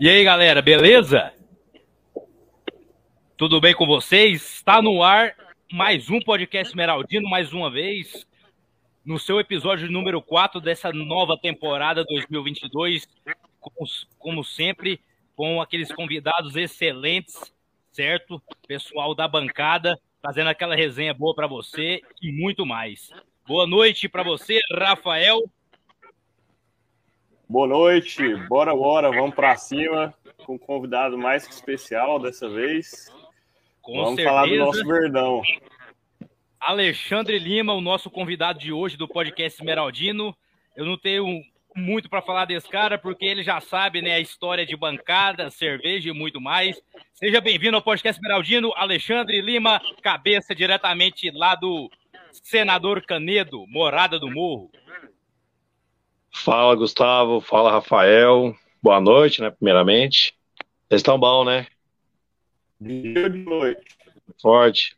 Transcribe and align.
E 0.00 0.08
aí, 0.08 0.22
galera, 0.22 0.62
beleza? 0.62 1.32
Tudo 3.36 3.60
bem 3.60 3.74
com 3.74 3.84
vocês? 3.84 4.54
Está 4.54 4.80
no 4.80 5.02
ar 5.02 5.34
mais 5.72 6.08
um 6.08 6.20
podcast 6.20 6.70
Esmeraldino, 6.70 7.28
mais 7.28 7.52
uma 7.52 7.68
vez, 7.68 8.24
no 9.04 9.18
seu 9.18 9.40
episódio 9.40 9.90
número 9.90 10.22
4 10.22 10.60
dessa 10.60 10.92
nova 10.92 11.36
temporada 11.36 12.04
2022, 12.04 13.08
como, 13.58 13.90
como 14.20 14.44
sempre, 14.44 15.00
com 15.34 15.60
aqueles 15.60 15.90
convidados 15.90 16.54
excelentes, 16.54 17.52
certo? 17.90 18.40
Pessoal 18.68 19.16
da 19.16 19.26
bancada, 19.26 19.98
fazendo 20.22 20.46
aquela 20.46 20.76
resenha 20.76 21.12
boa 21.12 21.34
para 21.34 21.48
você 21.48 22.00
e 22.22 22.30
muito 22.30 22.64
mais. 22.64 23.10
Boa 23.44 23.66
noite 23.66 24.08
para 24.08 24.22
você, 24.22 24.60
Rafael. 24.70 25.42
Boa 27.48 27.66
noite, 27.66 28.36
bora, 28.46 28.74
bora, 28.74 29.10
vamos 29.10 29.34
para 29.34 29.56
cima 29.56 30.12
com 30.44 30.56
um 30.56 30.58
convidado 30.58 31.16
mais 31.16 31.46
que 31.46 31.54
especial 31.54 32.18
dessa 32.18 32.46
vez. 32.46 33.10
Com 33.80 33.94
vamos 33.94 34.16
certeza. 34.16 34.28
falar 34.28 34.46
do 34.46 34.56
nosso 34.56 34.86
Verdão. 34.86 35.42
Alexandre 36.60 37.38
Lima, 37.38 37.72
o 37.72 37.80
nosso 37.80 38.10
convidado 38.10 38.58
de 38.58 38.70
hoje 38.70 38.98
do 38.98 39.08
podcast 39.08 39.58
Esmeraldino. 39.58 40.36
Eu 40.76 40.84
não 40.84 40.98
tenho 40.98 41.42
muito 41.74 42.10
para 42.10 42.20
falar 42.20 42.44
desse 42.44 42.68
cara, 42.68 42.98
porque 42.98 43.24
ele 43.24 43.42
já 43.42 43.60
sabe 43.62 44.02
né, 44.02 44.12
a 44.12 44.20
história 44.20 44.66
de 44.66 44.76
bancada, 44.76 45.50
cerveja 45.50 46.10
e 46.10 46.12
muito 46.12 46.42
mais. 46.42 46.78
Seja 47.14 47.40
bem-vindo 47.40 47.76
ao 47.76 47.82
podcast 47.82 48.20
Esmeraldino, 48.20 48.74
Alexandre 48.76 49.40
Lima, 49.40 49.80
cabeça 50.02 50.54
diretamente 50.54 51.30
lá 51.30 51.54
do 51.54 51.90
Senador 52.30 53.06
Canedo, 53.06 53.66
Morada 53.68 54.18
do 54.18 54.30
Morro. 54.30 54.70
Fala, 56.44 56.74
Gustavo. 56.76 57.40
Fala, 57.40 57.72
Rafael. 57.72 58.54
Boa 58.80 59.00
noite, 59.00 59.40
né? 59.40 59.50
Primeiramente. 59.50 60.34
Vocês 60.88 61.00
estão 61.00 61.18
bom, 61.18 61.44
né? 61.44 61.66
Dia 62.80 63.28
de 63.28 63.38
noite. 63.38 63.84
Forte. 64.40 64.96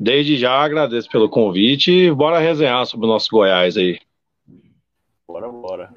Desde 0.00 0.36
já 0.36 0.52
agradeço 0.52 1.08
pelo 1.10 1.28
convite 1.28 1.90
e 1.90 2.10
bora 2.10 2.38
resenhar 2.38 2.86
sobre 2.86 3.06
o 3.06 3.08
nosso 3.08 3.28
Goiás 3.30 3.76
aí. 3.76 4.00
Bora, 5.28 5.48
bora. 5.48 5.94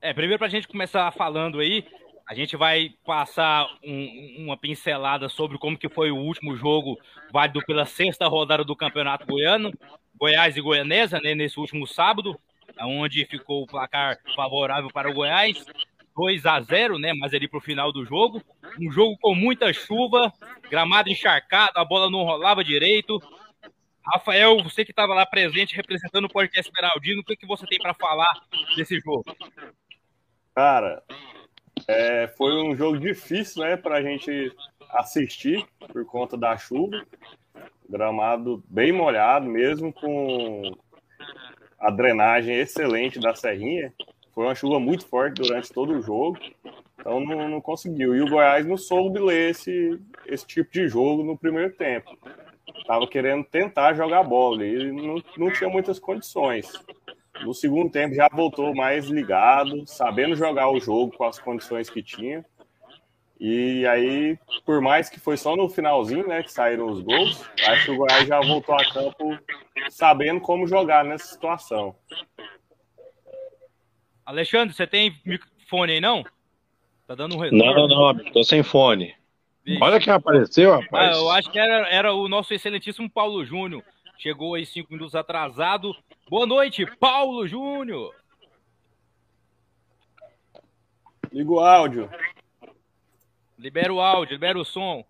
É, 0.00 0.12
primeiro 0.12 0.38
pra 0.38 0.48
gente 0.48 0.68
começar 0.68 1.10
falando 1.12 1.58
aí, 1.60 1.84
a 2.28 2.34
gente 2.34 2.54
vai 2.54 2.94
passar 3.04 3.66
um, 3.82 4.44
uma 4.44 4.56
pincelada 4.56 5.28
sobre 5.28 5.58
como 5.58 5.78
que 5.78 5.88
foi 5.88 6.10
o 6.10 6.16
último 6.16 6.54
jogo 6.54 6.98
válido 7.32 7.64
pela 7.66 7.86
sexta 7.86 8.28
rodada 8.28 8.62
do 8.62 8.76
Campeonato 8.76 9.26
Goiano, 9.26 9.72
Goiás 10.14 10.56
e 10.56 10.60
Goianesa, 10.60 11.18
né, 11.20 11.34
nesse 11.34 11.58
último 11.58 11.86
sábado 11.86 12.38
onde 12.80 13.24
ficou 13.26 13.62
o 13.62 13.66
placar 13.66 14.18
favorável 14.34 14.90
para 14.92 15.10
o 15.10 15.14
Goiás. 15.14 15.64
2 16.16 16.46
a 16.46 16.60
0, 16.62 16.98
né? 16.98 17.12
Mas 17.12 17.34
ali 17.34 17.46
para 17.46 17.58
o 17.58 17.62
final 17.62 17.92
do 17.92 18.04
jogo. 18.04 18.42
Um 18.80 18.90
jogo 18.90 19.18
com 19.20 19.34
muita 19.34 19.72
chuva, 19.72 20.32
gramado 20.70 21.10
encharcado, 21.10 21.78
a 21.78 21.84
bola 21.84 22.10
não 22.10 22.24
rolava 22.24 22.64
direito. 22.64 23.20
Rafael, 24.02 24.62
você 24.62 24.84
que 24.84 24.92
estava 24.92 25.12
lá 25.12 25.26
presente 25.26 25.76
representando 25.76 26.24
o 26.24 26.32
podcast 26.32 26.70
Esmeraldino, 26.70 27.20
o 27.20 27.24
que, 27.24 27.36
que 27.36 27.46
você 27.46 27.66
tem 27.66 27.78
para 27.78 27.92
falar 27.92 28.32
desse 28.76 28.98
jogo? 29.00 29.24
Cara, 30.54 31.02
é, 31.88 32.28
foi 32.28 32.54
um 32.62 32.74
jogo 32.74 32.98
difícil, 32.98 33.62
né, 33.62 33.76
para 33.76 33.96
a 33.96 34.02
gente 34.02 34.52
assistir 34.90 35.66
por 35.92 36.04
conta 36.06 36.36
da 36.36 36.56
chuva. 36.56 37.04
Gramado 37.88 38.64
bem 38.68 38.92
molhado, 38.92 39.46
mesmo 39.46 39.92
com 39.92 40.76
a 41.78 41.90
drenagem 41.90 42.54
excelente 42.54 43.18
da 43.18 43.34
Serrinha. 43.34 43.92
Foi 44.32 44.44
uma 44.44 44.54
chuva 44.54 44.78
muito 44.78 45.06
forte 45.06 45.40
durante 45.40 45.72
todo 45.72 45.94
o 45.94 46.02
jogo, 46.02 46.38
então 46.98 47.20
não, 47.20 47.48
não 47.48 47.60
conseguiu. 47.60 48.14
E 48.14 48.20
o 48.20 48.28
Goiás 48.28 48.66
não 48.66 48.76
soube 48.76 49.18
ler 49.18 49.50
esse, 49.50 49.98
esse 50.26 50.46
tipo 50.46 50.70
de 50.70 50.88
jogo 50.88 51.22
no 51.22 51.38
primeiro 51.38 51.72
tempo. 51.72 52.16
Estava 52.76 53.06
querendo 53.06 53.44
tentar 53.44 53.94
jogar 53.94 54.22
bola 54.22 54.64
e 54.64 54.92
não, 54.92 55.22
não 55.38 55.50
tinha 55.50 55.70
muitas 55.70 55.98
condições. 55.98 56.70
No 57.42 57.54
segundo 57.54 57.90
tempo 57.90 58.14
já 58.14 58.28
voltou 58.32 58.74
mais 58.74 59.06
ligado, 59.06 59.86
sabendo 59.86 60.36
jogar 60.36 60.70
o 60.70 60.80
jogo 60.80 61.16
com 61.16 61.24
as 61.24 61.38
condições 61.38 61.88
que 61.88 62.02
tinha. 62.02 62.44
E 63.38 63.86
aí, 63.86 64.38
por 64.64 64.80
mais 64.80 65.10
que 65.10 65.20
foi 65.20 65.36
só 65.36 65.54
no 65.54 65.68
finalzinho, 65.68 66.26
né, 66.26 66.42
que 66.42 66.50
saíram 66.50 66.86
os 66.86 67.00
gols, 67.00 67.44
acho 67.66 67.84
que 67.84 67.90
o 67.90 67.96
Goiás 67.96 68.26
já 68.26 68.40
voltou 68.40 68.74
a 68.74 68.84
campo 68.92 69.38
sabendo 69.90 70.40
como 70.40 70.66
jogar 70.66 71.04
nessa 71.04 71.26
situação. 71.26 71.94
Alexandre, 74.24 74.74
você 74.74 74.86
tem 74.86 75.14
fone 75.68 75.92
aí, 75.92 76.00
não? 76.00 76.24
Tá 77.06 77.14
dando 77.14 77.36
um 77.36 77.38
retorno. 77.38 77.64
Não, 77.64 77.88
não, 77.88 78.12
não, 78.14 78.32
tô 78.32 78.42
sem 78.42 78.62
fone. 78.62 79.14
Vixe. 79.64 79.82
Olha 79.82 80.00
quem 80.00 80.12
apareceu, 80.12 80.72
rapaz. 80.72 81.16
Ah, 81.16 81.20
eu 81.20 81.30
acho 81.30 81.50
que 81.50 81.58
era, 81.58 81.88
era 81.88 82.14
o 82.14 82.28
nosso 82.28 82.54
excelentíssimo 82.54 83.10
Paulo 83.10 83.44
Júnior. 83.44 83.84
Chegou 84.18 84.54
aí 84.54 84.64
cinco 84.64 84.92
minutos 84.92 85.14
atrasado. 85.14 85.94
Boa 86.28 86.46
noite, 86.46 86.86
Paulo 86.98 87.46
Júnior. 87.46 88.14
Liga 91.32 91.52
o 91.52 91.60
áudio. 91.60 92.10
Libera 93.58 93.92
o 93.92 94.00
áudio, 94.00 94.34
libera 94.34 94.58
o 94.58 94.64
som. 94.64 95.04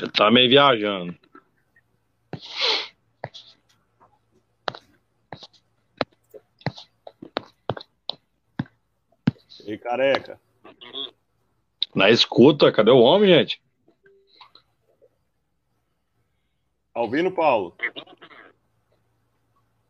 Ele 0.00 0.10
tá 0.12 0.30
meio 0.30 0.48
viajando. 0.48 1.18
E 9.66 9.76
careca. 9.76 10.40
Na 11.94 12.10
escuta, 12.10 12.72
cadê 12.72 12.90
o 12.90 13.00
homem, 13.00 13.28
gente? 13.28 13.60
Tá 16.94 17.00
ouvindo, 17.00 17.30
Paulo? 17.32 17.76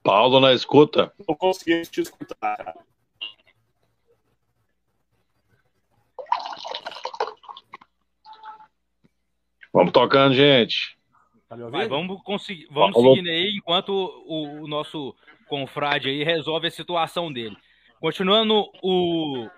Paulo 0.02 0.40
na 0.40 0.54
escuta. 0.54 1.12
Não 1.28 1.34
consegui 1.36 1.82
te 1.82 2.00
escutar. 2.00 2.74
Vamos 9.72 9.92
tocando, 9.92 10.34
gente. 10.34 10.96
Tá 11.48 11.56
Vai, 11.56 11.88
vamos 11.88 12.20
conseguir, 12.22 12.66
vamos 12.70 12.94
seguindo 12.94 13.28
aí 13.28 13.56
enquanto 13.56 13.90
o, 13.90 14.62
o, 14.62 14.68
nosso 14.68 15.14
confrade 15.46 16.08
aí 16.08 16.22
resolve 16.22 16.66
a 16.66 16.70
situação 16.70 17.32
dele. 17.32 17.56
Continuando 18.00 18.70
o, 18.82 19.48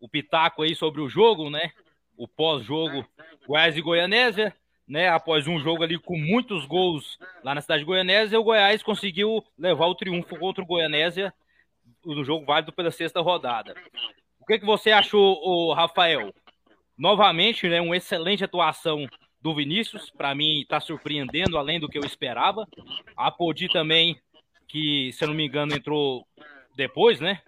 o 0.00 0.08
pitaco 0.08 0.62
aí 0.62 0.74
sobre 0.76 1.00
o 1.00 1.08
jogo, 1.08 1.50
né? 1.50 1.72
O 2.16 2.28
pós-jogo 2.28 3.04
Goiás 3.46 3.76
e 3.76 3.80
Goianésia, 3.80 4.54
né? 4.86 5.08
Após 5.08 5.48
um 5.48 5.58
jogo 5.58 5.82
ali 5.82 5.98
com 5.98 6.16
muitos 6.16 6.64
gols 6.64 7.18
lá 7.42 7.54
na 7.54 7.60
cidade 7.60 7.80
de 7.80 7.86
Goianésia, 7.86 8.38
o 8.38 8.44
Goiás 8.44 8.80
conseguiu 8.80 9.44
levar 9.58 9.86
o 9.86 9.96
triunfo 9.96 10.38
contra 10.38 10.62
o 10.62 10.66
Goianésia 10.66 11.34
no 12.04 12.24
jogo 12.24 12.46
válido 12.46 12.72
pela 12.72 12.92
sexta 12.92 13.20
rodada. 13.20 13.74
O 14.40 14.46
que, 14.46 14.60
que 14.60 14.64
você 14.64 14.92
achou, 14.92 15.40
o 15.42 15.74
Rafael? 15.74 16.32
Novamente, 16.98 17.68
né, 17.68 17.80
uma 17.80 17.96
excelente 17.96 18.42
atuação 18.42 19.06
do 19.40 19.54
Vinícius, 19.54 20.10
para 20.10 20.34
mim 20.34 20.60
está 20.60 20.80
surpreendendo 20.80 21.56
além 21.56 21.78
do 21.78 21.88
que 21.88 21.96
eu 21.96 22.04
esperava. 22.04 22.66
A 23.16 23.30
Podi 23.30 23.68
também, 23.68 24.20
que 24.66 25.12
se 25.12 25.22
eu 25.22 25.28
não 25.28 25.34
me 25.34 25.46
engano 25.46 25.76
entrou 25.76 26.26
depois, 26.74 27.20
né? 27.20 27.40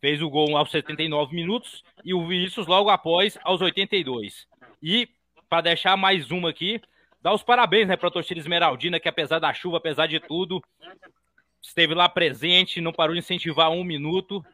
Fez 0.00 0.22
o 0.22 0.30
gol 0.30 0.56
aos 0.56 0.70
79 0.70 1.34
minutos 1.34 1.82
e 2.04 2.14
o 2.14 2.24
Vinícius 2.28 2.68
logo 2.68 2.88
após 2.88 3.36
aos 3.42 3.60
82. 3.60 4.46
E 4.80 5.08
para 5.48 5.62
deixar 5.62 5.96
mais 5.96 6.30
uma 6.30 6.50
aqui, 6.50 6.80
dar 7.20 7.34
os 7.34 7.42
parabéns, 7.42 7.88
né, 7.88 7.96
para 7.96 8.08
a 8.08 8.12
torcida 8.12 8.38
esmeraldina 8.38 9.00
que 9.00 9.08
apesar 9.08 9.40
da 9.40 9.52
chuva, 9.52 9.78
apesar 9.78 10.06
de 10.06 10.20
tudo, 10.20 10.62
esteve 11.60 11.92
lá 11.92 12.08
presente, 12.08 12.80
não 12.80 12.92
parou 12.92 13.14
de 13.14 13.18
incentivar 13.18 13.70
um 13.70 13.82
minuto 13.82 14.44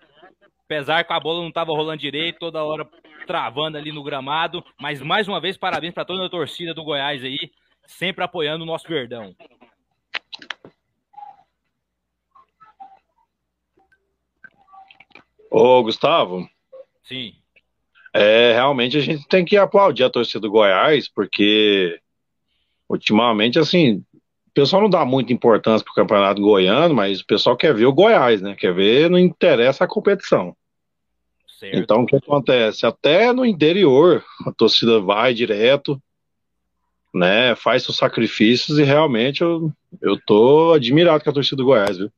apesar 0.72 1.04
que 1.04 1.12
a 1.12 1.20
bola 1.20 1.40
não 1.40 1.48
estava 1.48 1.70
rolando 1.72 2.00
direito, 2.00 2.38
toda 2.38 2.64
hora 2.64 2.88
travando 3.26 3.76
ali 3.76 3.92
no 3.92 4.02
gramado. 4.02 4.64
Mas 4.80 5.02
mais 5.02 5.28
uma 5.28 5.38
vez, 5.38 5.56
parabéns 5.56 5.92
para 5.92 6.04
toda 6.04 6.24
a 6.24 6.30
torcida 6.30 6.72
do 6.72 6.82
Goiás 6.82 7.22
aí, 7.22 7.50
sempre 7.86 8.24
apoiando 8.24 8.64
o 8.64 8.66
nosso 8.66 8.88
Verdão. 8.88 9.36
Ô, 15.50 15.82
Gustavo. 15.82 16.48
Sim. 17.02 17.34
É, 18.14 18.52
realmente 18.54 18.96
a 18.96 19.00
gente 19.00 19.28
tem 19.28 19.44
que 19.44 19.58
aplaudir 19.58 20.04
a 20.04 20.10
torcida 20.10 20.40
do 20.40 20.50
Goiás, 20.50 21.06
porque 21.06 22.00
ultimamente, 22.88 23.58
assim, 23.58 24.02
o 24.16 24.52
pessoal 24.54 24.82
não 24.82 24.90
dá 24.90 25.04
muita 25.04 25.34
importância 25.34 25.84
pro 25.84 25.94
campeonato 25.94 26.40
goiano, 26.40 26.94
mas 26.94 27.20
o 27.20 27.26
pessoal 27.26 27.56
quer 27.56 27.74
ver 27.74 27.86
o 27.86 27.92
Goiás, 27.92 28.40
né? 28.40 28.54
Quer 28.54 28.72
ver, 28.72 29.10
não 29.10 29.18
interessa 29.18 29.84
a 29.84 29.88
competição. 29.88 30.56
Certo. 31.62 31.78
Então, 31.78 32.02
o 32.02 32.06
que 32.06 32.16
acontece? 32.16 32.84
Até 32.84 33.32
no 33.32 33.46
interior, 33.46 34.24
a 34.44 34.50
torcida 34.50 34.98
vai 34.98 35.32
direto, 35.32 36.02
né? 37.14 37.54
Faz 37.54 37.84
seus 37.84 37.96
sacrifícios 37.96 38.80
e 38.80 38.82
realmente 38.82 39.42
eu, 39.42 39.70
eu 40.00 40.20
tô 40.26 40.72
admirado 40.72 41.22
com 41.22 41.30
a 41.30 41.32
torcida 41.32 41.58
do 41.58 41.66
Goiás, 41.66 41.98
viu? 41.98 42.10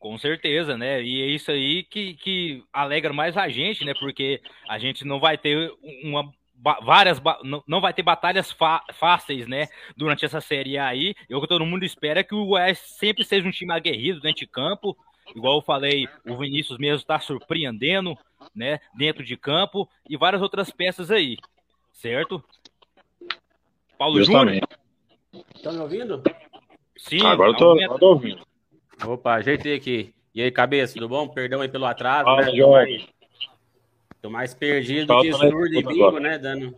Com 0.00 0.18
certeza, 0.18 0.76
né? 0.76 1.00
E 1.00 1.22
é 1.22 1.26
isso 1.26 1.52
aí 1.52 1.84
que, 1.84 2.14
que 2.14 2.64
alegra 2.72 3.12
mais 3.12 3.36
a 3.36 3.48
gente, 3.48 3.84
né? 3.84 3.94
Porque 4.00 4.40
a 4.68 4.76
gente 4.76 5.04
não 5.04 5.20
vai 5.20 5.38
ter 5.38 5.72
uma 6.02 6.28
várias 6.82 7.20
não 7.66 7.80
vai 7.80 7.92
ter 7.92 8.02
batalhas 8.02 8.54
fáceis, 8.94 9.46
né, 9.46 9.66
durante 9.96 10.24
essa 10.24 10.40
série 10.40 10.78
aí. 10.78 11.14
E 11.28 11.34
o 11.34 11.40
que 11.40 11.46
todo 11.46 11.66
mundo 11.66 11.84
espera 11.84 12.20
é 12.20 12.24
que 12.24 12.34
o 12.34 12.46
Goiás 12.46 12.78
sempre 12.78 13.22
seja 13.22 13.46
um 13.46 13.50
time 13.50 13.72
aguerrido 13.72 14.20
dentro 14.20 14.40
de 14.40 14.46
campo. 14.46 14.96
Igual 15.34 15.56
eu 15.56 15.62
falei, 15.62 16.08
o 16.26 16.36
Vinícius 16.36 16.78
mesmo 16.78 16.98
está 16.98 17.18
surpreendendo, 17.18 18.16
né, 18.54 18.80
dentro 18.94 19.24
de 19.24 19.36
campo 19.36 19.88
e 20.08 20.16
várias 20.16 20.42
outras 20.42 20.70
peças 20.70 21.10
aí, 21.10 21.36
certo? 21.92 22.42
Paulo 23.98 24.22
Júnior. 24.22 24.66
Estão 25.54 25.72
me 25.72 25.78
ouvindo? 25.78 26.22
Sim. 26.96 27.24
Agora 27.24 27.50
eu 27.50 27.56
tô, 27.56 27.98
tô 27.98 28.08
ouvindo. 28.10 28.46
Opa, 29.06 29.34
ajeitei 29.34 29.74
aqui. 29.74 30.14
E 30.34 30.42
aí, 30.42 30.50
cabeça, 30.50 30.94
tudo 30.94 31.08
bom? 31.08 31.28
Perdão 31.28 31.60
aí 31.60 31.68
pelo 31.68 31.86
atraso. 31.86 32.24
Fala, 32.24 32.42
né? 32.42 32.54
Jorge. 32.54 33.08
Tô 34.20 34.30
mais 34.30 34.54
perdido 34.54 35.20
que 35.20 35.32
surdo 35.32 35.74
e 35.74 35.82
bingo, 35.82 36.18
né? 36.18 36.38
Dando 36.38 36.74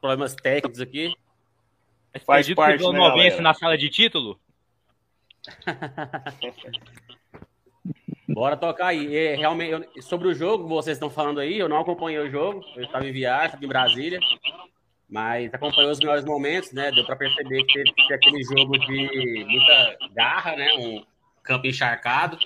problemas 0.00 0.34
técnicos 0.34 0.80
aqui. 0.80 1.14
Mas 2.12 2.22
Faz 2.24 2.46
perdido 2.46 2.56
parte, 2.56 2.78
que 2.78 2.92
né, 2.92 2.98
novense 2.98 3.40
na 3.40 3.54
sala 3.54 3.76
de 3.78 3.88
título? 3.88 4.38
Bora 8.32 8.56
tocar 8.56 8.88
aí. 8.88 9.06
E, 9.06 9.36
realmente, 9.36 9.72
eu, 9.72 10.02
sobre 10.02 10.28
o 10.28 10.34
jogo, 10.34 10.68
vocês 10.68 10.96
estão 10.96 11.10
falando 11.10 11.40
aí, 11.40 11.58
eu 11.58 11.68
não 11.68 11.80
acompanhei 11.80 12.18
o 12.20 12.30
jogo. 12.30 12.64
Eu 12.76 12.84
estava 12.84 13.06
em 13.06 13.12
viagem, 13.12 13.46
estava 13.46 13.64
em 13.64 13.68
Brasília. 13.68 14.20
Mas 15.08 15.52
acompanhou 15.52 15.90
os 15.90 15.98
melhores 15.98 16.24
momentos, 16.24 16.72
né? 16.72 16.92
Deu 16.92 17.04
para 17.04 17.16
perceber 17.16 17.64
que 17.64 17.82
teve, 17.82 18.14
aquele 18.14 18.42
jogo 18.44 18.78
de 18.78 19.44
muita 19.44 19.98
garra, 20.14 20.54
né? 20.54 20.72
Um, 20.74 21.04
campo 21.42 21.66
encharcado. 21.66 22.38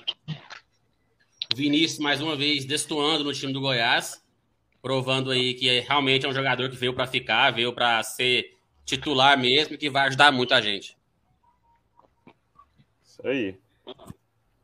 Vinícius, 1.55 1.99
mais 1.99 2.21
uma 2.21 2.35
vez, 2.35 2.65
destoando 2.65 3.23
no 3.23 3.33
time 3.33 3.53
do 3.53 3.61
Goiás, 3.61 4.23
provando 4.81 5.29
aí 5.29 5.53
que 5.53 5.79
realmente 5.81 6.25
é 6.25 6.29
um 6.29 6.33
jogador 6.33 6.69
que 6.69 6.75
veio 6.75 6.93
para 6.93 7.05
ficar, 7.05 7.51
veio 7.51 7.71
para 7.71 8.01
ser 8.03 8.57
titular 8.83 9.37
mesmo 9.37 9.77
que 9.77 9.89
vai 9.89 10.07
ajudar 10.07 10.31
muito 10.31 10.53
a 10.53 10.61
gente. 10.61 10.97
Isso 13.03 13.27
aí. 13.27 13.57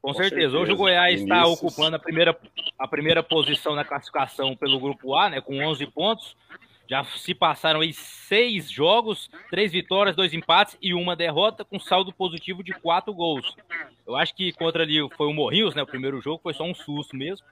Com, 0.02 0.14
certeza. 0.14 0.58
Hoje 0.58 0.72
o 0.72 0.76
Goiás 0.76 1.22
está 1.22 1.46
ocupando 1.46 1.96
a 1.96 2.00
primeira, 2.00 2.36
a 2.78 2.88
primeira 2.88 3.22
posição 3.22 3.76
na 3.76 3.86
classificação 3.86 4.56
pelo 4.56 4.80
grupo 4.80 5.16
A, 5.16 5.30
né, 5.30 5.42
com 5.42 5.64
11 5.64 5.86
pontos. 5.88 6.36
Já 6.90 7.06
se 7.06 7.34
passaram 7.34 7.80
aí 7.80 7.94
seis 7.94 8.70
jogos, 8.70 9.30
três 9.50 9.72
vitórias, 9.72 10.16
dois 10.16 10.34
empates 10.34 10.78
e 10.82 10.94
uma 10.94 11.16
derrota, 11.16 11.64
com 11.64 11.80
saldo 11.80 12.12
positivo 12.12 12.64
de 12.64 12.74
quatro 12.74 13.14
gols. 13.14 13.56
Eu 14.06 14.18
acho 14.18 14.36
que 14.36 14.52
contra 14.52 14.84
ali 14.84 14.98
foi 15.16 15.28
o 15.28 15.34
Morrinhos, 15.34 15.74
né? 15.74 15.84
O 15.84 15.88
primeiro 15.88 16.20
jogo 16.20 16.42
foi 16.44 16.54
só 16.54 16.66
um 16.66 16.74
susto 16.74 17.16
mesmo. 17.16 17.46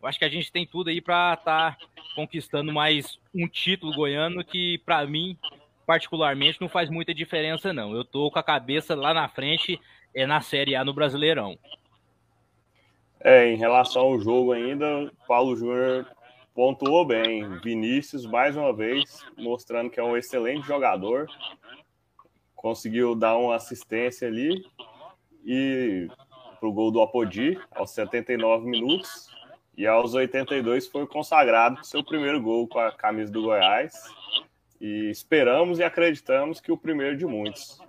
Eu 0.00 0.08
acho 0.08 0.18
que 0.18 0.24
a 0.24 0.28
gente 0.28 0.52
tem 0.52 0.64
tudo 0.64 0.88
aí 0.88 1.00
para 1.00 1.34
estar 1.34 1.76
tá 1.76 1.86
conquistando 2.14 2.72
mais 2.72 3.18
um 3.34 3.48
título 3.48 3.92
goiano 3.92 4.44
que, 4.44 4.78
para 4.86 5.04
mim, 5.04 5.36
particularmente, 5.84 6.60
não 6.60 6.68
faz 6.68 6.88
muita 6.88 7.12
diferença, 7.12 7.72
não. 7.72 7.92
Eu 7.92 8.04
tô 8.04 8.30
com 8.30 8.38
a 8.38 8.42
cabeça 8.42 8.94
lá 8.94 9.12
na 9.12 9.28
frente, 9.28 9.80
é 10.14 10.26
na 10.26 10.40
Série 10.40 10.76
A 10.76 10.84
no 10.84 10.92
Brasileirão. 10.92 11.58
É, 13.28 13.48
em 13.48 13.56
relação 13.56 14.02
ao 14.02 14.20
jogo 14.20 14.52
ainda, 14.52 15.12
Paulo 15.26 15.56
Júnior 15.56 16.06
pontuou 16.54 17.04
bem. 17.04 17.58
Vinícius, 17.58 18.24
mais 18.24 18.56
uma 18.56 18.72
vez, 18.72 19.26
mostrando 19.36 19.90
que 19.90 19.98
é 19.98 20.04
um 20.04 20.16
excelente 20.16 20.64
jogador. 20.64 21.26
Conseguiu 22.54 23.16
dar 23.16 23.36
uma 23.36 23.56
assistência 23.56 24.28
ali 24.28 24.64
e 25.44 26.06
para 26.60 26.68
o 26.68 26.72
gol 26.72 26.92
do 26.92 27.02
Apodi 27.02 27.58
aos 27.72 27.90
79 27.90 28.64
minutos. 28.64 29.28
E 29.76 29.88
aos 29.88 30.14
82 30.14 30.86
foi 30.86 31.04
consagrado 31.04 31.84
seu 31.84 32.04
primeiro 32.04 32.40
gol 32.40 32.68
com 32.68 32.78
a 32.78 32.92
camisa 32.92 33.32
do 33.32 33.42
Goiás. 33.42 33.92
E 34.80 35.10
esperamos 35.10 35.80
e 35.80 35.82
acreditamos 35.82 36.60
que 36.60 36.70
o 36.70 36.78
primeiro 36.78 37.16
de 37.16 37.26
muitos. 37.26 37.80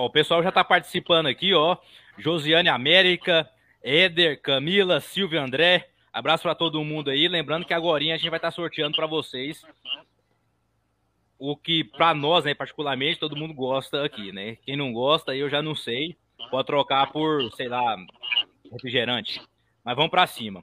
Ó, 0.00 0.06
o 0.06 0.10
pessoal 0.10 0.42
já 0.42 0.48
está 0.48 0.64
participando 0.64 1.26
aqui, 1.26 1.52
ó. 1.52 1.76
Josiane 2.16 2.70
América, 2.70 3.46
Éder, 3.82 4.40
Camila, 4.40 4.98
Silvio 4.98 5.38
André. 5.38 5.90
Abraço 6.10 6.42
para 6.42 6.54
todo 6.54 6.82
mundo 6.82 7.10
aí. 7.10 7.28
Lembrando 7.28 7.66
que 7.66 7.74
agora 7.74 8.02
a 8.02 8.06
gente 8.06 8.30
vai 8.30 8.38
estar 8.38 8.48
tá 8.48 8.52
sorteando 8.52 8.96
para 8.96 9.06
vocês 9.06 9.62
o 11.38 11.54
que 11.54 11.84
para 11.84 12.14
nós, 12.14 12.46
né, 12.46 12.54
particularmente, 12.54 13.20
todo 13.20 13.36
mundo 13.36 13.52
gosta 13.52 14.02
aqui, 14.02 14.32
né? 14.32 14.56
Quem 14.62 14.74
não 14.74 14.90
gosta, 14.90 15.36
eu 15.36 15.50
já 15.50 15.60
não 15.60 15.74
sei. 15.74 16.16
Pode 16.50 16.66
trocar 16.66 17.12
por, 17.12 17.52
sei 17.52 17.68
lá, 17.68 17.96
refrigerante. 18.72 19.40
Mas 19.84 19.96
vamos 19.96 20.10
para 20.10 20.26
cima. 20.26 20.62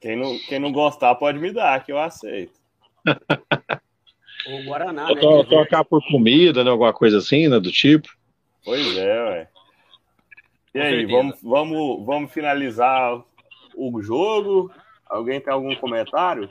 Quem 0.00 0.16
não, 0.16 0.36
quem 0.40 0.58
não 0.58 0.72
gostar 0.72 1.14
pode 1.14 1.38
me 1.38 1.52
dar, 1.52 1.84
que 1.84 1.92
eu 1.92 2.00
aceito. 2.00 2.58
O 4.46 4.64
Guaraná, 4.64 5.08
né? 5.08 5.44
Trocar 5.48 5.84
por 5.84 6.02
comida, 6.06 6.64
né? 6.64 6.70
Alguma 6.70 6.92
coisa 6.92 7.18
assim, 7.18 7.48
né? 7.48 7.58
Do 7.60 7.70
tipo. 7.70 8.08
Pois 8.64 8.96
é, 8.96 9.22
ué. 9.24 9.48
E 10.74 10.80
aí, 10.80 11.06
vamos, 11.06 11.42
vamos, 11.42 12.06
vamos 12.06 12.32
finalizar 12.32 13.22
o 13.74 14.02
jogo? 14.02 14.70
Alguém 15.06 15.40
tem 15.40 15.52
algum 15.52 15.74
comentário? 15.74 16.48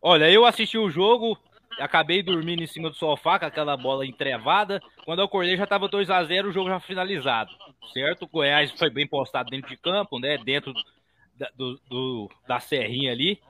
Olha, 0.00 0.30
eu 0.30 0.44
assisti 0.44 0.78
o 0.78 0.90
jogo, 0.90 1.36
acabei 1.78 2.22
dormindo 2.22 2.62
em 2.62 2.66
cima 2.66 2.90
do 2.90 2.96
sofá 2.96 3.38
com 3.38 3.46
aquela 3.46 3.76
bola 3.76 4.06
entrevada. 4.06 4.80
Quando 5.04 5.18
eu 5.18 5.24
acordei 5.24 5.56
já 5.56 5.64
estava 5.64 5.88
2 5.88 6.10
a 6.10 6.22
0 6.22 6.50
o 6.50 6.52
jogo 6.52 6.68
já 6.68 6.78
finalizado, 6.78 7.50
certo? 7.92 8.22
O 8.22 8.28
Goiás 8.28 8.70
foi 8.72 8.90
bem 8.90 9.06
postado 9.06 9.50
dentro 9.50 9.68
de 9.68 9.76
campo, 9.76 10.20
né? 10.20 10.38
Dentro 10.38 10.72
da, 11.34 11.50
do, 11.56 11.80
do, 11.88 12.30
da 12.46 12.60
serrinha 12.60 13.10
ali. 13.10 13.40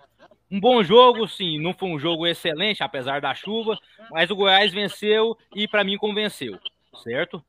Um 0.52 0.60
bom 0.60 0.82
jogo, 0.82 1.26
sim, 1.26 1.58
não 1.58 1.72
foi 1.72 1.88
um 1.88 1.98
jogo 1.98 2.26
excelente, 2.26 2.82
apesar 2.82 3.22
da 3.22 3.34
chuva, 3.34 3.78
mas 4.10 4.30
o 4.30 4.36
Goiás 4.36 4.70
venceu 4.70 5.34
e 5.54 5.66
para 5.66 5.82
mim 5.82 5.96
convenceu, 5.96 6.58
certo? 7.02 7.42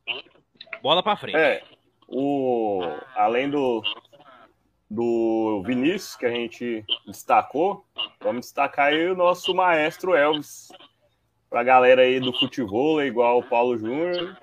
Bola 0.82 1.04
para 1.04 1.18
frente. 1.18 1.36
É, 1.36 1.62
o 2.08 2.82
além 3.14 3.50
do 3.50 3.84
do 4.90 5.62
Vinícius, 5.66 6.16
que 6.16 6.26
a 6.26 6.30
gente 6.30 6.86
destacou, 7.06 7.84
vamos 8.22 8.46
destacar 8.46 8.94
aí 8.94 9.10
o 9.10 9.16
nosso 9.16 9.54
maestro 9.54 10.16
Elvis. 10.16 10.70
Para 11.50 11.60
a 11.60 11.64
galera 11.64 12.04
aí 12.04 12.22
do 12.22 12.32
futebol, 12.32 13.04
igual 13.04 13.40
o 13.40 13.44
Paulo 13.44 13.78
Júnior, 13.78 14.38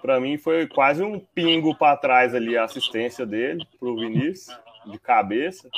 para 0.00 0.20
mim 0.20 0.38
foi 0.38 0.68
quase 0.68 1.02
um 1.02 1.18
pingo 1.18 1.74
para 1.74 1.96
trás 1.96 2.32
ali 2.32 2.56
a 2.56 2.64
assistência 2.64 3.26
dele 3.26 3.66
para 3.80 3.88
o 3.88 3.96
Vinícius, 3.96 4.56
de 4.86 4.98
cabeça. 5.00 5.68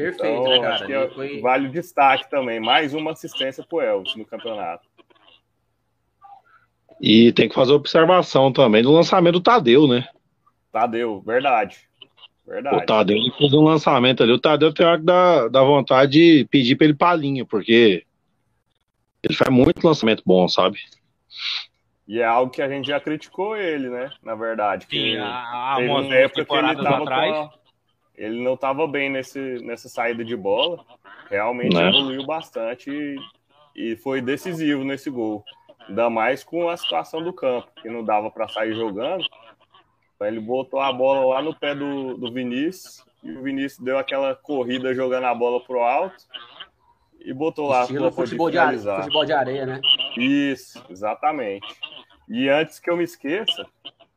Perfeito, 0.00 0.40
então, 0.40 0.48
né, 0.48 0.60
cara? 0.60 0.74
Acho 0.74 0.86
que 0.86 0.92
é, 0.92 1.08
foi... 1.10 1.40
Vale 1.40 1.68
o 1.68 1.70
destaque 1.70 2.30
também. 2.30 2.60
Mais 2.60 2.94
uma 2.94 3.12
assistência 3.12 3.64
para 3.64 3.76
o 3.76 3.80
Elvis 3.80 4.16
no 4.16 4.24
campeonato. 4.24 4.88
E 7.00 7.32
tem 7.32 7.48
que 7.48 7.54
fazer 7.54 7.72
observação 7.72 8.52
também 8.52 8.82
do 8.82 8.92
lançamento 8.92 9.34
do 9.34 9.40
Tadeu, 9.40 9.86
né? 9.86 10.06
Tadeu, 10.70 11.20
verdade. 11.22 11.78
Verdade. 12.46 12.76
O 12.76 12.86
Tadeu 12.86 13.16
fez 13.38 13.52
um 13.54 13.62
lançamento 13.62 14.22
ali. 14.22 14.32
O 14.32 14.38
Tadeu 14.38 14.72
tem 14.72 14.84
hora 14.84 14.98
que 14.98 15.04
dá, 15.04 15.48
dá 15.48 15.62
vontade 15.62 16.12
de 16.12 16.48
pedir 16.50 16.76
pra 16.76 16.84
ele 16.86 16.94
palinha, 16.94 17.44
porque 17.44 18.04
ele 19.22 19.34
faz 19.34 19.50
muito 19.50 19.86
lançamento 19.86 20.22
bom, 20.26 20.48
sabe? 20.48 20.78
E 22.08 22.20
é 22.20 22.24
algo 22.24 22.50
que 22.50 22.60
a 22.60 22.68
gente 22.68 22.88
já 22.88 22.98
criticou 22.98 23.56
ele, 23.56 23.88
né? 23.88 24.10
Na 24.22 24.34
verdade. 24.34 24.86
Sim, 24.90 25.16
há 25.16 25.76
uma 25.78 26.12
época 26.14 26.44
que 26.44 26.54
ele 26.54 26.82
tava 26.82 27.02
atrás. 27.02 27.36
A... 27.36 27.59
Ele 28.16 28.42
não 28.42 28.54
estava 28.54 28.86
bem 28.86 29.08
nesse, 29.10 29.38
nessa 29.64 29.88
saída 29.88 30.24
de 30.24 30.36
bola. 30.36 30.84
Realmente 31.28 31.74
né? 31.74 31.88
evoluiu 31.88 32.26
bastante 32.26 32.90
e, 32.90 33.16
e 33.74 33.96
foi 33.96 34.20
decisivo 34.20 34.84
nesse 34.84 35.10
gol. 35.10 35.44
Ainda 35.88 36.10
mais 36.10 36.44
com 36.44 36.68
a 36.68 36.76
situação 36.76 37.22
do 37.22 37.32
campo, 37.32 37.68
que 37.80 37.88
não 37.88 38.04
dava 38.04 38.30
para 38.30 38.48
sair 38.48 38.74
jogando. 38.74 39.24
Ele 40.20 40.40
botou 40.40 40.80
a 40.80 40.92
bola 40.92 41.34
lá 41.34 41.42
no 41.42 41.54
pé 41.54 41.74
do, 41.74 42.16
do 42.16 42.30
Vinícius 42.30 43.04
e 43.22 43.32
o 43.32 43.42
Vinícius 43.42 43.82
deu 43.82 43.98
aquela 43.98 44.34
corrida 44.34 44.94
jogando 44.94 45.24
a 45.24 45.34
bola 45.34 45.60
pro 45.60 45.80
alto 45.80 46.24
e 47.20 47.32
botou 47.32 47.68
lá 47.68 47.86
para 47.86 48.10
futebol, 48.10 48.50
de 48.50 48.58
areia, 48.58 48.96
futebol 48.96 49.24
de 49.24 49.32
areia, 49.32 49.66
né? 49.66 49.80
Isso, 50.16 50.82
exatamente. 50.88 51.66
E 52.28 52.48
antes 52.48 52.78
que 52.78 52.88
eu 52.88 52.96
me 52.96 53.04
esqueça, 53.04 53.66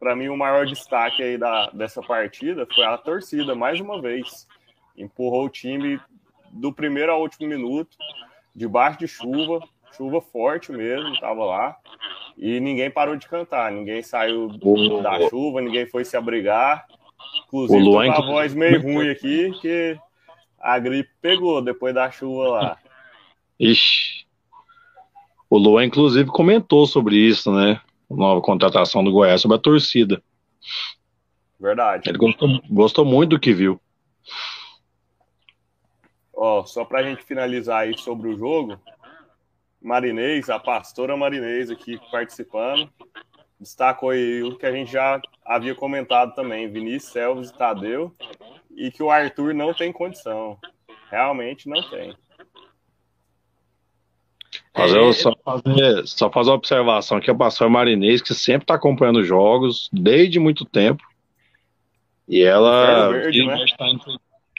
para 0.03 0.17
mim 0.17 0.27
o 0.27 0.35
maior 0.35 0.65
destaque 0.65 1.23
aí 1.23 1.37
da, 1.37 1.69
dessa 1.69 2.01
partida 2.01 2.67
foi 2.75 2.83
a 2.83 2.97
torcida, 2.97 3.55
mais 3.55 3.79
uma 3.79 4.01
vez. 4.01 4.45
Empurrou 4.97 5.45
o 5.45 5.49
time 5.49 5.97
do 6.51 6.73
primeiro 6.73 7.13
ao 7.13 7.21
último 7.21 7.47
minuto, 7.47 7.95
debaixo 8.53 8.99
de 8.99 9.07
chuva, 9.07 9.61
chuva 9.95 10.19
forte 10.19 10.73
mesmo, 10.73 11.17
tava 11.21 11.45
lá. 11.45 11.77
E 12.37 12.59
ninguém 12.59 12.91
parou 12.91 13.15
de 13.15 13.29
cantar, 13.29 13.71
ninguém 13.71 14.03
saiu 14.03 14.49
da 15.01 15.29
chuva, 15.29 15.61
ninguém 15.61 15.85
foi 15.85 16.03
se 16.03 16.17
abrigar. 16.17 16.85
Inclusive, 17.47 17.81
o 17.81 17.85
Luan, 17.85 18.07
com 18.07 18.23
a 18.23 18.25
voz 18.25 18.53
meio 18.53 18.81
ruim 18.83 19.09
aqui, 19.09 19.51
que 19.61 19.97
a 20.59 20.77
gripe 20.79 21.11
pegou 21.21 21.61
depois 21.61 21.95
da 21.95 22.11
chuva 22.11 22.49
lá. 22.49 22.77
Ixi. 23.57 24.25
O 25.49 25.57
Luan, 25.57 25.85
inclusive, 25.85 26.29
comentou 26.29 26.85
sobre 26.85 27.15
isso, 27.15 27.53
né? 27.53 27.79
Nova 28.15 28.41
contratação 28.41 29.03
do 29.03 29.11
Goiás, 29.11 29.41
sobre 29.41 29.57
a 29.57 29.59
torcida. 29.59 30.21
Verdade. 31.59 32.09
Ele 32.09 32.17
gostou, 32.17 32.61
gostou 32.69 33.05
muito 33.05 33.31
do 33.31 33.39
que 33.39 33.53
viu. 33.53 33.79
Ó, 36.33 36.65
só 36.65 36.83
pra 36.83 37.03
gente 37.03 37.23
finalizar 37.23 37.83
aí 37.83 37.97
sobre 37.97 38.29
o 38.29 38.37
jogo, 38.37 38.79
Marinês, 39.81 40.49
a 40.49 40.59
pastora 40.59 41.15
Marinês 41.15 41.69
aqui 41.69 41.99
participando, 42.11 42.89
destacou 43.59 44.09
aí 44.09 44.41
o 44.43 44.57
que 44.57 44.65
a 44.65 44.71
gente 44.71 44.91
já 44.91 45.21
havia 45.45 45.75
comentado 45.75 46.33
também, 46.33 46.69
Vinícius, 46.69 47.11
Selves 47.11 47.49
e 47.49 47.57
Tadeu, 47.57 48.13
e 48.75 48.91
que 48.91 49.03
o 49.03 49.11
Arthur 49.11 49.53
não 49.53 49.73
tem 49.73 49.91
condição. 49.91 50.57
Realmente 51.09 51.69
não 51.69 51.81
tem. 51.89 52.15
Mas 54.75 54.91
eu 54.91 55.09
é, 55.09 55.13
só 55.13 55.35
fazer, 55.43 56.07
só 56.07 56.31
fazer 56.31 56.49
uma 56.49 56.55
observação 56.55 57.19
que 57.19 57.29
a 57.29 57.35
pastora 57.35 57.69
Marinês, 57.69 58.21
que 58.21 58.33
sempre 58.33 58.63
está 58.63 58.73
acompanhando 58.73 59.23
jogos 59.23 59.89
desde 59.93 60.39
muito 60.39 60.65
tempo. 60.65 61.03
E 62.27 62.41
ela. 62.41 63.09
Verde, 63.09 63.45
né? 63.45 63.65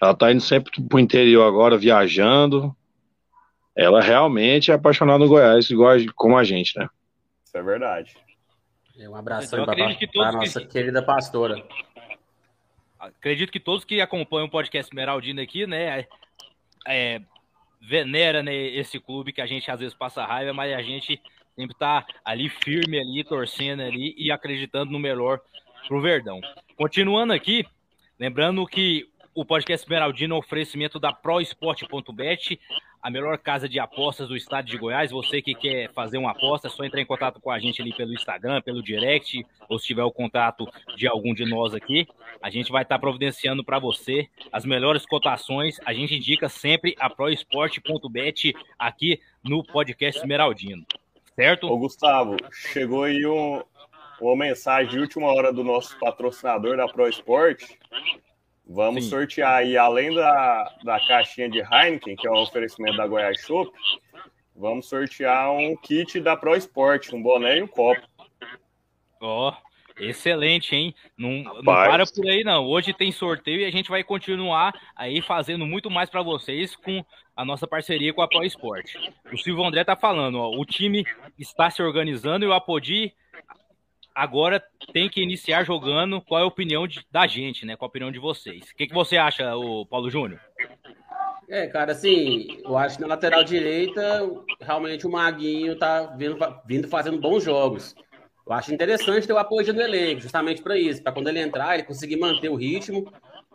Ela 0.00 0.12
está 0.12 0.30
indo 0.30 0.40
sempre 0.40 0.82
para 0.82 0.96
o 0.96 1.00
interior 1.00 1.44
agora, 1.44 1.76
viajando. 1.76 2.74
Ela 3.74 4.00
realmente 4.00 4.70
é 4.70 4.74
apaixonada 4.74 5.18
no 5.18 5.28
Goiás, 5.28 5.68
igual 5.68 5.96
como 6.14 6.38
a 6.38 6.44
gente, 6.44 6.78
né? 6.78 6.88
Isso 7.44 7.56
é 7.56 7.62
verdade. 7.62 8.14
Um 8.96 9.16
abraço 9.16 9.50
para 9.50 10.28
a 10.28 10.32
nossa 10.32 10.60
que... 10.60 10.66
querida 10.68 11.02
pastora. 11.02 11.64
Acredito 12.98 13.50
que 13.50 13.58
todos 13.58 13.84
que 13.84 14.00
acompanham 14.00 14.46
o 14.46 14.50
podcast 14.50 14.90
Esmeraldina 14.90 15.42
aqui, 15.42 15.66
né, 15.66 16.06
é, 16.86 17.20
venera 17.86 18.42
né, 18.42 18.54
esse 18.54 18.98
clube 18.98 19.32
que 19.32 19.40
a 19.40 19.46
gente 19.46 19.70
às 19.70 19.80
vezes 19.80 19.94
passa 19.94 20.24
raiva, 20.24 20.52
mas 20.52 20.72
a 20.72 20.82
gente 20.82 21.20
sempre 21.54 21.76
tá 21.76 22.04
ali 22.24 22.48
firme 22.48 22.98
ali, 22.98 23.22
torcendo 23.24 23.82
ali 23.82 24.14
e 24.16 24.30
acreditando 24.30 24.90
no 24.90 24.98
melhor 24.98 25.40
pro 25.86 26.00
Verdão. 26.00 26.40
Continuando 26.76 27.32
aqui, 27.32 27.64
lembrando 28.18 28.66
que 28.66 29.08
o 29.34 29.44
podcast 29.44 29.84
Esmeraldina 29.84 30.34
é 30.34 30.38
oferecimento 30.38 31.00
da 31.00 31.12
ProEsport.bet, 31.12 32.60
a 33.02 33.10
melhor 33.10 33.36
casa 33.36 33.68
de 33.68 33.80
apostas 33.80 34.28
do 34.28 34.36
estado 34.36 34.66
de 34.66 34.78
Goiás. 34.78 35.10
Você 35.10 35.42
que 35.42 35.54
quer 35.54 35.92
fazer 35.92 36.18
uma 36.18 36.30
aposta, 36.30 36.68
é 36.68 36.70
só 36.70 36.84
entrar 36.84 37.00
em 37.00 37.06
contato 37.06 37.40
com 37.40 37.50
a 37.50 37.58
gente 37.58 37.82
ali 37.82 37.92
pelo 37.92 38.14
Instagram, 38.14 38.62
pelo 38.62 38.82
direct, 38.82 39.44
ou 39.68 39.78
se 39.78 39.86
tiver 39.86 40.04
o 40.04 40.12
contato 40.12 40.66
de 40.96 41.08
algum 41.08 41.34
de 41.34 41.44
nós 41.44 41.74
aqui. 41.74 42.06
A 42.40 42.48
gente 42.48 42.70
vai 42.70 42.82
estar 42.82 42.98
providenciando 42.98 43.64
para 43.64 43.78
você 43.78 44.28
as 44.52 44.64
melhores 44.64 45.04
cotações. 45.04 45.80
A 45.84 45.92
gente 45.92 46.14
indica 46.14 46.48
sempre 46.48 46.94
a 46.98 47.10
proesporte.bet 47.10 48.54
aqui 48.78 49.20
no 49.42 49.64
podcast 49.64 50.20
Esmeraldino. 50.20 50.86
Certo? 51.34 51.66
Ô, 51.66 51.76
Gustavo, 51.76 52.36
chegou 52.52 53.02
aí 53.02 53.26
um, 53.26 53.60
uma 54.20 54.36
mensagem 54.36 54.92
de 54.92 54.98
última 55.00 55.32
hora 55.34 55.52
do 55.52 55.64
nosso 55.64 55.98
patrocinador 55.98 56.76
da 56.76 56.86
ProEsport. 56.86 57.60
Vamos 58.66 59.04
Sim. 59.04 59.10
sortear 59.10 59.56
aí, 59.56 59.76
além 59.76 60.14
da, 60.14 60.72
da 60.82 60.98
caixinha 61.06 61.50
de 61.50 61.60
Heineken, 61.60 62.16
que 62.16 62.26
é 62.26 62.30
um 62.30 62.38
oferecimento 62.38 62.96
da 62.96 63.06
Goiás 63.06 63.40
Shop, 63.40 63.70
vamos 64.56 64.88
sortear 64.88 65.52
um 65.52 65.76
kit 65.76 66.18
da 66.20 66.36
Pro 66.36 66.56
Sport, 66.56 67.12
um 67.12 67.22
boné 67.22 67.58
e 67.58 67.62
um 67.62 67.66
copo. 67.66 68.02
Ó, 69.20 69.50
oh, 69.50 70.02
excelente, 70.02 70.74
hein? 70.74 70.94
Não, 71.16 71.42
não 71.42 71.62
para 71.62 72.04
por 72.06 72.26
aí, 72.26 72.42
não. 72.42 72.64
Hoje 72.64 72.94
tem 72.94 73.12
sorteio 73.12 73.60
e 73.60 73.64
a 73.66 73.70
gente 73.70 73.90
vai 73.90 74.02
continuar 74.02 74.72
aí 74.96 75.20
fazendo 75.20 75.66
muito 75.66 75.90
mais 75.90 76.08
para 76.08 76.22
vocês 76.22 76.74
com 76.74 77.04
a 77.36 77.44
nossa 77.44 77.66
parceria 77.66 78.14
com 78.14 78.22
a 78.22 78.28
Pro 78.28 78.44
Sport. 78.44 78.94
O 79.30 79.36
Silvio 79.36 79.64
André 79.64 79.84
tá 79.84 79.94
falando, 79.94 80.38
ó, 80.38 80.50
o 80.50 80.64
time 80.64 81.04
está 81.38 81.68
se 81.68 81.82
organizando 81.82 82.46
e 82.46 82.48
o 82.48 82.52
Apodi 82.52 83.12
agora 84.14 84.62
tem 84.92 85.08
que 85.08 85.22
iniciar 85.22 85.64
jogando. 85.64 86.20
Qual 86.20 86.40
é 86.40 86.44
a 86.44 86.46
opinião 86.46 86.86
de, 86.86 87.04
da 87.10 87.26
gente, 87.26 87.66
né? 87.66 87.76
Qual 87.76 87.88
a 87.88 87.90
opinião 87.90 88.12
de 88.12 88.18
vocês? 88.18 88.70
O 88.70 88.76
que, 88.76 88.86
que 88.86 88.94
você 88.94 89.16
acha, 89.16 89.56
o 89.56 89.84
Paulo 89.84 90.10
Júnior? 90.10 90.40
É, 91.48 91.66
cara, 91.66 91.92
assim, 91.92 92.46
eu 92.64 92.76
acho 92.76 92.96
que 92.96 93.02
na 93.02 93.08
lateral 93.08 93.44
direita, 93.44 94.22
realmente 94.60 95.06
o 95.06 95.10
Maguinho 95.10 95.76
tá 95.76 96.14
vindo, 96.16 96.38
vindo 96.66 96.88
fazendo 96.88 97.18
bons 97.18 97.44
jogos. 97.44 97.94
Eu 98.46 98.52
acho 98.52 98.72
interessante 98.72 99.26
ter 99.26 99.32
o 99.32 99.38
apoio 99.38 99.72
do 99.72 99.80
elenco, 99.80 100.20
justamente 100.20 100.62
para 100.62 100.78
isso, 100.78 101.02
para 101.02 101.12
quando 101.12 101.28
ele 101.28 101.40
entrar, 101.40 101.74
ele 101.74 101.82
conseguir 101.82 102.16
manter 102.16 102.50
o 102.50 102.56
ritmo. 102.56 103.10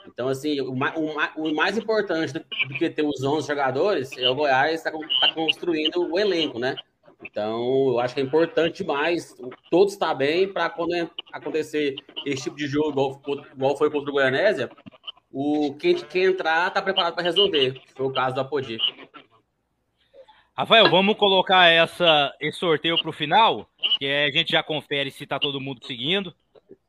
Então, 0.08 0.28
assim, 0.28 0.60
o, 0.62 0.72
o, 0.72 1.50
o 1.50 1.56
mais 1.56 1.78
importante 1.78 2.34
do, 2.34 2.40
do, 2.40 2.76
que 2.76 2.90
ter 2.90 3.04
os 3.04 3.24
11 3.24 3.48
jogadores 3.48 4.18
é 4.18 4.28
o 4.30 4.36
Goiás 4.36 4.82
tá, 4.82 4.92
tá 4.92 5.34
construindo 5.34 6.12
o 6.12 6.18
elenco, 6.18 6.58
né? 6.58 6.76
Então, 7.24 7.90
eu 7.90 8.00
acho 8.00 8.14
que 8.14 8.22
é 8.22 8.24
importante 8.24 8.84
demais 8.84 9.36
todos 9.70 9.94
estar 9.94 10.14
bem 10.14 10.48
para 10.52 10.70
quando 10.70 10.94
acontecer 11.32 11.96
esse 12.26 12.44
tipo 12.44 12.56
de 12.56 12.68
jogo, 12.68 12.92
igual, 12.92 13.22
igual 13.54 13.78
foi 13.78 13.92
contra 13.92 14.10
o 14.10 14.14
Goianésia, 14.14 14.70
o 15.32 15.76
quem, 15.76 15.96
quem 15.96 16.24
entrar 16.26 16.68
está 16.68 16.82
preparado 16.82 17.16
para 17.16 17.24
resolver. 17.24 17.82
Foi 17.96 18.06
o 18.06 18.14
caso 18.14 18.36
do 18.36 18.42
Apodi. 18.42 18.78
Rafael, 20.58 20.90
vamos 20.90 21.16
colocar 21.16 21.68
essa, 21.68 22.36
esse 22.40 22.60
sorteio 22.60 22.98
para 23.00 23.10
o 23.10 23.14
final, 23.14 23.70
que 23.98 24.06
é, 24.06 24.26
a 24.26 24.32
gente 24.32 24.52
já 24.52 24.62
confere 24.62 25.10
se 25.10 25.24
está 25.24 25.40
todo 25.40 25.62
mundo 25.62 25.86
seguindo, 25.86 26.34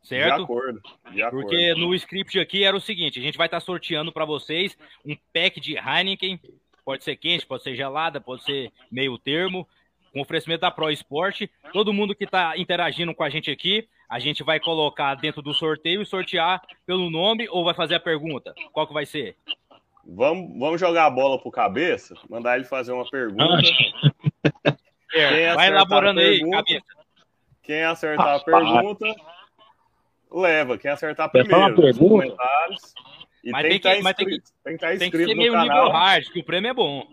certo? 0.03 0.39
De 0.39 0.43
acordo, 0.43 0.83
de 1.13 1.23
acordo. 1.23 1.43
Porque 1.43 1.75
no 1.75 1.95
script 1.95 2.39
aqui 2.41 2.65
era 2.65 2.77
o 2.77 2.81
seguinte, 2.81 3.21
a 3.21 3.23
gente 3.23 3.39
vai 3.39 3.47
estar 3.47 3.61
tá 3.61 3.65
sorteando 3.65 4.11
para 4.11 4.25
vocês 4.25 4.77
um 5.05 5.17
pack 5.33 5.61
de 5.61 5.77
Heineken, 5.77 6.41
pode 6.85 7.05
ser 7.05 7.15
quente, 7.15 7.47
pode 7.47 7.63
ser 7.63 7.77
gelada, 7.77 8.21
pode 8.21 8.43
ser 8.43 8.73
meio 8.91 9.17
termo, 9.17 9.69
com 10.13 10.21
oferecimento 10.21 10.61
da 10.61 10.71
Pro 10.71 10.91
Esporte. 10.91 11.51
Todo 11.73 11.93
mundo 11.93 12.15
que 12.15 12.25
está 12.25 12.57
interagindo 12.57 13.15
com 13.15 13.23
a 13.23 13.31
gente 13.31 13.51
aqui, 13.51 13.89
a 14.09 14.19
gente 14.19 14.43
vai 14.43 14.59
colocar 14.59 15.15
dentro 15.15 15.41
do 15.41 15.55
sorteio 15.55 16.03
e 16.03 16.07
sortear 16.07 16.61
pelo 16.85 17.11
nome 17.11 17.49
ou 17.49 17.65
vai 17.65 17.75
fazer 17.75 17.95
a 17.95 18.01
pergunta? 18.01 18.53
Qual 18.73 18.87
que 18.87 18.95
vai 18.95 19.07
ser? 19.07 19.37
Vamos, 20.05 20.59
vamos 20.59 20.81
jogar 20.81 21.07
a 21.07 21.11
bola 21.11 21.41
pro 21.41 21.51
cabeça, 21.51 22.15
mandar 22.29 22.57
ele 22.57 22.65
fazer 22.65 22.93
uma 22.93 23.09
pergunta. 23.09 23.63
É, 25.13 25.55
vai 25.55 25.69
elaborando 25.69 26.21
pergunta, 26.21 26.57
aí, 26.57 26.65
cabeça. 26.65 26.87
Quem 27.63 27.83
acertar 27.83 28.37
a 28.37 28.41
pergunta, 28.41 29.15
leva. 30.31 30.79
Quem 30.79 30.91
acertar 30.91 31.31
primeiro, 31.31 31.83
nos 31.83 31.99
comentários. 31.99 32.95
E 33.43 33.51
mas 33.51 33.63
tem, 33.63 33.81
que, 33.81 33.89
estar 33.89 33.99
inscrito, 33.99 34.17
tem, 34.17 34.27
que, 34.27 34.43
tem 34.63 34.73
que 34.73 34.75
estar 34.75 34.95
inscrito 34.95 35.27
tem 35.27 35.27
que 35.27 35.29
ser 35.29 35.35
meio 35.35 35.61
nível 35.61 35.91
hard, 35.91 36.29
que 36.29 36.41
o 36.41 36.45
prêmio 36.45 36.71
é 36.71 36.75
bom. 36.75 37.07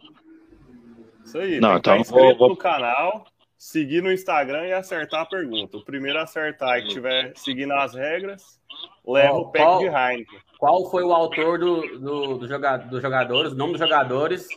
Isso 1.27 1.37
aí. 1.37 1.59
Não, 1.59 1.75
então, 1.75 1.97
inscrito 1.97 2.37
vou... 2.37 2.49
no 2.49 2.55
canal, 2.55 3.25
seguir 3.57 4.01
no 4.01 4.11
Instagram 4.11 4.65
e 4.65 4.71
acertar 4.71 5.21
a 5.21 5.25
pergunta. 5.25 5.75
O 5.75 5.83
primeiro 5.83 6.17
a 6.17 6.23
acertar 6.23 6.79
e 6.79 6.87
tiver 6.87 7.33
seguindo 7.35 7.73
as 7.73 7.93
regras, 7.93 8.61
leva 9.05 9.31
qual, 9.31 9.41
o 9.41 9.51
pack 9.51 9.65
qual, 9.65 9.79
de 9.79 9.85
Heineken. 9.87 10.39
Qual 10.57 10.89
foi 10.89 11.03
o 11.03 11.11
autor 11.11 11.59
do, 11.59 11.99
do, 11.99 12.37
do 12.37 12.47
jogador, 12.47 12.87
dos 12.87 13.01
jogadores, 13.01 13.51
o 13.51 13.55
nome 13.55 13.73
dos 13.73 13.81
jogadores 13.81 14.47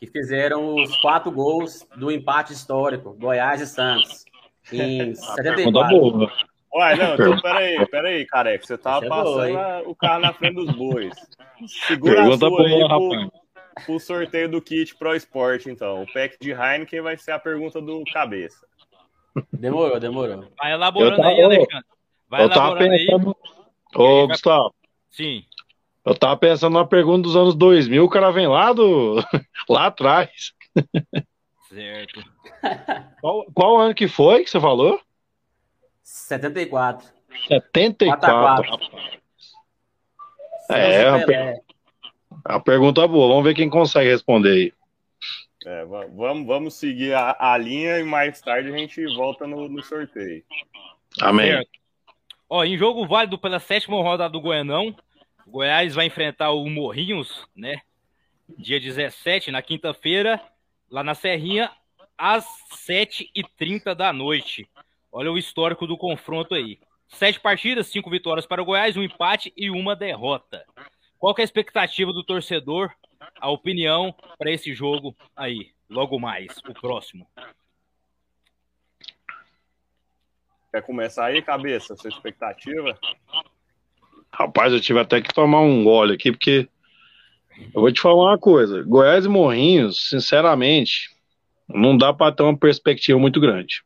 que 0.00 0.06
fizeram 0.06 0.74
os 0.76 0.96
quatro 1.02 1.30
gols 1.30 1.86
do 1.94 2.10
empate 2.10 2.54
histórico, 2.54 3.12
Goiás 3.12 3.60
e 3.60 3.66
Santos, 3.66 4.24
em 4.72 5.14
74? 5.36 6.32
Uai, 6.74 6.96
não, 6.96 7.14
então 7.14 7.40
peraí, 7.40 7.86
peraí, 7.86 8.26
careca. 8.26 8.66
Você 8.66 8.78
tava 8.78 9.06
passando 9.06 9.58
a, 9.58 9.82
o 9.86 9.94
carro 9.94 10.20
na 10.22 10.32
frente 10.32 10.54
dos 10.54 10.74
bois. 10.74 11.12
Segura 11.86 12.14
Pergunta 12.14 12.46
a 12.46 12.48
sua 12.48 12.66
aí, 12.66 12.88
pro, 12.88 13.43
o 13.88 13.98
sorteio 13.98 14.48
do 14.48 14.62
kit 14.62 14.94
Pro 14.96 15.14
Esporte, 15.14 15.70
então. 15.70 16.02
O 16.02 16.12
pack 16.12 16.36
de 16.40 16.50
Heineken 16.52 17.00
vai 17.00 17.16
ser 17.16 17.32
a 17.32 17.38
pergunta 17.38 17.80
do 17.80 18.02
cabeça. 18.12 18.66
Demorou, 19.52 19.98
demorou. 19.98 20.48
Vai 20.56 20.72
elaborando 20.72 21.16
tava, 21.16 21.28
aí, 21.28 21.42
Alexandre. 21.42 21.86
Vai 22.28 22.42
eu 22.44 22.50
tava 22.50 22.78
pensando... 22.78 23.28
aí. 23.28 24.00
Ô, 24.00 24.28
Gustavo. 24.28 24.74
Sim. 25.10 25.44
Eu 26.04 26.14
tava 26.14 26.36
pensando 26.36 26.74
numa 26.74 26.86
pergunta 26.86 27.22
dos 27.22 27.36
anos 27.36 27.54
2000, 27.54 28.04
o 28.04 28.08
cara 28.08 28.30
vem 28.30 28.46
lá 28.46 28.72
do... 28.72 29.16
lá 29.68 29.86
atrás. 29.86 30.52
Certo. 31.68 32.22
Qual, 33.20 33.44
qual 33.52 33.78
ano 33.78 33.94
que 33.94 34.06
foi 34.06 34.44
que 34.44 34.50
você 34.50 34.60
falou? 34.60 35.00
74. 36.02 37.08
74, 37.48 38.68
4 38.68 39.20
É, 40.70 41.10
rapaz. 41.10 41.58
A 42.44 42.60
pergunta 42.60 43.02
é 43.02 43.08
boa, 43.08 43.28
vamos 43.28 43.44
ver 43.44 43.54
quem 43.54 43.70
consegue 43.70 44.10
responder 44.10 44.50
aí. 44.50 44.72
É, 45.66 45.84
vamos, 45.86 46.46
vamos 46.46 46.74
seguir 46.74 47.14
a, 47.14 47.36
a, 47.38 47.56
linha 47.56 47.98
e 47.98 48.04
mais 48.04 48.38
tarde 48.40 48.68
a 48.68 48.76
gente 48.76 49.02
volta 49.14 49.46
no, 49.46 49.66
no 49.66 49.82
sorteio. 49.82 50.44
Amém. 51.22 51.52
Certo. 51.52 51.70
Ó, 52.50 52.62
em 52.62 52.76
jogo 52.76 53.06
válido 53.06 53.38
pela 53.38 53.58
sétima 53.58 53.96
rodada 54.02 54.30
do 54.30 54.40
Goianão, 54.40 54.94
Goiás 55.46 55.94
vai 55.94 56.06
enfrentar 56.06 56.50
o 56.50 56.68
Morrinhos, 56.68 57.46
né? 57.56 57.80
Dia 58.58 58.78
17, 58.78 59.50
na 59.50 59.62
quinta-feira, 59.62 60.38
lá 60.90 61.02
na 61.02 61.14
Serrinha, 61.14 61.70
às 62.16 62.44
7h30 62.86 63.94
da 63.94 64.12
noite. 64.12 64.68
Olha 65.10 65.32
o 65.32 65.38
histórico 65.38 65.86
do 65.86 65.96
confronto 65.96 66.54
aí. 66.54 66.78
Sete 67.08 67.40
partidas, 67.40 67.86
cinco 67.86 68.10
vitórias 68.10 68.46
para 68.46 68.60
o 68.60 68.64
Goiás, 68.64 68.96
um 68.96 69.02
empate 69.02 69.52
e 69.56 69.70
uma 69.70 69.96
derrota. 69.96 70.64
Qual 71.24 71.34
é 71.38 71.40
a 71.40 71.44
expectativa 71.44 72.12
do 72.12 72.22
torcedor, 72.22 72.92
a 73.40 73.48
opinião 73.50 74.14
para 74.36 74.50
esse 74.50 74.74
jogo 74.74 75.16
aí, 75.34 75.70
logo 75.88 76.20
mais, 76.20 76.58
o 76.68 76.74
próximo? 76.74 77.26
Quer 80.70 80.82
começar 80.82 81.24
aí, 81.24 81.40
cabeça? 81.40 81.96
Sua 81.96 82.10
expectativa? 82.10 82.98
Rapaz, 84.30 84.74
eu 84.74 84.82
tive 84.82 85.00
até 85.00 85.22
que 85.22 85.32
tomar 85.32 85.62
um 85.62 85.82
gole 85.82 86.12
aqui, 86.12 86.30
porque 86.30 86.68
eu 87.74 87.80
vou 87.80 87.90
te 87.90 88.02
falar 88.02 88.32
uma 88.32 88.38
coisa. 88.38 88.82
Goiás 88.82 89.24
e 89.24 89.28
Morrinhos, 89.28 90.10
sinceramente, 90.10 91.08
não 91.66 91.96
dá 91.96 92.12
para 92.12 92.34
ter 92.34 92.42
uma 92.42 92.58
perspectiva 92.58 93.18
muito 93.18 93.40
grande. 93.40 93.82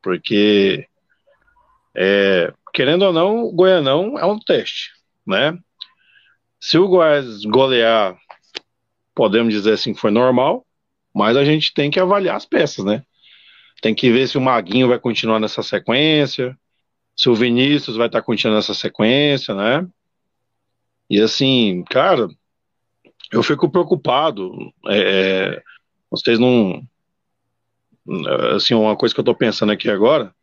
Porque, 0.00 0.86
é, 1.96 2.54
querendo 2.72 3.06
ou 3.06 3.12
não, 3.12 3.42
o 3.42 3.52
Goianão 3.52 4.16
é 4.16 4.24
um 4.24 4.38
teste, 4.38 4.92
né? 5.26 5.58
Se 6.66 6.78
o 6.78 6.88
Goiás 6.88 7.44
golear, 7.44 8.18
podemos 9.14 9.54
dizer 9.54 9.74
assim 9.74 9.94
que 9.94 10.00
foi 10.00 10.10
normal, 10.10 10.66
mas 11.14 11.36
a 11.36 11.44
gente 11.44 11.72
tem 11.72 11.92
que 11.92 12.00
avaliar 12.00 12.34
as 12.34 12.44
peças, 12.44 12.84
né? 12.84 13.04
Tem 13.80 13.94
que 13.94 14.10
ver 14.10 14.26
se 14.26 14.36
o 14.36 14.40
Maguinho 14.40 14.88
vai 14.88 14.98
continuar 14.98 15.38
nessa 15.38 15.62
sequência, 15.62 16.58
se 17.14 17.28
o 17.28 17.36
Vinícius 17.36 17.96
vai 17.96 18.08
estar 18.08 18.20
continuando 18.20 18.56
nessa 18.56 18.74
sequência, 18.74 19.54
né? 19.54 19.86
E 21.08 21.20
assim, 21.20 21.84
cara, 21.88 22.26
eu 23.30 23.44
fico 23.44 23.70
preocupado. 23.70 24.50
É, 24.88 24.98
é, 24.98 25.62
vocês 26.10 26.36
não. 26.36 26.82
Assim, 28.56 28.74
uma 28.74 28.96
coisa 28.96 29.14
que 29.14 29.20
eu 29.20 29.24
tô 29.24 29.36
pensando 29.36 29.70
aqui 29.70 29.88
agora. 29.88 30.34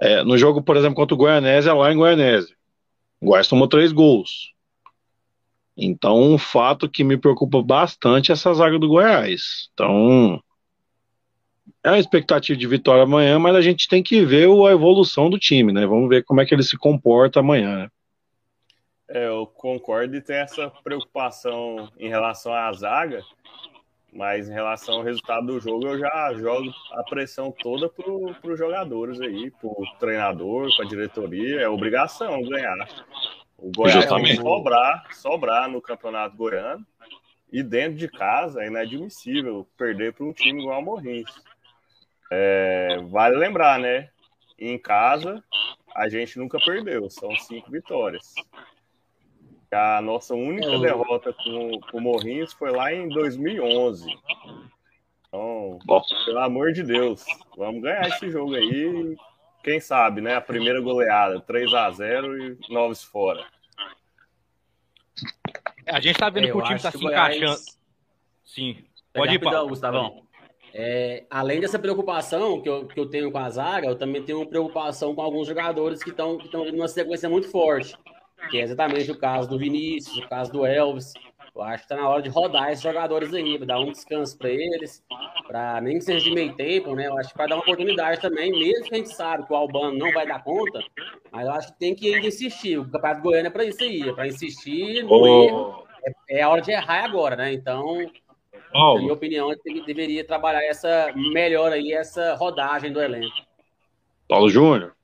É, 0.00 0.22
no 0.22 0.38
jogo, 0.38 0.62
por 0.62 0.76
exemplo, 0.76 0.94
contra 0.94 1.16
o 1.16 1.18
Goianésia, 1.18 1.74
lá 1.74 1.92
em 1.92 1.96
Goianésia. 1.96 2.54
O 3.20 3.26
Goiás 3.26 3.48
tomou 3.48 3.66
três 3.66 3.90
gols. 3.90 4.52
Então, 5.82 6.20
um 6.20 6.36
fato 6.36 6.90
que 6.90 7.02
me 7.02 7.16
preocupa 7.16 7.62
bastante 7.62 8.30
é 8.30 8.34
essa 8.34 8.52
zaga 8.52 8.78
do 8.78 8.86
Goiás. 8.86 9.70
Então, 9.72 10.38
é 11.82 11.88
uma 11.88 11.98
expectativa 11.98 12.58
de 12.58 12.66
vitória 12.66 13.04
amanhã, 13.04 13.38
mas 13.38 13.56
a 13.56 13.62
gente 13.62 13.88
tem 13.88 14.02
que 14.02 14.22
ver 14.22 14.44
a 14.44 14.72
evolução 14.72 15.30
do 15.30 15.38
time, 15.38 15.72
né? 15.72 15.86
Vamos 15.86 16.10
ver 16.10 16.22
como 16.22 16.38
é 16.42 16.44
que 16.44 16.54
ele 16.54 16.62
se 16.62 16.76
comporta 16.76 17.40
amanhã. 17.40 17.78
Né? 17.78 17.88
É, 19.08 19.26
eu 19.26 19.46
concordo 19.46 20.14
e 20.14 20.20
tem 20.20 20.36
essa 20.36 20.70
preocupação 20.84 21.88
em 21.98 22.10
relação 22.10 22.52
à 22.52 22.70
zaga, 22.74 23.24
mas 24.12 24.50
em 24.50 24.52
relação 24.52 24.96
ao 24.96 25.02
resultado 25.02 25.46
do 25.46 25.58
jogo, 25.60 25.86
eu 25.86 25.98
já 25.98 26.34
jogo 26.34 26.70
a 26.92 27.02
pressão 27.04 27.50
toda 27.50 27.88
para 27.88 28.52
os 28.52 28.58
jogadores 28.58 29.18
aí, 29.18 29.50
para 29.50 29.66
o 29.66 29.86
treinador, 29.98 30.68
para 30.76 30.84
a 30.84 30.88
diretoria. 30.88 31.62
É 31.62 31.68
obrigação 31.68 32.42
ganhar. 32.42 32.86
O 33.60 33.70
Goiás 33.76 34.06
vai 34.08 34.36
sobrar, 34.36 35.14
sobrar 35.14 35.68
no 35.68 35.82
Campeonato 35.82 36.36
Goiano. 36.36 36.86
E 37.52 37.62
dentro 37.62 37.98
de 37.98 38.08
casa 38.08 38.62
é 38.62 38.68
inadmissível 38.68 39.66
perder 39.76 40.12
para 40.14 40.24
um 40.24 40.32
time 40.32 40.62
igual 40.62 40.78
a 40.78 40.82
Morrinhos. 40.82 41.30
É, 42.30 42.98
vale 43.10 43.36
lembrar, 43.36 43.78
né? 43.78 44.08
Em 44.58 44.78
casa, 44.78 45.42
a 45.94 46.08
gente 46.08 46.38
nunca 46.38 46.58
perdeu, 46.60 47.10
são 47.10 47.34
cinco 47.36 47.70
vitórias. 47.70 48.34
A 49.72 50.00
nossa 50.00 50.34
única 50.34 50.68
é. 50.68 50.78
derrota 50.78 51.32
com, 51.32 51.80
com 51.90 51.98
o 51.98 52.00
Morrinhos 52.00 52.52
foi 52.52 52.70
lá 52.70 52.92
em 52.92 53.08
2011. 53.08 54.06
Então, 55.26 55.78
Bom. 55.84 56.02
pelo 56.24 56.38
amor 56.38 56.72
de 56.72 56.82
Deus, 56.82 57.24
vamos 57.56 57.82
ganhar 57.82 58.06
esse 58.08 58.30
jogo 58.30 58.54
aí. 58.54 59.16
Quem 59.62 59.80
sabe, 59.80 60.20
né? 60.20 60.34
A 60.34 60.40
primeira 60.40 60.80
goleada, 60.80 61.40
3 61.40 61.74
a 61.74 61.90
0 61.90 62.42
e 62.42 62.58
Noves 62.70 63.02
fora. 63.02 63.44
A 65.86 66.00
gente 66.00 66.18
tá 66.18 66.30
vendo 66.30 66.48
é, 66.48 66.50
que 66.50 66.56
o 66.56 66.62
time 66.62 66.80
tá 66.80 66.90
se 66.90 66.98
Goiás... 66.98 67.36
encaixando. 67.36 67.60
Sim. 68.44 68.84
Pode 69.12 69.34
ir, 69.34 69.38
Paulo. 69.38 69.68
Gustavão. 69.68 70.22
É, 70.72 71.24
além 71.28 71.60
dessa 71.60 71.78
preocupação 71.78 72.60
que 72.60 72.68
eu, 72.68 72.86
que 72.86 72.98
eu 72.98 73.06
tenho 73.06 73.30
com 73.30 73.38
a 73.38 73.50
zaga, 73.50 73.88
eu 73.88 73.96
também 73.96 74.22
tenho 74.22 74.38
uma 74.38 74.46
preocupação 74.46 75.14
com 75.14 75.20
alguns 75.20 75.46
jogadores 75.46 76.02
que 76.02 76.10
estão 76.10 76.38
que 76.38 76.56
numa 76.72 76.88
sequência 76.88 77.28
muito 77.28 77.50
forte, 77.50 77.96
que 78.50 78.58
é 78.58 78.62
exatamente 78.62 79.10
o 79.10 79.18
caso 79.18 79.48
do 79.48 79.58
Vinícius, 79.58 80.18
o 80.18 80.28
caso 80.28 80.52
do 80.52 80.64
Elvis. 80.64 81.12
Eu 81.54 81.62
acho 81.62 81.78
que 81.78 81.92
está 81.92 81.96
na 81.96 82.08
hora 82.08 82.22
de 82.22 82.28
rodar 82.28 82.70
esses 82.70 82.82
jogadores 82.82 83.34
aí, 83.34 83.58
dar 83.58 83.80
um 83.80 83.90
descanso 83.90 84.38
para 84.38 84.50
eles, 84.50 85.02
para 85.46 85.80
nem 85.80 85.98
que 85.98 86.04
seja 86.04 86.24
de 86.24 86.34
meio 86.34 86.54
tempo, 86.54 86.94
né? 86.94 87.06
Eu 87.06 87.18
acho 87.18 87.30
que 87.30 87.34
para 87.34 87.46
dar 87.46 87.56
uma 87.56 87.62
oportunidade 87.62 88.20
também, 88.20 88.52
mesmo 88.52 88.84
que 88.84 88.94
a 88.94 88.98
gente 88.98 89.14
sabe 89.14 89.46
que 89.46 89.52
o 89.52 89.56
Albano 89.56 89.98
não 89.98 90.12
vai 90.12 90.26
dar 90.26 90.42
conta, 90.42 90.80
mas 91.30 91.46
eu 91.46 91.52
acho 91.52 91.72
que 91.72 91.78
tem 91.78 91.94
que 91.94 92.16
insistir. 92.18 92.78
O 92.78 92.88
Campeonato 92.88 93.22
Goiânia 93.22 93.48
é 93.48 93.50
para 93.50 93.64
isso 93.64 93.82
aí, 93.82 94.08
é 94.08 94.12
para 94.12 94.28
insistir 94.28 95.02
no 95.02 95.10
oh. 95.10 95.44
erro. 95.44 95.86
É, 96.28 96.38
é 96.38 96.42
a 96.42 96.48
hora 96.48 96.62
de 96.62 96.70
errar 96.70 97.04
agora, 97.04 97.36
né? 97.36 97.52
Então, 97.52 98.10
Paulo. 98.72 98.96
Na 98.96 99.02
minha 99.02 99.14
opinião, 99.14 99.52
ele 99.64 99.84
deveria 99.84 100.24
trabalhar 100.24 100.62
essa 100.64 101.12
melhor 101.14 101.72
aí, 101.72 101.92
essa 101.92 102.34
rodagem 102.34 102.92
do 102.92 103.02
elenco. 103.02 103.34
Paulo 104.28 104.48
Júnior. 104.48 104.94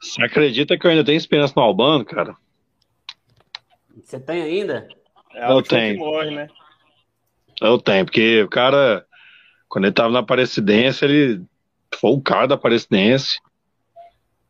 Você 0.00 0.22
acredita 0.22 0.78
que 0.78 0.86
eu 0.86 0.90
ainda 0.90 1.04
tenho 1.04 1.16
esperança 1.16 1.54
no 1.56 1.62
Albano, 1.62 2.04
cara? 2.04 2.36
Você 4.02 4.18
tem 4.18 4.42
ainda? 4.42 4.88
É 5.34 5.50
eu 5.50 5.62
tenho. 5.62 5.98
Morre, 5.98 6.30
né? 6.30 6.48
Eu 7.60 7.78
tenho, 7.78 8.04
porque 8.04 8.42
o 8.42 8.48
cara, 8.48 9.04
quando 9.68 9.84
ele 9.84 9.94
tava 9.94 10.10
na 10.10 10.20
Aparecidense, 10.20 11.04
ele 11.04 11.42
foi 11.94 12.10
o 12.10 12.20
cara 12.20 12.46
da 12.46 12.54
Aparecidense. 12.54 13.38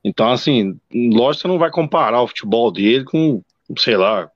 Então, 0.03 0.31
assim, 0.31 0.79
lógico 0.93 1.35
que 1.35 1.43
você 1.43 1.49
não 1.49 1.59
vai 1.59 1.71
comparar 1.71 2.23
o 2.23 2.27
futebol 2.27 2.71
dele 2.71 3.05
com, 3.05 3.43
sei 3.79 3.97
lá, 3.97 4.31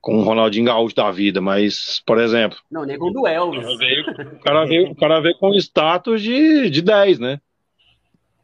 com 0.00 0.18
o 0.18 0.22
Ronaldinho 0.22 0.66
Gaúcho 0.66 0.94
da 0.94 1.10
vida, 1.10 1.40
mas, 1.40 2.00
por 2.06 2.18
exemplo. 2.18 2.58
Não, 2.70 2.84
nem 2.84 2.96
com 2.96 3.08
o 3.08 3.12
do 3.12 3.26
Elvis. 3.26 3.66
O 3.66 4.38
cara 4.38 4.64
veio, 4.64 4.90
o 4.90 4.94
cara 4.94 5.20
veio 5.20 5.36
com 5.38 5.52
status 5.54 6.22
de, 6.22 6.70
de 6.70 6.80
10, 6.80 7.18
né? 7.18 7.40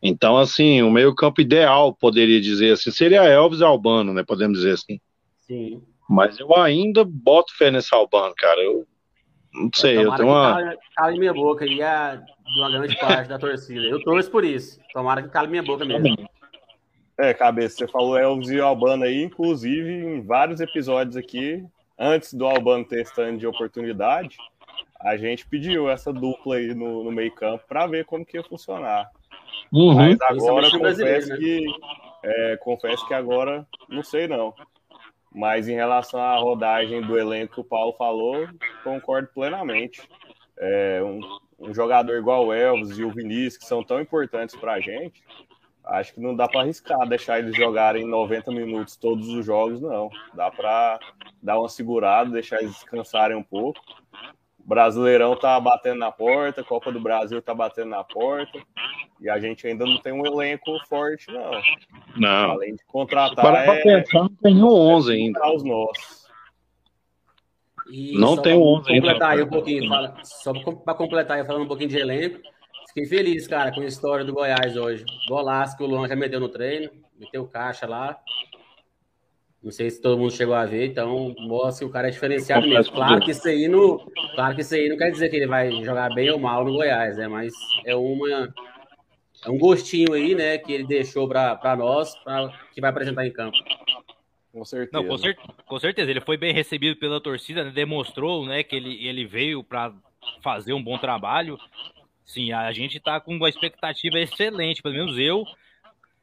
Então, 0.03 0.37
assim, 0.37 0.83
o 0.83 0.91
meio-campo 0.91 1.41
ideal, 1.41 1.95
poderia 1.95 2.41
dizer 2.41 2.73
assim, 2.73 2.91
seria 2.91 3.23
Elvis 3.23 3.61
e 3.61 3.65
Albano, 3.65 4.13
né? 4.13 4.25
Podemos 4.27 4.59
dizer 4.59 4.73
assim. 4.73 5.01
Sim. 5.47 5.83
Mas 6.09 6.39
eu 6.39 6.55
ainda 6.57 7.05
boto 7.05 7.57
fé 7.57 7.71
nesse 7.71 7.95
Albano, 7.95 8.35
cara. 8.37 8.61
Eu 8.61 8.87
não 9.55 9.71
sei, 9.75 9.97
eu, 9.97 10.03
eu 10.03 10.17
tenho 10.17 10.29
uma. 10.29 10.55
Cale, 10.55 10.79
cale 10.97 11.19
minha 11.19 11.35
boca 11.35 11.67
e 11.67 11.81
é 11.81 12.17
de 12.17 12.61
uma 12.61 12.71
grande 12.71 12.99
parte 12.99 13.29
da 13.29 13.39
torcida. 13.39 13.81
Eu 13.81 14.03
torço 14.03 14.31
por 14.31 14.45
isso. 14.45 14.81
Tomara 14.93 15.23
que 15.23 15.29
cale 15.29 15.49
minha 15.49 15.63
boca 15.63 15.85
mesmo. 15.85 16.17
É, 17.19 17.35
cabeça, 17.35 17.77
você 17.77 17.89
falou 17.89 18.19
Elvis 18.19 18.49
e 18.51 18.61
Albano 18.61 19.05
aí, 19.05 19.23
inclusive 19.23 19.93
em 19.93 20.23
vários 20.23 20.61
episódios 20.61 21.17
aqui, 21.17 21.63
antes 21.99 22.33
do 22.33 22.47
Albano 22.47 22.85
ter 22.85 23.03
stand 23.03 23.37
de 23.37 23.47
oportunidade, 23.47 24.37
a 24.99 25.17
gente 25.17 25.47
pediu 25.47 25.91
essa 25.91 26.13
dupla 26.13 26.57
aí 26.57 26.75
no, 26.75 27.05
no 27.05 27.13
meio 27.13 27.33
campo 27.35 27.65
para 27.69 27.87
ver 27.87 28.07
como 28.07 28.25
que 28.25 28.39
ia 28.39 28.43
funcionar. 28.43 29.11
Uhum. 29.71 29.95
Mas 29.95 30.21
agora 30.23 30.71
confesso 30.71 31.29
né? 31.29 31.37
que 31.37 31.67
é, 32.25 32.57
confesso 32.57 33.07
que 33.07 33.15
agora 33.15 33.67
não 33.89 34.03
sei 34.03 34.27
não. 34.27 34.55
Mas 35.35 35.69
em 35.69 35.75
relação 35.75 36.21
à 36.21 36.37
rodagem 36.37 37.01
do 37.03 37.19
elenco 37.19 37.55
que 37.55 37.61
o 37.61 37.65
Paulo 37.65 37.93
falou, 37.95 38.47
concordo 38.85 39.29
plenamente. 39.35 40.09
É, 40.59 41.03
um, 41.03 41.21
um 41.59 41.75
jogador 41.75 42.17
igual 42.17 42.47
o 42.47 42.53
Elvis 42.53 42.99
e 42.99 43.05
o 43.05 43.11
Vinícius, 43.11 43.57
que 43.57 43.65
são 43.65 43.83
tão 43.83 44.01
importantes 44.01 44.55
para 44.55 44.75
a 44.75 44.81
gente, 44.81 45.23
Acho 45.85 46.15
que 46.15 46.21
não 46.21 46.35
dá 46.35 46.47
para 46.47 46.61
arriscar 46.61 47.09
deixar 47.09 47.41
eles 47.41 47.57
jogarem 47.57 48.07
90 48.07 48.53
minutos 48.53 48.97
todos 48.97 49.29
os 49.29 49.45
jogos, 49.45 49.81
não. 49.81 50.09
Dá 50.33 50.51
para 50.51 51.01
dar 51.43 51.59
uma 51.59 51.69
segurada, 51.69 52.31
deixar 52.31 52.63
eles 52.63 52.75
descansarem 52.75 53.37
um 53.37 53.43
pouco. 53.43 53.81
O 54.65 54.69
Brasileirão 54.69 55.37
tá 55.37 55.59
batendo 55.59 55.99
na 55.99 56.13
porta, 56.13 56.63
Copa 56.63 56.93
do 56.93 57.01
Brasil 57.01 57.43
tá 57.43 57.53
batendo 57.53 57.91
na 57.91 58.05
porta, 58.05 58.61
e 59.21 59.29
a 59.29 59.39
gente 59.39 59.67
ainda 59.67 59.85
não 59.85 59.99
tem 59.99 60.13
um 60.13 60.25
elenco 60.25 60.79
forte, 60.89 61.31
não. 61.33 61.51
Não. 62.17 62.51
Além 62.53 62.77
de 62.77 62.85
contratar. 62.85 63.45
Para 63.45 63.65
é, 63.65 63.83
pensar, 63.83 64.21
não 64.21 64.29
tem 64.29 64.63
11 64.63 65.13
ainda. 65.13 65.53
Os 65.53 65.65
nossos. 65.65 66.23
E 67.91 68.17
não 68.19 68.37
tem 68.37 68.55
11 68.55 68.93
ainda. 68.93 69.07
Completar 69.07 69.31
aí 69.33 69.43
um 69.43 69.49
pouquinho, 69.49 69.89
fala, 69.89 70.15
só 70.23 70.53
para 70.53 70.95
completar 70.95 71.39
aí, 71.39 71.45
falando 71.45 71.65
um 71.65 71.69
pouquinho 71.69 71.91
de 71.91 71.99
elenco. 71.99 72.41
Fiquei 72.89 73.07
feliz, 73.07 73.47
cara, 73.47 73.73
com 73.73 73.81
a 73.81 73.87
história 73.87 74.25
do 74.25 74.33
Goiás 74.33 74.77
hoje. 74.77 75.05
Golaço 75.29 75.77
que 75.77 75.83
o 75.83 75.87
Luan 75.87 76.07
já 76.07 76.15
meteu 76.15 76.39
no 76.39 76.49
treino, 76.49 76.91
meteu 77.19 77.47
caixa 77.47 77.87
lá. 77.87 78.19
Não 79.63 79.71
sei 79.71 79.89
se 79.91 80.03
todo 80.03 80.19
mundo 80.19 80.33
chegou 80.33 80.55
a 80.55 80.67
ver, 80.67 80.87
então 80.87 81.33
mostra 81.39 81.85
que 81.85 81.91
o 81.91 81.93
cara 81.93 82.09
é 82.09 82.11
diferenciado 82.11 82.67
mesmo. 82.67 82.93
Claro 82.93 83.21
que 83.21 83.31
isso 83.31 83.47
aí 83.47 83.69
não, 83.69 83.99
claro 84.35 84.55
que 84.57 84.63
isso 84.63 84.75
aí 84.75 84.89
não 84.89 84.97
quer 84.97 85.11
dizer 85.11 85.29
que 85.29 85.37
ele 85.37 85.47
vai 85.47 85.71
jogar 85.85 86.13
bem 86.13 86.31
ou 86.31 86.39
mal 86.39 86.65
no 86.65 86.73
Goiás, 86.73 87.17
né? 87.17 87.29
Mas 87.29 87.53
é 87.87 87.95
uma 87.95 88.53
é 89.45 89.51
um 89.51 89.59
gostinho 89.59 90.13
aí, 90.13 90.35
né, 90.35 90.59
que 90.59 90.73
ele 90.73 90.85
deixou 90.85 91.29
para 91.29 91.77
nós, 91.77 92.15
pra, 92.23 92.49
que 92.73 92.81
vai 92.81 92.91
apresentar 92.91 93.27
em 93.27 93.33
campo. 93.33 93.57
Com 94.53 94.65
certeza. 94.65 94.91
Não, 94.93 95.09
com, 95.09 95.19
cer 95.19 95.37
com 95.67 95.79
certeza. 95.79 96.11
Ele 96.11 96.21
foi 96.21 96.37
bem 96.37 96.53
recebido 96.53 96.97
pela 96.99 97.21
torcida, 97.21 97.65
né? 97.65 97.71
demonstrou, 97.71 98.47
né, 98.47 98.63
que 98.63 98.77
ele, 98.77 99.05
ele 99.07 99.25
veio 99.25 99.65
para 99.65 99.93
fazer 100.43 100.73
um 100.73 100.83
bom 100.83 100.99
trabalho. 100.99 101.59
Sim, 102.25 102.53
a 102.53 102.73
gente 102.73 103.01
tá 103.01 103.21
com 103.21 103.35
uma 103.35 103.49
expectativa 103.49 104.19
excelente, 104.19 104.83
pelo 104.83 104.95
menos 104.95 105.19
eu, 105.19 105.45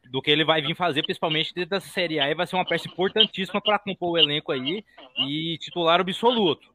do 0.10 0.22
que 0.22 0.32
ele 0.32 0.44
vai 0.44 0.62
vir 0.62 0.76
fazer, 0.76 1.04
principalmente 1.04 1.54
dentro 1.54 1.72
dessa 1.72 1.88
Série 1.88 2.20
A, 2.20 2.30
e 2.30 2.36
vai 2.36 2.48
ser 2.48 2.56
uma 2.56 2.66
peça 2.66 2.88
importantíssima 2.88 3.62
para 3.62 3.80
compor 3.80 4.12
o 4.12 4.18
elenco 4.18 4.52
aí 4.52 4.84
e 5.18 5.58
titular 5.60 6.00
absoluto. 6.00 6.68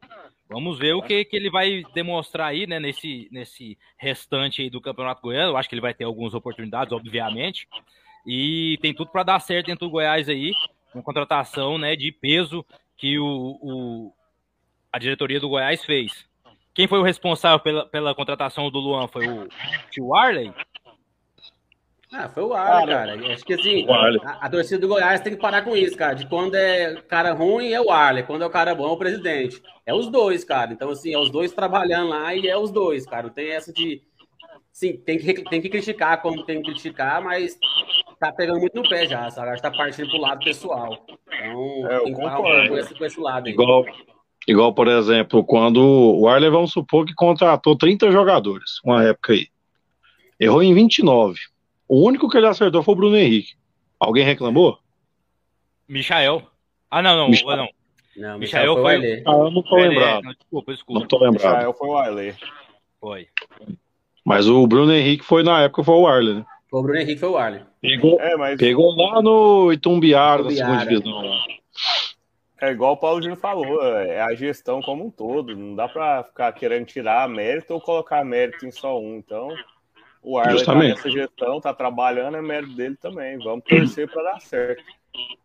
Vamos 0.47 0.77
ver 0.77 0.93
o 0.93 1.01
que, 1.01 1.25
que 1.25 1.35
ele 1.35 1.49
vai 1.49 1.83
demonstrar 1.93 2.47
aí, 2.47 2.67
né, 2.67 2.79
nesse, 2.79 3.27
nesse 3.31 3.77
restante 3.97 4.61
aí 4.61 4.69
do 4.69 4.79
Campeonato 4.79 5.21
Goiano. 5.21 5.51
Eu 5.51 5.57
acho 5.57 5.67
que 5.67 5.75
ele 5.75 5.81
vai 5.81 5.93
ter 5.93 6.03
algumas 6.03 6.33
oportunidades, 6.33 6.93
obviamente. 6.93 7.67
E 8.25 8.77
tem 8.81 8.93
tudo 8.93 9.11
para 9.11 9.23
dar 9.23 9.39
certo 9.39 9.67
dentro 9.67 9.87
do 9.87 9.91
Goiás 9.91 10.29
aí, 10.29 10.53
uma 10.93 11.03
contratação, 11.03 11.77
né, 11.77 11.95
de 11.95 12.11
peso 12.11 12.65
que 12.95 13.19
o, 13.19 13.59
o, 13.61 14.13
a 14.93 14.99
diretoria 14.99 15.39
do 15.39 15.49
Goiás 15.49 15.83
fez. 15.83 16.25
Quem 16.73 16.87
foi 16.87 16.99
o 16.99 17.03
responsável 17.03 17.59
pela, 17.59 17.85
pela 17.85 18.15
contratação 18.15 18.69
do 18.69 18.79
Luan? 18.79 19.07
Foi 19.07 19.27
o 19.27 19.47
tio 19.89 20.13
Arley? 20.13 20.53
Ah, 22.11 22.29
foi 22.29 22.43
o 22.43 22.53
Arley, 22.53 22.95
cara. 22.95 23.33
Acho 23.33 23.45
que 23.45 23.53
assim, 23.53 23.85
a, 23.89 24.45
a, 24.45 24.49
torcida 24.49 24.79
do 24.79 24.87
Goiás 24.87 25.21
tem 25.21 25.33
que 25.33 25.41
parar 25.41 25.63
com 25.63 25.75
isso, 25.75 25.97
cara. 25.97 26.13
De 26.13 26.27
quando 26.27 26.55
é 26.55 26.95
cara 27.07 27.33
ruim 27.33 27.71
é 27.71 27.81
o 27.81 27.91
Arley, 27.91 28.23
quando 28.23 28.43
é 28.43 28.45
o 28.45 28.49
cara 28.49 28.75
bom 28.75 28.87
é 28.87 28.91
o 28.91 28.97
presidente. 28.97 29.61
É 29.85 29.93
os 29.93 30.07
dois, 30.07 30.43
cara. 30.43 30.71
Então, 30.71 30.89
assim, 30.89 31.13
é 31.13 31.17
os 31.17 31.29
dois 31.29 31.51
trabalhando 31.51 32.09
lá 32.09 32.33
e 32.35 32.47
é 32.47 32.57
os 32.57 32.71
dois, 32.71 33.05
cara. 33.05 33.23
Não 33.23 33.29
tem 33.31 33.51
essa 33.51 33.73
de. 33.73 34.01
Sim, 34.71 34.97
tem 34.97 35.17
que, 35.17 35.33
tem 35.45 35.61
que 35.61 35.69
criticar 35.69 36.21
quando 36.21 36.43
tem 36.43 36.61
que 36.61 36.71
criticar, 36.71 37.23
mas 37.23 37.57
tá 38.19 38.31
pegando 38.31 38.59
muito 38.59 38.75
no 38.75 38.87
pé 38.87 39.07
já, 39.07 39.29
sabe? 39.29 39.49
Acho 39.49 39.61
que 39.61 39.69
tá 39.69 39.75
partindo 39.75 40.09
pro 40.09 40.19
lado 40.19 40.43
pessoal. 40.43 41.05
Então, 41.07 41.91
é, 41.91 41.99
tem 41.99 42.13
que 42.13 42.21
parar 42.21 42.67
com 42.67 42.77
esse, 42.77 42.95
com 42.95 43.05
esse 43.05 43.19
lado 43.19 43.47
aí. 43.47 43.53
Igual, 43.53 43.85
igual, 44.47 44.73
por 44.73 44.87
exemplo, 44.89 45.43
quando 45.45 45.81
o 45.81 46.27
Arley, 46.27 46.49
vamos 46.49 46.71
supor 46.71 47.05
que 47.05 47.13
contratou 47.13 47.77
30 47.77 48.11
jogadores, 48.11 48.79
uma 48.83 49.03
época 49.03 49.33
aí. 49.33 49.47
Errou 50.37 50.61
em 50.61 50.73
29. 50.73 51.39
O 51.87 52.05
único 52.05 52.29
que 52.29 52.37
ele 52.37 52.47
acertou 52.47 52.83
foi 52.83 52.93
o 52.93 52.97
Bruno 52.97 53.17
Henrique. 53.17 53.53
Alguém 53.99 54.23
reclamou? 54.23 54.79
Michael. 55.87 56.43
Ah, 56.89 57.01
não, 57.01 57.15
não. 57.17 57.29
Michael. 57.29 57.57
não. 57.57 57.69
Não, 58.15 58.39
Michael, 58.39 58.73
foi 58.73 58.81
o 58.81 58.87
Arley. 58.87 59.23
Ah, 59.25 59.31
eu 59.31 59.51
não 59.51 59.61
tô 59.61 59.75
lembrado. 59.75 60.23
Não, 60.23 60.33
desculpa, 60.33 60.71
desculpa. 60.71 60.99
Não 61.01 61.07
tô 61.07 61.17
lembrado. 61.19 61.53
Michael 61.53 61.73
foi 61.73 61.87
o 61.87 61.97
Arley. 61.97 62.35
Foi. 62.99 63.27
Mas 64.23 64.47
o 64.47 64.65
Bruno 64.65 64.93
Henrique 64.93 65.23
foi 65.23 65.43
na 65.43 65.63
época 65.63 65.83
foi 65.83 65.95
o 65.95 66.07
Arley, 66.07 66.35
né? 66.35 66.45
O 66.71 66.81
Bruno 66.81 66.99
Henrique 66.99 67.19
foi 67.19 67.29
o 67.29 67.37
Arley. 67.37 67.61
Pegou, 67.81 68.19
é, 68.19 68.35
mas... 68.37 68.57
pegou 68.57 68.95
lá 68.95 69.21
no 69.21 69.71
Itumbiara, 69.71 70.43
da 70.43 70.49
segunda 70.49 70.85
divisão. 70.85 71.23
É 72.61 72.71
igual 72.71 72.93
o 72.93 72.97
Paulo 72.97 73.21
Júnior 73.21 73.37
falou, 73.37 73.83
é 73.83 74.21
a 74.21 74.33
gestão 74.33 74.81
como 74.81 75.05
um 75.05 75.11
todo. 75.11 75.55
Não 75.55 75.75
dá 75.75 75.87
para 75.87 76.23
ficar 76.23 76.51
querendo 76.53 76.85
tirar 76.85 77.27
mérito 77.27 77.73
ou 77.73 77.81
colocar 77.81 78.23
mérito 78.23 78.65
em 78.65 78.71
só 78.71 78.97
um. 78.99 79.17
Então, 79.17 79.49
o 80.25 80.39
Arley 80.39 80.65
tá 80.65 80.73
nessa 80.73 81.09
gestão, 81.09 81.61
tá 81.61 81.71
trabalhando, 81.71 82.35
é 82.35 82.41
mérito 82.41 82.73
dele 82.73 82.95
também. 82.95 83.37
Vamos 83.37 83.63
torcer 83.63 84.11
para 84.11 84.23
dar 84.23 84.41
certo. 84.41 84.83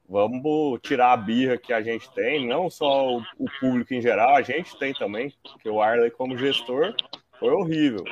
Vamos 0.09 0.81
tirar 0.83 1.13
a 1.13 1.17
birra 1.17 1.59
que 1.59 1.73
a 1.73 1.83
gente 1.83 2.11
tem, 2.13 2.47
não 2.47 2.71
só 2.71 3.15
o, 3.15 3.23
o 3.39 3.47
público 3.61 3.93
em 3.93 4.01
geral, 4.01 4.35
a 4.35 4.43
gente 4.43 4.77
tem 4.79 4.93
também, 4.95 5.33
porque 5.43 5.69
o 5.69 5.81
Arley 5.81 6.11
como 6.11 6.37
gestor 6.37 6.95
foi 7.39 7.53
horrível. 7.53 8.03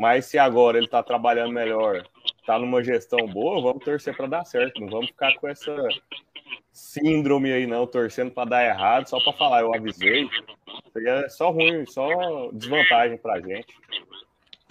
Mas 0.00 0.24
se 0.24 0.38
agora 0.38 0.78
ele 0.78 0.86
está 0.86 1.02
trabalhando 1.02 1.52
melhor, 1.52 2.02
está 2.40 2.58
numa 2.58 2.82
gestão 2.82 3.26
boa, 3.26 3.60
vamos 3.60 3.84
torcer 3.84 4.16
para 4.16 4.26
dar 4.26 4.44
certo. 4.46 4.80
Não 4.80 4.88
vamos 4.88 5.08
ficar 5.08 5.34
com 5.34 5.46
essa 5.46 5.76
síndrome 6.72 7.52
aí, 7.52 7.66
não, 7.66 7.86
torcendo 7.86 8.30
para 8.30 8.48
dar 8.48 8.64
errado, 8.64 9.08
só 9.08 9.20
para 9.20 9.32
falar, 9.34 9.60
eu 9.60 9.74
avisei. 9.74 10.26
É 10.96 11.28
só 11.28 11.50
ruim, 11.50 11.84
só 11.84 12.50
desvantagem 12.52 13.18
para 13.18 13.34
a 13.34 13.40
gente. 13.40 13.76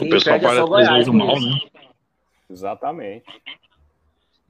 O 0.01 0.09
pessoal 0.09 0.39
parece 0.39 0.67
Goiás, 0.67 1.05
do 1.05 1.13
mal, 1.13 1.39
né? 1.39 1.59
Exatamente. 2.49 3.25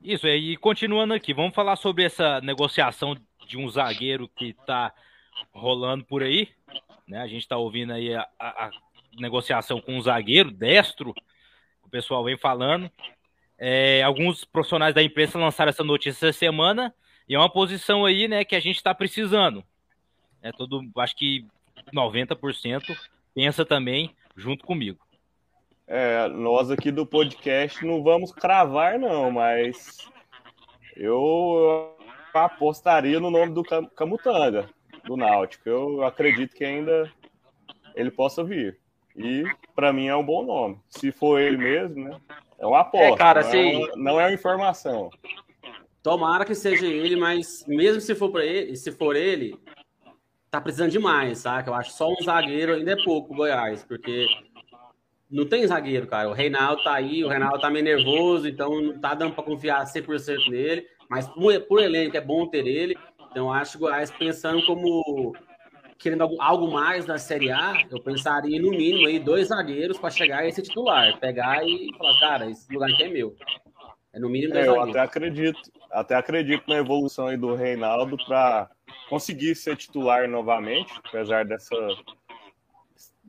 Isso, 0.01 0.27
e 0.27 0.55
continuando 0.57 1.13
aqui, 1.13 1.33
vamos 1.33 1.53
falar 1.53 1.75
sobre 1.75 2.03
essa 2.03 2.41
negociação 2.41 3.15
de 3.45 3.57
um 3.57 3.69
zagueiro 3.69 4.27
que 4.29 4.49
está 4.49 4.93
rolando 5.53 6.05
por 6.05 6.23
aí. 6.23 6.47
Né? 7.07 7.21
A 7.21 7.27
gente 7.27 7.41
está 7.41 7.57
ouvindo 7.57 7.93
aí 7.93 8.15
a, 8.15 8.27
a, 8.39 8.71
negociação 9.19 9.81
com 9.81 9.97
um 9.97 10.01
zagueiro 10.01 10.49
destro, 10.49 11.13
o 11.83 11.89
pessoal 11.89 12.23
vem 12.23 12.37
falando. 12.37 12.89
É, 13.57 14.01
alguns 14.01 14.43
profissionais 14.45 14.95
da 14.95 15.03
imprensa 15.03 15.37
lançaram 15.37 15.69
essa 15.69 15.83
notícia 15.83 16.27
essa 16.27 16.37
semana 16.37 16.95
e 17.27 17.35
é 17.35 17.37
uma 17.37 17.51
posição 17.51 18.05
aí, 18.05 18.27
né, 18.27 18.43
que 18.43 18.55
a 18.55 18.59
gente 18.59 18.77
está 18.77 18.95
precisando. 18.95 19.63
É 20.41 20.51
todo, 20.51 20.81
acho 20.97 21.15
que 21.15 21.45
90% 21.93 22.97
pensa 23.35 23.65
também 23.65 24.15
junto 24.35 24.65
comigo. 24.65 24.99
É, 25.93 26.29
nós 26.29 26.71
aqui 26.71 26.89
do 26.89 27.05
podcast 27.05 27.85
não 27.85 28.01
vamos 28.01 28.31
cravar 28.31 28.97
não, 28.97 29.29
mas 29.29 29.97
eu 30.95 31.97
apostaria 32.33 33.19
no 33.19 33.29
nome 33.29 33.53
do 33.53 33.61
Camutanga, 33.93 34.69
do 35.03 35.17
Náutico. 35.17 35.67
Eu 35.67 36.01
acredito 36.05 36.55
que 36.55 36.63
ainda 36.63 37.11
ele 37.93 38.09
possa 38.09 38.41
vir. 38.41 38.79
E 39.17 39.43
para 39.75 39.91
mim 39.91 40.07
é 40.07 40.15
um 40.15 40.23
bom 40.23 40.45
nome. 40.45 40.79
Se 40.87 41.11
for 41.11 41.41
ele 41.41 41.57
mesmo, 41.57 42.05
né? 42.05 42.21
É 42.57 42.65
uma 42.65 42.79
aposta. 42.79 43.07
É, 43.07 43.17
cara, 43.17 43.41
não, 43.41 43.49
assim, 43.49 43.73
é 43.73 43.77
uma, 43.77 43.95
não 43.97 44.21
é 44.21 44.27
uma 44.27 44.33
informação. 44.33 45.09
Tomara 46.01 46.45
que 46.45 46.55
seja 46.55 46.87
ele, 46.87 47.17
mas 47.17 47.65
mesmo 47.67 47.99
se 47.99 48.15
for 48.15 48.31
para 48.31 48.45
ele, 48.45 48.77
se 48.77 48.93
for 48.93 49.13
ele, 49.13 49.59
tá 50.49 50.61
precisando 50.61 50.91
demais, 50.91 51.39
sabe? 51.39 51.69
Eu 51.69 51.73
acho 51.73 51.91
só 51.91 52.09
um 52.09 52.23
zagueiro 52.23 52.75
ainda 52.75 52.93
é 52.93 53.03
pouco 53.03 53.35
Goiás, 53.35 53.83
porque 53.83 54.25
não 55.31 55.45
tem 55.45 55.65
zagueiro, 55.65 56.05
cara. 56.05 56.29
O 56.29 56.33
Reinaldo 56.33 56.83
tá 56.83 56.93
aí, 56.93 57.23
o 57.23 57.29
Reinaldo 57.29 57.59
tá 57.59 57.69
meio 57.69 57.85
nervoso, 57.85 58.47
então 58.47 58.81
não 58.81 58.99
tá 58.99 59.13
dando 59.13 59.33
para 59.33 59.43
confiar 59.43 59.83
100% 59.85 60.49
nele, 60.49 60.85
mas 61.09 61.27
por, 61.27 61.57
por 61.61 61.81
elenco 61.81 62.17
é 62.17 62.21
bom 62.21 62.45
ter 62.47 62.67
ele. 62.67 62.97
Então 63.31 63.51
acho 63.51 63.71
que 63.71 63.77
o 63.77 63.81
Goiás 63.81 64.11
pensando 64.11 64.65
como 64.65 65.33
querendo 65.97 66.27
algo 66.39 66.69
mais 66.71 67.05
na 67.05 67.17
Série 67.17 67.51
A, 67.51 67.73
eu 67.89 68.01
pensaria 68.01 68.59
no 68.59 68.71
mínimo 68.71 69.07
aí 69.07 69.19
dois 69.19 69.49
zagueiros 69.49 69.99
para 69.99 70.09
chegar 70.09 70.39
a 70.39 70.47
esse 70.47 70.61
titular, 70.61 71.17
pegar 71.19 71.63
e 71.63 71.89
falar, 71.97 72.19
cara, 72.19 72.49
esse 72.49 72.73
lugar 72.73 72.89
aqui 72.89 73.03
é 73.03 73.09
meu. 73.09 73.35
É 74.11 74.19
no 74.19 74.27
mínimo 74.27 74.51
dois 74.51 74.65
é, 74.65 74.67
eu 74.67 74.73
zagueiros. 74.73 74.95
até 74.95 75.05
acredito, 75.05 75.59
até 75.91 76.15
acredito 76.15 76.63
na 76.67 76.77
evolução 76.77 77.27
aí 77.27 77.37
do 77.37 77.55
Reinaldo 77.55 78.17
para 78.25 78.69
conseguir 79.07 79.55
ser 79.55 79.77
titular 79.77 80.27
novamente, 80.27 80.91
apesar 81.05 81.45
dessa 81.45 81.75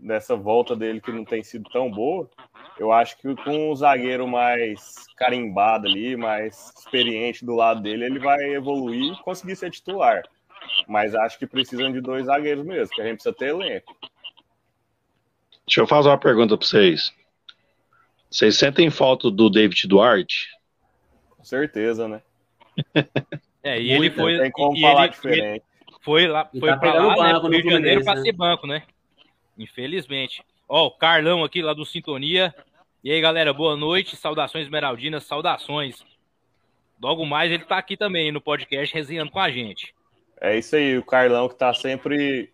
dessa 0.03 0.35
volta 0.35 0.75
dele 0.75 1.01
que 1.01 1.12
não 1.12 1.25
tem 1.25 1.43
sido 1.43 1.71
tão 1.71 1.91
boa. 1.91 2.29
Eu 2.79 2.93
acho 2.93 3.17
que 3.19 3.35
com 3.37 3.71
um 3.71 3.77
zagueiro 3.77 4.27
mais 4.27 5.07
carimbado 5.17 5.87
ali, 5.87 6.17
mais 6.17 6.73
experiente 6.77 7.45
do 7.45 7.55
lado 7.55 7.81
dele, 7.81 8.05
ele 8.05 8.19
vai 8.19 8.53
evoluir 8.53 9.12
e 9.12 9.23
conseguir 9.23 9.55
ser 9.57 9.71
titular. 9.71 10.23
Mas 10.88 11.15
acho 11.15 11.38
que 11.38 11.47
precisam 11.47 11.93
de 11.93 12.01
dois 12.01 12.27
zagueiros 12.27 12.65
mesmo, 12.65 12.95
que 12.95 13.01
a 13.01 13.05
gente 13.05 13.15
precisa 13.15 13.35
ter 13.35 13.51
elenco. 13.51 13.97
Deixa 15.67 15.81
eu 15.81 15.87
fazer 15.87 16.09
uma 16.09 16.19
pergunta 16.19 16.57
para 16.57 16.67
vocês. 16.67 17.15
Vocês 18.29 18.59
sentem 18.59 18.91
falta 18.91 19.31
do 19.31 19.49
David 19.49 19.87
Duarte? 19.87 20.49
Com 21.31 21.45
certeza, 21.45 22.09
né? 22.09 22.23
É, 23.65 23.81
e 23.81 23.93
ele 23.93 24.11
foi. 24.11 24.37
Tem 24.38 24.51
como 24.51 24.77
falar 24.81 25.05
ele, 25.05 25.12
diferente. 25.12 25.65
foi 26.01 26.27
lá, 26.27 26.47
foi 26.47 26.69
tá 26.69 26.77
para 26.77 26.95
lá, 26.95 27.33
né, 27.33 27.49
Rio 27.49 27.62
de 27.62 27.71
Janeiro 27.71 28.05
para 28.05 28.21
ser 28.21 28.33
banco, 28.33 28.67
né? 28.67 28.83
Infelizmente. 29.59 30.43
Ó, 30.69 30.87
o 30.87 30.91
Carlão 30.91 31.45
aqui 31.45 31.62
lá 31.62 31.75
do 31.75 31.85
Sintonia. 31.85 32.55
E 33.05 33.11
aí, 33.11 33.21
galera, 33.21 33.53
boa 33.53 33.77
noite. 33.77 34.17
Saudações 34.17 34.65
Esmeraldinas, 34.65 35.25
saudações. 35.25 36.05
Logo 37.01 37.27
mais 37.27 37.51
ele 37.51 37.65
tá 37.65 37.79
aqui 37.79 37.97
também 37.97 38.31
no 38.31 38.41
podcast 38.41 38.95
resenhando 38.95 39.31
com 39.31 39.41
a 39.41 39.51
gente. 39.51 39.95
É 40.41 40.57
isso 40.57 40.77
aí, 40.77 40.97
o 40.97 41.05
Carlão 41.05 41.49
que 41.49 41.55
está 41.55 41.73
sempre 41.75 42.53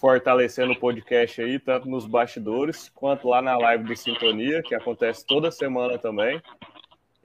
fortalecendo 0.00 0.72
o 0.72 0.78
podcast 0.78 1.40
aí, 1.40 1.58
tanto 1.58 1.88
nos 1.88 2.06
bastidores 2.06 2.88
quanto 2.94 3.28
lá 3.28 3.42
na 3.42 3.56
live 3.58 3.84
do 3.84 3.96
Sintonia, 3.96 4.62
que 4.62 4.74
acontece 4.74 5.26
toda 5.26 5.50
semana 5.50 5.98
também. 5.98 6.40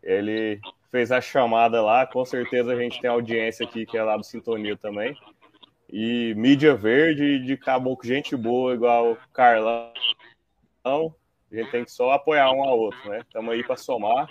Ele 0.02 0.60
fez 0.92 1.12
a 1.12 1.22
chamada 1.22 1.82
lá, 1.82 2.06
com 2.06 2.24
certeza 2.26 2.74
a 2.74 2.76
gente 2.76 3.00
tem 3.00 3.10
audiência 3.10 3.66
aqui 3.66 3.86
que 3.86 3.98
é 3.98 4.04
lá 4.04 4.18
do 4.18 4.24
Sintonia 4.24 4.76
também. 4.76 5.16
E 5.96 6.34
mídia 6.34 6.76
verde 6.76 7.38
de 7.38 7.56
caboclo, 7.56 8.04
gente 8.04 8.36
boa, 8.36 8.74
igual 8.74 9.12
o 9.12 9.18
Carlão. 9.32 9.94
A 10.84 11.56
gente 11.56 11.70
tem 11.70 11.86
que 11.86 11.92
só 11.92 12.10
apoiar 12.10 12.52
um 12.52 12.64
ao 12.64 12.80
outro, 12.80 13.10
né? 13.12 13.20
Estamos 13.20 13.54
aí 13.54 13.64
para 13.64 13.78
somar. 13.78 14.28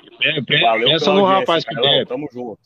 Valeu 0.61 0.89
Pensa 0.89 1.13
no 1.13 1.25
rapaz 1.25 1.65
que 1.65 1.73
Carlão, 1.73 2.05
Tamo 2.05 2.29
junto. 2.33 2.59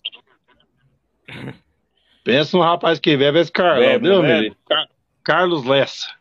Pensa 2.25 2.57
no 2.57 2.63
rapaz 2.63 2.99
que 2.99 3.15
bebe 3.19 3.39
esse 3.39 3.53
Carlão, 3.53 4.01
viu, 4.01 4.23
meu? 4.23 4.57
Car 4.67 4.89
Carlos 5.23 5.67
Lessa. 5.67 6.17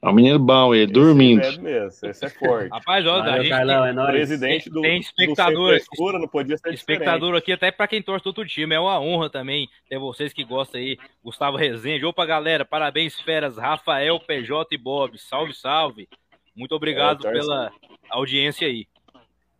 É 0.00 0.08
um 0.08 0.12
menino 0.12 0.38
bom, 0.38 0.72
ele, 0.72 0.84
esse 0.84 0.92
dormindo. 0.92 1.42
É 1.42 1.58
mesmo, 1.58 2.08
esse 2.08 2.24
é 2.24 2.28
forte. 2.28 2.68
Rapaz, 2.70 3.04
olha, 3.04 3.18
Valeu, 3.18 3.32
a 3.32 3.38
gente 3.38 3.48
Carlão, 3.48 3.84
é 3.84 3.92
nóis. 3.92 4.10
presidente 4.10 4.70
do, 4.70 4.80
tem 4.80 5.00
espectador, 5.00 5.70
do 5.70 5.76
escura, 5.76 6.18
não 6.20 6.28
podia 6.28 6.56
ser 6.56 6.72
espectador 6.72 7.18
diferente. 7.18 7.38
aqui 7.38 7.52
até 7.52 7.70
para 7.72 7.88
quem 7.88 8.00
torce 8.00 8.22
todo 8.22 8.46
time, 8.46 8.74
é 8.74 8.80
uma 8.80 9.00
honra 9.00 9.28
também 9.28 9.68
ter 9.88 9.98
vocês 9.98 10.32
que 10.32 10.44
gostam 10.44 10.80
aí, 10.80 10.96
Gustavo 11.22 11.56
Rezende, 11.56 12.06
opa 12.06 12.24
galera, 12.24 12.64
parabéns 12.64 13.20
feras, 13.20 13.56
Rafael, 13.56 14.20
PJ 14.20 14.72
e 14.72 14.78
Bob, 14.78 15.18
salve, 15.18 15.52
salve, 15.52 16.08
muito 16.54 16.74
obrigado 16.74 17.26
é, 17.26 17.32
pela 17.32 17.72
audiência 18.10 18.66
aí. 18.66 18.86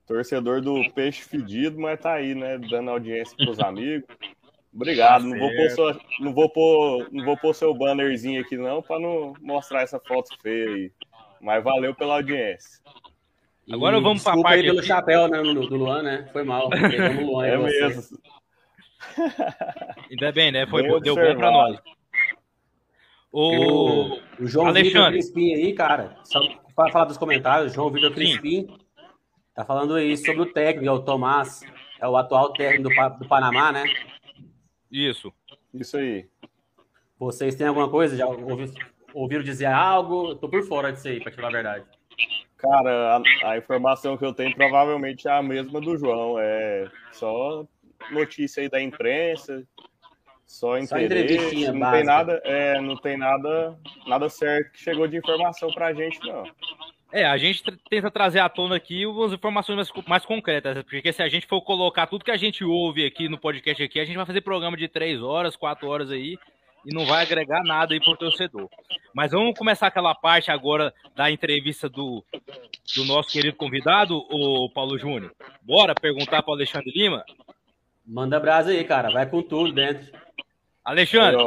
Torcedor 0.07 0.61
do 0.61 0.83
peixe 0.93 1.23
fedido, 1.23 1.79
mas 1.79 2.01
tá 2.01 2.15
aí, 2.15 2.35
né? 2.35 2.59
Dando 2.59 2.91
audiência 2.91 3.37
pros 3.37 3.61
amigos, 3.61 4.09
Obrigado. 4.79 5.23
Tá 5.23 5.29
não, 5.29 5.37
vou 5.37 5.57
pôr 5.57 5.71
sua, 5.71 6.01
não, 6.21 6.33
vou 6.33 6.49
pôr, 6.49 7.09
não 7.11 7.25
vou 7.25 7.37
pôr 7.37 7.53
seu 7.53 7.75
bannerzinho 7.75 8.41
aqui, 8.41 8.57
não, 8.57 8.81
para 8.81 9.01
não 9.01 9.35
mostrar 9.41 9.83
essa 9.83 9.99
foto 9.99 10.29
feia 10.41 10.71
aí. 10.71 10.93
Mas 11.41 11.65
valeu 11.65 11.95
pela 11.97 12.15
audiência. 12.15 12.81
Agora 13.71 14.01
vamos 14.01 14.23
para 14.23 14.39
a 14.39 14.43
parte. 14.43 14.63
pelo 14.63 14.79
aqui. 14.79 14.87
chapéu 14.87 15.27
né, 15.27 15.43
do 15.43 15.77
Luan, 15.77 16.03
né? 16.03 16.29
Foi 16.33 16.45
mal. 16.45 16.71
Luan 17.21 17.47
é 17.47 17.59
mesmo. 17.59 18.19
Ainda 20.11 20.33
bem, 20.33 20.53
né? 20.53 20.65
Foi, 20.69 20.83
deu 21.01 21.17
bom 21.17 21.37
para 21.37 21.51
nós. 21.51 21.79
O, 23.33 24.17
o 24.41 24.47
João 24.47 24.73
Vitor 24.73 25.09
Crispim 25.11 25.55
aí, 25.55 25.75
cara, 25.75 26.17
só 26.23 26.41
para 26.75 26.93
falar 26.93 27.05
dos 27.07 27.19
comentários, 27.19 27.75
João 27.75 27.91
Vitor 27.91 28.13
Crispim 28.13 28.69
tá 29.55 29.65
falando 29.65 29.95
aí 29.95 30.17
sobre 30.17 30.43
o 30.43 30.53
técnico, 30.53 30.89
é 30.89 30.93
o 30.93 31.01
Tomás, 31.01 31.61
é 32.01 32.09
o 32.09 32.17
atual 32.17 32.53
técnico 32.53 32.89
do, 32.89 33.19
do 33.19 33.29
Panamá, 33.29 33.73
né? 33.73 33.85
Isso. 34.91 35.33
Isso 35.73 35.97
aí. 35.97 36.29
Vocês 37.19 37.55
têm 37.55 37.67
alguma 37.67 37.91
coisa? 37.91 38.17
Já 38.17 38.27
ouvi, 38.27 38.73
ouviram 39.13 39.43
dizer 39.43 39.67
algo? 39.67 40.31
Eu 40.31 40.37
tô 40.37 40.49
por 40.49 40.63
fora 40.65 40.93
disso 40.93 41.09
aí, 41.09 41.21
para 41.21 41.33
te 41.33 41.37
falar 41.37 41.49
a 41.49 41.53
verdade. 41.53 41.85
Cara, 42.57 43.17
a, 43.17 43.51
a, 43.51 43.59
informação 43.59 44.17
que 44.17 44.25
eu 44.25 44.35
tenho 44.35 44.55
provavelmente 44.55 45.29
é 45.29 45.31
a 45.31 45.43
mesma 45.43 45.81
do 45.81 45.97
João. 45.97 46.37
É 46.39 46.91
só 47.13 47.65
notícia 48.11 48.63
aí 48.63 48.69
da 48.69 48.83
imprensa, 48.83 49.65
só 50.45 50.77
interesse. 50.79 51.65
Só 51.67 51.73
não 51.73 51.79
básica. 51.79 51.97
tem 51.97 52.05
nada, 52.05 52.43
é, 52.45 52.81
não 52.81 52.97
tem 52.97 53.17
nada, 53.17 53.79
nada 54.07 54.29
certo 54.29 54.73
que 54.73 54.81
chegou 54.81 55.07
de 55.07 55.17
informação 55.17 55.71
pra 55.73 55.93
gente, 55.93 56.19
não. 56.27 56.43
É, 57.11 57.25
a 57.25 57.39
gente 57.39 57.63
tenta 57.89 58.11
trazer 58.11 58.41
à 58.41 58.49
tona 58.49 58.77
aqui 58.77 59.07
umas 59.07 59.33
informações 59.33 59.77
mais, 59.77 60.07
mais, 60.07 60.27
concretas, 60.27 60.83
porque 60.83 61.13
se 61.13 61.23
a 61.23 61.29
gente 61.29 61.47
for 61.47 61.63
colocar 61.63 62.07
tudo 62.07 62.25
que 62.25 62.31
a 62.31 62.37
gente 62.37 62.63
ouve 62.63 63.07
aqui 63.07 63.29
no 63.29 63.39
podcast 63.39 63.83
aqui, 63.83 63.99
a 63.99 64.05
gente 64.05 64.17
vai 64.17 64.27
fazer 64.27 64.43
programa 64.43 64.77
de 64.77 64.89
três 64.89 65.23
horas, 65.23 65.57
quatro 65.57 65.89
horas 65.89 66.11
aí, 66.11 66.39
e 66.85 66.95
não 66.95 67.07
vai 67.07 67.23
agregar 67.23 67.63
nada 67.65 67.95
aí 67.95 68.01
pro 68.01 68.17
torcedor. 68.17 68.69
Mas 69.15 69.33
vamos 69.33 69.59
começar 69.59 69.87
aquela 69.87 70.15
parte 70.15 70.51
agora 70.51 70.93
da 71.17 71.31
entrevista 71.31 71.89
do, 71.89 72.23
do 72.95 73.05
nosso 73.07 73.31
querido 73.31 73.57
convidado, 73.57 74.19
o 74.31 74.71
Paulo 74.71 74.99
Júnior. 74.99 75.33
Bora 75.63 75.95
perguntar 75.95 76.43
para 76.43 76.51
o 76.51 76.55
Alexandre 76.55 76.93
Lima? 76.95 77.25
Manda 78.07 78.39
brasa 78.39 78.71
aí, 78.71 78.85
cara, 78.85 79.11
vai 79.11 79.27
com 79.27 79.43
tudo 79.43 79.73
dentro. 79.73 80.13
Alexandre. 80.85 81.43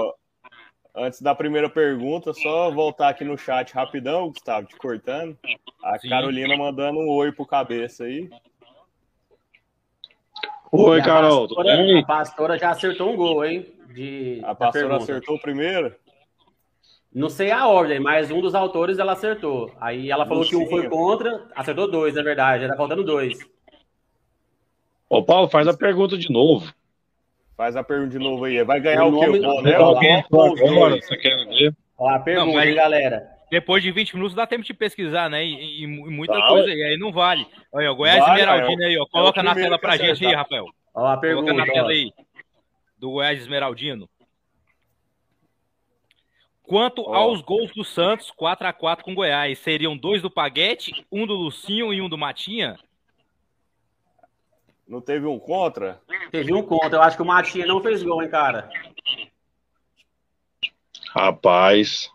Antes 0.93 1.21
da 1.21 1.34
primeira 1.34 1.69
pergunta, 1.69 2.34
só 2.34 2.69
voltar 2.69 3.10
aqui 3.10 3.23
no 3.23 3.38
chat 3.38 3.73
rapidão, 3.73 4.30
Gustavo, 4.30 4.67
te 4.67 4.75
cortando. 4.75 5.38
A 5.82 5.97
Sim. 5.97 6.10
Carolina 6.10 6.56
mandando 6.58 6.99
um 6.99 7.10
oi 7.10 7.32
pro 7.32 7.45
cabeça 7.45 8.04
aí. 8.04 8.30
Oi, 10.69 11.01
Carol. 11.01 11.45
A 11.45 11.47
pastora, 11.47 11.99
a 11.99 12.06
pastora, 12.06 12.60
já 12.60 12.71
acertou 12.71 13.12
um 13.12 13.15
gol, 13.15 13.45
hein? 13.45 13.73
De, 13.93 14.41
a 14.43 14.54
pastora 14.54 14.97
acertou 14.97 15.36
o 15.36 15.41
primeiro? 15.41 15.95
Não 17.13 17.30
sei 17.30 17.51
a 17.51 17.67
ordem, 17.67 17.99
mas 17.99 18.32
um 18.32 18.41
dos 18.41 18.56
autores 18.56 18.97
ela 18.97 19.13
acertou. 19.13 19.71
Aí 19.80 20.10
ela 20.10 20.25
falou 20.25 20.45
que 20.45 20.56
um 20.56 20.67
foi 20.67 20.89
contra, 20.89 21.45
acertou 21.56 21.89
dois, 21.89 22.15
na 22.15 22.21
verdade. 22.21 22.63
Já 22.63 22.69
tá 22.69 22.77
faltando 22.77 23.04
dois. 23.04 23.38
Ô, 25.10 25.21
Paulo, 25.21 25.49
faz 25.49 25.67
a 25.67 25.73
pergunta 25.73 26.17
de 26.17 26.32
novo. 26.32 26.73
Faz 27.62 27.76
a 27.76 27.84
pergunta 27.84 28.10
de 28.10 28.17
novo 28.17 28.43
aí. 28.45 28.63
Vai 28.63 28.80
ganhar 28.80 29.06
o, 29.06 29.15
o 29.15 29.19
quê? 29.19 29.28
O 29.28 29.62
né? 29.62 29.76
Alguém, 29.76 30.26
agora, 30.32 30.95
você 31.00 31.15
quer 31.15 31.45
ver? 31.45 31.71
Olha 31.95 32.15
a 32.15 32.19
pergunta, 32.19 32.47
não, 32.47 32.54
mas, 32.56 32.74
galera. 32.74 33.30
Depois 33.52 33.84
de 33.84 33.91
20 33.91 34.15
minutos 34.15 34.34
dá 34.34 34.47
tempo 34.47 34.63
de 34.63 34.74
pesquisar, 34.74 35.30
né? 35.30 35.45
E, 35.45 35.82
e, 35.82 35.84
e 35.84 35.88
muita 35.88 36.34
tá. 36.34 36.47
coisa 36.47 36.67
aí, 36.67 36.82
aí 36.82 36.97
não 36.97 37.12
vale. 37.12 37.45
Olha, 37.71 37.91
o 37.91 37.95
Goiás 37.95 38.17
vale, 38.17 38.39
Esmeraldina 38.39 38.86
aí, 38.88 38.97
ó. 38.97 39.06
Coloca 39.06 39.41
é 39.41 39.43
na 39.43 39.54
tela 39.54 39.78
pra 39.78 39.95
gente 39.95 40.26
aí, 40.26 40.34
Rafael. 40.34 40.65
Olha 40.91 41.13
a 41.13 41.17
pergunta. 41.17 41.52
Coloca 41.52 41.67
na 41.67 41.71
tela 41.71 41.91
aí. 41.91 42.12
Do 42.97 43.12
Goiás 43.12 43.39
Esmeraldino. 43.39 44.10
Quanto 46.63 47.04
oh. 47.04 47.13
aos 47.13 47.43
gols 47.43 47.71
do 47.76 47.84
Santos, 47.84 48.32
4 48.32 48.69
a 48.69 48.74
4 48.74 49.06
com 49.06 49.13
Goiás, 49.13 49.60
seriam 49.60 49.95
dois 49.95 50.24
do 50.24 50.32
Paguete, 50.32 51.06
um 51.12 51.28
do 51.28 51.36
Lucinho 51.36 51.93
e 51.93 52.02
um 52.02 52.10
do 52.10 52.17
Matinha? 52.17 52.76
Não 54.91 54.99
teve 54.99 55.25
um 55.25 55.39
contra? 55.39 56.01
Teve 56.32 56.54
um 56.54 56.62
contra. 56.62 56.97
Eu 56.97 57.01
acho 57.01 57.15
que 57.15 57.23
o 57.23 57.25
Matinha 57.25 57.65
não 57.65 57.82
fez 57.82 58.04
gol, 58.04 58.21
hein, 58.21 58.30
cara? 58.30 58.69
Rapaz. 61.12 62.12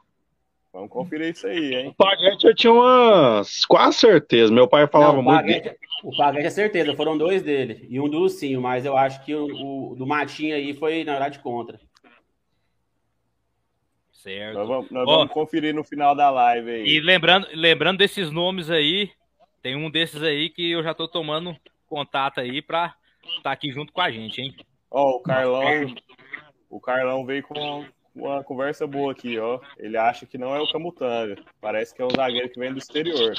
Vamos 0.74 0.90
conferir 0.90 1.30
isso 1.30 1.46
aí, 1.46 1.74
hein? 1.74 1.88
O 1.88 1.94
Paguete 1.94 2.46
eu 2.46 2.54
tinha 2.54 2.70
umas 2.70 3.64
quase 3.64 3.96
certeza. 3.96 4.52
Meu 4.52 4.68
pai 4.68 4.86
falava 4.86 5.14
não, 5.14 5.20
o 5.20 5.22
muito. 5.22 5.38
Paguete, 5.38 5.76
o 6.04 6.14
Paguete 6.14 6.46
é 6.48 6.50
certeza, 6.50 6.94
foram 6.94 7.16
dois 7.16 7.42
dele. 7.42 7.86
E 7.88 7.98
um 7.98 8.10
do 8.10 8.18
Lucinho, 8.18 8.60
mas 8.60 8.84
eu 8.84 8.94
acho 8.94 9.24
que 9.24 9.34
o, 9.34 9.92
o 9.92 9.96
do 9.96 10.06
Matinha 10.06 10.56
aí 10.56 10.74
foi, 10.74 11.02
na 11.02 11.12
verdade, 11.12 11.38
contra. 11.38 11.80
Certo. 14.12 14.54
Nós 14.54 14.68
vamos, 14.68 14.90
nós 14.90 15.06
vamos 15.06 15.32
conferir 15.32 15.74
no 15.74 15.82
final 15.82 16.14
da 16.14 16.28
live 16.28 16.70
aí. 16.70 16.86
E 16.86 17.00
lembrando, 17.00 17.48
lembrando 17.54 17.96
desses 17.96 18.30
nomes 18.30 18.70
aí, 18.70 19.10
tem 19.62 19.74
um 19.74 19.90
desses 19.90 20.22
aí 20.22 20.50
que 20.50 20.72
eu 20.72 20.82
já 20.82 20.92
tô 20.92 21.08
tomando 21.08 21.56
contato 21.87 22.40
aí 22.40 22.61
para 22.61 22.94
estar 23.25 23.42
tá 23.42 23.53
aqui 23.53 23.70
junto 23.70 23.92
com 23.92 24.01
a 24.01 24.11
gente, 24.11 24.40
hein? 24.40 24.57
Ó, 24.90 25.03
oh, 25.03 25.16
o 25.16 25.20
Carlão, 25.20 25.94
o 26.70 26.81
Carlão 26.81 27.25
veio 27.25 27.42
com 27.42 27.85
uma 28.14 28.42
conversa 28.42 28.87
boa 28.87 29.12
aqui, 29.12 29.38
ó. 29.38 29.61
Ele 29.79 29.96
acha 29.96 30.27
que 30.27 30.38
não 30.38 30.55
é 30.55 30.61
o 30.61 30.70
Camutanga. 30.70 31.37
Parece 31.61 31.94
que 31.94 32.01
é 32.01 32.05
um 32.05 32.11
zagueiro 32.11 32.49
que 32.49 32.59
vem 32.59 32.72
do 32.72 32.79
exterior. 32.79 33.35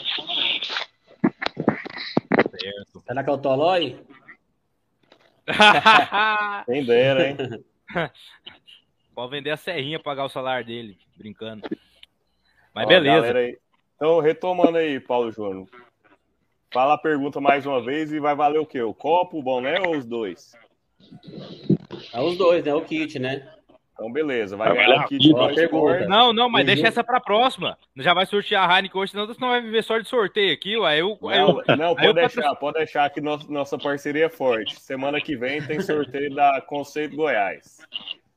Certo. 2.60 3.04
Será 3.06 3.24
que 3.24 3.30
é 3.30 3.34
o 3.34 3.38
Tolói? 3.38 4.00
Quem 6.66 6.86
dera, 6.86 7.30
hein? 7.30 7.38
Pode 9.16 9.32
vender 9.32 9.50
a 9.50 9.58
serrinha, 9.58 10.00
pagar 10.00 10.26
o 10.26 10.30
salário 10.30 10.66
dele, 10.66 10.98
brincando. 11.16 11.68
Mas 12.74 12.86
ó, 12.86 12.90
beleza. 12.90 13.58
Então, 13.96 14.20
retomando 14.20 14.78
aí, 14.78 15.00
Paulo 15.00 15.32
Júnior. 15.32 15.68
Fala 16.72 16.96
a 16.96 16.98
pergunta 16.98 17.40
mais 17.40 17.66
uma 17.66 17.82
vez 17.82 18.12
e 18.12 18.20
vai 18.20 18.36
valer 18.36 18.60
o 18.60 18.66
quê? 18.66 18.82
O 18.82 18.94
copo, 18.94 19.40
o 19.40 19.44
boné 19.44 19.80
ou 19.80 19.96
os 19.96 20.06
dois? 20.06 20.54
É 22.14 22.22
os 22.22 22.38
dois, 22.38 22.64
né? 22.64 22.74
O 22.74 22.82
kit, 22.82 23.18
né? 23.20 23.48
Então, 23.94 24.12
beleza. 24.12 24.56
Vai 24.56 24.76
ganhar 24.76 25.06
o 25.06 25.08
kit. 25.08 25.30
Não, 26.08 26.32
não, 26.32 26.50
mas 26.50 26.66
deixa 26.66 26.88
essa 26.88 27.04
pra 27.04 27.20
próxima. 27.20 27.78
Já 27.96 28.14
vai 28.14 28.26
sortear 28.26 28.70
a 28.70 28.76
Heineken 28.76 29.02
hoje, 29.02 29.12
senão 29.12 29.26
você 29.26 29.42
não 29.42 29.50
vai 29.50 29.62
viver 29.62 29.84
só 29.84 29.98
de 29.98 30.08
sorteio 30.08 30.54
aqui, 30.54 30.78
ué. 30.78 31.02
Eu, 31.02 31.18
não, 31.22 31.64
eu, 31.68 31.78
não 31.78 31.96
pode 31.96 32.14
deixar, 32.14 32.56
pode 32.56 32.78
deixar 32.78 33.10
que 33.10 33.22
nossa 33.22 33.78
parceria 33.78 34.26
é 34.26 34.30
forte. 34.30 34.80
Semana 34.80 35.20
que 35.20 35.36
vem 35.36 35.66
tem 35.66 35.80
sorteio 35.82 36.36
da 36.36 36.62
Conceito 36.62 37.16
Goiás. 37.16 37.80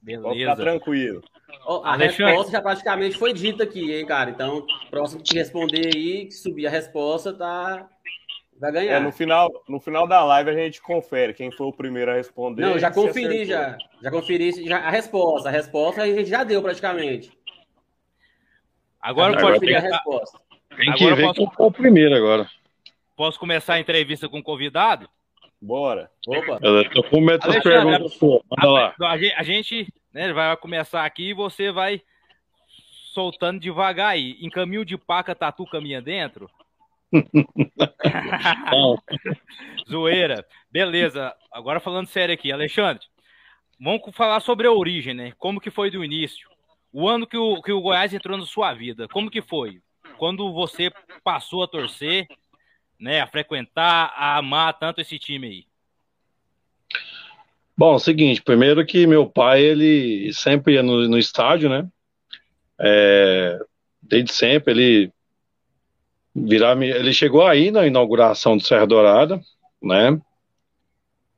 Beleza. 0.00 0.22
Pode 0.22 0.38
ficar 0.38 0.56
tranquilo. 0.56 1.22
Oh, 1.66 1.82
a 1.84 1.92
Alexandre. 1.92 2.24
resposta 2.24 2.52
já 2.52 2.62
praticamente 2.62 3.18
foi 3.18 3.32
dita 3.32 3.64
aqui, 3.64 3.92
hein, 3.92 4.06
cara? 4.06 4.30
Então, 4.30 4.66
próximo 4.90 5.22
que 5.22 5.34
responder 5.34 5.90
aí, 5.94 6.26
que 6.26 6.34
subir 6.34 6.66
a 6.66 6.70
resposta, 6.70 7.32
tá, 7.32 7.88
Vai 8.60 8.70
ganhar. 8.72 8.96
É, 8.96 9.00
no 9.00 9.10
final, 9.10 9.50
no 9.66 9.80
final 9.80 10.06
da 10.06 10.22
live 10.22 10.50
a 10.50 10.52
gente 10.52 10.82
confere 10.82 11.32
quem 11.32 11.50
foi 11.50 11.66
o 11.66 11.72
primeiro 11.72 12.10
a 12.10 12.14
responder. 12.14 12.60
Não, 12.60 12.78
já 12.78 12.90
conferi 12.90 13.46
já. 13.46 13.78
Já 14.02 14.10
conferi 14.10 14.68
já, 14.68 14.76
a 14.80 14.90
resposta. 14.90 15.48
A 15.48 15.52
resposta 15.52 16.02
a 16.02 16.06
gente 16.06 16.28
já 16.28 16.44
deu 16.44 16.60
praticamente. 16.60 17.32
Agora, 19.00 19.32
agora 19.32 19.52
pode 19.52 19.60
pedir 19.60 19.76
a 19.76 19.80
resposta. 19.80 20.38
Tem 20.76 20.92
que 20.92 21.04
agora 21.04 21.16
ver 21.16 21.22
posso... 21.22 21.34
quem 21.34 21.50
foi 21.50 21.66
o 21.66 21.72
primeiro 21.72 22.14
agora. 22.14 22.50
Posso 23.16 23.40
começar 23.40 23.74
a 23.74 23.80
entrevista 23.80 24.28
com 24.28 24.40
o 24.40 24.42
convidado? 24.42 25.08
Bora. 25.58 26.10
Opa. 26.26 26.58
Eu 26.60 26.90
tô 26.90 27.02
com 27.04 27.20
medo 27.22 27.46
das 27.46 27.62
perguntas. 27.62 28.18
Manda 28.20 28.68
lá. 28.68 28.94
A 29.36 29.42
gente 29.42 29.90
né, 30.12 30.32
vai 30.32 30.56
começar 30.56 31.04
aqui 31.04 31.30
e 31.30 31.34
você 31.34 31.70
vai 31.70 32.02
soltando 33.12 33.60
devagar 33.60 34.10
aí. 34.10 34.36
Em 34.40 34.48
caminho 34.48 34.84
de 34.84 34.96
paca, 34.96 35.34
tatu 35.34 35.66
caminha 35.66 36.00
dentro? 36.00 36.48
Zoeira. 39.88 40.46
Beleza. 40.70 41.34
Agora 41.52 41.80
falando 41.80 42.06
sério 42.06 42.34
aqui, 42.34 42.52
Alexandre. 42.52 43.04
Vamos 43.78 44.02
falar 44.14 44.40
sobre 44.40 44.66
a 44.66 44.72
origem, 44.72 45.14
né? 45.14 45.32
Como 45.38 45.60
que 45.60 45.70
foi 45.70 45.90
do 45.90 46.04
início? 46.04 46.48
O 46.92 47.08
ano 47.08 47.26
que 47.26 47.36
o, 47.36 47.62
que 47.62 47.72
o 47.72 47.80
Goiás 47.80 48.12
entrou 48.12 48.36
na 48.36 48.44
sua 48.44 48.74
vida, 48.74 49.08
como 49.08 49.30
que 49.30 49.40
foi? 49.40 49.80
Quando 50.18 50.52
você 50.52 50.92
passou 51.24 51.62
a 51.62 51.68
torcer, 51.68 52.26
né? 52.98 53.20
A 53.20 53.26
frequentar, 53.26 54.12
a 54.14 54.36
amar 54.36 54.78
tanto 54.78 55.00
esse 55.00 55.18
time 55.18 55.46
aí? 55.46 55.69
Bom, 57.80 57.94
é 57.94 57.96
o 57.96 57.98
seguinte, 57.98 58.42
primeiro 58.42 58.84
que 58.84 59.06
meu 59.06 59.26
pai, 59.26 59.62
ele 59.62 60.30
sempre 60.34 60.74
ia 60.74 60.82
no, 60.82 61.08
no 61.08 61.16
estádio, 61.16 61.70
né? 61.70 61.88
É, 62.78 63.58
desde 64.02 64.34
sempre, 64.34 64.70
ele 64.70 65.12
virar. 66.36 66.76
Ele 66.82 67.10
chegou 67.10 67.46
aí 67.46 67.70
na 67.70 67.86
inauguração 67.86 68.58
do 68.58 68.62
Serra 68.62 68.86
Dourada, 68.86 69.40
né? 69.82 70.20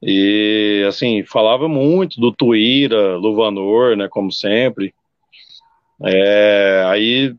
E 0.03 0.85
assim, 0.89 1.23
falava 1.23 1.69
muito 1.69 2.21
do 2.21 2.33
Tuíra, 2.33 3.17
Luvanor, 3.19 3.97
né? 3.97 4.09
Como 4.09 4.33
sempre. 4.33 4.93
É, 6.05 6.83
aí 6.89 7.37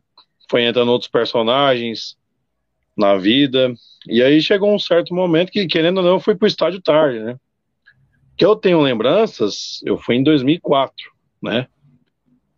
foi 0.49 0.63
entrando 0.63 0.93
outros 0.93 1.11
personagens 1.11 2.17
na 2.95 3.17
vida. 3.17 3.73
E 4.07 4.23
aí 4.23 4.41
chegou 4.41 4.73
um 4.73 4.79
certo 4.79 5.13
momento 5.13 5.51
que, 5.51 5.67
querendo 5.67 5.97
ou 5.97 6.03
não, 6.03 6.11
eu 6.11 6.19
fui 6.21 6.35
pro 6.35 6.47
estádio 6.47 6.81
tarde, 6.81 7.19
né? 7.19 7.37
Que 8.35 8.45
eu 8.45 8.55
tenho 8.55 8.81
lembranças, 8.81 9.81
eu 9.85 9.97
fui 9.97 10.15
em 10.15 10.23
2004, 10.23 11.11
né? 11.41 11.67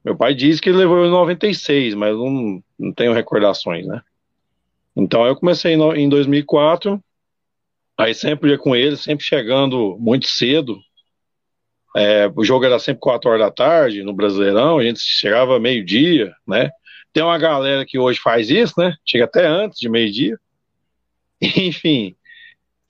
Meu 0.04 0.16
pai 0.16 0.36
diz 0.36 0.60
que 0.60 0.70
ele 0.70 0.78
levou 0.78 1.06
em 1.06 1.10
96, 1.10 1.96
mas 1.96 2.16
não, 2.16 2.64
não 2.78 2.94
tenho 2.94 3.14
recordações, 3.14 3.86
né? 3.88 4.02
Então 4.96 5.26
eu 5.26 5.36
comecei 5.36 5.74
em 5.74 6.08
2004, 6.08 7.04
aí 7.98 8.14
sempre 8.14 8.52
ia 8.52 8.58
com 8.58 8.76
ele, 8.76 8.96
sempre 8.96 9.26
chegando 9.26 9.98
muito 10.00 10.28
cedo. 10.28 10.80
É, 11.98 12.32
o 12.36 12.44
jogo 12.44 12.66
era 12.66 12.78
sempre 12.78 13.00
4 13.00 13.30
horas 13.30 13.42
da 13.42 13.52
tarde 13.52 14.04
no 14.04 14.14
Brasileirão, 14.14 14.78
a 14.78 14.84
gente 14.84 15.00
chegava 15.00 15.60
meio-dia, 15.60 16.34
né? 16.48 16.70
Tem 17.12 17.24
uma 17.24 17.38
galera 17.38 17.86
que 17.86 17.98
hoje 17.98 18.20
faz 18.20 18.50
isso, 18.50 18.74
né? 18.78 18.96
Chega 19.06 19.26
até 19.26 19.48
antes 19.48 19.80
de 19.80 19.90
meio-dia. 19.90 20.38
Enfim. 21.42 22.16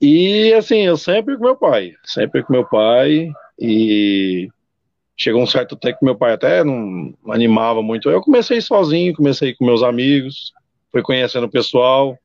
E 0.00 0.52
assim, 0.54 0.82
eu 0.82 0.96
sempre 0.96 1.36
com 1.36 1.44
meu 1.44 1.56
pai, 1.56 1.94
sempre 2.04 2.42
com 2.42 2.52
meu 2.52 2.66
pai. 2.66 3.30
E 3.58 4.48
chegou 5.16 5.42
um 5.42 5.46
certo 5.46 5.76
tempo 5.76 5.98
que 5.98 6.04
meu 6.04 6.16
pai 6.16 6.32
até 6.32 6.62
não 6.62 7.14
animava 7.28 7.82
muito. 7.82 8.10
Eu 8.10 8.20
comecei 8.20 8.60
sozinho, 8.60 9.14
comecei 9.14 9.54
com 9.54 9.64
meus 9.64 9.82
amigos, 9.82 10.52
fui 10.92 11.02
conhecendo 11.02 11.46
o 11.46 11.50
pessoal, 11.50 12.18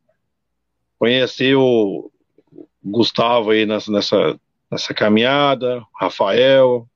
conheci 1.00 1.56
o 1.56 2.12
Gustavo 2.84 3.52
aí 3.52 3.66
nessa, 3.66 3.92
nessa, 3.92 4.40
nessa 4.70 4.94
caminhada, 4.94 5.82
Rafael, 6.00 6.88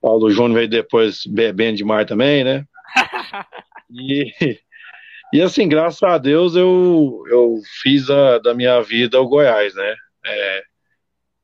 Paulo 0.00 0.30
Júnior 0.30 0.54
veio 0.54 0.68
depois 0.68 1.26
bebendo 1.26 1.78
demais 1.78 2.06
também, 2.06 2.44
né? 2.44 2.64
E, 3.88 4.32
e 5.36 5.42
assim, 5.42 5.68
graças 5.68 6.02
a 6.02 6.16
Deus 6.16 6.56
eu, 6.56 7.22
eu 7.28 7.60
fiz 7.82 8.08
a, 8.08 8.38
da 8.38 8.54
minha 8.54 8.80
vida 8.80 9.20
o 9.20 9.28
Goiás, 9.28 9.74
né? 9.74 9.94
É, 10.24 10.62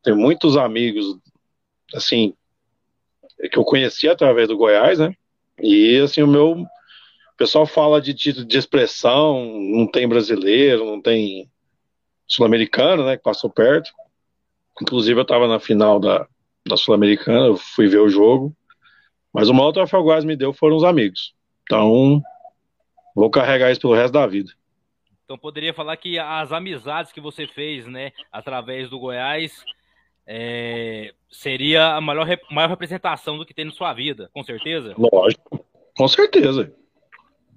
tem 0.02 0.14
muitos 0.14 0.56
amigos, 0.56 1.04
assim, 1.94 2.34
que 3.50 3.58
eu 3.58 3.64
conheci 3.64 4.08
através 4.08 4.48
do 4.48 4.56
Goiás, 4.56 4.98
né? 4.98 5.14
E 5.60 5.98
assim, 5.98 6.22
o 6.22 6.26
meu 6.26 6.52
o 6.52 7.36
pessoal 7.36 7.66
fala 7.66 8.00
de 8.00 8.14
título 8.14 8.46
de 8.46 8.56
expressão, 8.56 9.44
não 9.58 9.86
tem 9.86 10.08
brasileiro, 10.08 10.86
não 10.86 11.02
tem 11.02 11.50
sul-americano, 12.26 13.04
né? 13.04 13.18
Que 13.18 13.22
passou 13.22 13.50
perto. 13.50 13.90
Inclusive, 14.80 15.20
eu 15.20 15.22
estava 15.22 15.46
na 15.46 15.60
final 15.60 16.00
da, 16.00 16.26
da 16.66 16.78
Sul-Americana, 16.78 17.48
eu 17.48 17.56
fui 17.56 17.88
ver 17.88 17.98
o 17.98 18.08
jogo. 18.08 18.56
Mas 19.34 19.50
o 19.50 19.54
maior 19.54 19.72
troféu 19.72 20.02
Goiás 20.02 20.24
me 20.24 20.36
deu 20.36 20.52
foram 20.52 20.76
os 20.76 20.84
amigos. 20.84 21.34
Então, 21.64 22.22
vou 23.14 23.30
carregar 23.30 23.70
isso 23.70 23.80
pelo 23.80 23.94
resto 23.94 24.12
da 24.12 24.26
vida. 24.26 24.52
Então, 25.24 25.38
poderia 25.38 25.72
falar 25.72 25.96
que 25.96 26.18
as 26.18 26.52
amizades 26.52 27.12
que 27.12 27.20
você 27.20 27.46
fez, 27.46 27.86
né, 27.86 28.12
através 28.30 28.90
do 28.90 28.98
Goiás, 28.98 29.64
é, 30.26 31.14
seria 31.30 31.94
a 31.94 32.00
maior, 32.00 32.26
maior 32.50 32.68
representação 32.68 33.38
do 33.38 33.46
que 33.46 33.54
tem 33.54 33.64
na 33.64 33.70
sua 33.70 33.92
vida, 33.92 34.30
com 34.32 34.42
certeza? 34.42 34.94
Lógico, 34.98 35.64
com 35.96 36.08
certeza. 36.08 36.72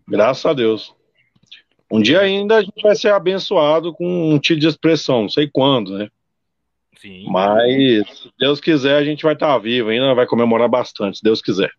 Graças 0.08 0.46
a 0.46 0.54
Deus. 0.54 0.96
Um 1.92 2.02
dia 2.02 2.22
ainda 2.22 2.58
a 2.58 2.62
gente 2.62 2.82
vai 2.82 2.96
ser 2.96 3.10
abençoado 3.14 3.94
com 3.94 4.34
um 4.34 4.40
título 4.40 4.62
de 4.62 4.68
expressão, 4.68 5.24
não 5.24 5.30
sei 5.30 5.50
quando, 5.52 5.98
né? 5.98 6.10
Sim. 6.98 7.26
Mas, 7.30 8.08
se 8.20 8.32
Deus 8.40 8.60
quiser, 8.60 8.98
a 8.98 9.04
gente 9.04 9.24
vai 9.24 9.34
estar 9.34 9.58
vivo 9.60 9.90
ainda, 9.90 10.16
vai 10.16 10.26
comemorar 10.26 10.70
bastante, 10.70 11.18
se 11.18 11.24
Deus 11.24 11.42
quiser. 11.42 11.72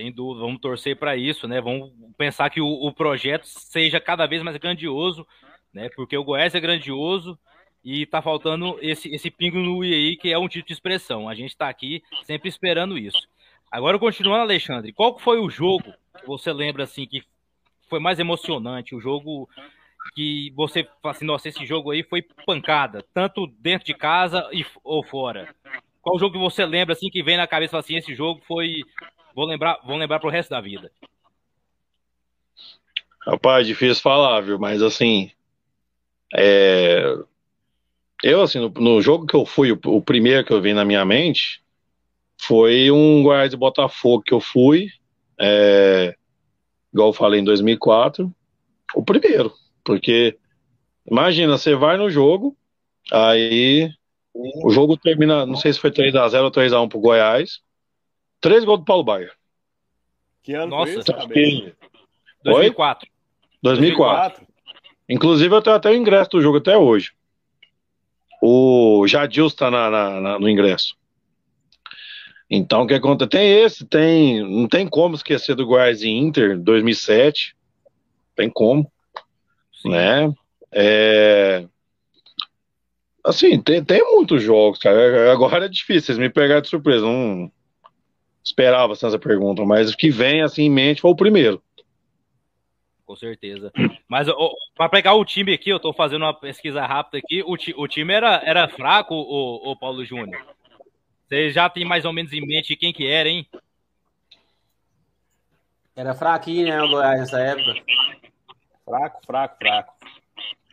Sem 0.00 0.10
dúvida, 0.10 0.46
vamos 0.46 0.62
torcer 0.62 0.96
para 0.96 1.14
isso, 1.14 1.46
né? 1.46 1.60
Vamos 1.60 1.92
pensar 2.16 2.48
que 2.48 2.58
o, 2.58 2.66
o, 2.66 2.90
projeto 2.90 3.44
seja 3.44 4.00
cada 4.00 4.24
vez 4.24 4.42
mais 4.42 4.56
grandioso, 4.56 5.26
né? 5.74 5.90
Porque 5.94 6.16
o 6.16 6.24
Goiás 6.24 6.54
é 6.54 6.60
grandioso 6.60 7.38
e 7.84 8.06
tá 8.06 8.22
faltando 8.22 8.78
esse, 8.80 9.14
esse 9.14 9.30
pingo 9.30 9.58
no 9.58 9.84
I 9.84 9.92
aí, 9.92 10.16
que 10.16 10.32
é 10.32 10.38
um 10.38 10.48
tipo 10.48 10.66
de 10.66 10.72
expressão. 10.72 11.28
A 11.28 11.34
gente 11.34 11.50
está 11.50 11.68
aqui 11.68 12.02
sempre 12.24 12.48
esperando 12.48 12.96
isso. 12.96 13.28
Agora, 13.70 13.98
continuando, 13.98 14.40
Alexandre, 14.40 14.90
qual 14.90 15.18
foi 15.18 15.38
o 15.38 15.50
jogo 15.50 15.92
que 16.18 16.26
você 16.26 16.50
lembra 16.50 16.84
assim 16.84 17.06
que 17.06 17.22
foi 17.86 18.00
mais 18.00 18.18
emocionante? 18.18 18.94
O 18.94 19.00
jogo 19.02 19.50
que 20.14 20.50
você 20.56 20.88
fala 21.02 21.14
assim, 21.14 21.26
nossa, 21.26 21.50
esse 21.50 21.66
jogo 21.66 21.90
aí 21.90 22.02
foi 22.02 22.22
pancada, 22.46 23.04
tanto 23.12 23.46
dentro 23.58 23.84
de 23.84 23.92
casa 23.92 24.48
e, 24.50 24.64
ou 24.82 25.04
fora. 25.04 25.54
Qual 26.00 26.18
jogo 26.18 26.32
que 26.32 26.38
você 26.38 26.64
lembra 26.64 26.94
assim 26.94 27.10
que 27.10 27.22
vem 27.22 27.36
na 27.36 27.46
cabeça 27.46 27.76
assim, 27.76 27.96
esse 27.96 28.14
jogo 28.14 28.40
foi 28.48 28.80
vou 29.34 29.46
lembrar, 29.46 29.80
vou 29.84 29.96
lembrar 29.96 30.20
pro 30.20 30.30
resto 30.30 30.50
da 30.50 30.60
vida. 30.60 30.90
Rapaz, 33.26 33.66
difícil 33.66 34.02
falar, 34.02 34.40
viu? 34.40 34.58
Mas 34.58 34.82
assim, 34.82 35.30
é... 36.34 37.02
eu 38.22 38.42
assim, 38.42 38.58
no, 38.58 38.68
no, 38.68 39.02
jogo 39.02 39.26
que 39.26 39.36
eu 39.36 39.44
fui, 39.44 39.72
o, 39.72 39.78
o, 39.84 40.02
primeiro 40.02 40.44
que 40.44 40.52
eu 40.52 40.60
vi 40.60 40.72
na 40.72 40.84
minha 40.84 41.04
mente 41.04 41.62
foi 42.40 42.90
um 42.90 43.22
Goiás 43.22 43.50
de 43.50 43.56
Botafogo 43.56 44.22
que 44.22 44.32
eu 44.32 44.40
fui, 44.40 44.88
é... 45.38 46.14
igual 46.92 47.10
eu 47.10 47.12
falei 47.12 47.40
em 47.40 47.44
2004, 47.44 48.32
o 48.94 49.04
primeiro. 49.04 49.52
Porque, 49.84 50.38
imagina, 51.06 51.58
você 51.58 51.74
vai 51.74 51.96
no 51.96 52.10
jogo, 52.10 52.56
aí 53.12 53.90
o 54.32 54.70
jogo 54.70 54.96
termina, 54.96 55.44
não 55.44 55.56
sei 55.56 55.72
se 55.72 55.80
foi 55.80 55.90
3x0 55.90 56.44
ou 56.44 56.50
3x1 56.50 56.88
pro 56.88 57.00
Goiás. 57.00 57.60
Três 58.40 58.64
gols 58.64 58.80
do 58.80 58.84
Paulo 58.84 59.04
Baier. 59.04 59.32
Que 60.42 60.54
ano 60.54 60.68
Nossa, 60.68 60.92
foi 60.92 61.00
isso? 61.00 61.28
Que... 61.28 61.74
2004. 62.42 63.08
2004. 63.62 64.46
Inclusive, 65.08 65.54
eu 65.54 65.62
tenho 65.62 65.76
até 65.76 65.90
o 65.90 65.96
ingresso 65.96 66.30
do 66.30 66.40
jogo 66.40 66.58
até 66.58 66.76
hoje. 66.76 67.12
O 68.42 69.06
Jadilson 69.06 69.56
tá 69.56 69.70
na, 69.70 69.90
na, 69.90 70.20
na, 70.20 70.38
no 70.38 70.48
ingresso. 70.48 70.96
Então, 72.48 72.82
o 72.82 72.86
que 72.86 72.94
acontece? 72.94 73.30
Tem 73.30 73.62
esse, 73.62 73.84
tem. 73.84 74.42
Não 74.42 74.66
tem 74.66 74.88
como 74.88 75.14
esquecer 75.14 75.54
do 75.54 75.66
Goiás 75.66 76.02
e 76.02 76.08
Inter 76.08 76.58
2007. 76.58 77.54
Tem 78.34 78.48
como 78.48 78.90
né? 79.84 80.32
É... 80.72 81.66
Assim, 83.24 83.60
tem, 83.60 83.84
tem 83.84 84.02
muitos 84.12 84.42
jogos, 84.42 84.78
cara. 84.78 85.30
Agora 85.32 85.66
é 85.66 85.68
difícil, 85.68 86.06
vocês 86.06 86.18
me 86.18 86.30
pegaram 86.30 86.62
de 86.62 86.68
surpresa. 86.68 87.04
Não 87.04 87.50
esperava 88.42 88.92
essa 88.92 89.18
pergunta, 89.18 89.64
mas 89.64 89.92
o 89.92 89.96
que 89.96 90.10
vem 90.10 90.42
assim 90.42 90.64
em 90.64 90.70
mente 90.70 91.00
foi 91.00 91.10
o 91.10 91.16
primeiro. 91.16 91.62
Com 93.10 93.16
certeza. 93.16 93.72
Mas 94.08 94.28
para 94.76 94.88
pegar 94.88 95.14
o 95.14 95.24
time 95.24 95.52
aqui, 95.52 95.68
eu 95.68 95.80
tô 95.80 95.92
fazendo 95.92 96.22
uma 96.22 96.32
pesquisa 96.32 96.86
rápida 96.86 97.18
aqui. 97.18 97.42
O, 97.44 97.56
ti, 97.56 97.74
o 97.76 97.88
time 97.88 98.12
era, 98.14 98.40
era 98.44 98.68
fraco, 98.68 99.14
o, 99.14 99.72
o 99.72 99.76
Paulo 99.76 100.04
Júnior. 100.04 100.40
Você 101.26 101.50
já 101.50 101.68
tem 101.68 101.84
mais 101.84 102.04
ou 102.04 102.12
menos 102.12 102.32
em 102.32 102.40
mente 102.40 102.76
quem 102.76 102.92
que 102.92 103.06
era, 103.06 103.28
hein? 103.28 103.46
Era 105.96 106.14
fraquinho, 106.14 106.68
né, 106.68 106.80
o 106.82 106.88
Goiás 106.88 107.20
nessa 107.20 107.40
época. 107.40 107.82
Fraco, 108.84 109.26
fraco, 109.26 109.56
fraco. 109.58 109.94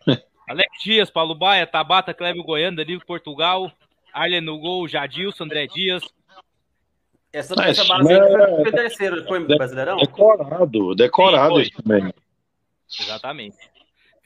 Alex 0.47 0.83
Dias, 0.83 1.09
Paulo 1.09 1.35
Baia, 1.35 1.67
Tabata, 1.67 2.13
Clébio 2.13 2.43
Goiano, 2.43 2.77
Danilo 2.77 3.05
Portugal, 3.05 3.71
Arlen 4.13 4.41
no 4.41 4.59
gol, 4.59 4.87
Jadilson, 4.87 5.43
André 5.43 5.67
Dias. 5.67 6.03
Essa, 7.37 7.53
ah, 7.57 7.69
essa 7.69 7.85
base 7.85 8.11
é... 8.11 8.63
foi 8.63 8.71
terceiro, 8.71 9.23
foi 9.25 9.45
de, 9.45 9.55
Brasileirão? 9.55 9.97
Decorado, 9.97 10.95
decorado 10.95 11.63
Sim, 11.63 11.69
também. 11.71 12.13
Exatamente. 12.99 13.57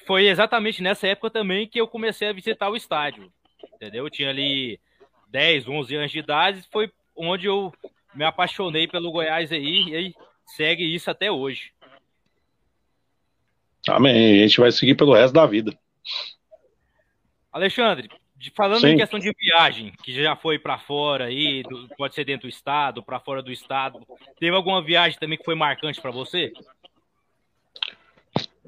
Foi 0.05 0.27
exatamente 0.27 0.81
nessa 0.81 1.07
época 1.07 1.29
também 1.29 1.67
que 1.67 1.79
eu 1.79 1.87
comecei 1.87 2.29
a 2.29 2.33
visitar 2.33 2.69
o 2.69 2.75
estádio. 2.75 3.31
Entendeu? 3.75 4.05
Eu 4.05 4.09
tinha 4.09 4.29
ali 4.29 4.79
10, 5.27 5.67
11 5.67 5.95
anos 5.95 6.11
de 6.11 6.19
idade, 6.19 6.63
foi 6.71 6.91
onde 7.15 7.47
eu 7.47 7.73
me 8.15 8.23
apaixonei 8.23 8.87
pelo 8.87 9.11
Goiás 9.11 9.51
aí, 9.51 9.89
e 9.89 9.95
aí 9.95 10.15
segue 10.45 10.83
isso 10.83 11.11
até 11.11 11.29
hoje. 11.29 11.71
Amém. 13.87 14.41
A 14.41 14.47
gente 14.47 14.59
vai 14.59 14.71
seguir 14.71 14.95
pelo 14.95 15.13
resto 15.13 15.33
da 15.33 15.45
vida. 15.45 15.77
Alexandre, 17.51 18.09
falando 18.49 18.81
Sim. 18.81 18.93
em 18.93 18.97
questão 18.97 19.19
de 19.19 19.31
viagem, 19.37 19.93
que 20.03 20.11
já 20.13 20.35
foi 20.35 20.57
para 20.57 20.79
fora 20.79 21.25
aí, 21.25 21.63
pode 21.97 22.15
ser 22.15 22.25
dentro 22.25 22.47
do 22.47 22.49
estado, 22.49 23.03
para 23.03 23.19
fora 23.19 23.43
do 23.43 23.51
estado, 23.51 23.99
teve 24.39 24.55
alguma 24.55 24.81
viagem 24.81 25.19
também 25.19 25.37
que 25.37 25.45
foi 25.45 25.53
marcante 25.53 26.01
para 26.01 26.11
você? 26.11 26.51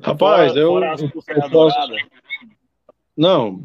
Rapaz, 0.01 0.53
fora, 0.53 0.59
eu, 0.59 0.69
fora 0.69 0.95
eu 1.28 1.49
posso... 1.49 1.78
não, 3.17 3.63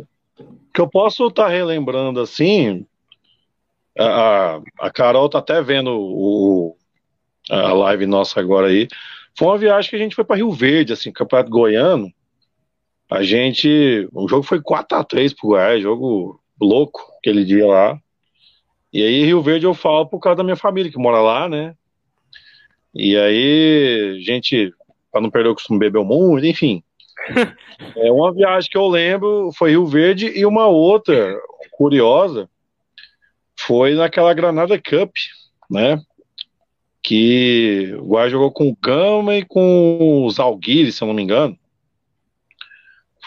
que 0.73 0.81
eu 0.81 0.89
posso 0.89 1.27
estar 1.27 1.45
tá 1.45 1.49
relembrando 1.49 2.21
assim, 2.21 2.87
a, 3.99 4.61
a 4.79 4.91
Carol 4.91 5.29
tá 5.29 5.39
até 5.39 5.61
vendo 5.61 5.91
o, 5.91 6.77
a 7.51 7.73
live 7.73 8.07
nossa 8.07 8.39
agora 8.39 8.69
aí. 8.69 8.89
Foi 9.37 9.49
uma 9.49 9.59
viagem 9.59 9.91
que 9.91 9.97
a 9.97 9.99
gente 9.99 10.15
foi 10.15 10.25
para 10.25 10.37
Rio 10.37 10.51
Verde, 10.53 10.93
assim, 10.93 11.13
Campeonato 11.13 11.51
Goiano. 11.51 12.13
A 13.11 13.23
gente. 13.23 14.09
O 14.13 14.29
jogo 14.29 14.43
foi 14.43 14.61
4x3 14.61 15.35
pro 15.35 15.49
Goiás, 15.49 15.83
jogo 15.83 16.41
louco 16.61 17.01
aquele 17.19 17.45
dia 17.45 17.67
lá. 17.67 17.99
E 18.93 19.03
aí, 19.03 19.25
Rio 19.25 19.43
Verde 19.43 19.67
eu 19.67 19.75
falo 19.75 20.07
por 20.07 20.19
causa 20.19 20.37
da 20.37 20.45
minha 20.45 20.57
família 20.57 20.91
que 20.91 20.99
mora 20.99 21.21
lá, 21.21 21.49
né? 21.49 21.75
E 22.95 23.17
aí, 23.17 24.21
gente, 24.23 24.73
para 25.13 25.21
não 25.21 25.31
perder 25.31 25.51
o 25.51 25.55
costume, 25.55 25.79
bebeu 25.79 26.05
muito, 26.05 26.47
enfim. 26.47 26.83
é 27.97 28.11
uma 28.11 28.33
viagem 28.33 28.71
que 28.71 28.79
eu 28.79 28.89
lembro 28.89 29.51
foi 29.57 29.71
Rio 29.71 29.87
Verde 29.87 30.27
e 30.35 30.47
uma 30.47 30.67
outra 30.67 31.37
curiosa 31.73 32.49
foi 33.59 33.95
naquela 33.95 34.33
Granada 34.33 34.79
Cup, 34.79 35.11
né? 35.71 36.01
Que 37.03 37.95
o 37.99 38.05
Goiás 38.05 38.31
jogou 38.31 38.51
com 38.53 38.69
o 38.69 38.77
Gama 38.81 39.37
e 39.37 39.45
com 39.45 40.25
os 40.25 40.39
Alguires, 40.39 40.95
se 40.95 41.03
eu 41.03 41.09
não 41.09 41.15
me 41.15 41.23
engano. 41.23 41.59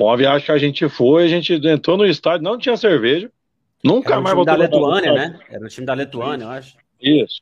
Foi 0.02 0.10
uma 0.10 0.18
viagem 0.18 0.44
que 0.48 0.52
a 0.52 0.58
gente 0.58 0.90
foi, 0.90 1.26
a 1.26 1.28
gente 1.28 1.54
entrou 1.54 1.96
no 1.96 2.08
estádio, 2.08 2.44
não 2.44 2.58
tinha 2.58 2.76
cerveja. 2.76 3.30
Nunca 3.84 4.14
Era 4.14 4.22
mais 4.22 4.34
time 4.36 4.46
da 4.46 4.56
voltei. 4.56 4.68
Letuânia, 4.80 5.14
né? 5.14 5.40
Era 5.48 5.64
o 5.64 5.68
time 5.68 5.86
da 5.86 5.94
Letuânia, 5.94 6.46
eu 6.46 6.50
acho. 6.50 6.76
Isso. 7.00 7.42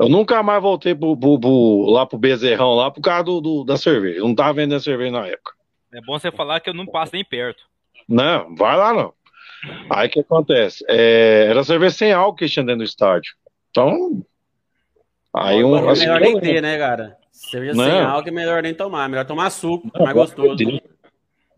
Eu 0.00 0.08
nunca 0.08 0.42
mais 0.42 0.62
voltei 0.62 0.94
pro, 0.94 1.14
pro- 1.14 1.38
pro- 1.38 1.84
lá 1.90 2.06
pro 2.06 2.16
Bezerrão, 2.18 2.72
lá 2.74 2.90
por 2.90 3.02
causa 3.02 3.24
do, 3.24 3.40
do- 3.42 3.64
da 3.64 3.76
cerveja. 3.76 4.20
Eu 4.20 4.26
não 4.28 4.34
tava 4.34 4.54
vendendo 4.54 4.80
cerveja 4.80 5.10
na 5.10 5.26
época. 5.26 5.52
É 5.92 6.00
bom 6.00 6.18
você 6.18 6.30
falar 6.32 6.60
que 6.60 6.70
eu 6.70 6.74
não 6.74 6.86
passo 6.86 7.12
nem 7.12 7.22
perto. 7.24 7.62
Não, 8.08 8.54
vai 8.54 8.74
lá 8.76 8.94
não. 8.94 9.12
Aí 9.90 10.08
o 10.08 10.10
que 10.10 10.20
acontece? 10.20 10.82
É, 10.88 11.46
era 11.50 11.62
cerveja 11.62 11.94
sem 11.94 12.12
álcool 12.12 12.36
que 12.36 12.48
tinha 12.48 12.64
dentro 12.64 12.78
do 12.78 12.84
estádio. 12.84 13.34
Então. 13.70 14.22
Aí 15.36 15.62
um. 15.62 15.76
É 15.76 15.90
assim, 15.90 16.00
melhor 16.06 16.20
nem 16.20 16.40
ter, 16.40 16.62
né, 16.62 16.78
cara? 16.78 17.16
Cerveja 17.32 17.74
sem 17.74 17.84
Não. 17.86 18.08
álcool 18.08 18.28
é 18.28 18.32
melhor 18.32 18.62
nem 18.62 18.72
tomar. 18.72 19.08
Melhor 19.10 19.26
tomar 19.26 19.50
suco, 19.50 19.90
Não, 19.94 20.04
mais 20.04 20.14
pelo 20.14 20.48
gostoso. 20.48 20.56
Deus. 20.56 20.80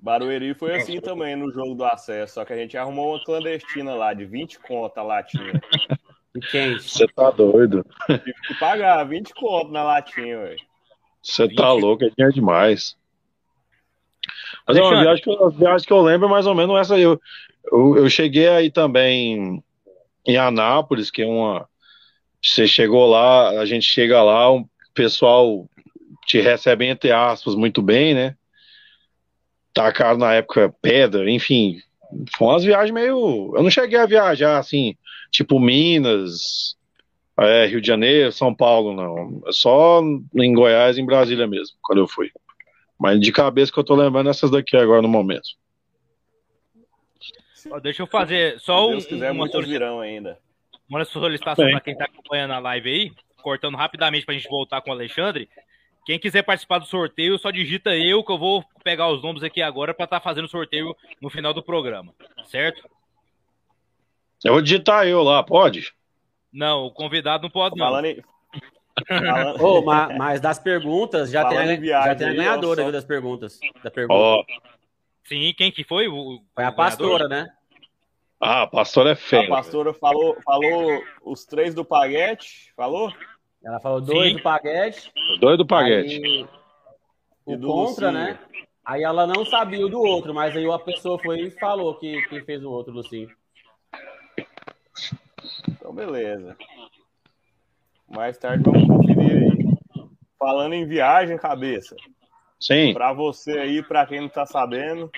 Barueri 0.03 0.55
foi 0.55 0.77
assim 0.77 1.01
também 1.01 1.37
no 1.37 1.53
jogo 1.53 1.75
do 1.75 1.85
acesso, 1.85 2.35
só 2.35 2.45
que 2.45 2.53
a 2.53 2.57
gente 2.57 2.77
arrumou 2.77 3.15
uma 3.15 3.25
clandestina 3.25 3.95
lá 3.95 4.15
de 4.15 4.25
20 4.25 4.59
conta 4.61 5.01
a 5.01 5.05
latinha. 5.05 5.53
Você 6.79 7.09
tá 7.09 7.31
doido. 7.31 7.85
Tive 8.07 8.33
que 8.47 8.55
pagar 8.55 9.03
20 9.05 9.35
conto 9.35 9.73
na 9.73 9.83
latinha, 9.83 10.39
velho. 10.39 10.61
Você 11.21 11.49
tá 11.49 11.73
louco, 11.73 12.05
é 12.05 12.11
dinheiro 12.11 12.33
demais. 12.33 12.97
Mas 14.67 14.77
é 14.77 14.83
uma 14.83 15.03
viagem 15.03 15.25
que, 15.25 15.31
eu, 15.31 15.51
viagem 15.51 15.87
que 15.87 15.93
eu 15.93 16.01
lembro 16.01 16.29
mais 16.29 16.47
ou 16.47 16.55
menos 16.55 16.79
essa 16.79 16.95
aí. 16.95 17.03
Eu, 17.03 17.21
eu, 17.71 17.97
eu 17.97 18.09
cheguei 18.09 18.49
aí 18.49 18.71
também 18.71 19.63
em 20.25 20.37
Anápolis, 20.37 21.11
que 21.11 21.23
é 21.23 21.27
uma. 21.27 21.69
Você 22.43 22.67
chegou 22.67 23.11
lá, 23.11 23.51
a 23.61 23.67
gente 23.67 23.85
chega 23.85 24.23
lá, 24.23 24.51
o 24.51 24.67
pessoal 24.95 25.69
te 26.27 26.41
recebe, 26.41 26.87
entre 26.87 27.13
aspas, 27.13 27.55
muito 27.55 27.83
bem, 27.83 28.15
né? 28.15 28.37
Tacaram 29.81 30.19
na 30.19 30.35
época 30.35 30.75
pedra, 30.83 31.31
enfim. 31.31 31.79
Foi 32.37 32.49
umas 32.49 32.63
viagens 32.63 32.91
meio. 32.91 33.55
Eu 33.57 33.63
não 33.63 33.71
cheguei 33.71 33.99
a 33.99 34.05
viajar 34.05 34.59
assim, 34.59 34.95
tipo 35.31 35.59
Minas, 35.59 36.77
é, 37.39 37.65
Rio 37.65 37.81
de 37.81 37.87
Janeiro, 37.87 38.31
São 38.31 38.55
Paulo, 38.55 38.95
não. 38.95 39.43
É 39.47 39.53
Só 39.53 40.03
em 40.35 40.53
Goiás 40.53 40.99
em 40.99 41.07
Brasília 41.07 41.47
mesmo, 41.47 41.79
quando 41.83 42.01
eu 42.01 42.07
fui. 42.07 42.31
Mas 42.99 43.19
de 43.19 43.33
cabeça 43.33 43.73
que 43.73 43.79
eu 43.79 43.85
tô 43.85 43.95
lembrando 43.95 44.29
essas 44.29 44.51
daqui 44.51 44.77
agora 44.77 45.01
no 45.01 45.09
momento. 45.09 45.49
Deixa 47.83 48.03
eu 48.03 48.07
fazer 48.07 48.61
só 48.61 48.83
Se 48.83 48.87
um, 48.87 48.91
Deus 48.91 49.07
quiser, 49.07 49.31
uma, 49.31 49.39
muitos 49.39 49.53
solicitação, 49.53 49.89
virão 49.89 50.01
ainda. 50.01 50.39
uma 50.91 51.05
solicitação 51.07 51.71
para 51.71 51.81
quem 51.81 51.97
tá 51.97 52.05
acompanhando 52.05 52.53
a 52.53 52.59
live 52.59 52.91
aí, 52.91 53.13
cortando 53.43 53.79
rapidamente 53.79 54.27
pra 54.27 54.35
gente 54.35 54.49
voltar 54.49 54.83
com 54.83 54.91
o 54.91 54.93
Alexandre. 54.93 55.49
Quem 56.11 56.19
quiser 56.19 56.43
participar 56.43 56.81
do 56.81 56.87
sorteio, 56.87 57.39
só 57.39 57.53
digita 57.53 57.95
eu 57.95 58.25
que 58.25 58.33
eu 58.33 58.37
vou 58.37 58.65
pegar 58.83 59.09
os 59.13 59.23
nomes 59.23 59.45
aqui 59.45 59.63
agora 59.63 59.95
para 59.95 60.07
estar 60.07 60.19
fazendo 60.19 60.47
o 60.47 60.49
sorteio 60.49 60.93
no 61.23 61.31
final 61.31 61.55
do 61.55 61.63
programa, 61.63 62.13
certo? 62.47 62.83
Eu 64.43 64.55
vou 64.55 64.61
digitar 64.61 65.07
eu 65.07 65.23
lá, 65.23 65.41
pode? 65.45 65.93
Não, 66.53 66.87
o 66.87 66.91
convidado 66.91 67.45
não 67.45 67.51
pode 67.51 67.77
não. 67.79 67.87
Falando 67.87 68.07
em. 68.07 68.25
Falando... 69.07 69.63
Ô, 69.65 69.83
ma- 69.83 70.09
mas 70.19 70.41
das 70.41 70.59
perguntas, 70.59 71.31
já 71.31 71.45
tem, 71.45 71.59
Falando 71.59 71.71
a, 71.71 71.75
em 71.75 71.81
viagem 71.81 72.09
já 72.11 72.17
tem 72.17 72.29
a 72.29 72.33
ganhadora 72.33 72.83
só- 72.83 72.91
das 72.91 73.05
perguntas. 73.05 73.61
Da 73.85 73.91
pergunta. 73.93 74.19
Ó, 74.19 74.45
Sim, 75.23 75.55
quem 75.57 75.71
que 75.71 75.85
foi? 75.85 76.09
O, 76.09 76.43
Foi 76.53 76.65
a 76.65 76.73
pastora, 76.73 77.29
né? 77.29 77.47
ah, 78.41 78.67
pastor 78.67 79.07
é 79.07 79.13
A 79.13 79.17
fera. 79.17 79.49
pastora 79.49 79.95
falou, 79.95 80.37
falou 80.43 81.05
os 81.23 81.45
três 81.45 81.73
do 81.73 81.85
Paguete, 81.85 82.73
falou? 82.75 83.15
Ela 83.65 83.81
falou 83.81 84.01
dois 84.01 84.31
Sim. 84.31 84.37
do 84.37 84.43
Paguete. 84.43 85.13
Doido 85.41 85.59
do 85.59 85.67
Paguete. 85.67 86.15
Aí, 86.25 86.47
o 87.45 87.57
do 87.57 87.67
contra, 87.67 88.11
Lucinho. 88.11 88.13
né? 88.13 88.39
Aí 88.85 89.03
ela 89.03 89.27
não 89.27 89.45
sabia 89.45 89.85
o 89.85 89.89
do 89.89 90.01
outro, 90.01 90.35
mas 90.35 90.57
aí 90.57 90.69
a 90.71 90.79
pessoa 90.79 91.19
foi 91.19 91.41
e 91.41 91.51
falou 91.51 91.95
que 91.97 92.21
quem 92.29 92.43
fez 92.45 92.65
o 92.65 92.71
outro, 92.71 92.93
Lucinho. 92.93 93.29
Então, 95.69 95.93
beleza. 95.95 96.57
Mais 98.09 98.37
tarde 98.39 98.65
vamos 98.65 98.87
conferir 98.87 99.53
aí. 99.53 100.05
Falando 100.39 100.73
em 100.73 100.87
viagem, 100.87 101.37
cabeça. 101.37 101.95
Sim. 102.59 102.93
Pra 102.93 103.13
você 103.13 103.53
aí, 103.59 103.83
pra 103.83 104.07
quem 104.07 104.23
não 104.23 104.29
tá 104.29 104.47
sabendo, 104.47 105.11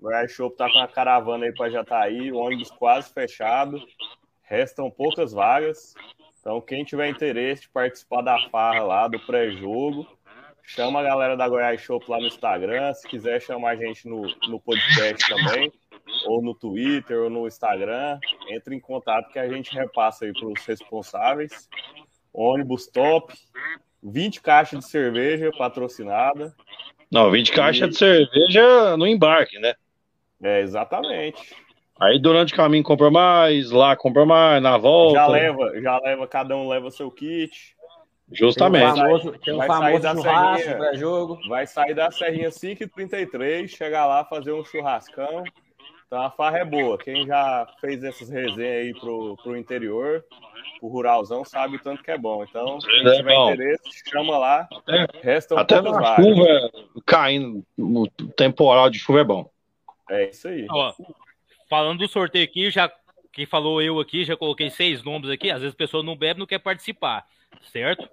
o 0.00 0.04
Goiás 0.04 0.32
Shop 0.32 0.56
tá 0.56 0.70
com 0.70 0.78
a 0.78 0.88
caravana 0.88 1.44
aí 1.44 1.52
pra 1.54 1.70
Jataí, 1.70 2.32
o 2.32 2.36
ônibus 2.38 2.70
quase 2.70 3.12
fechado. 3.12 3.80
Restam 4.42 4.90
poucas 4.90 5.32
vagas. 5.32 5.94
Então, 6.46 6.60
quem 6.60 6.84
tiver 6.84 7.08
interesse 7.08 7.62
de 7.62 7.68
participar 7.70 8.22
da 8.22 8.38
farra 8.50 8.84
lá, 8.84 9.08
do 9.08 9.18
pré-jogo, 9.18 10.06
chama 10.62 11.00
a 11.00 11.02
galera 11.02 11.36
da 11.36 11.48
Goiás 11.48 11.80
Shop 11.80 12.08
lá 12.08 12.20
no 12.20 12.28
Instagram. 12.28 12.94
Se 12.94 13.08
quiser 13.08 13.42
chamar 13.42 13.70
a 13.70 13.74
gente 13.74 14.08
no, 14.08 14.22
no 14.48 14.60
podcast 14.60 15.28
também, 15.28 15.72
ou 16.24 16.40
no 16.40 16.54
Twitter, 16.54 17.18
ou 17.18 17.28
no 17.28 17.48
Instagram, 17.48 18.20
entre 18.48 18.76
em 18.76 18.78
contato 18.78 19.32
que 19.32 19.40
a 19.40 19.48
gente 19.48 19.74
repassa 19.74 20.24
aí 20.24 20.32
pros 20.32 20.64
responsáveis. 20.64 21.68
Ônibus 22.32 22.86
top, 22.86 23.34
20 24.00 24.40
caixas 24.40 24.78
de 24.78 24.86
cerveja 24.88 25.50
patrocinada. 25.58 26.54
Não, 27.10 27.28
20 27.28 27.50
caixas 27.50 27.90
de 27.90 27.96
cerveja 27.96 28.96
no 28.96 29.04
embarque, 29.08 29.58
né? 29.58 29.74
É, 30.40 30.60
exatamente. 30.60 31.56
Aí 32.00 32.18
durante 32.20 32.52
o 32.52 32.56
caminho 32.56 32.82
compra 32.84 33.10
mais, 33.10 33.70
lá 33.70 33.96
compra 33.96 34.26
mais, 34.26 34.62
na 34.62 34.76
volta. 34.76 35.14
Já 35.14 35.26
leva, 35.26 35.80
já 35.80 35.98
leva, 36.00 36.26
cada 36.26 36.56
um 36.56 36.68
leva 36.68 36.90
seu 36.90 37.10
kit. 37.10 37.74
Tem 38.28 38.34
o 38.34 38.36
Justamente. 38.50 38.96
famoso, 38.98 39.32
tem 39.38 39.54
o 39.54 39.58
Vai 39.58 39.66
famoso 39.68 39.90
sair 39.92 40.00
da 40.02 40.14
churrasco 40.14 40.58
serrinha. 40.58 40.76
pré-jogo. 40.78 41.38
Vai 41.48 41.66
sair 41.66 41.94
da 41.94 42.10
Serrinha 42.10 42.50
5h33, 42.50 43.68
chegar 43.68 44.06
lá, 44.06 44.24
fazer 44.24 44.52
um 44.52 44.64
churrascão. 44.64 45.44
Então 46.06 46.20
a 46.22 46.30
farra 46.30 46.58
é 46.58 46.64
boa. 46.64 46.98
Quem 46.98 47.26
já 47.26 47.66
fez 47.80 48.02
essas 48.04 48.28
resenhas 48.28 48.58
aí 48.58 48.94
pro, 49.00 49.36
pro 49.42 49.56
interior, 49.56 50.24
pro 50.80 50.88
ruralzão, 50.88 51.44
sabe 51.44 51.76
o 51.76 51.80
tanto 51.82 52.02
que 52.02 52.10
é 52.10 52.18
bom. 52.18 52.44
Então, 52.44 52.78
quem 52.78 53.06
É 53.06 53.16
tiver 53.16 53.34
bom. 53.34 53.52
interesse, 53.52 53.82
chama 54.10 54.36
lá. 54.38 54.68
Até- 54.72 55.06
Restam 55.22 55.58
Até 55.58 55.80
na 55.80 55.90
vagas. 55.92 56.24
chuva, 56.24 56.70
caindo, 57.06 57.64
temporal 58.36 58.90
de 58.90 58.98
chuva 58.98 59.20
é 59.20 59.24
bom. 59.24 59.48
É 60.10 60.30
isso 60.30 60.46
aí. 60.48 60.66
Ó, 60.70 60.92
falando 61.68 62.00
do 62.00 62.08
sorteio 62.08 62.44
aqui, 62.44 62.70
já 62.70 62.92
quem 63.32 63.46
falou 63.46 63.82
eu 63.82 64.00
aqui, 64.00 64.24
já 64.24 64.36
coloquei 64.36 64.70
seis 64.70 65.02
nomes 65.02 65.28
aqui. 65.30 65.50
Às 65.50 65.60
vezes 65.60 65.74
a 65.74 65.78
pessoa 65.78 66.02
não 66.02 66.16
bebe, 66.16 66.40
não 66.40 66.46
quer 66.46 66.58
participar, 66.58 67.26
certo? 67.70 68.08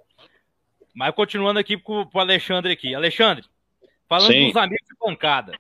Mas 0.94 1.16
continuando 1.16 1.60
aqui 1.60 1.78
com 1.78 2.08
o 2.14 2.20
Alexandre 2.20 2.74
aqui. 2.74 2.94
Alexandre, 2.94 3.46
falando 4.08 4.32
Sim. 4.32 4.48
dos 4.48 4.58
amigos 4.58 4.88
de 4.88 4.96
pancada. 4.98 5.58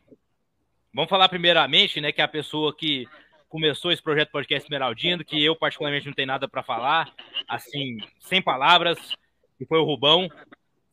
Vamos 0.93 1.09
falar 1.09 1.27
primeiramente, 1.27 1.99
né, 1.99 2.11
que 2.11 2.21
é 2.21 2.23
a 2.23 2.27
pessoa 2.27 2.75
que 2.75 3.07
começou 3.49 3.91
esse 3.91 4.01
projeto 4.01 4.31
podcast 4.31 4.65
Esmeraldino, 4.65 5.23
que 5.23 5.43
eu 5.43 5.55
particularmente 5.55 6.05
não 6.07 6.13
tenho 6.13 6.27
nada 6.27 6.47
para 6.47 6.61
falar, 6.61 7.13
assim, 7.47 7.97
sem 8.19 8.41
palavras, 8.41 8.97
que 9.57 9.65
foi 9.65 9.79
o 9.79 9.83
Rubão. 9.83 10.27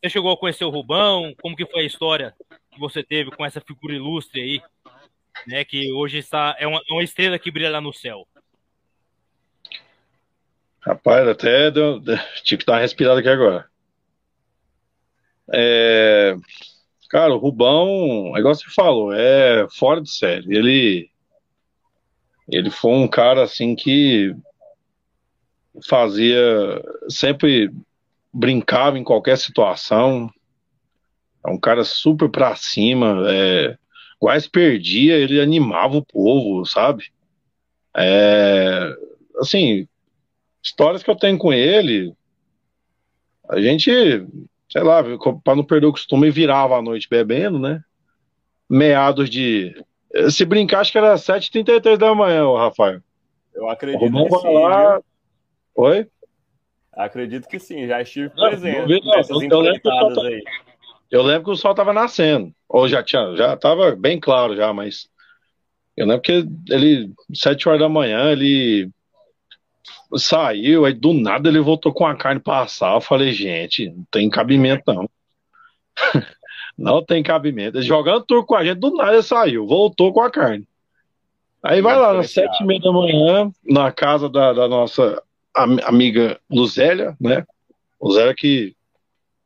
Você 0.01 0.11
chegou 0.11 0.32
a 0.32 0.36
conhecer 0.36 0.64
o 0.64 0.70
Rubão? 0.70 1.34
Como 1.42 1.57
que 1.57 1.66
foi 1.66 1.82
a 1.82 1.86
história 1.86 2.34
que 2.70 2.78
você 2.78 3.03
teve 3.03 3.30
com 3.30 3.44
essa 3.44 3.61
figura 3.61 3.94
ilustre 3.94 4.40
aí, 4.40 4.62
né, 5.47 5.64
que 5.64 5.93
hoje 5.93 6.18
está 6.18 6.57
é 6.59 6.66
uma, 6.66 6.81
uma 6.91 7.03
estrela 7.03 7.39
que 7.39 7.51
brilha 7.51 7.70
lá 7.70 7.81
no 7.81 7.93
céu. 7.93 8.26
Rapaz, 10.81 11.28
até 11.28 11.70
deu, 11.70 12.01
tive 12.43 12.61
que 12.61 12.66
dar 12.66 12.74
uma 12.74 12.81
respirada 12.81 13.20
aqui 13.20 13.28
agora. 13.28 13.68
É, 15.53 16.35
cara, 17.11 17.35
o 17.35 17.39
Rubão, 17.39 18.35
é 18.35 18.41
igual 18.41 18.55
você 18.55 18.64
falou, 18.70 19.12
é 19.12 19.66
fora 19.70 20.01
de 20.01 20.11
série. 20.11 20.57
Ele, 20.57 21.11
ele 22.49 22.70
foi 22.70 22.93
um 22.93 23.09
cara 23.09 23.43
assim 23.43 23.74
que 23.74 24.35
fazia, 25.87 26.39
sempre 27.09 27.70
brincava 28.33 28.99
em 28.99 29.05
qualquer 29.05 29.37
situação. 29.37 30.33
É 31.45 31.51
um 31.51 31.59
cara 31.59 31.85
super 31.85 32.28
pra 32.28 32.57
cima. 32.57 33.24
É, 33.28 33.76
quase 34.21 34.49
perdia, 34.49 35.16
ele 35.16 35.41
animava 35.41 35.97
o 35.97 36.05
povo, 36.05 36.64
sabe? 36.66 37.11
É, 37.97 38.95
assim, 39.39 39.89
histórias 40.62 41.03
que 41.03 41.11
eu 41.11 41.16
tenho 41.16 41.39
com 41.39 41.53
ele, 41.53 42.12
a 43.49 43.61
gente, 43.61 43.91
sei 44.71 44.83
lá, 44.83 45.03
para 45.43 45.57
não 45.57 45.64
perder 45.64 45.87
o 45.87 45.93
costume, 45.93 46.31
virava 46.31 46.77
a 46.77 46.83
noite 46.83 47.09
bebendo, 47.11 47.59
né? 47.59 47.83
Meados 48.68 49.29
de. 49.29 49.75
Se 50.31 50.45
brincar, 50.45 50.81
acho 50.81 50.93
que 50.93 50.99
era 50.99 51.14
7h33 51.16 51.97
da 51.97 52.14
manhã, 52.14 52.45
ô 52.47 52.57
Rafael. 52.57 53.01
Eu 53.55 53.64
O 53.64 53.71
acredito 53.71 54.12
que 54.12 54.39
sim, 54.39 54.55
lá. 54.55 55.01
Oi? 55.75 56.07
Acredito 56.93 57.49
que 57.49 57.59
sim, 57.59 57.87
já 57.87 58.03
estive 58.03 58.29
Não, 58.37 58.49
presente 58.49 58.77
não 58.81 58.87
não. 59.01 59.16
nessas 59.16 59.31
Eu- 59.43 59.49
eu 59.51 59.61
lembro 59.61 59.81
que 59.81 59.89
eu 59.89 59.93
empreitadas 59.93 60.14
tava- 60.16 60.29
aí. 60.29 60.45
Eu 61.11 61.22
lembro 61.22 61.44
que 61.44 61.50
o 61.50 61.56
sol 61.56 61.74
tava 61.74 61.92
nascendo. 61.92 62.54
Ou 62.68 62.86
já 62.86 63.02
tinha, 63.02 63.34
já 63.36 63.56
tava 63.56 63.96
bem 63.96 64.20
claro 64.20 64.54
já, 64.54 64.72
mas 64.72 65.08
eu 65.96 66.06
lembro 66.06 66.22
que 66.22 66.46
ele, 66.70 67.12
sete 67.34 67.68
horas 67.68 67.80
da 67.80 67.88
manhã, 67.88 68.30
ele 68.30 68.88
saiu, 70.16 70.84
aí 70.84 70.92
do 70.92 71.12
nada 71.12 71.48
ele 71.48 71.61
voltou 71.61 71.92
com 71.92 72.06
a 72.06 72.14
carne 72.14 72.40
pra 72.40 72.61
assar. 72.61 72.94
Eu 72.94 73.00
falei, 73.00 73.32
gente, 73.32 73.90
não 73.90 74.06
tem 74.11 74.30
cabimento 74.30 74.82
não. 74.86 75.11
não 76.78 77.04
tem 77.04 77.22
cabimento. 77.22 77.78
Ele 77.78 77.86
jogando 77.86 78.24
turco 78.24 78.46
com 78.46 78.54
a 78.54 78.64
gente, 78.64 78.78
do 78.78 78.94
nada 78.94 79.14
ele 79.14 79.22
saiu, 79.22 79.66
voltou 79.66 80.12
com 80.12 80.22
a 80.22 80.30
carne. 80.30 80.66
Aí 81.62 81.82
vai 81.82 81.96
lá, 81.96 82.18
às 82.18 82.30
sete 82.30 82.62
e 82.62 82.66
meia 82.66 82.80
da 82.80 82.90
manhã, 82.90 83.50
na 83.62 83.92
casa 83.92 84.28
da, 84.30 84.52
da 84.52 84.66
nossa 84.66 85.22
amiga 85.54 86.40
Luzélia, 86.50 87.14
né? 87.20 87.44
Luzélia 88.00 88.34
que 88.34 88.74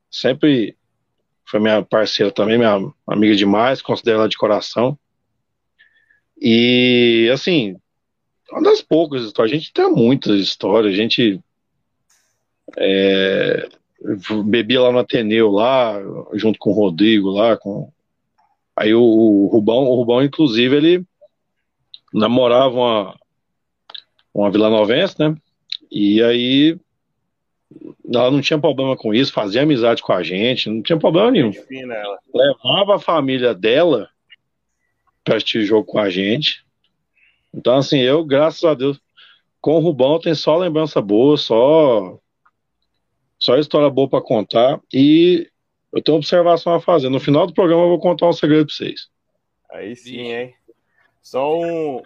sempre 0.08 0.76
foi 1.47 1.61
minha 1.61 1.82
parceira 1.82 2.32
também, 2.32 2.59
minha 2.59 2.78
amiga 3.07 3.36
demais, 3.36 3.82
considero 3.82 4.18
ela 4.18 4.28
de 4.28 4.36
coração. 4.36 4.99
E, 6.40 7.30
assim, 7.32 7.76
uma 8.51 8.62
das 8.62 8.82
poucas 8.82 9.22
histórias, 9.22 9.53
a 9.53 9.59
gente 9.59 9.72
tem 9.72 9.90
muitas 9.90 10.40
histórias, 10.40 10.92
a 10.92 10.97
gente 10.97 11.40
é, 12.76 13.68
bebia 14.45 14.80
lá 14.80 14.92
no 14.92 14.99
Ateneu, 14.99 15.51
lá, 15.51 16.01
junto 16.34 16.59
com 16.59 16.70
o 16.70 16.74
Rodrigo, 16.74 17.30
lá, 17.30 17.57
com... 17.57 17.92
Aí 18.76 18.92
o, 18.92 19.03
o 19.03 19.47
Rubão, 19.47 19.84
o 19.84 19.95
Rubão, 19.95 20.22
inclusive, 20.22 20.76
ele 20.76 21.05
namorava 22.12 22.74
uma, 22.74 23.18
uma 24.32 24.51
vilanovense, 24.51 25.14
né? 25.18 25.36
E 25.90 26.20
aí 26.22 26.76
ela 28.12 28.31
não 28.31 28.41
tinha 28.41 28.59
problema 28.59 28.97
com 28.97 29.12
isso, 29.14 29.33
fazia 29.33 29.62
amizade 29.62 30.03
com 30.03 30.12
a 30.12 30.22
gente, 30.22 30.68
não 30.68 30.83
tinha 30.83 30.99
problema 30.99 31.31
nenhum. 31.31 31.53
Levava 32.35 32.97
a 32.97 32.99
família 32.99 33.55
dela 33.55 34.09
para 35.22 35.37
assistir 35.37 35.64
jogo 35.64 35.87
com 35.87 35.99
a 35.99 36.11
gente. 36.11 36.64
Então, 37.53 37.77
assim, 37.77 38.01
eu, 38.01 38.25
graças 38.25 38.64
a 38.64 38.75
Deus, 38.75 39.01
com 39.61 39.77
o 39.77 39.81
Rubão 39.81 40.18
tem 40.18 40.35
só 40.35 40.57
lembrança 40.57 41.01
boa, 41.01 41.37
só 41.37 42.18
só 43.39 43.57
história 43.59 43.91
boa 43.91 44.09
para 44.09 44.22
contar. 44.22 44.81
E 44.93 45.51
eu 45.93 46.03
tenho 46.03 46.16
uma 46.16 46.20
observação 46.20 46.75
a 46.75 46.81
fazer. 46.81 47.09
No 47.09 47.20
final 47.20 47.47
do 47.47 47.55
programa 47.55 47.85
eu 47.85 47.89
vou 47.89 48.01
contar 48.01 48.29
um 48.29 48.33
segredo 48.33 48.66
para 48.66 48.75
vocês. 48.75 49.09
Aí 49.70 49.95
sim, 49.95 50.33
hein? 50.33 50.55
Só 51.22 51.59
um. 51.59 52.03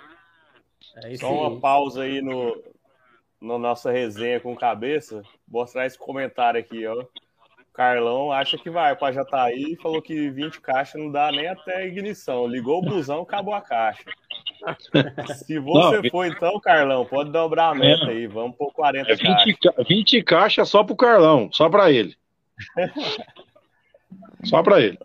Aí 1.03 1.17
só 1.17 1.29
sim. 1.29 1.35
uma 1.35 1.61
pausa 1.61 2.03
aí 2.03 2.21
no, 2.21 2.61
na 3.41 3.59
nossa 3.59 3.91
resenha 3.91 4.41
com 4.41 4.57
cabeça, 4.57 5.23
mostrar 5.47 5.87
esse 5.87 5.99
comentário 5.99 6.61
aqui, 6.61 6.87
ó. 6.87 7.03
O 7.03 7.73
Carlão 7.73 8.33
acha 8.33 8.59
que 8.59 8.69
vai 8.69 8.97
para 8.97 9.13
Jataí 9.13 9.73
e 9.73 9.77
falou 9.77 10.03
que 10.03 10.31
20 10.31 10.61
caixas 10.61 11.01
não 11.01 11.13
dá 11.13 11.31
nem 11.31 11.47
até 11.47 11.87
ignição. 11.87 12.47
Ligou 12.47 12.79
o 12.79 12.83
busão, 12.83 13.23
acabou 13.23 13.55
a 13.55 13.61
caixa. 13.61 14.03
Se 15.47 15.61
você 15.61 16.03
não, 16.03 16.11
for 16.11 16.27
então, 16.27 16.59
Carlão, 16.61 17.07
pode 17.07 17.31
dobrar 17.31 17.71
a 17.71 17.75
meta 17.75 18.07
é. 18.07 18.11
aí. 18.11 18.27
Vamos 18.27 18.57
por 18.57 18.73
40 18.73 19.13
é 19.13 19.15
20, 19.15 19.25
caixas. 19.25 19.87
20 19.89 20.23
caixas 20.25 20.69
só 20.69 20.83
pro 20.83 20.97
Carlão, 20.97 21.49
só 21.53 21.69
para 21.69 21.93
ele. 21.93 22.17
só 24.43 24.61
para 24.61 24.81
ele. 24.81 24.99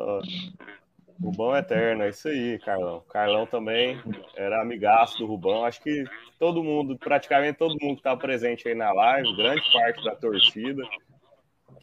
Rubão 1.22 1.55
Eterno, 1.55 2.03
é 2.03 2.09
isso 2.09 2.28
aí, 2.28 2.59
Carlão. 2.59 3.03
Carlão 3.09 3.45
também 3.45 4.01
era 4.36 4.61
amigaço 4.61 5.18
do 5.20 5.26
Rubão. 5.26 5.66
Acho 5.66 5.82
que 5.82 6.03
todo 6.39 6.64
mundo, 6.64 6.97
praticamente 6.97 7.57
todo 7.57 7.78
mundo 7.82 7.95
que 7.95 7.99
está 7.99 8.16
presente 8.16 8.68
aí 8.68 8.76
na 8.76 8.91
live, 8.91 9.36
grande 9.36 9.61
parte 9.72 10.03
da 10.03 10.16
torcida 10.16 10.84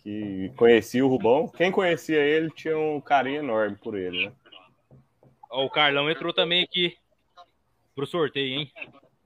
que 0.02 0.52
conhecia 0.56 1.04
o 1.04 1.08
Rubão. 1.08 1.48
Quem 1.48 1.70
conhecia 1.70 2.20
ele 2.20 2.50
tinha 2.50 2.76
um 2.78 3.00
carinho 3.00 3.40
enorme 3.40 3.76
por 3.76 3.96
ele, 3.96 4.26
né? 4.26 4.32
o 5.50 5.68
Carlão 5.68 6.08
entrou 6.08 6.32
também 6.32 6.62
aqui 6.62 6.96
pro 7.94 8.06
sorteio, 8.06 8.60
hein? 8.60 8.72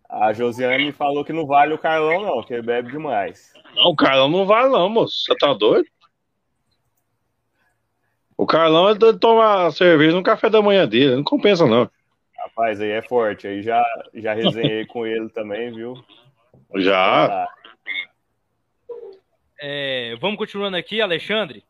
A 0.09 0.33
Josiane 0.33 0.93
falou 0.93 1.25
que 1.25 1.33
não 1.33 1.47
vale 1.47 1.75
o 1.75 1.79
Carlão, 1.79 2.23
não, 2.23 2.43
que 2.43 2.55
ele 2.55 2.63
bebe 2.63 2.91
demais. 2.91 3.53
Não, 3.75 3.91
o 3.91 3.97
Carlão 3.97 4.29
não 4.29 4.47
vale, 4.47 4.71
não, 4.71 4.89
moço. 4.89 5.25
Você 5.25 5.35
tá 5.37 5.53
doido? 5.53 5.87
O 8.37 8.47
Carlão 8.47 8.89
é 8.89 8.95
toma 9.19 9.71
cerveja 9.71 10.17
no 10.17 10.23
café 10.23 10.51
da 10.51 10.61
manhã 10.61 10.89
dele, 10.89 11.17
não 11.17 11.25
compensa 11.25 11.67
não. 11.67 11.89
Rapaz, 12.37 12.81
aí 12.81 12.91
é 12.91 13.03
forte, 13.03 13.47
aí 13.47 13.63
já, 13.63 13.83
já 14.13 14.35
resenhei 14.35 14.85
com 14.87 15.07
ele 15.07 15.29
também, 15.31 15.73
viu? 15.73 16.05
Já. 16.77 17.29
Tá. 17.29 17.55
É, 19.61 20.17
vamos 20.21 20.37
continuando 20.37 20.77
aqui, 20.77 21.01
Alexandre. 21.01 21.65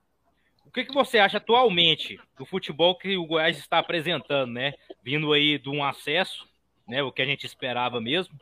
O 0.67 0.71
que, 0.71 0.85
que 0.85 0.93
você 0.93 1.19
acha 1.19 1.37
atualmente 1.37 2.19
do 2.37 2.45
futebol 2.45 2.99
que 2.99 3.17
o 3.17 3.27
Goiás 3.27 3.57
está 3.57 3.79
apresentando, 3.79 4.51
né? 4.51 4.75
Vindo 5.03 5.33
aí 5.33 5.59
de 5.59 5.69
um 5.69 5.85
acesso, 5.85 6.45
né? 6.89 7.03
O 7.03 7.13
que 7.13 7.23
a 7.23 7.27
gente 7.27 7.47
esperava 7.47 8.01
mesmo. 8.01 8.35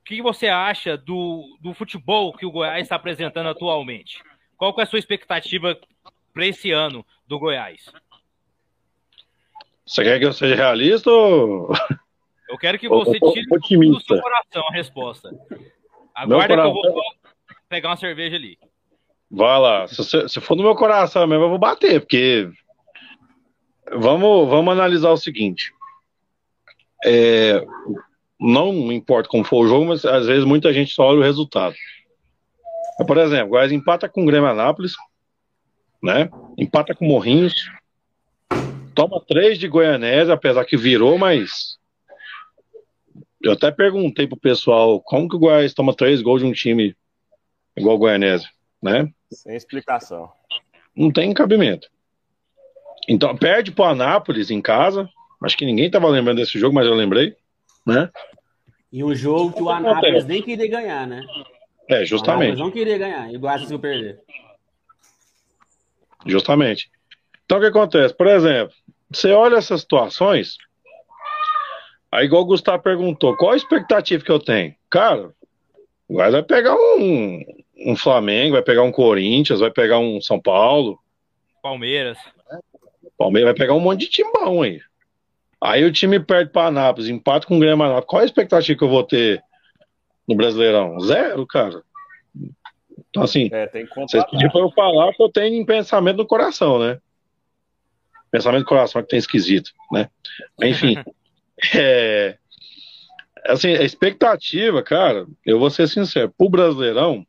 O 0.00 0.04
que 0.04 0.22
você 0.22 0.46
acha 0.46 0.96
do, 0.96 1.58
do 1.60 1.74
futebol 1.74 2.32
que 2.32 2.46
o 2.46 2.50
Goiás 2.50 2.82
está 2.82 2.96
apresentando 2.96 3.48
atualmente? 3.48 4.22
Qual 4.56 4.74
é 4.78 4.82
a 4.82 4.86
sua 4.86 4.98
expectativa 4.98 5.78
para 6.36 6.46
esse 6.46 6.70
ano 6.70 7.02
do 7.26 7.38
Goiás? 7.38 7.90
Você 9.86 10.04
quer 10.04 10.18
que 10.18 10.26
eu 10.26 10.34
seja 10.34 10.54
realista 10.54 11.10
ou. 11.10 11.72
Eu 12.46 12.58
quero 12.58 12.78
que 12.78 12.88
você 12.88 13.18
tire 13.18 13.88
do 13.88 14.00
seu 14.00 14.20
coração 14.20 14.62
a 14.68 14.72
resposta. 14.72 15.30
Aguarda 16.14 16.54
que 16.54 16.60
eu 16.60 16.72
vou 16.74 17.02
pegar 17.68 17.88
uma 17.88 17.96
cerveja 17.96 18.36
ali. 18.36 18.58
Vai 19.30 19.58
lá. 19.58 19.88
Se, 19.88 19.96
você, 19.96 20.28
se, 20.28 20.40
for 20.40 20.54
no 20.54 20.62
meu 20.62 20.76
coração 20.76 21.26
mesmo, 21.26 21.44
eu 21.44 21.48
vou 21.48 21.58
bater, 21.58 22.00
porque. 22.00 22.48
Vamos, 23.90 24.48
vamos 24.48 24.72
analisar 24.72 25.10
o 25.10 25.16
seguinte. 25.16 25.72
É, 27.04 27.64
não 28.38 28.92
importa 28.92 29.28
como 29.28 29.42
for 29.42 29.64
o 29.64 29.68
jogo, 29.68 29.86
mas 29.86 30.04
às 30.04 30.26
vezes 30.26 30.44
muita 30.44 30.72
gente 30.72 30.92
só 30.92 31.06
olha 31.06 31.20
o 31.20 31.24
resultado. 31.24 31.74
Por 33.06 33.16
exemplo, 33.16 33.46
o 33.46 33.50
Goiás 33.50 33.72
empata 33.72 34.08
com 34.08 34.22
o 34.22 34.26
Grêmio 34.26 34.48
Anápolis, 34.48 34.94
né? 36.06 36.30
Empata 36.56 36.94
com 36.94 37.04
Morrinhos. 37.04 37.68
Toma 38.94 39.20
três 39.26 39.58
de 39.58 39.68
Goianésia, 39.68 40.32
apesar 40.32 40.64
que 40.64 40.76
virou, 40.76 41.18
mas. 41.18 41.76
Eu 43.42 43.52
até 43.52 43.70
perguntei 43.70 44.26
pro 44.26 44.38
pessoal 44.38 45.00
como 45.00 45.28
que 45.28 45.36
o 45.36 45.38
Goiás 45.38 45.74
toma 45.74 45.94
três 45.94 46.22
gols 46.22 46.40
de 46.40 46.48
um 46.48 46.52
time 46.52 46.96
igual 47.76 47.96
o 47.96 47.98
Goianésia, 47.98 48.48
né? 48.82 49.12
Sem 49.30 49.54
explicação. 49.54 50.30
Não 50.96 51.12
tem 51.12 51.34
cabimento. 51.34 51.88
Então, 53.08 53.36
perde 53.36 53.70
pro 53.70 53.84
Anápolis 53.84 54.50
em 54.50 54.62
casa. 54.62 55.08
Acho 55.42 55.56
que 55.56 55.66
ninguém 55.66 55.90
tava 55.90 56.08
lembrando 56.08 56.38
desse 56.38 56.58
jogo, 56.58 56.74
mas 56.74 56.86
eu 56.86 56.94
lembrei, 56.94 57.36
né? 57.86 58.10
E 58.90 59.04
um 59.04 59.14
jogo 59.14 59.52
que 59.52 59.62
o 59.62 59.68
Anápolis 59.68 60.24
nem 60.24 60.42
queria 60.42 60.68
ganhar, 60.68 61.06
né? 61.06 61.22
É, 61.88 62.04
justamente. 62.04 62.58
não 62.58 62.70
queria 62.70 62.96
ganhar, 62.96 63.30
e 63.30 63.36
o 63.36 63.40
Goiás 63.40 63.60
conseguiu 63.60 63.78
perder. 63.78 64.20
Justamente. 66.26 66.90
Então 67.44 67.58
o 67.58 67.60
que 67.60 67.68
acontece? 67.68 68.14
Por 68.14 68.26
exemplo, 68.26 68.74
você 69.10 69.32
olha 69.32 69.56
essas 69.56 69.80
situações, 69.82 70.56
aí 72.10 72.26
igual 72.26 72.42
o 72.42 72.46
Gustavo 72.46 72.82
perguntou, 72.82 73.36
qual 73.36 73.52
a 73.52 73.56
expectativa 73.56 74.24
que 74.24 74.30
eu 74.30 74.40
tenho? 74.40 74.74
Cara, 74.90 75.30
o 76.08 76.14
Goiás 76.14 76.32
vai 76.32 76.42
pegar 76.42 76.74
um, 76.74 77.44
um 77.86 77.96
Flamengo, 77.96 78.54
vai 78.54 78.62
pegar 78.62 78.82
um 78.82 78.92
Corinthians, 78.92 79.60
vai 79.60 79.70
pegar 79.70 79.98
um 79.98 80.20
São 80.20 80.40
Paulo. 80.40 80.98
Palmeiras. 81.62 82.18
Palmeiras 83.16 83.48
vai 83.48 83.54
pegar 83.54 83.74
um 83.74 83.80
monte 83.80 84.00
de 84.00 84.08
timbão 84.08 84.62
aí. 84.62 84.80
Aí 85.60 85.84
o 85.84 85.92
time 85.92 86.20
perde 86.20 86.50
para 86.50 86.68
Anápolis, 86.68 87.08
empate 87.08 87.46
com 87.46 87.56
o 87.56 87.60
Grêmio 87.60 87.84
Anápolis. 87.84 88.06
Qual 88.06 88.22
a 88.22 88.24
expectativa 88.24 88.78
que 88.78 88.84
eu 88.84 88.88
vou 88.88 89.02
ter 89.02 89.42
no 90.28 90.34
Brasileirão? 90.36 91.00
Zero, 91.00 91.46
cara. 91.46 91.82
Então, 93.16 93.24
assim, 93.24 93.48
é, 93.50 93.66
vocês 94.06 94.24
pediram 94.30 94.50
para 94.50 94.60
eu 94.60 94.70
falar 94.70 95.12
que 95.14 95.22
eu 95.22 95.28
tenho 95.30 95.54
em 95.54 95.64
pensamento 95.64 96.18
no 96.18 96.26
coração, 96.26 96.78
né? 96.78 96.98
Pensamento 98.30 98.64
do 98.64 98.68
coração 98.68 99.02
que 99.02 99.08
tem 99.08 99.18
esquisito, 99.18 99.70
né? 99.90 100.10
Enfim, 100.62 100.96
é, 101.74 102.36
assim, 103.46 103.70
a 103.70 103.82
expectativa, 103.82 104.82
cara, 104.82 105.26
eu 105.46 105.58
vou 105.58 105.70
ser 105.70 105.88
sincero, 105.88 106.32
pro 106.36 106.50
Brasileirão, 106.50 107.26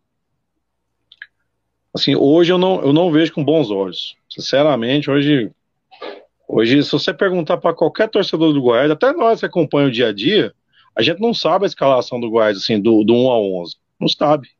assim, 1.96 2.16
hoje 2.16 2.52
eu 2.52 2.58
não, 2.58 2.82
eu 2.82 2.92
não 2.92 3.10
vejo 3.10 3.32
com 3.32 3.44
bons 3.44 3.72
olhos. 3.72 4.18
Sinceramente, 4.30 5.10
hoje, 5.10 5.50
hoje 6.48 6.84
se 6.84 6.92
você 6.92 7.14
perguntar 7.14 7.58
para 7.58 7.74
qualquer 7.74 8.10
torcedor 8.10 8.52
do 8.52 8.62
Goiás, 8.62 8.92
até 8.92 9.14
nós 9.14 9.40
que 9.40 9.46
acompanhamos 9.46 9.94
o 9.94 9.96
dia 9.96 10.10
a 10.10 10.14
dia, 10.14 10.54
a 10.94 11.02
gente 11.02 11.22
não 11.22 11.34
sabe 11.34 11.64
a 11.64 11.68
escalação 11.68 12.20
do 12.20 12.30
Goiás, 12.30 12.58
assim, 12.58 12.78
do, 12.78 13.06
do 13.06 13.14
1 13.14 13.32
a 13.32 13.40
11. 13.40 13.76
Não 14.00 14.08
sabe. 14.10 14.57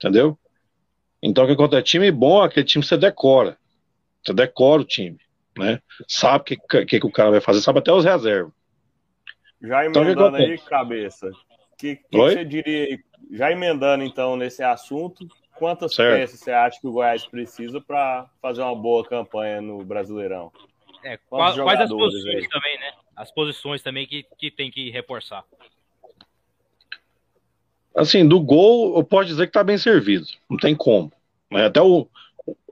Entendeu? 0.00 0.38
Então 1.22 1.44
o 1.44 1.46
que 1.46 1.52
acontece? 1.52 1.82
Time 1.84 2.10
bom 2.10 2.42
é 2.42 2.46
aquele 2.46 2.64
time 2.64 2.82
que 2.82 2.88
você 2.88 2.96
decora. 2.96 3.58
Você 4.24 4.32
decora 4.32 4.80
o 4.80 4.84
time. 4.84 5.18
Né? 5.58 5.78
Sabe 6.08 6.40
o 6.40 6.44
que, 6.44 6.56
que, 6.86 7.00
que, 7.00 7.06
o 7.06 7.12
cara 7.12 7.30
vai 7.30 7.40
fazer, 7.40 7.60
sabe 7.60 7.80
até 7.80 7.92
os 7.92 8.04
reservas. 8.04 8.52
Já 9.60 9.86
então, 9.86 10.02
emendando 10.02 10.38
então, 10.38 10.50
aí, 10.50 10.58
cabeça. 10.58 11.28
O 11.28 11.76
que, 11.76 11.96
que 11.96 12.16
você 12.16 12.44
diria 12.44 12.98
Já 13.30 13.52
emendando 13.52 14.02
então 14.02 14.36
nesse 14.36 14.62
assunto, 14.62 15.26
quantas 15.56 15.94
certo. 15.94 16.18
peças 16.18 16.40
você 16.40 16.50
acha 16.50 16.80
que 16.80 16.86
o 16.86 16.92
Goiás 16.92 17.26
precisa 17.26 17.78
para 17.80 18.26
fazer 18.40 18.62
uma 18.62 18.74
boa 18.74 19.06
campanha 19.06 19.60
no 19.60 19.84
Brasileirão? 19.84 20.50
É, 21.04 21.18
quais, 21.28 21.56
quais 21.56 21.80
as 21.80 21.90
posições 21.90 22.36
aí? 22.36 22.48
também, 22.48 22.78
né? 22.78 22.92
As 23.14 23.30
posições 23.30 23.82
também 23.82 24.06
que, 24.06 24.24
que 24.38 24.50
tem 24.50 24.70
que 24.70 24.90
reforçar. 24.90 25.44
Assim, 27.94 28.26
do 28.26 28.40
gol, 28.40 28.96
eu 28.96 29.04
posso 29.04 29.28
dizer 29.28 29.46
que 29.46 29.52
tá 29.52 29.64
bem 29.64 29.78
servido. 29.78 30.26
Não 30.48 30.56
tem 30.56 30.74
como. 30.74 31.12
Até 31.52 31.82
o, 31.82 32.06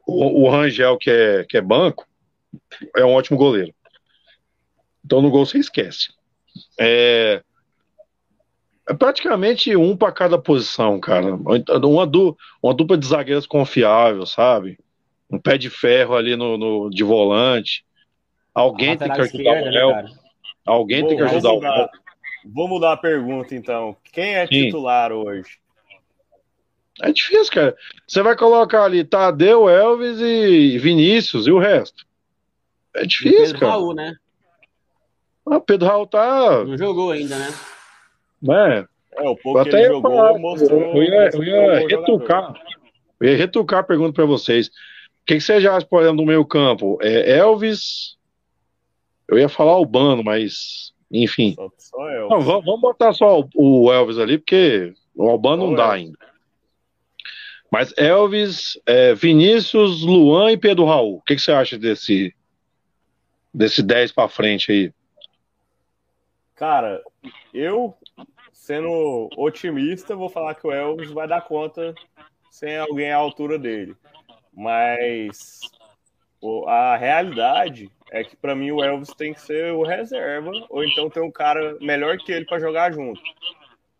o, 0.06 0.42
o 0.42 0.50
Rangel, 0.50 0.96
que 0.96 1.10
é, 1.10 1.44
que 1.44 1.56
é 1.56 1.60
banco, 1.60 2.06
é 2.96 3.04
um 3.04 3.12
ótimo 3.12 3.36
goleiro. 3.36 3.74
Então 5.04 5.20
no 5.20 5.30
gol 5.30 5.44
você 5.44 5.58
esquece. 5.58 6.10
É, 6.78 7.42
é 8.88 8.94
praticamente 8.94 9.74
um 9.76 9.96
para 9.96 10.12
cada 10.12 10.38
posição, 10.38 10.98
cara. 11.00 11.34
Uma, 11.34 12.06
du, 12.06 12.36
uma 12.62 12.74
dupla 12.74 12.96
de 12.96 13.06
zagueiros 13.06 13.46
confiável, 13.46 14.24
sabe? 14.24 14.78
Um 15.30 15.38
pé 15.38 15.58
de 15.58 15.68
ferro 15.68 16.14
ali 16.14 16.36
no, 16.36 16.56
no 16.56 16.90
de 16.90 17.04
volante. 17.04 17.84
Alguém 18.54 18.96
tem 18.96 19.12
que 19.12 19.20
ajudar 19.20 19.62
o 19.62 19.70
Léo. 19.70 19.90
Né, 19.90 20.10
Alguém 20.64 21.02
Bom, 21.02 21.08
tem 21.08 21.16
que 21.16 21.22
ajudar 21.22 21.52
o 21.52 21.60
Léo. 21.60 21.88
Vou 22.52 22.68
mudar 22.68 22.92
a 22.92 22.96
pergunta, 22.96 23.54
então. 23.54 23.96
Quem 24.12 24.36
é 24.36 24.46
Sim. 24.46 24.66
titular 24.66 25.12
hoje? 25.12 25.58
É 27.02 27.12
difícil, 27.12 27.52
cara. 27.52 27.76
Você 28.06 28.22
vai 28.22 28.36
colocar 28.36 28.84
ali 28.84 29.04
Tadeu, 29.04 29.68
Elvis 29.68 30.18
e 30.20 30.78
Vinícius 30.78 31.46
e 31.46 31.50
o 31.50 31.58
resto. 31.58 32.04
É 32.94 33.04
difícil, 33.04 33.38
Pedro 33.38 33.60
cara. 33.60 33.72
Raul, 33.72 33.94
né? 33.94 34.16
Ah, 35.46 35.60
Pedro 35.60 35.86
Raul 35.86 36.06
tá. 36.06 36.64
Não 36.64 36.76
jogou 36.76 37.12
ainda, 37.12 37.36
né? 37.38 37.54
É. 38.48 39.22
É, 39.22 39.28
o 39.28 39.36
pouco 39.36 39.64
que 39.64 39.70
ele 39.70 39.86
jogou 39.86 40.12
falar, 40.12 40.38
mostrou. 40.38 40.80
Eu 40.96 41.02
ia, 41.02 41.30
eu 41.32 41.44
ia 41.44 41.88
retucar. 41.88 42.54
Eu 43.20 43.28
ia 43.28 43.36
retucar 43.36 43.80
a 43.80 43.84
pergunta 43.84 44.12
para 44.12 44.24
vocês. 44.24 44.68
O 44.68 44.72
que, 45.26 45.34
que 45.34 45.40
você 45.40 45.60
já 45.60 45.76
acha, 45.76 45.86
por 45.86 46.00
exemplo, 46.02 46.18
do 46.18 46.26
meio 46.26 46.44
campo? 46.44 46.98
É 47.02 47.38
Elvis. 47.38 48.16
Eu 49.26 49.38
ia 49.38 49.48
falar 49.48 49.72
Albano, 49.72 50.24
mas. 50.24 50.92
Enfim. 51.10 51.54
Só, 51.54 51.70
só 51.78 52.10
Elvis. 52.10 52.30
Não, 52.30 52.40
vamos 52.62 52.80
botar 52.80 53.12
só 53.12 53.44
o 53.54 53.92
Elvis 53.92 54.18
ali, 54.18 54.38
porque 54.38 54.92
o 55.14 55.28
Albano 55.28 55.68
não 55.68 55.74
dá 55.74 55.92
ainda. 55.92 56.18
Mas 57.70 57.92
Elvis, 57.96 58.78
é, 58.86 59.14
Vinícius, 59.14 60.02
Luan 60.02 60.52
e 60.52 60.56
Pedro 60.56 60.86
Raul. 60.86 61.16
O 61.16 61.22
que, 61.22 61.34
que 61.34 61.42
você 61.42 61.52
acha 61.52 61.78
desse, 61.78 62.34
desse 63.52 63.82
10 63.82 64.12
para 64.12 64.28
frente 64.28 64.72
aí? 64.72 64.92
Cara, 66.54 67.02
eu, 67.52 67.94
sendo 68.52 69.28
otimista, 69.36 70.16
vou 70.16 70.28
falar 70.28 70.54
que 70.54 70.66
o 70.66 70.72
Elvis 70.72 71.10
vai 71.10 71.28
dar 71.28 71.42
conta 71.42 71.94
sem 72.50 72.76
alguém 72.76 73.12
à 73.12 73.16
altura 73.16 73.58
dele. 73.58 73.94
Mas 74.52 75.60
a 76.66 76.96
realidade 76.96 77.90
é 78.10 78.24
que 78.24 78.36
para 78.36 78.54
mim 78.54 78.70
o 78.70 78.82
Elvis 78.82 79.14
tem 79.14 79.34
que 79.34 79.40
ser 79.40 79.72
o 79.72 79.82
reserva, 79.82 80.50
ou 80.68 80.84
então 80.84 81.10
tem 81.10 81.22
um 81.22 81.30
cara 81.30 81.76
melhor 81.80 82.16
que 82.18 82.32
ele 82.32 82.44
para 82.44 82.58
jogar 82.58 82.92
junto. 82.92 83.20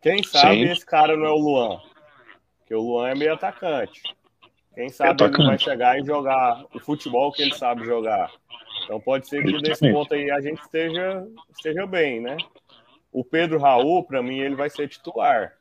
Quem 0.00 0.22
sabe 0.22 0.66
Sim. 0.66 0.72
esse 0.72 0.86
cara 0.86 1.16
não 1.16 1.26
é 1.26 1.30
o 1.30 1.38
Luan? 1.38 1.80
Porque 2.59 2.74
o 2.74 2.80
Luan 2.80 3.11
é 3.11 3.14
meio 3.14 3.34
atacante. 3.34 4.02
Quem 4.74 4.88
sabe 4.88 5.11
atacante. 5.11 5.40
ele 5.40 5.48
vai 5.48 5.59
chegar 5.59 5.98
e 5.98 6.04
jogar 6.04 6.64
o 6.74 6.78
futebol 6.78 7.32
que 7.32 7.42
ele 7.42 7.54
sabe 7.54 7.84
jogar. 7.84 8.30
Então 8.84 9.00
pode 9.00 9.28
ser 9.28 9.42
que 9.42 9.52
nesse 9.61 9.92
ponto 9.92 10.14
aí 10.14 10.30
a 10.30 10.40
gente 10.40 10.61
esteja, 10.61 11.26
esteja 11.50 11.86
bem, 11.86 12.20
né? 12.20 12.36
O 13.12 13.24
Pedro 13.24 13.59
Raul, 13.59 14.04
para 14.04 14.22
mim, 14.22 14.38
ele 14.38 14.54
vai 14.54 14.70
ser 14.70 14.88
titular. 14.88 15.54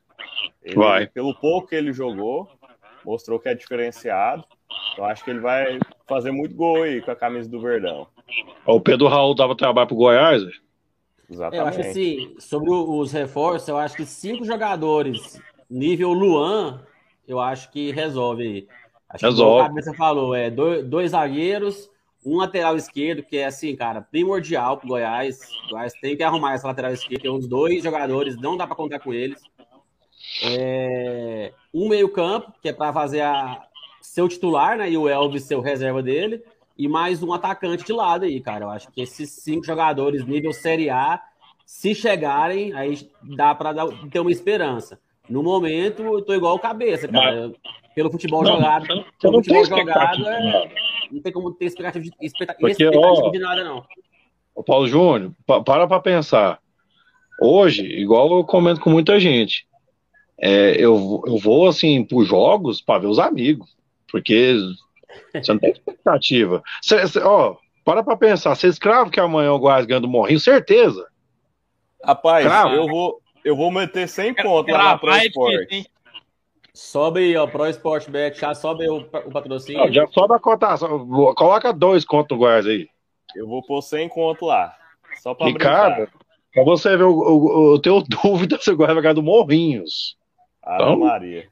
Ele, 0.62 0.76
vai. 0.76 1.06
Pelo 1.06 1.34
pouco 1.34 1.68
que 1.68 1.74
ele 1.74 1.92
jogou, 1.92 2.48
mostrou 3.04 3.40
que 3.40 3.48
é 3.48 3.54
diferenciado. 3.54 4.44
Eu 4.96 5.04
acho 5.04 5.24
que 5.24 5.30
ele 5.30 5.40
vai 5.40 5.78
fazer 6.06 6.30
muito 6.30 6.54
gol 6.54 6.82
aí 6.82 7.00
com 7.00 7.10
a 7.10 7.16
camisa 7.16 7.48
do 7.48 7.60
Verdão. 7.60 8.06
O 8.66 8.80
Pedro 8.80 9.08
Raul 9.08 9.34
dava 9.34 9.56
trabalho 9.56 9.88
pro 9.88 9.96
Goiás? 9.96 10.42
Exatamente. 11.30 11.60
Eu 11.60 11.66
acho 11.66 11.80
assim, 11.80 12.34
sobre 12.38 12.70
os 12.70 13.12
reforços, 13.12 13.68
eu 13.68 13.76
acho 13.76 13.96
que 13.96 14.06
cinco 14.06 14.44
jogadores 14.44 15.40
nível 15.68 16.12
Luan 16.12 16.80
eu 17.28 17.38
acho 17.38 17.70
que 17.70 17.92
resolve. 17.92 18.66
Acho 19.08 19.26
resolve. 19.26 19.58
que 19.58 19.64
a 19.64 19.68
cabeça 19.68 19.94
falou, 19.94 20.34
é 20.34 20.50
dois, 20.50 20.84
dois, 20.86 21.10
zagueiros, 21.10 21.90
um 22.24 22.38
lateral 22.38 22.74
esquerdo, 22.74 23.22
que 23.22 23.36
é 23.36 23.44
assim, 23.44 23.76
cara, 23.76 24.00
primordial 24.00 24.78
pro 24.78 24.88
Goiás. 24.88 25.38
O 25.66 25.70
Goiás 25.70 25.92
tem 26.00 26.16
que 26.16 26.22
arrumar 26.22 26.54
essa 26.54 26.66
lateral 26.66 26.92
esquerda, 26.92 27.20
que 27.20 27.28
é 27.28 27.30
uns 27.30 27.46
dois 27.46 27.84
jogadores, 27.84 28.36
não 28.40 28.56
dá 28.56 28.66
para 28.66 28.74
contar 28.74 28.98
com 28.98 29.12
eles. 29.12 29.42
É, 30.42 31.52
um 31.72 31.88
meio-campo, 31.88 32.52
que 32.62 32.70
é 32.70 32.72
para 32.72 32.92
fazer 32.92 33.20
a 33.20 33.62
seu 34.00 34.26
titular, 34.26 34.78
né? 34.78 34.90
E 34.90 34.96
o 34.96 35.08
Elvis 35.08 35.44
ser 35.44 35.54
o 35.56 35.60
reserva 35.60 36.02
dele. 36.02 36.42
E 36.78 36.86
mais 36.86 37.22
um 37.24 37.32
atacante 37.32 37.84
de 37.84 37.92
lado 37.92 38.24
aí, 38.24 38.40
cara. 38.40 38.64
Eu 38.64 38.70
acho 38.70 38.90
que 38.92 39.02
esses 39.02 39.30
cinco 39.30 39.66
jogadores 39.66 40.24
nível 40.24 40.52
Série 40.52 40.88
A, 40.88 41.20
se 41.66 41.92
chegarem, 41.92 42.72
aí 42.72 43.10
dá 43.20 43.52
para 43.52 43.74
ter 44.10 44.20
uma 44.20 44.30
esperança. 44.30 45.00
No 45.28 45.42
momento, 45.42 46.02
eu 46.02 46.22
tô 46.22 46.32
igual 46.34 46.56
cabeça, 46.60 47.08
cara. 47.08 47.48
Mas... 47.48 47.78
Pelo 47.94 48.12
futebol 48.12 48.44
não, 48.44 48.52
jogado. 48.54 48.86
Não, 48.86 49.04
pelo 49.20 49.32
não 49.32 49.42
futebol 49.42 49.64
jogado, 49.64 50.28
é... 50.28 50.72
não 51.10 51.20
tem 51.20 51.32
como 51.32 51.52
ter 51.52 51.64
expectativa 51.64 52.04
de, 52.04 52.12
expectativa 52.20 52.68
Porque, 52.68 52.86
ó, 52.96 53.30
de 53.30 53.38
nada, 53.40 53.64
não. 53.64 53.84
O 54.54 54.62
Paulo 54.62 54.86
Júnior, 54.86 55.32
para 55.44 55.86
pra 55.88 55.98
pensar. 55.98 56.60
Hoje, 57.40 57.84
igual 57.84 58.30
eu 58.36 58.44
comento 58.44 58.80
com 58.80 58.90
muita 58.90 59.18
gente, 59.18 59.66
é, 60.40 60.76
eu, 60.76 61.22
eu 61.26 61.38
vou 61.38 61.66
assim 61.66 62.04
para 62.04 62.18
os 62.18 62.28
jogos 62.28 62.80
para 62.80 63.00
ver 63.00 63.06
os 63.08 63.18
amigos, 63.18 63.76
porque 64.10 64.56
você 65.32 65.52
não 65.52 65.58
tem 65.58 65.70
expectativa. 65.70 66.62
Cê, 66.82 67.06
cê, 67.06 67.20
ó, 67.20 67.56
para 67.84 68.02
para 68.02 68.16
pensar, 68.16 68.54
você 68.54 68.68
escravo 68.68 69.10
que 69.10 69.20
amanhã 69.20 69.52
o 69.52 69.58
Goiás 69.58 69.86
ganha 69.86 70.00
do 70.00 70.08
Morrinho, 70.08 70.40
certeza. 70.40 71.06
Rapaz, 72.04 72.44
Cravo. 72.44 72.74
eu 72.74 72.86
vou, 72.86 73.20
eu 73.44 73.56
vou 73.56 73.70
meter 73.70 74.08
100 74.08 74.34
pontos 74.34 74.72
lá 74.72 74.84
na 74.84 74.98
Pro 74.98 75.16
Sport. 75.16 75.86
Sobe 76.72 77.20
aí, 77.20 77.36
ó, 77.36 77.46
Pro 77.46 77.66
Sport 77.66 78.08
Bet, 78.08 78.38
já 78.38 78.54
sobe 78.54 78.88
o, 78.88 78.98
o 78.98 79.32
patrocínio. 79.32 79.80
Não, 79.80 79.92
já 79.92 80.06
sobe 80.08 80.34
a 80.34 80.38
cotação, 80.38 81.06
coloca 81.34 81.72
dois 81.72 82.04
contos 82.04 82.36
no 82.36 82.44
Goiás 82.44 82.66
aí. 82.66 82.88
Eu 83.34 83.48
vou 83.48 83.62
pôr 83.62 83.82
100 83.82 84.08
conto 84.08 84.46
lá, 84.46 84.74
só 85.22 85.34
pra 85.34 85.46
Ricardo, 85.46 86.08
pra 86.52 86.64
você 86.64 86.96
ver, 86.96 87.02
eu, 87.04 87.80
tenho 87.82 88.02
dúvida 88.22 88.58
se 88.60 88.70
o 88.70 88.76
Goiás 88.76 88.94
vai 88.94 89.02
ganhar 89.02 89.14
do 89.14 89.22
Morrinhos. 89.22 90.16
Ah, 90.62 90.76
então... 90.76 90.98
Maria. 90.98 91.48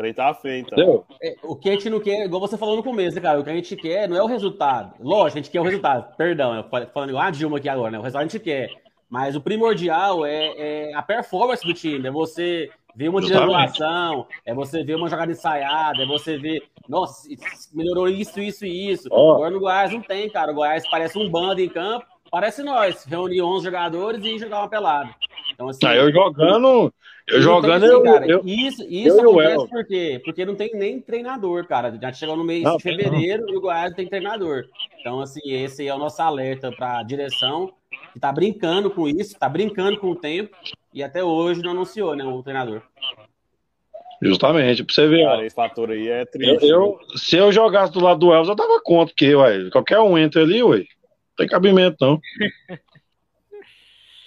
O 0.00 0.02
trem 0.02 0.14
tá 0.14 0.32
feito. 0.32 0.72
Então. 0.72 1.04
É, 1.22 1.36
o 1.42 1.54
que 1.54 1.68
a 1.68 1.72
gente 1.72 1.90
não 1.90 2.00
quer, 2.00 2.24
igual 2.24 2.40
você 2.40 2.56
falou 2.56 2.74
no 2.74 2.82
começo, 2.82 3.16
né, 3.16 3.22
cara, 3.22 3.38
o 3.38 3.44
que 3.44 3.50
a 3.50 3.54
gente 3.54 3.76
quer 3.76 4.08
não 4.08 4.16
é 4.16 4.22
o 4.22 4.26
resultado. 4.26 4.94
Lógico, 4.98 5.38
a 5.38 5.42
gente 5.42 5.50
quer 5.50 5.60
o 5.60 5.64
resultado, 5.64 6.16
perdão, 6.16 6.54
eu 6.54 6.64
falando 6.92 7.10
igual 7.10 7.24
a 7.24 7.30
Dilma 7.30 7.58
aqui 7.58 7.68
agora, 7.68 7.90
né, 7.90 7.98
o 7.98 8.02
resultado 8.02 8.22
a 8.22 8.28
gente 8.28 8.42
quer. 8.42 8.70
Mas 9.10 9.36
o 9.36 9.40
primordial 9.40 10.24
é, 10.24 10.54
é 10.56 10.94
a 10.94 11.02
performance 11.02 11.66
do 11.66 11.74
time, 11.74 12.08
é 12.08 12.10
você 12.10 12.70
ver 12.94 13.08
uma 13.08 13.20
triangulação, 13.20 14.26
é 14.44 14.54
você 14.54 14.82
ver 14.82 14.94
uma 14.94 15.08
jogada 15.08 15.32
ensaiada, 15.32 16.02
é 16.02 16.06
você 16.06 16.38
ver, 16.38 16.62
nossa, 16.88 17.28
melhorou 17.74 18.08
isso, 18.08 18.40
isso 18.40 18.64
e 18.64 18.90
isso. 18.90 19.08
Oh. 19.10 19.32
Agora 19.32 19.50
no 19.50 19.60
Goiás 19.60 19.92
não 19.92 20.00
tem, 20.00 20.30
cara. 20.30 20.52
O 20.52 20.54
Goiás 20.54 20.88
parece 20.88 21.18
um 21.18 21.28
bando 21.28 21.60
em 21.60 21.68
campo, 21.68 22.06
parece 22.30 22.62
nós, 22.62 23.04
reunir 23.04 23.42
11 23.42 23.64
jogadores 23.64 24.24
e 24.24 24.38
jogar 24.38 24.60
uma 24.60 24.68
pelada. 24.68 25.10
Então, 25.52 25.68
assim, 25.68 25.84
ah, 25.84 25.96
eu 25.96 26.12
jogando, 26.12 26.92
eu 27.26 27.42
jogando, 27.42 27.84
assim, 27.84 27.94
eu, 27.94 28.02
cara, 28.02 28.26
eu, 28.26 28.42
Isso, 28.44 28.82
isso 28.88 29.20
eu, 29.20 29.30
acontece 29.30 29.68
por 29.68 29.86
quê? 29.86 30.20
Porque 30.24 30.44
não 30.44 30.54
tem 30.54 30.70
nem 30.74 31.00
treinador, 31.00 31.66
cara. 31.66 31.96
Já 32.00 32.12
chegou 32.12 32.36
no 32.36 32.44
mês 32.44 32.62
não, 32.62 32.76
de 32.76 32.82
fevereiro 32.82 33.44
não. 33.44 33.54
e 33.54 33.56
o 33.56 33.60
Goiás 33.60 33.90
não 33.90 33.96
tem 33.96 34.08
treinador. 34.08 34.66
Então, 35.00 35.20
assim, 35.20 35.40
esse 35.44 35.86
é 35.86 35.94
o 35.94 35.98
nosso 35.98 36.20
alerta 36.22 36.72
para 36.72 36.98
a 36.98 37.02
direção 37.02 37.72
que 38.12 38.18
está 38.18 38.32
brincando 38.32 38.90
com 38.90 39.08
isso, 39.08 39.32
está 39.32 39.48
brincando 39.48 39.98
com 39.98 40.10
o 40.10 40.16
tempo 40.16 40.56
e 40.92 41.02
até 41.02 41.22
hoje 41.22 41.62
não 41.62 41.72
anunciou, 41.72 42.16
né, 42.16 42.24
o 42.24 42.42
treinador. 42.42 42.82
Justamente, 44.22 44.84
pra 44.84 44.94
você 44.94 45.08
ver. 45.08 45.24
Cara, 45.24 45.46
esse 45.46 45.56
fator 45.56 45.90
aí 45.90 46.08
é 46.08 46.24
triste. 46.26 46.66
Eu, 46.66 46.98
eu, 47.10 47.18
se 47.18 47.36
eu 47.36 47.50
jogasse 47.50 47.92
do 47.92 48.00
lado 48.00 48.20
do 48.20 48.32
Elvis, 48.32 48.50
eu 48.50 48.54
dava 48.54 48.80
conta, 48.82 49.12
porque, 49.12 49.34
ué, 49.34 49.70
qualquer 49.70 49.98
um 50.00 50.18
entra 50.18 50.42
ali, 50.42 50.62
ué, 50.62 50.84
tem 51.40 51.48
cabimento, 51.48 51.96
não. 52.00 52.20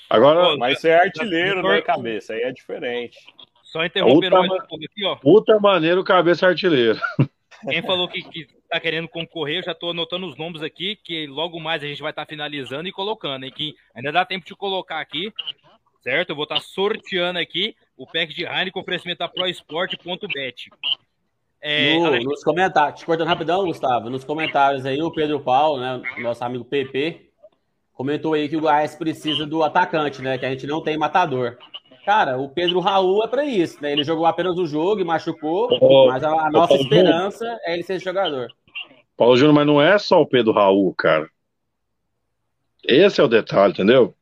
Agora. 0.09 0.57
Mas 0.57 0.79
você 0.79 0.89
é 0.89 0.99
artilheiro, 0.99 1.61
né, 1.61 1.81
cabeça? 1.81 2.33
Aí 2.33 2.41
é 2.41 2.51
diferente. 2.51 3.17
Só 3.63 3.85
interrompendo 3.85 4.35
mais 4.37 4.51
um 4.51 4.67
pouco 4.67 4.85
aqui, 4.85 5.05
ó. 5.05 5.15
Puta 5.15 5.59
maneiro, 5.59 6.03
cabeça 6.03 6.47
artilheiro. 6.47 6.99
Quem 7.69 7.81
falou 7.81 8.07
que, 8.07 8.21
que 8.23 8.47
tá 8.69 8.79
querendo 8.79 9.07
concorrer, 9.07 9.57
eu 9.57 9.63
já 9.63 9.73
tô 9.73 9.91
anotando 9.91 10.27
os 10.27 10.37
nomes 10.37 10.61
aqui, 10.61 10.95
que 10.95 11.25
logo 11.27 11.59
mais 11.59 11.81
a 11.81 11.87
gente 11.87 12.01
vai 12.01 12.11
estar 12.11 12.25
tá 12.25 12.29
finalizando 12.29 12.87
e 12.87 12.91
colocando, 12.91 13.45
hein? 13.45 13.53
Que 13.55 13.73
ainda 13.95 14.11
dá 14.11 14.25
tempo 14.25 14.45
de 14.45 14.55
colocar 14.55 14.99
aqui, 14.99 15.31
certo? 16.01 16.31
Eu 16.31 16.35
vou 16.35 16.43
estar 16.43 16.55
tá 16.55 16.61
sorteando 16.61 17.39
aqui 17.39 17.75
o 17.95 18.05
pack 18.05 18.33
de 18.33 18.43
Heineken 18.43 18.71
com 18.71 18.81
oferecimento 18.81 19.19
da 19.19 19.29
ProSport.bet. 19.29 20.69
É, 21.65 21.97
no, 21.97 22.11
nos 22.23 22.43
comentários, 22.43 22.99
te 22.99 23.05
cortando 23.05 23.29
rapidão, 23.29 23.65
Gustavo, 23.65 24.09
nos 24.09 24.25
comentários 24.25 24.85
aí, 24.85 25.01
o 25.01 25.09
Pedro 25.09 25.39
Paulo, 25.39 25.79
né, 25.79 26.01
nosso 26.17 26.43
amigo 26.43 26.65
PP, 26.65 27.29
comentou 27.93 28.33
aí 28.33 28.49
que 28.49 28.57
o 28.57 28.59
Goiás 28.59 28.95
precisa 28.95 29.45
do 29.45 29.63
atacante, 29.63 30.21
né, 30.21 30.37
que 30.37 30.45
a 30.45 30.49
gente 30.49 30.67
não 30.67 30.83
tem 30.83 30.97
matador. 30.97 31.57
Cara, 32.05 32.37
o 32.37 32.49
Pedro 32.49 32.81
Raul 32.81 33.23
é 33.23 33.27
para 33.29 33.45
isso, 33.45 33.81
né? 33.81 33.93
Ele 33.93 34.03
jogou 34.03 34.25
apenas 34.25 34.57
o 34.57 34.65
jogo 34.65 34.99
e 34.99 35.05
machucou, 35.05 35.69
oh, 35.79 36.07
mas 36.07 36.21
a, 36.21 36.47
a 36.47 36.51
nossa 36.51 36.73
esperança 36.73 37.45
Júnior. 37.45 37.59
é 37.63 37.73
ele 37.73 37.83
ser 37.83 37.97
jogador. 38.01 38.49
Paulo 39.15 39.37
Júnior, 39.37 39.55
mas 39.55 39.65
não 39.65 39.81
é 39.81 39.97
só 39.97 40.21
o 40.21 40.27
Pedro 40.27 40.51
Raul, 40.51 40.93
cara. 40.95 41.29
Esse 42.83 43.21
é 43.21 43.23
o 43.23 43.29
detalhe, 43.29 43.71
entendeu? 43.71 44.13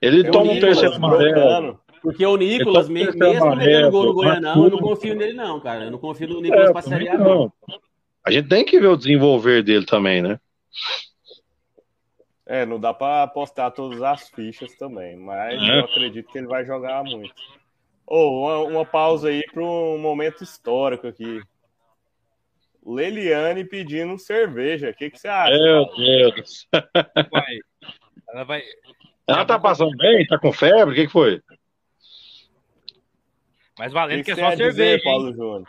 Ele 0.00 0.26
Eu 0.26 0.30
toma 0.30 0.52
um 0.52 0.58
terceiro 0.60 0.94
amarelo. 0.94 1.78
Porque 2.02 2.24
o 2.24 2.36
Nicolas, 2.36 2.88
mesmo 2.88 3.18
metendo 3.56 3.90
gol 3.90 4.06
no 4.06 4.14
Goianão, 4.14 4.64
eu 4.64 4.70
não 4.70 4.78
confio 4.78 5.14
nele, 5.14 5.32
não, 5.32 5.60
cara. 5.60 5.84
Eu 5.84 5.90
não 5.90 5.98
confio 5.98 6.28
no 6.28 6.40
Nicolas 6.40 6.70
é, 6.70 6.72
pra 6.72 6.82
Série 6.82 7.08
A, 7.08 7.18
não. 7.18 7.52
A 8.24 8.30
gente 8.30 8.48
tem 8.48 8.64
que 8.64 8.78
ver 8.78 8.88
o 8.88 8.96
desenvolver 8.96 9.62
dele 9.62 9.86
também, 9.86 10.22
né? 10.22 10.38
É, 12.46 12.64
não 12.64 12.80
dá 12.80 12.94
para 12.94 13.24
apostar 13.24 13.70
todas 13.72 14.00
as 14.02 14.30
fichas 14.30 14.74
também, 14.76 15.16
mas 15.16 15.62
é. 15.62 15.80
eu 15.80 15.84
acredito 15.84 16.30
que 16.30 16.38
ele 16.38 16.46
vai 16.46 16.64
jogar 16.64 17.04
muito. 17.04 17.34
Ou 18.06 18.32
oh, 18.32 18.46
uma, 18.46 18.78
uma, 18.78 18.86
pausa 18.86 19.28
aí 19.28 19.42
para 19.52 19.62
um 19.62 19.98
momento 19.98 20.42
histórico 20.42 21.06
aqui. 21.06 21.42
Leliane 22.86 23.64
pedindo 23.64 24.18
cerveja. 24.18 24.88
O 24.88 24.94
que, 24.94 25.10
que 25.10 25.18
você 25.18 25.28
acha? 25.28 25.58
Meu 25.58 25.86
Deus. 25.94 26.66
Vai. 27.30 27.58
Ela 28.30 28.44
vai. 28.44 28.62
Ela 29.26 29.44
tá 29.44 29.58
passando 29.58 29.94
bem? 29.98 30.26
Tá 30.26 30.38
com 30.38 30.50
febre? 30.50 30.92
O 30.92 30.96
que, 30.96 31.06
que 31.06 31.12
foi? 31.12 31.42
Mas 33.78 33.92
valendo 33.92 34.24
que, 34.24 34.34
que, 34.34 34.40
é 34.40 34.44
só 34.44 34.56
cerveja. 34.56 34.70
Dizer, 34.70 35.02
Paulo 35.04 35.32
Júnior? 35.32 35.68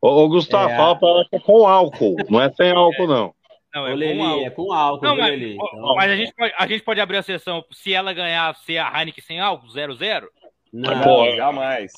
Ô, 0.00 0.28
Gustavo, 0.28 0.70
é... 0.70 0.76
fala 0.76 0.98
pra 0.98 1.08
ela 1.08 1.26
que 1.28 1.36
é 1.36 1.40
com 1.40 1.66
álcool, 1.66 2.16
não 2.28 2.40
é 2.40 2.50
sem 2.52 2.70
álcool, 2.70 3.06
não. 3.06 3.34
Não, 3.72 3.86
é, 3.86 3.94
Leli, 3.94 4.18
com 4.18 4.24
álcool. 4.24 4.44
é 4.44 4.50
com 4.50 4.72
álcool, 4.72 5.04
não, 5.04 5.16
mas, 5.16 5.40
então... 5.40 5.94
mas 5.94 6.10
a, 6.10 6.16
gente 6.16 6.34
pode, 6.34 6.54
a 6.56 6.66
gente 6.66 6.82
pode 6.82 7.00
abrir 7.00 7.16
a 7.18 7.22
sessão 7.22 7.64
se 7.70 7.94
ela 7.94 8.12
ganhar, 8.12 8.54
ser 8.56 8.78
a 8.78 8.98
Heineken 8.98 9.22
sem 9.22 9.38
álcool, 9.38 9.68
0-0? 9.68 10.26
Não, 10.72 11.02
Pô, 11.02 11.36
jamais. 11.36 11.92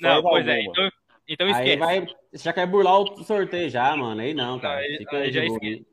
não, 0.00 0.22
pois 0.22 0.46
é, 0.46 0.56
alguma. 0.56 0.56
é, 0.56 0.62
então, 0.62 0.90
então 1.28 1.48
esquece. 1.48 1.70
Aí 1.70 1.76
vai, 1.76 2.06
já 2.32 2.52
quer 2.52 2.66
burlar 2.66 3.00
o 3.00 3.24
sorteio 3.24 3.68
já, 3.68 3.94
mano, 3.96 4.20
aí 4.20 4.32
não, 4.32 4.58
cara. 4.58 4.80
Aí, 4.80 5.04
aí 5.10 5.32
já 5.32 5.44
esquece. 5.44 5.86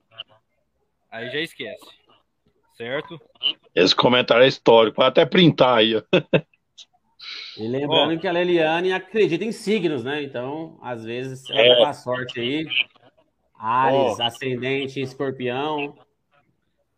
Aí 1.12 1.30
já 1.32 1.40
esquece. 1.40 1.86
Certo? 2.76 3.20
Esse 3.74 3.96
comentário 3.96 4.44
é 4.44 4.48
histórico, 4.48 4.98
pode 4.98 5.10
até 5.10 5.26
printar 5.26 5.78
aí, 5.78 5.96
ó. 5.96 6.02
E 7.58 7.68
lembrando 7.68 8.20
que 8.20 8.28
a 8.28 8.32
Leliane 8.32 8.92
acredita 8.92 9.46
em 9.46 9.52
signos, 9.52 10.04
né? 10.04 10.24
Então, 10.24 10.78
às 10.82 11.04
vezes, 11.04 11.50
ela 11.50 11.62
é. 11.62 11.76
com 11.78 11.86
a 11.86 11.94
sorte 11.94 12.40
aí. 12.40 12.68
Ares, 13.58 14.20
oh. 14.20 14.24
ascendente, 14.24 15.00
escorpião. 15.00 15.96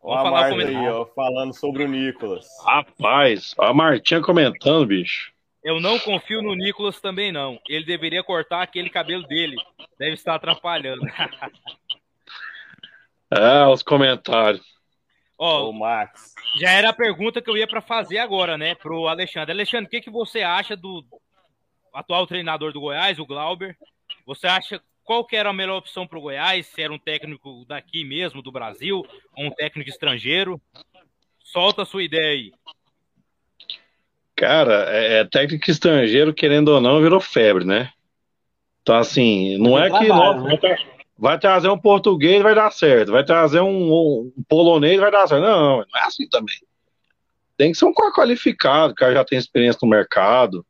Vamos 0.01 0.25
a 0.25 0.31
Marta 0.31 0.55
aí, 0.55 0.89
ó, 0.89 1.05
falando 1.05 1.53
sobre 1.53 1.83
o 1.83 1.87
Nicolas. 1.87 2.47
Rapaz, 2.65 3.53
a 3.59 3.73
Martinha 3.73 4.21
comentando, 4.21 4.85
bicho. 4.85 5.31
Eu 5.63 5.81
não 5.81 5.99
confio 5.99 6.41
no 6.41 6.55
Nicolas 6.55 7.01
também, 7.01 7.31
não. 7.31 7.59
Ele 7.67 7.83
deveria 7.83 8.23
cortar 8.23 8.61
aquele 8.61 8.89
cabelo 8.89 9.27
dele. 9.27 9.57
Deve 9.99 10.13
estar 10.13 10.35
atrapalhando. 10.35 11.01
é, 13.31 13.67
os 13.67 13.83
comentários. 13.83 14.76
Ó, 15.37 15.69
o 15.69 15.73
Max. 15.73 16.33
Já 16.59 16.71
era 16.71 16.89
a 16.89 16.93
pergunta 16.93 17.41
que 17.41 17.49
eu 17.49 17.55
ia 17.55 17.67
para 17.67 17.81
fazer 17.81 18.17
agora, 18.17 18.57
né, 18.57 18.73
pro 18.75 19.07
Alexandre. 19.07 19.51
Alexandre, 19.51 19.85
o 19.85 19.89
que, 19.89 20.01
que 20.01 20.09
você 20.09 20.41
acha 20.41 20.75
do 20.75 21.05
atual 21.93 22.25
treinador 22.25 22.73
do 22.73 22.81
Goiás, 22.81 23.19
o 23.19 23.25
Glauber? 23.25 23.77
Você 24.25 24.47
acha 24.47 24.81
qual 25.03 25.23
que 25.23 25.37
era 25.37 25.49
a 25.49 25.53
melhor 25.53 25.77
opção 25.77 26.05
para 26.05 26.17
o 26.17 26.21
Goiás? 26.21 26.65
Se 26.67 26.81
era 26.81 26.91
um 26.91 26.99
técnico 26.99 27.63
daqui 27.65 28.03
mesmo, 28.03 28.41
do 28.41 28.51
Brasil, 28.51 29.05
ou 29.37 29.45
um 29.45 29.51
técnico 29.51 29.89
estrangeiro? 29.89 30.59
Solta 31.39 31.83
a 31.83 31.85
sua 31.85 32.03
ideia 32.03 32.31
aí. 32.31 32.51
Cara, 34.35 34.85
é, 34.89 35.19
é 35.19 35.25
técnico 35.25 35.71
estrangeiro, 35.71 36.33
querendo 36.33 36.69
ou 36.69 36.81
não, 36.81 37.01
virou 37.01 37.21
febre, 37.21 37.63
né? 37.63 37.91
Então, 38.81 38.95
assim, 38.95 39.57
não 39.57 39.79
é 39.79 39.89
que. 39.89 40.07
Nossa, 40.07 40.43
né? 40.43 40.77
Vai 41.17 41.39
trazer 41.39 41.69
um 41.69 41.77
português, 41.77 42.41
vai 42.41 42.53
dar 42.53 42.71
certo. 42.71 43.11
Vai 43.11 43.23
trazer 43.23 43.61
um, 43.61 44.31
um 44.37 44.43
polonês, 44.47 44.99
vai 44.99 45.11
dar 45.11 45.27
certo. 45.27 45.41
Não, 45.41 45.77
não 45.77 45.99
é 45.99 46.05
assim 46.05 46.27
também. 46.29 46.55
Tem 47.57 47.71
que 47.71 47.77
ser 47.77 47.85
um 47.85 47.93
cara 47.93 48.13
qualificado, 48.13 48.93
que 48.93 49.13
já 49.13 49.25
tem 49.25 49.37
experiência 49.37 49.79
no 49.81 49.89
mercado. 49.89 50.65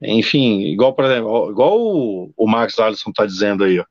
Enfim, 0.00 0.62
igual, 0.62 0.94
por 0.94 1.04
exemplo, 1.04 1.50
igual 1.50 1.78
o, 1.78 2.32
o 2.36 2.46
Max 2.46 2.78
Alisson 2.78 3.12
tá 3.12 3.26
dizendo 3.26 3.64
aí, 3.64 3.78
ó. 3.78 3.84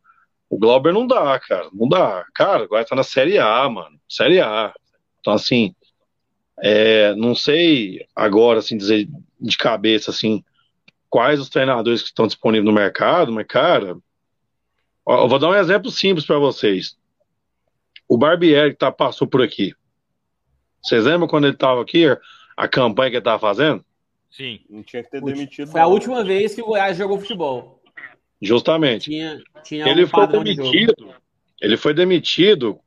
O 0.50 0.58
Glauber 0.58 0.94
não 0.94 1.08
dá, 1.08 1.40
cara. 1.40 1.68
Não 1.74 1.88
dá. 1.88 2.26
Cara, 2.34 2.64
agora 2.64 2.86
tá 2.86 2.96
na 2.96 3.04
Série 3.04 3.38
A, 3.38 3.68
mano. 3.68 4.00
Série 4.08 4.40
A. 4.40 4.74
Então, 5.20 5.34
assim, 5.34 5.74
é, 6.62 7.14
não 7.16 7.36
sei 7.36 8.06
agora, 8.16 8.60
assim, 8.60 8.78
dizer 8.78 9.08
de 9.40 9.58
cabeça, 9.58 10.12
assim, 10.12 10.44
quais 11.10 11.40
os 11.40 11.50
treinadores 11.50 12.02
que 12.02 12.10
estão 12.10 12.28
disponíveis 12.28 12.66
no 12.66 12.72
mercado, 12.80 13.32
mas, 13.32 13.46
cara, 13.48 13.98
eu 15.08 15.28
vou 15.28 15.40
dar 15.40 15.50
um 15.50 15.56
exemplo 15.56 15.92
simples 15.92 16.26
para 16.26 16.40
vocês. 16.40 16.98
O 18.08 18.18
Barbieri 18.18 18.72
que 18.72 18.78
tá, 18.78 18.92
passou 18.92 19.28
por 19.28 19.42
aqui. 19.42 19.74
Vocês 20.82 21.06
lembram 21.06 21.28
quando 21.28 21.46
ele 21.46 21.54
estava 21.54 21.82
aqui, 21.82 22.06
a 22.56 22.68
campanha 22.68 23.10
que 23.10 23.16
ele 23.16 23.22
estava 23.22 23.40
fazendo? 23.40 23.84
Sim. 24.30 24.60
Não 24.70 24.84
tinha 24.84 25.04
que 25.04 25.10
ter 25.10 25.22
demitido. 25.22 25.72
Foi 25.72 25.82
a 25.82 25.88
última 25.88 26.24
vez 26.24 26.54
que 26.54 26.62
o 26.62 26.66
Goiás 26.66 26.98
jogou 26.98 27.20
futebol. 27.20 27.82
Justamente. 28.42 29.10
Tinha, 29.10 29.42
tinha 29.64 29.88
ele 29.88 30.04
um 30.04 30.08
foi 30.08 30.28
demitido. 30.28 30.94
De 30.96 31.16
ele 31.62 31.78
foi 31.78 31.94
demitido 31.94 32.80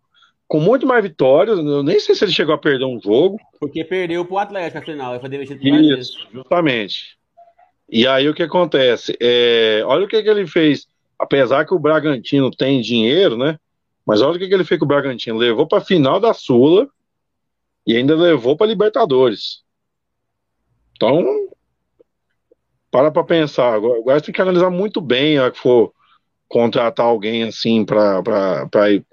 com 0.47 0.61
muito 0.61 0.87
mais 0.87 1.03
vitórias. 1.03 1.59
Eu 1.59 1.83
nem 1.83 1.99
sei 1.99 2.15
se 2.15 2.25
ele 2.25 2.33
chegou 2.33 2.55
a 2.55 2.59
perder 2.59 2.85
um 2.85 3.01
jogo. 3.01 3.39
Porque 3.59 3.83
perdeu 3.85 4.25
pro 4.25 4.39
Atlético, 4.39 4.79
afinal. 4.79 5.13
Ele 5.13 5.21
foi 5.21 5.29
demitido 5.31 5.59
por 5.59 5.99
Isso, 5.99 6.29
justamente. 6.33 7.19
E 7.89 8.07
aí 8.07 8.29
o 8.29 8.35
que 8.35 8.43
acontece? 8.43 9.17
É, 9.21 9.83
olha 9.85 10.05
o 10.05 10.09
que, 10.09 10.23
que 10.23 10.29
ele 10.29 10.47
fez 10.47 10.87
apesar 11.19 11.65
que 11.65 11.75
o 11.75 11.79
Bragantino 11.79 12.51
tem 12.51 12.81
dinheiro, 12.81 13.37
né? 13.37 13.59
Mas 14.07 14.23
olha 14.23 14.37
o 14.37 14.39
que, 14.39 14.49
que 14.49 14.55
ele 14.55 14.65
fez 14.65 14.79
com 14.79 14.87
o 14.87 14.89
Bragantino. 14.89 15.37
Levou 15.37 15.67
para 15.67 15.79
a 15.79 15.85
final 15.85 16.19
da 16.19 16.33
Sula 16.33 16.89
e 17.87 17.97
ainda 17.97 18.17
levou 18.17 18.57
para 18.57 18.67
Libertadores. 18.67 19.63
Então, 20.97 21.49
para 22.91 23.11
para 23.11 23.25
pensar. 23.25 23.75
Agora, 23.75 23.99
agora 23.99 24.21
tem 24.21 24.33
que 24.33 24.41
analisar 24.41 24.71
muito 24.71 25.01
bem 25.01 25.39
a 25.39 25.51
que 25.51 25.59
for 25.59 25.93
contratar 26.49 27.07
alguém 27.07 27.43
assim 27.43 27.85
para 27.85 28.91
ir, 28.91 29.05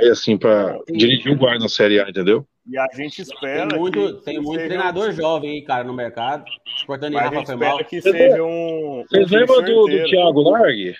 ir 0.00 0.10
assim 0.10 0.36
para 0.36 0.78
dirigir 0.88 1.32
o 1.32 1.36
guarda 1.36 1.60
na 1.60 1.68
Série 1.68 2.00
A, 2.00 2.08
entendeu? 2.08 2.46
E 2.70 2.78
a 2.78 2.86
gente 2.94 3.22
espera. 3.22 3.66
Tem 3.68 3.78
muito, 3.78 4.16
que, 4.16 4.24
tem 4.24 4.40
muito 4.40 4.62
treinador 4.62 5.08
um... 5.08 5.12
jovem 5.12 5.50
aí, 5.52 5.62
cara, 5.62 5.84
no 5.84 5.94
mercado. 5.94 6.44
Cortando 6.86 7.14
Mas 7.14 7.24
Rafa 7.24 7.46
foi 7.46 7.56
mal. 7.56 7.84
que 7.84 8.00
seja 8.02 8.44
um. 8.44 9.04
Vocês 9.08 9.30
lembram 9.30 9.62
do, 9.62 9.86
do 9.86 10.04
Thiago 10.04 10.42
Largue? 10.42 10.94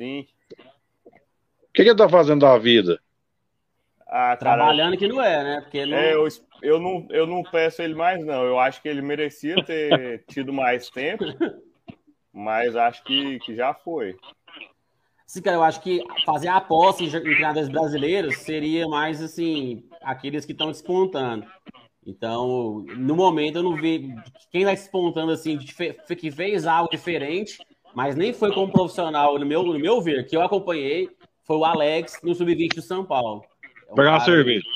Sim. 0.00 0.26
O 1.06 1.72
que, 1.74 1.82
que 1.82 1.90
ele 1.90 1.94
tá 1.94 2.08
fazendo 2.08 2.40
da 2.40 2.56
vida? 2.56 2.98
Ah, 4.06 4.34
cara, 4.34 4.38
Trabalhando 4.38 4.96
que 4.96 5.06
não 5.06 5.22
é, 5.22 5.44
né? 5.44 5.60
Porque 5.60 5.84
não... 5.84 5.94
É, 5.94 6.14
eu, 6.14 6.26
eu, 6.62 6.80
não, 6.80 7.06
eu 7.10 7.26
não 7.26 7.42
peço 7.42 7.82
ele 7.82 7.94
mais, 7.94 8.24
não. 8.24 8.42
Eu 8.42 8.58
acho 8.58 8.80
que 8.80 8.88
ele 8.88 9.02
merecia 9.02 9.62
ter 9.62 10.24
tido 10.26 10.54
mais 10.54 10.88
tempo, 10.88 11.24
mas 12.32 12.74
acho 12.74 13.04
que, 13.04 13.38
que 13.40 13.54
já 13.54 13.74
foi. 13.74 14.16
Sim, 15.26 15.42
cara, 15.42 15.58
eu 15.58 15.62
acho 15.62 15.82
que 15.82 16.02
fazer 16.24 16.48
a 16.48 16.56
aposta 16.56 17.04
em 17.04 17.10
treinadores 17.10 17.68
brasileiros 17.68 18.38
seria 18.38 18.88
mais, 18.88 19.22
assim, 19.22 19.84
aqueles 20.00 20.46
que 20.46 20.52
estão 20.52 20.68
despontando. 20.68 21.46
Então, 22.06 22.86
no 22.96 23.14
momento, 23.14 23.56
eu 23.56 23.62
não 23.62 23.76
vejo 23.76 24.14
quem 24.50 24.62
está 24.62 24.72
despontando, 24.72 25.30
assim, 25.30 25.58
que 25.58 26.30
fez 26.30 26.66
algo 26.66 26.90
diferente 26.90 27.58
mas 27.94 28.14
nem 28.16 28.32
foi 28.32 28.52
como 28.52 28.72
profissional, 28.72 29.38
no 29.38 29.46
meu, 29.46 29.62
no 29.62 29.78
meu 29.78 30.00
ver, 30.00 30.26
que 30.26 30.36
eu 30.36 30.42
acompanhei, 30.42 31.08
foi 31.44 31.56
o 31.56 31.64
Alex 31.64 32.20
no 32.22 32.34
Sub-20 32.34 32.76
do 32.76 32.82
São 32.82 33.04
Paulo. 33.04 33.42
É 33.88 33.92
um 33.92 33.94
Pegar 33.94 34.12
uma 34.12 34.20
cerveja. 34.20 34.66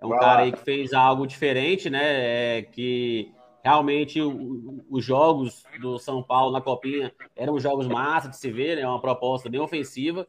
É 0.00 0.06
um 0.06 0.10
Vai 0.10 0.18
cara 0.18 0.34
lá. 0.34 0.40
aí 0.40 0.52
que 0.52 0.64
fez 0.64 0.92
algo 0.92 1.26
diferente, 1.26 1.90
né? 1.90 2.58
É, 2.58 2.62
que 2.62 3.32
realmente 3.62 4.20
o, 4.20 4.84
os 4.90 5.04
jogos 5.04 5.64
do 5.80 5.98
São 5.98 6.22
Paulo 6.22 6.52
na 6.52 6.60
Copinha 6.60 7.12
eram 7.36 7.58
jogos 7.58 7.86
massa 7.86 8.28
de 8.28 8.36
se 8.36 8.50
ver, 8.50 8.76
né? 8.76 8.86
Uma 8.86 9.00
proposta 9.00 9.48
bem 9.48 9.60
ofensiva. 9.60 10.26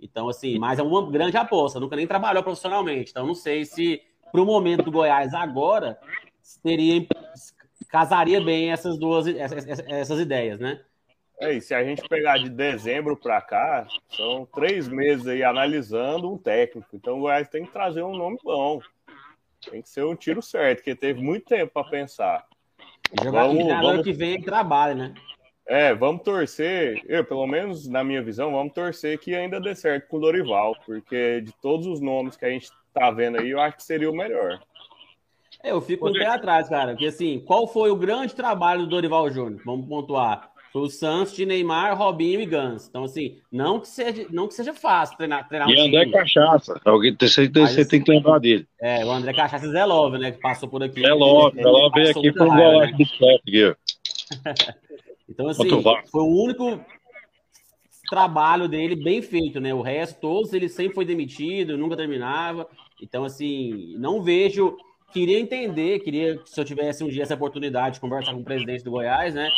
Então, 0.00 0.28
assim, 0.28 0.58
mas 0.58 0.78
é 0.78 0.82
uma 0.82 1.10
grande 1.10 1.36
aposta. 1.36 1.78
Nunca 1.78 1.96
nem 1.96 2.06
trabalhou 2.06 2.42
profissionalmente. 2.42 3.10
Então, 3.10 3.26
não 3.26 3.34
sei 3.34 3.64
se 3.64 4.02
para 4.32 4.40
o 4.40 4.46
momento 4.46 4.84
do 4.84 4.92
Goiás 4.92 5.34
agora 5.34 5.98
teria 6.62 7.06
casaria 7.88 8.40
bem 8.40 8.70
essas 8.70 8.98
duas 8.98 9.26
essas, 9.26 9.66
essas 9.66 10.20
ideias, 10.20 10.60
né? 10.60 10.80
É, 11.40 11.54
e 11.54 11.60
se 11.60 11.74
a 11.74 11.82
gente 11.82 12.06
pegar 12.06 12.36
de 12.36 12.50
dezembro 12.50 13.16
para 13.16 13.40
cá, 13.40 13.86
são 14.10 14.44
três 14.44 14.86
meses 14.86 15.26
aí 15.26 15.42
analisando 15.42 16.30
um 16.30 16.36
técnico. 16.36 16.94
Então 16.94 17.16
o 17.16 17.20
Goiás 17.20 17.48
tem 17.48 17.64
que 17.64 17.72
trazer 17.72 18.02
um 18.02 18.14
nome 18.14 18.36
bom. 18.44 18.78
Tem 19.70 19.80
que 19.80 19.88
ser 19.88 20.04
um 20.04 20.14
tiro 20.14 20.42
certo, 20.42 20.78
porque 20.78 20.94
teve 20.94 21.22
muito 21.22 21.46
tempo 21.46 21.72
para 21.72 21.88
pensar. 21.88 22.46
Jogar 23.22 23.46
vamos, 23.46 23.66
vamos... 23.66 24.04
que 24.04 24.12
vem 24.12 24.42
trabalho, 24.42 24.96
né? 24.96 25.14
É, 25.66 25.94
vamos 25.94 26.22
torcer, 26.22 27.00
eu, 27.06 27.24
pelo 27.24 27.46
menos 27.46 27.88
na 27.88 28.02
minha 28.02 28.22
visão, 28.22 28.50
vamos 28.52 28.72
torcer 28.72 29.18
que 29.18 29.34
ainda 29.34 29.60
dê 29.60 29.74
certo 29.74 30.08
com 30.08 30.16
o 30.16 30.20
Dorival, 30.20 30.76
porque 30.84 31.40
de 31.40 31.52
todos 31.52 31.86
os 31.86 32.00
nomes 32.00 32.36
que 32.36 32.44
a 32.44 32.50
gente 32.50 32.70
tá 32.92 33.10
vendo 33.10 33.38
aí, 33.38 33.50
eu 33.50 33.60
acho 33.60 33.76
que 33.76 33.82
seria 33.84 34.10
o 34.10 34.16
melhor. 34.16 34.60
É, 35.62 35.70
eu 35.70 35.80
fico 35.80 36.08
um 36.08 36.12
pé 36.12 36.26
atrás, 36.26 36.68
cara, 36.68 36.92
porque 36.92 37.06
assim, 37.06 37.38
qual 37.46 37.68
foi 37.68 37.90
o 37.90 37.96
grande 37.96 38.34
trabalho 38.34 38.82
do 38.82 38.88
Dorival 38.88 39.30
Júnior? 39.30 39.62
Vamos 39.64 39.86
pontuar. 39.86 40.49
Foi 40.72 40.82
o 40.82 40.88
Santos 40.88 41.34
de 41.34 41.44
Neymar, 41.44 41.98
Robinho 41.98 42.40
e 42.40 42.46
Gans. 42.46 42.86
Então, 42.88 43.02
assim, 43.02 43.38
não 43.50 43.80
que 43.80 43.88
seja, 43.88 44.26
não 44.30 44.46
que 44.46 44.54
seja 44.54 44.72
fácil 44.72 45.16
treinar, 45.16 45.48
treinar 45.48 45.68
E 45.68 45.76
um 45.76 45.86
André 45.86 46.04
time. 46.04 46.12
Cachaça. 46.12 46.80
Alguém, 46.84 47.16
você, 47.20 47.48
você 47.48 47.84
tem 47.84 48.00
que 48.00 48.10
lembrar 48.10 48.38
dele. 48.38 48.68
É, 48.80 49.04
o 49.04 49.10
André 49.10 49.32
Cachaça 49.32 49.68
Zé 49.68 49.84
Love, 49.84 50.18
né? 50.18 50.30
Que 50.30 50.38
passou 50.38 50.68
por 50.68 50.80
aqui. 50.82 51.00
Zé 51.00 51.12
Love, 51.12 51.56
Zé 51.56 51.68
Love 51.68 51.94
veio 51.94 52.10
aqui 52.10 52.32
para 52.32 52.44
um 52.44 52.56
golaço 52.56 52.92
né? 52.92 52.98
do 52.98 53.04
chefe 53.04 53.66
aqui. 54.46 54.74
então, 55.28 55.48
assim, 55.48 55.68
foi 55.68 56.22
o 56.22 56.44
único 56.44 56.80
trabalho 58.08 58.68
dele 58.68 58.94
bem 58.94 59.20
feito, 59.20 59.60
né? 59.60 59.74
O 59.74 59.82
resto, 59.82 60.20
todos, 60.20 60.52
ele 60.52 60.68
sempre 60.68 60.94
foi 60.94 61.04
demitido, 61.04 61.76
nunca 61.76 61.96
terminava. 61.96 62.68
Então, 63.02 63.24
assim, 63.24 63.96
não 63.98 64.22
vejo. 64.22 64.76
Queria 65.12 65.40
entender, 65.40 65.98
queria, 65.98 66.40
se 66.44 66.60
eu 66.60 66.64
tivesse 66.64 67.02
um 67.02 67.08
dia 67.08 67.24
essa 67.24 67.34
oportunidade 67.34 67.94
de 67.94 68.00
conversar 68.00 68.32
com 68.32 68.40
o 68.40 68.44
presidente 68.44 68.84
do 68.84 68.92
Goiás, 68.92 69.34
né? 69.34 69.50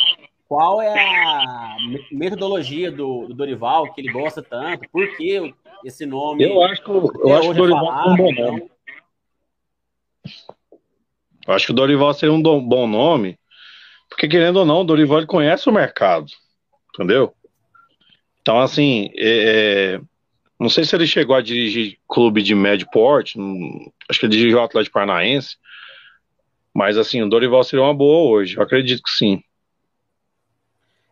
Qual 0.47 0.81
é 0.81 1.23
a 1.23 1.75
metodologia 2.11 2.91
do, 2.91 3.27
do 3.27 3.33
Dorival, 3.33 3.91
que 3.93 4.01
ele 4.01 4.11
gosta 4.11 4.41
tanto? 4.41 4.87
Por 4.91 5.15
que 5.15 5.53
esse 5.83 6.05
nome? 6.05 6.43
Eu 6.43 6.61
acho 6.63 6.83
que, 6.83 6.89
eu 6.89 7.35
acho 7.35 7.41
que 7.41 7.49
o 7.49 7.53
Dorival 7.53 7.91
é 7.91 8.09
um 8.09 8.15
bom 8.15 8.31
nome. 8.31 8.57
Então... 8.61 8.69
Eu 11.45 11.53
acho 11.53 11.65
que 11.65 11.71
o 11.71 11.75
Dorival 11.75 12.13
seria 12.13 12.33
um 12.33 12.41
bom 12.41 12.87
nome, 12.87 13.37
porque 14.09 14.27
querendo 14.27 14.57
ou 14.57 14.65
não, 14.65 14.81
o 14.81 14.85
Dorival 14.85 15.25
conhece 15.27 15.67
o 15.67 15.73
mercado, 15.73 16.27
entendeu? 16.93 17.33
Então, 18.41 18.59
assim, 18.59 19.09
é, 19.15 19.95
é, 19.95 20.01
não 20.59 20.69
sei 20.69 20.85
se 20.85 20.95
ele 20.95 21.07
chegou 21.07 21.35
a 21.35 21.41
dirigir 21.41 21.97
clube 22.07 22.41
de 22.41 22.55
médio 22.55 22.87
porte, 22.91 23.37
acho 24.09 24.19
que 24.19 24.25
ele 24.25 24.35
dirigiu 24.35 24.59
o 24.59 24.63
Atlético 24.63 24.93
Paranaense, 24.93 25.57
mas 26.73 26.97
assim, 26.97 27.21
o 27.21 27.29
Dorival 27.29 27.63
seria 27.63 27.83
uma 27.83 27.93
boa 27.93 28.29
hoje, 28.29 28.55
eu 28.55 28.63
acredito 28.63 29.03
que 29.03 29.11
sim. 29.11 29.43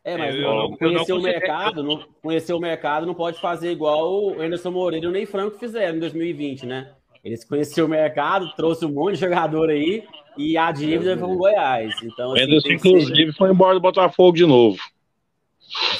É, 0.04 0.18
mas 0.18 0.36
eu, 0.36 0.42
não, 0.42 0.78
conhecer 0.78 1.14
o 1.14 1.22
mercado, 1.22 1.84
não, 1.84 2.04
conhecer 2.24 2.54
o 2.54 2.60
mercado 2.60 3.06
não 3.06 3.14
pode 3.14 3.40
fazer 3.40 3.72
igual 3.72 4.12
o 4.12 4.42
Anderson 4.42 4.72
Moreira 4.72 5.06
e 5.06 5.10
o 5.10 5.12
Ney 5.12 5.28
Franco 5.28 5.60
fizeram 5.60 5.98
em 5.98 6.00
2020, 6.00 6.66
né? 6.66 6.92
Eles 7.24 7.46
conheceram 7.46 7.88
o 7.88 7.92
mercado, 7.92 8.52
trouxe 8.56 8.84
um 8.84 8.92
monte 8.92 9.14
de 9.14 9.20
jogador 9.20 9.70
aí 9.70 10.04
e 10.36 10.58
a 10.58 10.72
dívida 10.72 11.16
foi 11.18 11.28
com 11.28 11.34
o 11.34 11.38
Goiás. 11.38 11.94
Então, 12.02 12.34
assim, 12.34 12.44
Anderson, 12.44 12.72
inclusive, 12.72 13.32
ser... 13.32 13.38
foi 13.38 13.52
embora 13.52 13.76
do 13.76 13.80
Botafogo 13.80 14.36
de 14.36 14.46
novo. 14.46 14.80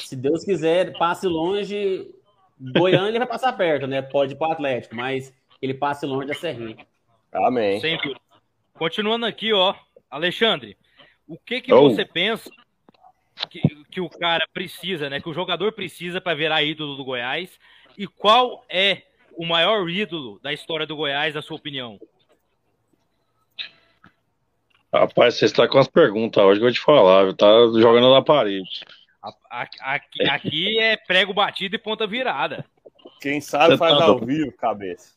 Se 0.00 0.16
Deus 0.16 0.44
quiser, 0.44 0.96
passe 0.98 1.28
longe. 1.28 2.10
Goiânia 2.58 3.08
ele 3.08 3.18
vai 3.18 3.28
passar 3.28 3.52
perto, 3.52 3.86
né? 3.86 4.02
Pode 4.02 4.34
ir 4.34 4.36
para 4.36 4.48
o 4.48 4.52
Atlético, 4.52 4.96
mas 4.96 5.32
ele 5.60 5.74
passe 5.74 6.04
longe 6.06 6.26
da 6.26 6.34
Serrinha. 6.34 6.84
Amém. 7.32 7.80
Sempre. 7.80 8.14
Continuando 8.74 9.26
aqui, 9.26 9.52
ó, 9.52 9.74
Alexandre, 10.10 10.76
o 11.26 11.38
que 11.38 11.60
que 11.60 11.72
oh. 11.72 11.88
você 11.88 12.04
pensa 12.04 12.50
que, 13.48 13.60
que 13.92 14.00
o 14.00 14.08
cara 14.08 14.44
precisa, 14.52 15.10
né? 15.10 15.20
Que 15.20 15.28
o 15.28 15.34
jogador 15.34 15.72
precisa 15.72 16.20
para 16.20 16.34
virar 16.34 16.62
ídolo 16.62 16.96
do 16.96 17.04
Goiás? 17.04 17.60
E 17.96 18.06
qual 18.06 18.64
é 18.68 19.02
o 19.36 19.46
maior 19.46 19.88
ídolo 19.88 20.40
da 20.42 20.52
história 20.52 20.86
do 20.86 20.96
Goiás, 20.96 21.34
na 21.34 21.42
sua 21.42 21.56
opinião? 21.56 22.00
Rapaz, 24.92 25.34
você 25.34 25.44
está 25.44 25.68
com 25.68 25.78
as 25.78 25.88
perguntas 25.88 26.42
hoje 26.42 26.58
que 26.58 26.64
eu 26.64 26.68
vou 26.68 26.72
te 26.72 26.80
falar, 26.80 27.34
tá 27.34 27.46
jogando 27.78 28.12
na 28.12 28.22
parede. 28.22 28.80
Aqui, 29.50 30.28
aqui 30.28 30.78
é 30.80 30.96
prego 30.96 31.32
batido 31.32 31.76
e 31.76 31.78
ponta 31.78 32.06
virada. 32.06 32.64
Quem 33.20 33.40
sabe 33.40 33.76
faz 33.78 33.96
tá... 33.96 34.04
ao 34.04 34.18
vivo, 34.18 34.52
cabeça. 34.52 35.14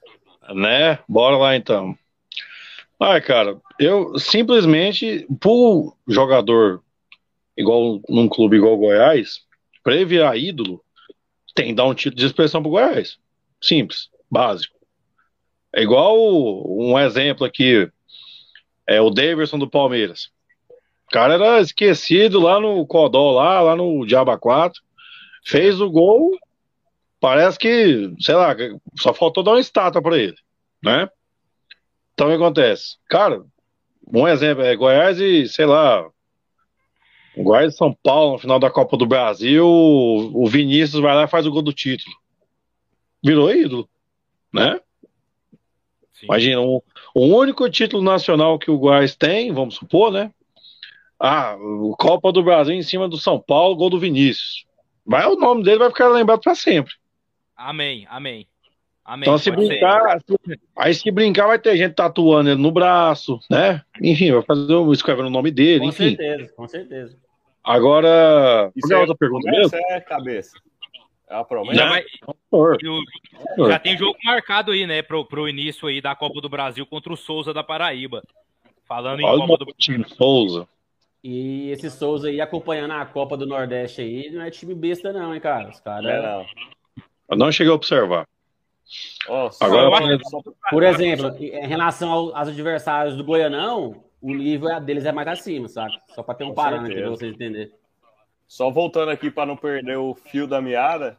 Né? 0.54 1.00
Bora 1.10 1.38
lá 1.38 1.56
então. 1.56 1.98
Ai, 3.00 3.20
cara, 3.20 3.58
eu 3.80 4.18
simplesmente, 4.18 5.28
por 5.42 5.98
jogador 6.08 6.82
igual 7.58 8.02
num 8.10 8.28
clube 8.28 8.58
igual 8.58 8.78
Goiás, 8.78 9.42
para 9.84 9.96
ele 9.96 10.06
virar 10.06 10.38
ídolo, 10.38 10.84
tem 11.54 11.68
que 11.68 11.74
dar 11.74 11.86
um 11.86 11.94
título 11.94 12.20
de 12.20 12.26
expressão 12.26 12.62
pro 12.62 12.72
Goiás. 12.72 13.18
Simples, 13.62 14.10
básico. 14.30 14.76
É 15.74 15.82
igual 15.82 16.18
um 16.68 16.98
exemplo 16.98 17.46
aqui, 17.46 17.90
é 18.88 19.02
o 19.02 19.10
Davidson 19.10 19.58
do 19.58 19.70
Palmeiras. 19.70 20.30
O 21.08 21.12
cara 21.12 21.36
era 21.36 21.62
esquecido 21.62 22.40
lá 22.40 22.60
no 22.60 22.86
Codó, 22.86 23.32
lá, 23.32 23.62
lá 23.62 23.76
no 23.76 24.06
Diaba 24.06 24.38
4. 24.38 24.82
Fez 25.46 25.80
o 25.80 25.90
gol. 25.90 26.32
Parece 27.20 27.58
que, 27.58 28.14
sei 28.20 28.36
lá, 28.36 28.56
só 29.00 29.14
faltou 29.14 29.44
dar 29.44 29.52
uma 29.52 29.60
estátua 29.60 30.02
para 30.02 30.18
ele, 30.18 30.36
né? 30.84 31.10
Então 32.14 32.28
o 32.28 32.30
que 32.30 32.36
acontece? 32.36 32.98
Cara, 33.10 33.44
um 34.14 34.28
exemplo 34.28 34.64
é 34.64 34.76
Goiás 34.76 35.20
e, 35.20 35.48
sei 35.48 35.66
lá, 35.66 36.08
E 37.38 37.72
São 37.72 37.94
Paulo 38.04 38.34
no 38.34 38.38
final 38.40 38.60
da 38.60 38.70
Copa 38.70 38.96
do 38.96 39.06
Brasil, 39.06 39.68
o 39.68 40.48
Vinícius 40.48 41.02
vai 41.02 41.14
lá 41.14 41.24
e 41.24 41.28
faz 41.28 41.46
o 41.46 41.52
gol 41.52 41.62
do 41.62 41.74
título. 41.74 42.16
Virou 43.24 43.54
ídolo, 43.54 43.90
né? 44.54 44.80
Sim. 46.14 46.26
Imagina, 46.26 46.62
um, 46.62 46.82
o 47.14 47.26
único 47.26 47.70
título 47.70 48.02
nacional 48.02 48.58
que 48.58 48.72
o 48.72 48.78
Goiás 48.78 49.16
tem, 49.16 49.52
vamos 49.52 49.76
supor, 49.76 50.12
né? 50.12 50.32
Ah, 51.20 51.58
o 51.60 51.96
Copa 51.98 52.32
do 52.32 52.44
Brasil 52.44 52.74
em 52.74 52.84
cima 52.84 53.08
do 53.08 53.18
São 53.18 53.40
Paulo, 53.40 53.76
gol 53.76 53.90
do 53.90 54.00
Vinícius. 54.00 54.66
Vai 55.06 55.26
o 55.26 55.36
nome 55.36 55.64
dele 55.64 55.80
vai 55.80 55.90
ficar 55.90 56.08
lembrado 56.10 56.42
para 56.42 56.56
sempre. 56.56 56.94
Amém, 57.56 58.06
amém. 58.10 58.48
Amém. 59.04 59.22
Então 59.22 59.38
se 59.38 59.52
brincar, 59.52 60.20
ser. 60.20 60.60
aí 60.76 60.94
se 60.94 61.12
brincar 61.12 61.46
vai 61.46 61.60
ter 61.60 61.78
gente 61.78 61.94
tatuando 61.94 62.50
ele 62.50 62.62
no 62.62 62.72
braço, 62.72 63.40
né? 63.52 63.82
Enfim, 64.02 64.32
vai 64.32 64.42
fazer 64.42 64.74
escrevendo 64.92 65.28
o 65.28 65.32
nome 65.32 65.52
dele, 65.52 65.82
com 65.82 65.90
enfim. 65.90 66.16
Com 66.16 66.24
certeza, 66.24 66.54
com 66.54 66.68
certeza. 66.68 67.25
Agora, 67.66 68.72
Isso 68.76 68.94
é 68.94 68.98
outra 68.98 69.16
pergunta 69.16 69.50
mesmo? 69.50 69.76
é 69.90 70.00
cabeça. 70.00 70.56
É 71.28 71.34
uma 71.34 71.46
promessa. 71.46 71.76
Já, 71.76 71.90
vai, 71.90 72.06
já 73.68 73.80
tem 73.80 73.98
jogo 73.98 74.16
marcado 74.24 74.72
aí, 74.72 74.86
né, 74.86 75.02
pro, 75.02 75.26
pro 75.26 75.50
início 75.50 75.88
aí 75.88 76.00
da 76.00 76.16
Copa 76.16 76.40
do 76.40 76.48
Brasil 76.48 76.86
contra 76.86 77.12
o 77.12 77.18
Souza 77.18 77.52
da 77.52 77.64
Paraíba. 77.64 78.22
Falando 78.88 79.22
em 79.22 79.26
Olha 79.26 79.48
Copa 79.48 79.66
do 79.66 79.74
time 79.74 80.08
Souza. 80.08 80.68
E 81.24 81.72
esse 81.72 81.90
Souza 81.90 82.28
aí 82.28 82.40
acompanhando 82.40 82.92
a 82.92 83.04
Copa 83.04 83.36
do 83.36 83.48
Nordeste 83.48 84.02
aí, 84.02 84.30
não 84.30 84.44
é 84.44 84.52
time 84.52 84.76
besta, 84.76 85.12
não, 85.12 85.34
hein, 85.34 85.42
cara? 85.42 85.70
Os 85.70 85.80
caras. 85.80 86.06
É, 86.06 86.22
não. 86.22 86.46
Eu 87.32 87.38
não 87.38 87.52
cheguei 87.52 87.72
a 87.72 87.76
observar. 87.76 88.28
Nossa, 89.28 89.66
Agora, 89.66 90.20
por 90.70 90.84
exemplo, 90.84 91.36
em 91.40 91.66
relação 91.66 92.12
aos 92.12 92.48
adversários 92.48 93.16
do 93.16 93.24
Goianão, 93.24 94.05
o 94.22 94.34
nível 94.34 94.80
deles 94.82 95.06
é 95.06 95.12
mais 95.12 95.28
acima, 95.28 95.68
sabe? 95.68 96.00
Só 96.08 96.24
para 96.24 96.36
ter 96.36 96.44
um 96.44 96.54
parâmetro 96.54 96.98
para 96.98 97.10
vocês 97.10 97.34
entenderem. 97.34 97.72
Só 98.48 98.70
voltando 98.70 99.12
aqui 99.12 99.32
para 99.32 99.46
não 99.46 99.58
perder 99.58 99.98
o 99.98 100.14
fio 100.14 100.48
da 100.48 100.62
meada, 100.62 101.18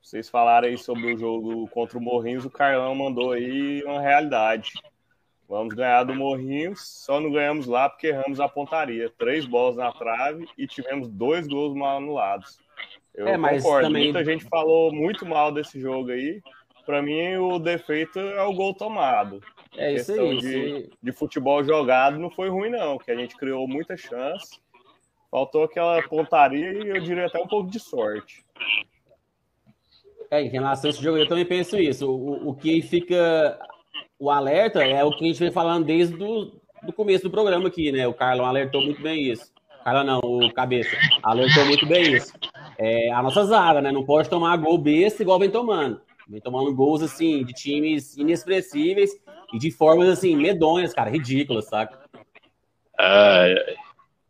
vocês 0.00 0.28
falaram 0.28 0.68
aí 0.68 0.78
sobre 0.78 1.12
o 1.12 1.18
jogo 1.18 1.68
contra 1.68 1.98
o 1.98 2.00
Morrinhos, 2.00 2.44
o 2.44 2.50
Carlão 2.50 2.94
mandou 2.94 3.32
aí 3.32 3.82
uma 3.84 4.00
realidade. 4.00 4.72
Vamos 5.48 5.74
ganhar 5.74 6.04
do 6.04 6.14
Morrinhos, 6.14 6.80
só 6.80 7.20
não 7.20 7.32
ganhamos 7.32 7.66
lá 7.66 7.88
porque 7.88 8.08
erramos 8.08 8.38
a 8.38 8.48
pontaria. 8.48 9.10
Três 9.18 9.46
bolas 9.46 9.76
na 9.76 9.90
trave 9.92 10.46
e 10.56 10.66
tivemos 10.66 11.08
dois 11.08 11.46
gols 11.46 11.74
mal 11.74 11.96
anulados. 11.96 12.58
Eu 13.14 13.28
é, 13.28 13.36
mas 13.36 13.62
concordo. 13.62 13.88
Também... 13.88 14.04
Muita 14.04 14.24
gente 14.24 14.44
falou 14.44 14.92
muito 14.92 15.26
mal 15.26 15.50
desse 15.50 15.80
jogo 15.80 16.10
aí. 16.10 16.40
Para 16.86 17.02
mim, 17.02 17.36
o 17.36 17.58
defeito 17.58 18.18
é 18.18 18.42
o 18.42 18.52
gol 18.52 18.72
tomado. 18.72 19.42
É 19.78 19.94
isso 19.94 20.12
aí. 20.12 20.38
De, 20.38 20.90
de 21.02 21.12
futebol 21.12 21.62
jogado 21.62 22.18
não 22.18 22.30
foi 22.30 22.48
ruim, 22.48 22.70
não, 22.70 22.98
que 22.98 23.10
a 23.10 23.16
gente 23.16 23.36
criou 23.36 23.66
muita 23.68 23.96
chance. 23.96 24.58
Faltou 25.30 25.64
aquela 25.64 26.02
pontaria 26.02 26.72
e 26.72 26.88
eu 26.88 27.00
diria 27.00 27.26
até 27.26 27.38
um 27.38 27.46
pouco 27.46 27.70
de 27.70 27.78
sorte. 27.78 28.44
É, 30.30 30.42
em 30.42 30.48
relação 30.48 30.88
a 30.88 30.90
esse 30.90 31.02
jogo, 31.02 31.18
eu 31.18 31.28
também 31.28 31.44
penso 31.44 31.78
isso. 31.78 32.10
O, 32.10 32.50
o 32.50 32.54
que 32.54 32.82
fica 32.82 33.58
o 34.18 34.30
alerta 34.30 34.82
é 34.82 35.02
o 35.04 35.10
que 35.10 35.24
a 35.24 35.28
gente 35.28 35.38
vem 35.38 35.50
falando 35.50 35.84
desde 35.84 36.16
do, 36.16 36.60
do 36.82 36.92
começo 36.92 37.24
do 37.24 37.30
programa 37.30 37.68
aqui, 37.68 37.92
né? 37.92 38.06
O 38.06 38.14
Carlão 38.14 38.46
alertou 38.46 38.82
muito 38.82 39.00
bem 39.00 39.30
isso. 39.30 39.52
Carlão 39.84 40.04
não, 40.04 40.18
o 40.18 40.52
Cabeça 40.52 40.96
alertou 41.22 41.64
muito 41.66 41.86
bem 41.86 42.14
isso. 42.14 42.32
É, 42.76 43.10
a 43.12 43.22
nossa 43.22 43.44
zaga, 43.44 43.80
né? 43.80 43.92
Não 43.92 44.04
pode 44.04 44.28
tomar 44.28 44.56
gol 44.56 44.76
besta 44.76 45.22
igual 45.22 45.38
vem 45.38 45.50
tomando. 45.50 46.00
Vem 46.28 46.40
tomando 46.40 46.74
gols, 46.74 47.00
assim, 47.00 47.42
de 47.44 47.54
times 47.54 48.16
inexpressíveis 48.16 49.18
e 49.52 49.58
de 49.58 49.70
formas, 49.70 50.08
assim, 50.08 50.36
medonhas, 50.36 50.92
cara, 50.92 51.10
ridículas, 51.10 51.66
saca? 51.66 51.98
Ai, 52.98 53.52
ai. 53.52 53.76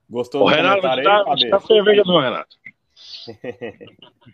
Gostou 0.09 0.43
o 0.43 0.45
do 0.45 0.51
Renato 0.51 0.81
comentário 0.81 1.05
tá, 1.05 1.35
aí, 1.35 1.51
tá 1.51 1.61
cerveja 1.61 2.03
do 2.03 2.19
Renato. 2.19 2.57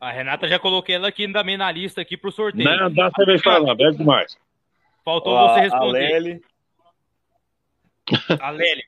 A 0.00 0.10
Renata 0.10 0.48
já 0.48 0.58
coloquei 0.58 0.94
ela 0.94 1.08
aqui 1.08 1.30
também 1.30 1.58
na 1.58 1.70
lista 1.70 2.00
aqui 2.00 2.16
pro 2.16 2.32
sorteio. 2.32 2.64
Não, 2.64 2.90
dá 2.90 3.10
cerveja 3.14 3.42
pra 3.42 3.54
ela, 3.56 3.74
bebe 3.74 3.98
demais. 3.98 4.34
Faltou 5.04 5.34
Ó, 5.34 5.52
você 5.52 5.60
responder. 5.60 6.06
A 6.06 6.18
Lely. 6.18 6.42
A 8.40 8.50
Lely. 8.50 8.82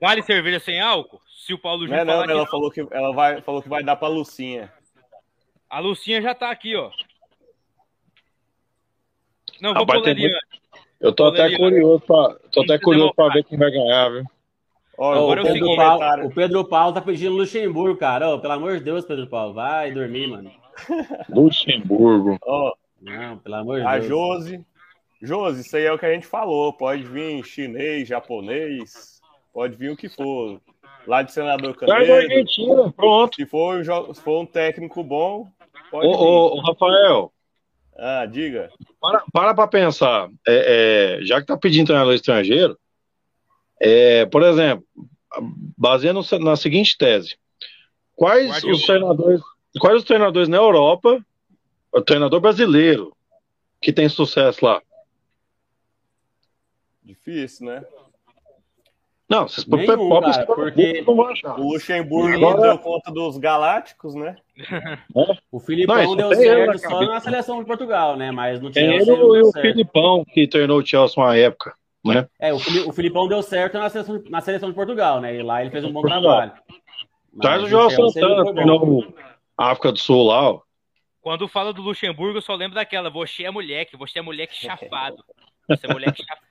Vale 0.00 0.22
cerveja 0.22 0.58
sem 0.58 0.80
álcool? 0.80 1.20
Se 1.28 1.52
o 1.52 1.58
Paulo 1.58 1.86
Júnior. 1.86 2.06
Não, 2.06 2.26
não, 2.26 2.32
ela, 2.32 2.46
falou 2.46 2.70
que, 2.70 2.86
ela 2.90 3.12
vai, 3.12 3.42
falou 3.42 3.62
que 3.62 3.68
vai 3.68 3.82
dar 3.82 3.96
pra 3.96 4.08
Lucinha. 4.08 4.72
A 5.68 5.78
Lucinha 5.78 6.22
já 6.22 6.34
tá 6.34 6.50
aqui, 6.50 6.74
ó. 6.74 6.90
Não, 9.60 9.74
vou 9.74 9.84
Rapaz, 9.84 10.02
muito... 10.02 10.36
Eu 11.00 11.12
tô 11.12 11.26
até 11.26 11.56
curioso 11.56 12.00
pra, 12.00 12.36
tô 12.50 12.62
até 12.62 12.78
curioso 12.78 13.12
pra 13.14 13.28
ver 13.28 13.44
quem 13.44 13.58
vai 13.58 13.70
ganhar, 13.70 14.08
viu? 14.08 14.24
Ó, 14.98 15.30
o, 15.30 15.42
Pedro 15.42 15.76
Paulo, 15.76 16.26
o 16.26 16.34
Pedro 16.34 16.64
Paulo 16.64 16.94
tá 16.94 17.02
pedindo 17.02 17.36
Luxemburgo, 17.36 17.98
cara. 17.98 18.34
Oh, 18.34 18.40
pelo 18.40 18.54
amor 18.54 18.78
de 18.78 18.84
Deus, 18.84 19.04
Pedro 19.04 19.26
Paulo, 19.26 19.52
vai 19.52 19.92
dormir, 19.92 20.26
mano. 20.26 20.50
Luxemburgo. 21.28 22.38
Ó, 22.42 22.72
Não, 23.00 23.36
pelo 23.38 23.56
amor 23.56 23.80
de 23.80 23.86
a 23.86 23.98
Deus. 23.98 24.04
A 24.04 24.08
Josi. 24.08 24.66
Josi, 25.20 25.60
isso 25.60 25.76
aí 25.76 25.84
é 25.84 25.92
o 25.92 25.98
que 25.98 26.06
a 26.06 26.14
gente 26.14 26.26
falou. 26.26 26.72
Pode 26.72 27.02
vir 27.02 27.44
chinês, 27.44 28.08
japonês, 28.08 29.20
pode 29.52 29.76
vir 29.76 29.90
o 29.90 29.96
que 29.96 30.08
for. 30.08 30.60
lá 31.06 31.20
de 31.20 31.32
Senador 31.32 31.74
Canedo. 31.76 32.12
Argentina, 32.12 32.90
pronto. 32.92 33.36
Se 33.36 33.44
for, 33.44 33.84
se 33.84 34.22
for 34.22 34.40
um 34.40 34.46
técnico 34.46 35.04
bom, 35.04 35.46
pode 35.90 36.06
ô, 36.06 36.10
ô, 36.10 36.56
ô, 36.56 36.60
Rafael. 36.62 37.32
Ah, 37.98 38.26
diga. 38.26 38.70
Para 39.00 39.24
para 39.32 39.54
pra 39.54 39.66
pensar. 39.66 40.28
É, 40.46 41.18
é, 41.18 41.24
já 41.24 41.40
que 41.40 41.46
tá 41.46 41.56
pedindo 41.56 41.86
treinador 41.86 42.14
estrangeiro, 42.14 42.78
é, 43.80 44.26
por 44.26 44.42
exemplo, 44.42 44.84
baseando 45.76 46.20
na 46.40 46.56
seguinte 46.56 46.96
tese. 46.98 47.36
Quais 48.14 48.64
os 48.64 48.82
treinadores, 48.84 49.40
quais 49.78 49.98
os 49.98 50.04
treinadores 50.04 50.48
na 50.48 50.56
Europa, 50.56 51.24
o 51.92 52.02
treinador 52.02 52.40
brasileiro, 52.40 53.14
que 53.80 53.92
tem 53.92 54.08
sucesso 54.08 54.64
lá? 54.64 54.82
Difícil, 57.02 57.66
né? 57.66 57.84
Não, 59.28 59.48
vocês 59.48 59.66
Nenhum, 59.66 60.08
podem 60.08 60.30
cara, 60.32 60.46
porque 60.46 61.04
o 61.06 61.72
Luxemburgo 61.72 62.38
não 62.38 62.60
deu 62.60 62.78
conta 62.78 63.10
dos 63.10 63.36
Galácticos, 63.38 64.14
né? 64.14 64.36
o 65.50 65.58
Filipão 65.58 65.96
não, 65.96 66.16
deu 66.16 66.34
certo 66.34 66.78
só 66.78 67.00
na 67.00 67.18
seleção 67.18 67.58
de 67.58 67.66
Portugal, 67.66 68.16
né? 68.16 68.30
Mas 68.30 68.60
no 68.60 68.72
Chelsea. 68.72 69.12
Ele 69.12 69.38
e 69.38 69.42
o 69.42 69.52
Filipão 69.52 70.24
que 70.24 70.46
treinou 70.46 70.78
o 70.78 70.86
Chelsea 70.86 71.20
uma 71.20 71.36
época, 71.36 71.74
né? 72.04 72.28
É, 72.38 72.52
o, 72.52 72.58
Filipão 72.92 73.26
deu 73.26 73.42
certo 73.42 73.78
na 73.78 73.90
seleção, 73.90 74.22
na 74.30 74.40
seleção 74.40 74.68
de 74.68 74.76
Portugal, 74.76 75.20
né? 75.20 75.34
E 75.34 75.42
lá 75.42 75.60
ele 75.60 75.72
fez 75.72 75.84
um 75.84 75.92
bom 75.92 76.02
trabalho. 76.02 76.52
Traz 77.40 77.64
o 77.64 77.66
João 77.66 77.90
Santana, 77.90 78.52
treinou 78.54 79.12
a 79.58 79.72
África 79.72 79.90
do 79.90 79.98
Sul 79.98 80.26
lá, 80.26 80.50
ó. 80.50 80.60
Quando 81.20 81.48
fala 81.48 81.72
do 81.72 81.82
Luxemburgo, 81.82 82.38
eu 82.38 82.42
só 82.42 82.54
lembro 82.54 82.76
daquela, 82.76 83.10
você 83.10 83.42
é 83.42 83.50
moleque, 83.50 83.96
você 83.96 84.20
é 84.20 84.22
moleque 84.22 84.54
chafado. 84.56 85.24
Você 85.68 85.84
é 85.84 85.92
moleque 85.92 86.22
chafado. 86.22 86.46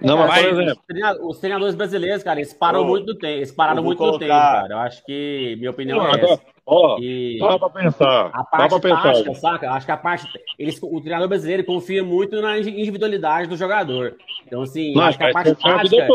Não, 0.00 0.16
mas, 0.18 0.46
por 0.46 0.60
exemplo. 0.60 1.28
Os 1.28 1.38
treinadores 1.38 1.74
brasileiros, 1.74 2.22
cara, 2.22 2.40
eles 2.40 2.52
param 2.52 2.84
muito 2.84 3.06
do 3.06 3.14
tempo. 3.14 3.34
Eles 3.34 3.52
pararam 3.52 3.82
muito 3.82 3.98
colocar... 3.98 4.16
do 4.16 4.20
tempo, 4.20 4.32
cara. 4.32 4.74
Eu 4.74 4.78
acho 4.78 5.04
que 5.04 5.56
minha 5.58 5.70
opinião 5.70 5.98
não, 5.98 6.06
é 6.06 6.14
agora, 6.14 6.32
essa. 6.32 6.42
Ó, 6.72 6.98
e... 7.00 7.36
dá 7.40 7.58
pra 7.58 7.68
pensar. 7.68 8.30
A 8.32 8.44
parte 8.44 8.70
dá 8.70 8.78
pra 8.78 9.02
tática, 9.02 9.24
pensar. 9.24 9.40
saca? 9.40 9.72
Acho 9.72 9.86
que 9.86 9.92
a 9.92 9.96
parte. 9.96 10.28
Eles, 10.56 10.78
o 10.80 11.00
treinador 11.00 11.28
brasileiro 11.28 11.64
confia 11.64 12.04
muito 12.04 12.40
na 12.40 12.58
individualidade 12.58 13.48
do 13.48 13.56
jogador. 13.56 14.16
Então, 14.46 14.62
assim, 14.62 14.94
Não, 14.94 15.02
acho 15.02 15.18
que 15.18 15.24
a 15.24 15.32
parte 15.32 15.52
tática 15.56 16.06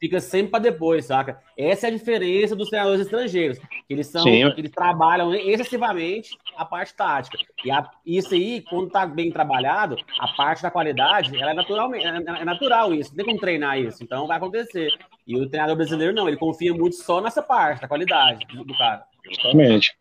fica, 0.00 0.18
sempre 0.18 0.50
para 0.50 0.60
depois, 0.60 1.04
saca? 1.04 1.38
Essa 1.58 1.88
é 1.88 1.90
a 1.90 1.92
diferença 1.92 2.56
dos 2.56 2.70
treinadores 2.70 3.02
estrangeiros. 3.02 3.58
Que 3.58 3.92
eles 3.92 4.06
são, 4.06 4.24
que 4.24 4.30
eles 4.30 4.70
trabalham 4.70 5.34
excessivamente 5.34 6.38
a 6.56 6.64
parte 6.64 6.94
tática. 6.94 7.36
E 7.62 7.70
a, 7.70 7.86
isso 8.06 8.32
aí, 8.32 8.62
quando 8.70 8.88
tá 8.88 9.04
bem 9.04 9.30
trabalhado, 9.30 9.96
a 10.18 10.28
parte 10.28 10.62
da 10.62 10.70
qualidade, 10.70 11.36
ela 11.36 11.50
é 11.50 11.54
naturalmente, 11.54 12.06
é, 12.06 12.40
é 12.40 12.44
natural 12.46 12.94
isso. 12.94 13.10
Não 13.10 13.16
tem 13.16 13.26
como 13.26 13.38
treinar 13.38 13.78
isso. 13.78 14.02
Então 14.02 14.26
vai 14.26 14.38
acontecer. 14.38 14.88
E 15.26 15.36
o 15.36 15.46
treinador 15.46 15.76
brasileiro 15.76 16.14
não, 16.14 16.26
ele 16.28 16.38
confia 16.38 16.72
muito 16.72 16.96
só 16.96 17.20
nessa 17.20 17.42
parte, 17.42 17.82
da 17.82 17.88
qualidade 17.88 18.46
do 18.46 18.74
cara. 18.78 19.11
Justamente. 19.24 19.92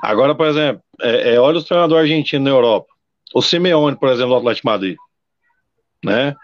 Agora, 0.00 0.34
por 0.34 0.46
exemplo, 0.46 0.82
é, 1.00 1.34
é, 1.34 1.40
olha 1.40 1.58
os 1.58 1.64
treinadores 1.64 2.10
argentinos 2.10 2.44
na 2.44 2.50
Europa. 2.50 2.88
O 3.34 3.42
Simeone, 3.42 3.96
por 3.96 4.08
exemplo, 4.08 4.30
do 4.30 4.36
Atlético 4.36 4.68
Madrid. 4.68 4.96
Né? 6.04 6.34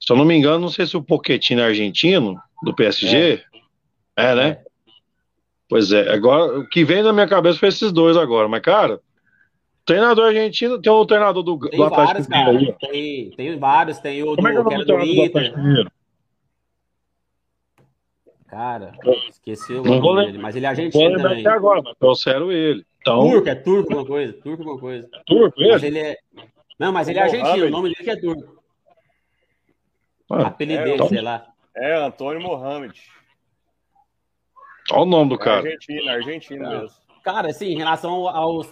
Se 0.00 0.12
eu 0.12 0.16
não 0.16 0.24
me 0.24 0.34
engano, 0.34 0.58
não 0.58 0.68
sei 0.68 0.86
se 0.86 0.96
o 0.96 1.02
Pochettino 1.02 1.60
é 1.60 1.66
argentino, 1.66 2.40
do 2.62 2.74
PSG. 2.74 3.42
É, 4.16 4.24
é 4.24 4.34
né? 4.34 4.48
É. 4.48 4.62
Pois 5.68 5.92
é. 5.92 6.12
Agora, 6.12 6.58
o 6.58 6.68
que 6.68 6.84
vem 6.84 7.02
na 7.02 7.12
minha 7.12 7.28
cabeça 7.28 7.58
foi 7.58 7.68
esses 7.68 7.92
dois 7.92 8.16
agora. 8.16 8.48
Mas, 8.48 8.60
cara, 8.60 9.00
treinador 9.84 10.26
argentino, 10.26 10.80
tem 10.80 10.92
o 10.92 11.06
treinador 11.06 11.42
do, 11.42 11.58
tem 11.58 11.78
do 11.78 11.84
Atlético 11.84 12.30
Mineiro. 12.30 12.76
Tem, 12.80 13.30
tem 13.30 13.58
vários, 13.58 13.98
tem 13.98 14.22
o 14.22 14.34
Como 14.34 14.42
do, 14.42 14.48
é 14.48 14.50
que 14.50 14.56
é 14.56 14.60
o 14.60 14.84
do 14.84 15.00
Inter. 15.00 15.90
Cara, 18.50 18.92
esqueci 19.28 19.72
o 19.74 19.84
nome 19.84 20.26
dele, 20.26 20.38
mas 20.38 20.56
ele 20.56 20.66
é 20.66 20.68
argentino 20.70 21.10
vou 21.10 21.22
também. 21.22 21.46
agora, 21.46 21.80
mas 21.84 21.96
trouxeram 21.96 22.50
ele. 22.50 22.84
Então... 23.00 23.30
Turco, 23.30 23.48
é 23.48 23.54
turco 23.54 23.92
alguma 23.92 24.06
coisa, 24.06 24.32
turco 24.32 24.62
alguma 24.62 24.78
coisa. 24.80 25.08
Turco, 25.24 25.56
mas 25.60 25.82
ele 25.84 25.98
é... 26.00 26.16
Não, 26.76 26.92
mas 26.92 27.08
ele 27.08 27.20
é 27.20 27.22
argentino, 27.22 27.66
o 27.66 27.70
nome 27.70 27.90
dele 27.90 28.04
que 28.04 28.10
é 28.10 28.16
turco. 28.16 28.60
Ah, 30.28 30.48
Apelido 30.48 30.80
é, 30.80 30.84
dele, 30.84 30.94
então... 30.96 31.08
sei 31.08 31.20
lá. 31.20 31.46
É, 31.76 31.94
Antônio 31.94 32.42
Mohamed. 32.42 33.00
Olha 34.90 35.02
o 35.02 35.04
nome 35.04 35.28
do 35.28 35.36
é 35.36 35.38
cara. 35.38 35.58
Argentina, 35.58 36.12
argentino 36.12 36.64
cara. 36.64 36.80
mesmo. 36.80 36.96
Cara, 37.22 37.48
assim, 37.50 37.66
em 37.66 37.78
relação 37.78 38.28
aos, 38.28 38.68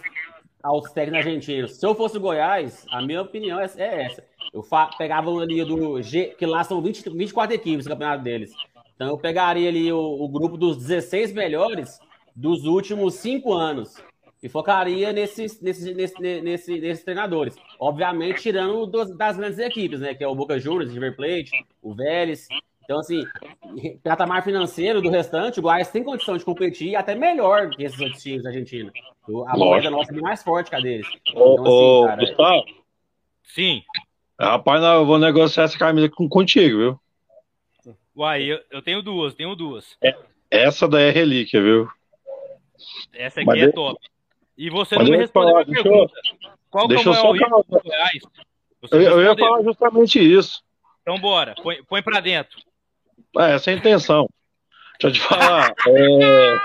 aos 0.61 0.91
técnicos 0.91 1.25
argentinos, 1.25 1.75
se 1.77 1.85
eu 1.85 1.95
fosse 1.95 2.17
o 2.17 2.19
Goiás, 2.19 2.85
a 2.91 3.01
minha 3.01 3.21
opinião 3.21 3.59
é, 3.59 3.69
é 3.77 4.03
essa. 4.03 4.25
Eu 4.53 4.65
pegava 4.97 5.29
ali 5.31 5.63
do 5.63 6.01
G, 6.01 6.35
que 6.37 6.45
lá 6.45 6.63
são 6.63 6.81
20, 6.81 7.09
24 7.11 7.55
equipes 7.55 7.85
no 7.85 7.91
campeonato 7.91 8.23
deles. 8.23 8.51
Então 8.99 9.07
eu 9.07 9.17
pegaria 9.17 9.69
ali 9.69 9.89
o, 9.93 9.97
o 9.97 10.27
grupo 10.27 10.57
dos 10.57 10.75
16 10.75 11.31
melhores 11.31 12.01
dos 12.35 12.65
últimos 12.65 13.13
cinco 13.13 13.53
anos 13.53 13.95
e 14.43 14.49
focaria 14.49 15.13
nesses, 15.13 15.61
nesses, 15.61 15.95
nesses, 15.95 16.19
nesses, 16.19 16.81
nesses 16.81 17.05
treinadores. 17.05 17.55
Obviamente, 17.79 18.41
tirando 18.41 18.85
dos, 18.85 19.15
das 19.15 19.37
grandes 19.37 19.57
equipes, 19.57 20.01
né? 20.01 20.13
Que 20.13 20.21
é 20.21 20.27
o 20.27 20.35
Boca 20.35 20.59
Juniors, 20.59 20.91
River 20.91 21.15
Plate, 21.15 21.51
o 21.81 21.95
Vélez. 21.95 22.49
Então, 22.83 22.99
assim, 22.99 23.23
patamar 24.03 24.43
financeiro 24.43 25.01
do 25.01 25.09
restante, 25.09 25.59
o 25.59 25.61
Goiás 25.61 25.89
tem 25.89 26.03
condição 26.03 26.35
de 26.35 26.43
competir 26.43 26.97
até 26.97 27.15
melhor 27.15 27.69
que 27.69 27.85
esses 27.85 28.01
outros 28.01 28.21
times 28.21 28.45
argentinos. 28.45 28.91
A 29.47 29.57
moeda 29.57 29.89
nossa 29.89 30.13
é 30.13 30.19
mais 30.19 30.43
forte 30.43 30.69
que 30.69 30.75
a 30.75 30.81
deles. 30.81 31.07
Então, 31.25 31.53
assim, 31.53 31.69
ô, 31.69 32.05
cara, 32.05 32.19
Gustavo? 32.19 32.63
Sim. 33.43 33.81
Rapaz, 34.37 34.83
eu 34.83 35.05
vou 35.05 35.17
negociar 35.17 35.63
essa 35.63 35.77
camisa 35.77 36.09
contigo, 36.09 36.77
viu? 36.77 36.99
Uai, 38.15 38.43
eu, 38.43 38.59
eu 38.71 38.81
tenho 38.81 39.01
duas, 39.01 39.33
tenho 39.33 39.55
duas. 39.55 39.97
É, 40.03 40.15
essa 40.49 40.87
daí 40.87 41.09
é 41.09 41.11
relíquia, 41.11 41.61
viu? 41.61 41.89
Essa 43.13 43.41
aqui 43.41 43.47
Mas 43.47 43.61
é 43.61 43.71
top. 43.71 43.99
E 44.57 44.69
você 44.69 44.95
não 44.95 45.05
me 45.05 45.17
respondeu 45.17 45.51
falar, 45.51 45.61
a 45.61 45.65
pergunta. 45.65 46.13
Eu, 46.43 46.51
Qual 46.69 46.87
deixa 46.87 47.03
que 47.03 47.17
é 47.17 47.21
o 47.21 47.31
risco 47.31 47.65
Goiás? 47.69 48.23
Eu, 48.91 49.01
eu, 49.01 49.23
ia 49.23 49.35
falar 49.35 49.63
justamente 49.63 50.19
isso. 50.19 50.61
Então 51.01 51.17
bora, 51.19 51.55
põe, 51.61 51.83
põe 51.83 52.01
pra 52.01 52.19
dentro. 52.19 52.59
É, 53.37 53.53
essa 53.53 53.71
é 53.71 53.73
a 53.73 53.77
intenção. 53.77 54.27
Deixa 54.99 55.07
eu 55.07 55.11
te 55.11 55.19
falar. 55.19 55.73
é... 55.87 56.59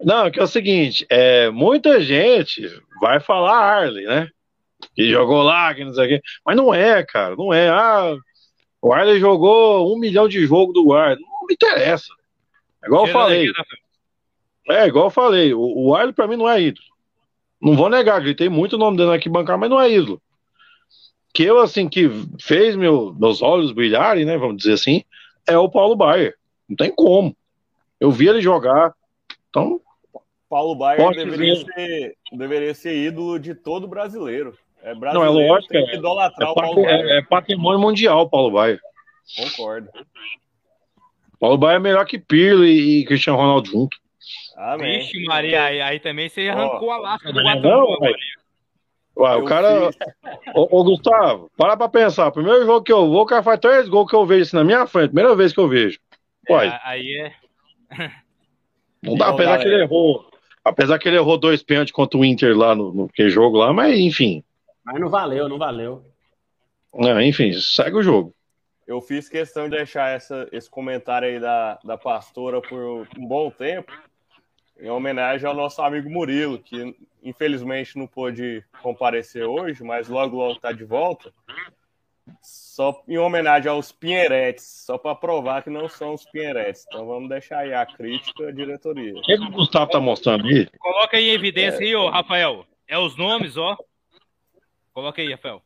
Não, 0.00 0.30
que 0.30 0.38
é 0.38 0.42
o 0.42 0.46
seguinte, 0.46 1.04
é, 1.10 1.50
muita 1.50 2.00
gente 2.00 2.62
vai 3.00 3.18
falar 3.18 3.58
Arley, 3.58 4.06
né? 4.06 4.28
Que 4.94 5.10
jogou 5.10 5.42
lá, 5.42 5.74
que 5.74 5.84
não 5.84 5.92
sei 5.92 6.04
o 6.04 6.08
quê. 6.08 6.22
Mas 6.46 6.56
não 6.56 6.72
é, 6.72 7.04
cara, 7.04 7.34
não 7.34 7.52
é. 7.52 7.68
Ah, 7.68 8.16
o 8.80 8.92
Arley 8.92 9.18
jogou 9.18 9.92
um 9.92 9.98
milhão 9.98 10.28
de 10.28 10.46
jogo 10.46 10.72
do 10.72 10.92
Arley. 10.92 11.20
Não 11.20 11.46
me 11.46 11.54
interessa. 11.54 12.12
É 12.82 12.86
igual 12.86 13.06
eu 13.06 13.12
falei. 13.12 13.52
É, 14.68 14.86
igual 14.86 15.06
eu 15.06 15.10
falei. 15.10 15.54
O, 15.54 15.86
o 15.86 15.94
Arley 15.94 16.12
pra 16.12 16.28
mim 16.28 16.36
não 16.36 16.48
é 16.48 16.60
ídolo. 16.60 16.86
Não 17.60 17.74
vou 17.74 17.88
negar, 17.88 18.20
gritei 18.20 18.48
muito 18.48 18.74
o 18.74 18.78
nome 18.78 18.96
dele 18.96 19.12
aqui 19.12 19.28
bancar, 19.28 19.58
mas 19.58 19.68
não 19.68 19.80
é 19.80 19.90
ídolo. 19.90 20.22
Que 21.34 21.42
eu, 21.42 21.58
assim, 21.58 21.88
que 21.88 22.08
fez 22.40 22.76
meu, 22.76 23.14
meus 23.18 23.42
olhos 23.42 23.72
brilharem, 23.72 24.24
né? 24.24 24.36
Vamos 24.38 24.58
dizer 24.58 24.74
assim, 24.74 25.02
é 25.46 25.58
o 25.58 25.68
Paulo 25.68 25.96
Baier. 25.96 26.36
Não 26.68 26.76
tem 26.76 26.90
como. 26.94 27.36
Eu 27.98 28.10
vi 28.10 28.28
ele 28.28 28.40
jogar. 28.40 28.94
Então. 29.50 29.80
Paulo 30.48 30.76
Baier 30.76 31.10
deveria 31.10 31.56
ser, 31.56 32.16
deveria 32.32 32.74
ser 32.74 32.96
ídolo 32.96 33.38
de 33.38 33.54
todo 33.54 33.88
brasileiro. 33.88 34.56
É 34.82 34.94
não, 34.94 35.24
é 35.24 35.28
lógico. 35.28 35.72
Tem 35.72 35.84
que 35.84 35.92
é. 35.92 35.94
idolatrar 35.96 36.48
é, 36.48 36.52
o 36.52 36.54
Paulo 36.54 36.86
é, 36.86 37.18
é, 37.18 37.22
patrimônio 37.22 37.80
mundial, 37.80 38.28
Paulo 38.28 38.52
Baier. 38.52 38.80
Concordo. 39.36 39.88
Paulo 41.38 41.58
Baier 41.58 41.76
é 41.76 41.82
melhor 41.82 42.04
que 42.06 42.18
Pirlo 42.18 42.64
e, 42.64 43.00
e 43.00 43.04
Cristiano 43.04 43.38
Ronaldo 43.38 43.68
junto. 43.68 43.96
Amém. 44.56 44.98
Vixe, 44.98 45.24
Maria, 45.24 45.64
aí, 45.64 45.80
aí 45.80 46.00
também 46.00 46.28
você 46.28 46.48
arrancou 46.48 46.88
oh, 46.88 46.92
a 46.92 46.98
lasca 46.98 47.32
do 47.32 47.40
Guatemala. 47.40 47.96
Ué, 49.16 49.34
o 49.34 49.44
cara. 49.44 49.90
ô, 50.54 50.78
ô, 50.78 50.84
Gustavo, 50.84 51.50
para 51.56 51.76
pra 51.76 51.88
pensar. 51.88 52.30
Primeiro 52.30 52.64
jogo 52.64 52.84
que 52.84 52.92
eu 52.92 53.08
vou, 53.08 53.22
o 53.22 53.26
cara 53.26 53.42
faz 53.42 53.58
três 53.58 53.88
gols 53.88 54.08
que 54.08 54.14
eu 54.14 54.24
vejo 54.24 54.42
assim 54.42 54.56
na 54.56 54.64
minha 54.64 54.86
frente. 54.86 55.08
Primeira 55.08 55.34
vez 55.34 55.52
que 55.52 55.58
eu 55.58 55.68
vejo. 55.68 55.98
Uai. 56.48 56.68
É, 56.68 56.80
aí 56.84 57.16
é. 57.16 57.32
Não 59.02 59.16
dá, 59.16 59.28
apesar 59.28 59.58
que 59.58 59.66
ele 59.66 59.82
errou. 59.82 60.28
Apesar 60.64 60.98
que 60.98 61.08
ele 61.08 61.16
errou 61.16 61.38
dois 61.38 61.62
pênaltis 61.62 61.92
contra 61.92 62.18
o 62.18 62.24
Inter 62.24 62.56
lá 62.56 62.74
no, 62.74 62.92
no 62.92 63.08
que 63.08 63.28
jogo 63.28 63.58
lá, 63.58 63.72
mas 63.72 63.98
enfim. 63.98 64.42
Mas 64.88 65.00
não 65.02 65.10
valeu, 65.10 65.50
não 65.50 65.58
valeu. 65.58 66.02
É, 66.94 67.22
enfim, 67.22 67.52
segue 67.52 67.96
o 67.96 68.02
jogo. 68.02 68.34
Eu 68.86 69.02
fiz 69.02 69.28
questão 69.28 69.68
de 69.68 69.76
deixar 69.76 70.08
essa, 70.08 70.48
esse 70.50 70.70
comentário 70.70 71.28
aí 71.28 71.38
da, 71.38 71.78
da 71.84 71.98
pastora 71.98 72.62
por 72.62 73.06
um 73.18 73.26
bom 73.26 73.50
tempo, 73.50 73.92
em 74.80 74.88
homenagem 74.88 75.46
ao 75.46 75.54
nosso 75.54 75.82
amigo 75.82 76.08
Murilo, 76.08 76.58
que 76.58 76.96
infelizmente 77.22 77.98
não 77.98 78.06
pôde 78.06 78.64
comparecer 78.80 79.44
hoje, 79.44 79.84
mas 79.84 80.08
logo 80.08 80.38
logo 80.38 80.54
está 80.54 80.72
de 80.72 80.84
volta. 80.84 81.34
Só 82.40 83.02
em 83.06 83.18
homenagem 83.18 83.70
aos 83.70 83.92
Pinheiretes, 83.92 84.84
só 84.86 84.96
para 84.96 85.14
provar 85.14 85.62
que 85.62 85.68
não 85.68 85.86
são 85.86 86.14
os 86.14 86.24
Pinheiretes. 86.24 86.86
Então 86.86 87.06
vamos 87.06 87.28
deixar 87.28 87.58
aí 87.58 87.74
a 87.74 87.84
crítica 87.84 88.48
à 88.48 88.52
diretoria. 88.52 89.12
O 89.12 89.20
que, 89.20 89.34
o 89.34 89.50
Gustavo 89.50 89.90
tá 89.90 90.00
mostrando 90.00 90.48
aí? 90.48 90.66
Coloca 90.78 91.18
aí 91.18 91.28
em 91.28 91.34
evidência 91.34 91.84
é. 91.84 91.88
aí, 91.88 91.94
ô 91.94 92.08
Rafael. 92.08 92.64
É 92.86 92.98
os 92.98 93.18
nomes, 93.18 93.58
ó. 93.58 93.76
Coloca 94.98 95.22
aí, 95.22 95.30
Rafael. 95.30 95.62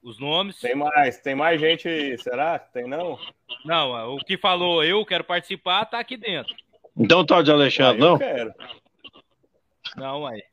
os 0.00 0.20
nomes. 0.20 0.60
Tem 0.60 0.76
mais, 0.76 1.18
tem 1.18 1.34
mais 1.34 1.60
gente, 1.60 2.16
será? 2.18 2.56
Tem 2.56 2.86
não? 2.86 3.18
Não, 3.64 4.14
o 4.14 4.18
que 4.18 4.38
falou 4.38 4.84
eu 4.84 5.04
quero 5.04 5.24
participar 5.24 5.84
tá 5.84 5.98
aqui 5.98 6.16
dentro. 6.16 6.54
Então 6.96 7.26
tá 7.26 7.42
de 7.42 7.50
Alexandre, 7.50 8.00
ah, 8.00 8.06
não? 8.06 8.16
Quero. 8.16 8.54
Não, 9.96 10.24
aí. 10.28 10.44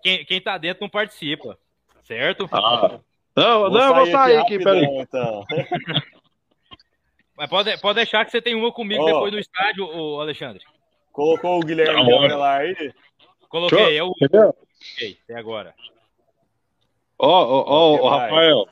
Quem, 0.00 0.24
quem 0.24 0.40
tá 0.40 0.56
dentro 0.56 0.82
não 0.82 0.88
participa, 0.88 1.58
certo? 2.04 2.48
Ah. 2.52 3.00
Não, 3.34 3.60
vou 3.62 3.70
não, 3.72 3.80
eu 3.80 3.94
vou 3.96 4.06
sair 4.06 4.36
aqui, 4.36 4.54
aqui 4.54 4.64
peraí. 4.64 4.84
Então. 5.00 5.44
Mas 7.36 7.50
pode, 7.50 7.76
pode 7.80 7.96
deixar 7.96 8.24
que 8.24 8.30
você 8.30 8.40
tem 8.40 8.54
uma 8.54 8.70
comigo 8.70 9.02
oh. 9.02 9.06
depois 9.06 9.32
no 9.32 9.40
estádio, 9.40 9.84
ô 9.84 10.20
Alexandre. 10.20 10.62
Colocou 11.10 11.58
o 11.58 11.64
Guilherme 11.64 12.08
Gamelar 12.08 12.60
aí? 12.60 12.94
Coloquei, 13.48 13.98
eu. 13.98 14.12
Coloquei, 14.12 15.18
até 15.24 15.34
agora. 15.34 15.74
Ó, 17.18 17.28
ó, 17.28 18.00
ó, 18.00 18.08
Rafael. 18.08 18.66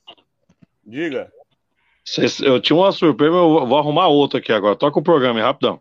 Diga. 0.85 1.31
Eu 2.45 2.61
tinha 2.61 2.77
uma 2.77 2.93
surpresa, 2.93 3.35
eu 3.35 3.67
vou 3.67 3.79
arrumar 3.79 4.07
outra 4.07 4.39
aqui 4.39 4.53
agora. 4.53 4.77
Toca 4.77 5.01
o 5.01 5.03
programa, 5.03 5.43
rapidão. 5.43 5.81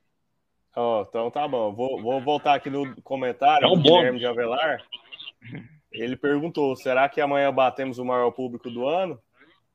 Ó, 0.75 0.99
oh, 0.99 1.05
então 1.07 1.29
tá 1.29 1.47
bom. 1.47 1.73
Vou, 1.73 2.01
vou 2.01 2.19
voltar 2.19 2.55
aqui 2.55 2.69
no 2.69 2.99
comentário 3.03 3.65
é 3.65 3.69
um 3.69 3.75
do 3.75 3.83
Guilherme 3.83 4.19
de 4.19 4.25
Avelar. 4.25 4.81
Ele 5.91 6.15
perguntou: 6.17 6.75
será 6.75 7.07
que 7.07 7.21
amanhã 7.21 7.53
batemos 7.53 7.99
o 7.99 8.05
maior 8.05 8.31
público 8.31 8.69
do 8.69 8.87
ano? 8.87 9.19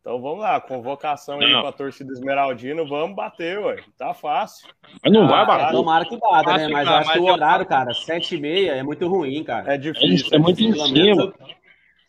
Então 0.01 0.21
vamos 0.21 0.41
lá, 0.41 0.59
convocação 0.61 1.39
não. 1.39 1.47
aí 1.47 1.53
pra 1.61 1.73
torcida 1.73 2.11
Esmeraldina, 2.13 2.83
vamos 2.85 3.15
bater, 3.15 3.59
ué. 3.59 3.77
Tá 3.99 4.15
fácil. 4.15 4.67
Mas 5.03 5.13
não 5.13 5.25
ah, 5.25 5.29
vai 5.29 5.47
bater. 5.47 5.73
Tomara 5.73 6.05
que 6.07 6.19
bata, 6.19 6.57
né? 6.57 6.69
Mas 6.69 6.89
acho 6.89 7.13
que 7.13 7.19
o 7.19 7.25
horário, 7.25 7.67
cara, 7.67 7.93
7 7.93 8.35
e 8.35 8.41
meia 8.41 8.73
é 8.73 8.83
muito 8.83 9.07
ruim, 9.07 9.45
cara. 9.45 9.75
É 9.75 9.79
difícil. 9.79 10.29
É, 10.33 10.37
é 10.37 10.39
muito 10.39 10.63
em 10.63 10.73
cima. 10.73 11.35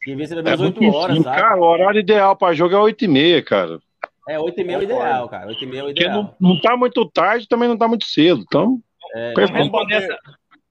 Devia 0.06 0.28
ser 0.28 0.42
das 0.42 0.60
é 0.60 0.64
8 0.64 0.84
horas, 0.86 1.24
sabe? 1.24 1.40
Cara, 1.40 1.60
o 1.60 1.64
horário 1.64 2.00
ideal 2.00 2.36
pra 2.36 2.54
jogo 2.54 2.76
é 2.76 2.80
8 2.80 3.06
e 3.06 3.08
meia, 3.08 3.44
cara. 3.44 3.80
É, 4.28 4.40
8 4.40 4.60
e 4.60 4.64
meia 4.64 4.78
é 4.78 4.80
o 4.80 4.84
ideal, 4.84 5.30
cara. 5.30 5.48
8 5.48 5.64
e 5.64 5.68
meia 5.68 5.82
é 5.82 5.84
o 5.84 5.90
ideal. 5.90 6.26
Porque 6.26 6.36
não, 6.40 6.54
não 6.54 6.62
tá 6.62 6.76
muito 6.76 7.06
tarde, 7.10 7.48
também 7.48 7.70
não 7.70 7.78
tá 7.78 7.88
muito 7.88 8.06
cedo, 8.06 8.42
então... 8.42 8.80
É, 9.14 9.34
vamos, 9.34 9.70
bater, 9.70 10.08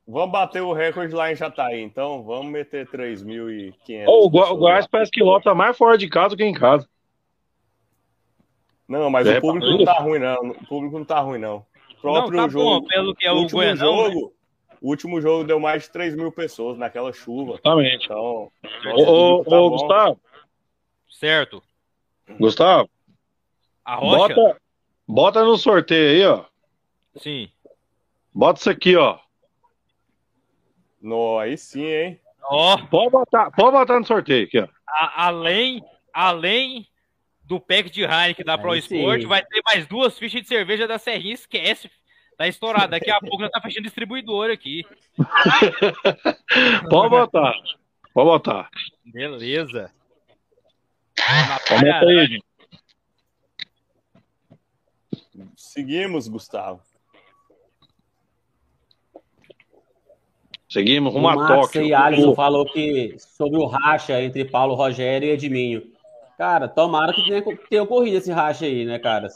vamos 0.09 0.33
bater 0.33 0.63
o 0.63 0.73
recorde 0.73 1.15
lá 1.15 1.31
em 1.31 1.37
Jataí, 1.37 1.83
então 1.83 2.23
vamos 2.23 2.51
meter 2.51 2.89
3.500. 2.89 4.05
Oh, 4.09 4.27
o 4.27 4.31
Goiás 4.31 4.87
parece 4.87 5.11
que 5.11 5.23
lota 5.23 5.55
mais 5.55 5.77
fora 5.77 5.99
de 5.99 6.09
casa 6.09 6.31
do 6.31 6.37
que 6.39 6.45
em 6.45 6.55
casa. 6.55 6.89
Não, 8.89 9.09
mas 9.09 9.25
é, 9.27 9.39
o 9.39 9.41
público 9.41 9.67
não 9.67 9.85
tá 9.85 10.01
ruim, 10.01 10.19
não. 10.19 10.51
O 10.51 10.67
público 10.67 10.99
não 10.99 11.05
tá 11.05 11.21
ruim, 11.21 11.39
não. 11.39 11.59
O 11.59 12.01
próprio 12.01 12.37
não, 12.37 12.45
tá 12.45 12.49
jogo. 12.49 12.81
Bom, 12.81 12.87
pelo 12.89 13.15
que 13.15 13.25
é 13.25 13.31
o, 13.31 13.37
último 13.37 13.61
Goianão, 13.61 13.97
jogo. 14.07 14.21
Né? 14.27 14.33
O 14.81 14.89
último 14.89 15.21
jogo 15.21 15.45
deu 15.45 15.61
mais 15.61 15.83
de 15.83 15.91
3 15.91 16.17
mil 16.17 16.33
pessoas 16.33 16.79
naquela 16.79 17.13
chuva. 17.13 17.53
Exatamente. 17.53 18.05
Então, 18.07 18.51
ô, 18.97 19.45
tá 19.45 19.61
ô 19.61 19.71
Gustavo. 19.71 20.21
Certo. 21.11 21.63
Gustavo. 22.39 22.89
A 23.85 23.97
rocha? 23.97 24.35
Bota, 24.35 24.61
bota 25.07 25.45
no 25.45 25.59
sorteio 25.59 26.11
aí, 26.11 26.25
ó. 26.25 26.45
Sim. 27.17 27.51
Bota 28.33 28.61
isso 28.61 28.71
aqui, 28.71 28.97
ó. 28.97 29.19
No, 31.01 31.39
aí 31.39 31.59
sim, 31.59 31.85
hein? 31.85 32.21
Ó. 32.43 32.79
Pode 32.87 33.11
botar, 33.11 33.51
pode 33.51 33.73
botar 33.73 33.99
no 33.99 34.07
sorteio 34.07 34.47
aqui, 34.47 34.61
ó. 34.61 34.69
A, 34.87 35.27
além, 35.27 35.83
além 36.13 36.87
do 37.45 37.61
pack 37.61 37.91
de 37.91 38.03
Heineken 38.03 38.45
da 38.45 38.57
Pro 38.57 38.77
Sport, 38.77 39.25
vai 39.25 39.45
ter 39.45 39.61
mais 39.65 39.87
duas 39.87 40.19
fichas 40.19 40.43
de 40.43 40.49
cerveja 40.49 40.87
da 40.87 40.99
Serrinha, 40.99 41.35
esquece. 41.35 41.91
Tá 42.41 42.49
estourado. 42.49 42.93
Daqui 42.93 43.11
a 43.11 43.21
pouco 43.21 43.43
já 43.43 43.51
tá 43.51 43.61
fechando 43.61 43.83
distribuidor 43.83 44.51
aqui. 44.51 44.83
Pode 46.89 47.11
botar. 47.11 47.53
Pode 48.15 48.29
botar. 48.31 48.71
Beleza. 49.05 49.93
Comenta 51.69 52.07
aí, 52.07 52.27
gente. 52.29 52.45
Seguimos, 55.55 56.29
Gustavo. 56.29 56.81
Seguimos 60.67 61.13
rumo 61.13 61.29
a 61.29 61.47
Tóquio. 61.47 61.83
E 61.83 61.93
Alisson 61.93 62.35
falou 62.35 62.65
que 62.65 63.17
sobre 63.19 63.59
o 63.59 63.67
racha 63.67 64.19
entre 64.19 64.47
Paulo 64.47 64.75
Rogério 64.75 65.29
e 65.29 65.33
Edminho. 65.33 65.93
Cara, 66.39 66.69
tomara 66.69 67.13
que 67.13 67.23
tenha, 67.23 67.43
tenha 67.69 67.83
ocorrido 67.83 68.17
esse 68.17 68.33
racha 68.33 68.65
aí, 68.65 68.87
né, 68.87 68.99
cara? 68.99 69.29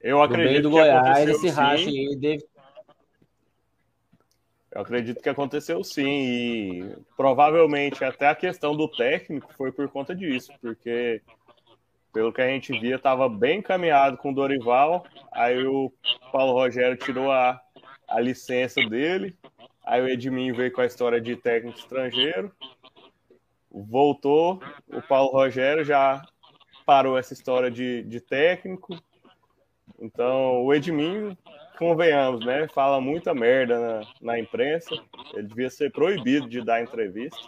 Eu 0.00 0.22
acredito 0.22 0.62
do 0.62 0.70
que 0.70 0.76
Goiás, 0.76 1.28
esse 1.28 1.48
racha 1.48 1.88
aí 1.88 2.16
deve... 2.16 2.48
Eu 4.72 4.82
acredito 4.82 5.20
que 5.20 5.28
aconteceu 5.28 5.82
sim, 5.82 6.06
e 6.06 6.96
provavelmente 7.16 8.04
até 8.04 8.28
a 8.28 8.34
questão 8.36 8.76
do 8.76 8.88
técnico 8.88 9.52
foi 9.54 9.72
por 9.72 9.88
conta 9.88 10.14
disso, 10.14 10.52
porque 10.62 11.20
pelo 12.12 12.32
que 12.32 12.40
a 12.40 12.46
gente 12.46 12.78
via, 12.78 12.96
estava 12.96 13.28
bem 13.28 13.58
encaminhado 13.58 14.16
com 14.16 14.30
o 14.30 14.34
Dorival, 14.34 15.04
aí 15.32 15.66
o 15.66 15.92
Paulo 16.32 16.52
Rogério 16.52 16.96
tirou 16.96 17.32
a, 17.32 17.60
a 18.08 18.20
licença 18.20 18.80
dele, 18.88 19.36
aí 19.84 20.00
o 20.00 20.08
Edminho 20.08 20.54
veio 20.54 20.72
com 20.72 20.80
a 20.80 20.86
história 20.86 21.20
de 21.20 21.36
técnico 21.36 21.78
estrangeiro, 21.78 22.52
voltou, 23.70 24.62
o 24.88 25.02
Paulo 25.02 25.32
Rogério 25.32 25.84
já 25.84 26.22
parou 26.86 27.18
essa 27.18 27.32
história 27.32 27.70
de, 27.70 28.02
de 28.02 28.20
técnico. 28.20 28.96
Então, 29.98 30.62
o 30.64 30.74
Edminho, 30.74 31.36
convenhamos, 31.78 32.44
né? 32.44 32.68
Fala 32.68 33.00
muita 33.00 33.34
merda 33.34 33.78
na, 33.78 34.00
na 34.20 34.38
imprensa. 34.38 34.94
Ele 35.34 35.48
devia 35.48 35.70
ser 35.70 35.90
proibido 35.90 36.48
de 36.48 36.62
dar 36.62 36.82
entrevista. 36.82 37.38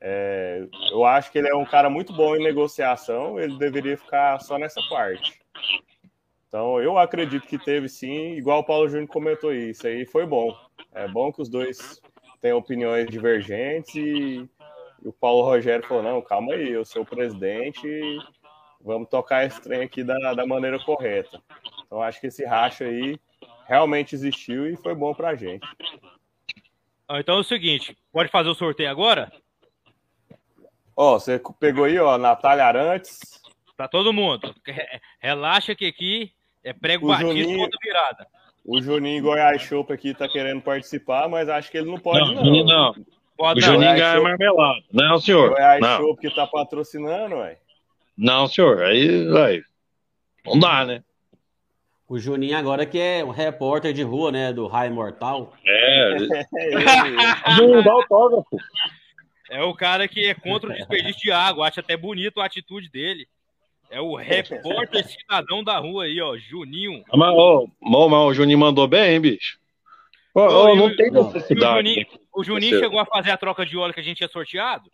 É, 0.00 0.66
eu 0.90 1.04
acho 1.04 1.30
que 1.30 1.38
ele 1.38 1.48
é 1.48 1.54
um 1.54 1.64
cara 1.64 1.90
muito 1.90 2.12
bom 2.12 2.34
em 2.34 2.42
negociação, 2.42 3.38
ele 3.38 3.58
deveria 3.58 3.98
ficar 3.98 4.40
só 4.40 4.58
nessa 4.58 4.80
parte. 4.88 5.38
Então, 6.48 6.80
eu 6.80 6.98
acredito 6.98 7.46
que 7.46 7.58
teve 7.58 7.88
sim, 7.88 8.32
igual 8.32 8.60
o 8.60 8.64
Paulo 8.64 8.88
Júnior 8.88 9.08
comentou 9.08 9.52
isso 9.52 9.86
aí, 9.86 10.06
foi 10.06 10.26
bom. 10.26 10.56
É 10.92 11.06
bom 11.06 11.30
que 11.30 11.42
os 11.42 11.48
dois 11.48 12.00
tenham 12.40 12.58
opiniões 12.58 13.08
divergentes 13.08 13.94
e 13.94 14.48
e 15.02 15.08
o 15.08 15.12
Paulo 15.12 15.42
Rogério 15.42 15.86
falou: 15.86 16.02
não, 16.02 16.22
calma 16.22 16.54
aí, 16.54 16.70
eu 16.70 16.84
sou 16.84 17.02
o 17.02 17.06
presidente, 17.06 17.88
vamos 18.80 19.08
tocar 19.08 19.44
esse 19.44 19.60
trem 19.60 19.82
aqui 19.82 20.02
da, 20.02 20.34
da 20.34 20.46
maneira 20.46 20.78
correta. 20.78 21.40
Então, 21.86 22.00
acho 22.02 22.20
que 22.20 22.28
esse 22.28 22.44
racha 22.44 22.84
aí 22.84 23.18
realmente 23.66 24.14
existiu 24.14 24.66
e 24.66 24.76
foi 24.76 24.94
bom 24.94 25.14
pra 25.14 25.34
gente. 25.34 25.66
Então 27.18 27.36
é 27.36 27.40
o 27.40 27.44
seguinte: 27.44 27.96
pode 28.12 28.30
fazer 28.30 28.48
o 28.48 28.54
sorteio 28.54 28.90
agora? 28.90 29.32
Ó, 30.96 31.18
você 31.18 31.40
pegou 31.58 31.84
aí, 31.84 31.98
ó, 31.98 32.18
Natália 32.18 32.64
Arantes. 32.64 33.40
Pra 33.76 33.88
todo 33.88 34.12
mundo. 34.12 34.54
Relaxa 35.18 35.74
que 35.74 35.86
aqui 35.86 36.32
é 36.62 36.72
prego 36.72 37.06
o 37.06 37.08
batido 37.08 37.30
Juninho, 37.30 37.68
virada. 37.82 38.26
O 38.64 38.80
Juninho 38.82 39.22
Goiás 39.22 39.62
Chopp 39.62 39.92
aqui 39.92 40.12
tá 40.12 40.28
querendo 40.28 40.60
participar, 40.60 41.28
mas 41.28 41.48
acho 41.48 41.70
que 41.70 41.78
ele 41.78 41.90
não 41.90 41.98
pode, 41.98 42.34
não. 42.34 42.44
Não, 42.44 42.64
não. 42.64 42.94
Pode, 43.36 43.60
o 43.60 43.62
Juninho 43.62 43.96
ganha 43.96 44.20
marmelada. 44.20 44.82
Não, 44.92 45.18
senhor. 45.18 45.50
Goiás 45.50 45.80
não. 45.80 45.96
Show 45.96 46.16
que 46.16 46.34
tá 46.34 46.46
patrocinando, 46.46 47.36
ué. 47.36 47.58
Não, 48.20 48.46
senhor. 48.46 48.82
Aí, 48.82 49.26
vai. 49.28 49.62
Não 50.44 50.58
dá, 50.58 50.84
né? 50.84 51.02
O 52.06 52.18
Juninho 52.18 52.56
agora 52.56 52.84
que 52.84 52.98
é 52.98 53.24
um 53.24 53.30
repórter 53.30 53.94
de 53.94 54.02
rua, 54.02 54.30
né? 54.30 54.52
Do 54.52 54.66
Raio 54.66 54.92
Mortal. 54.92 55.54
É. 55.66 56.16
não 57.58 57.82
dá 57.82 57.92
autógrafo. 57.92 58.58
É 59.48 59.62
o 59.62 59.74
cara 59.74 60.06
que 60.06 60.26
é 60.26 60.34
contra 60.34 60.68
o 60.68 60.74
desperdício 60.74 61.22
de 61.22 61.32
água. 61.32 61.66
Acha 61.66 61.80
até 61.80 61.96
bonito 61.96 62.40
a 62.40 62.44
atitude 62.44 62.90
dele. 62.90 63.26
É 63.90 64.00
o 64.00 64.14
repórter 64.14 65.06
cidadão 65.06 65.64
da 65.64 65.78
rua 65.78 66.04
aí, 66.04 66.20
ó. 66.20 66.36
Juninho. 66.36 67.02
Mas, 67.14 67.34
ó, 67.34 67.66
mas 67.80 68.20
o 68.20 68.34
Juninho 68.34 68.58
mandou 68.58 68.86
bem, 68.86 69.14
hein, 69.14 69.20
bicho? 69.20 69.58
Oh, 70.34 70.42
oh, 70.42 70.76
não 70.76 70.94
tem 70.94 71.10
necessidade. 71.10 71.72
O 71.72 71.76
Juninho, 71.76 72.06
o 72.34 72.44
Juninho 72.44 72.78
chegou 72.78 73.00
a 73.00 73.06
fazer 73.06 73.30
a 73.30 73.36
troca 73.38 73.64
de 73.64 73.78
óleo 73.78 73.94
que 73.94 74.00
a 74.00 74.04
gente 74.04 74.18
tinha 74.18 74.28
sorteado? 74.28 74.90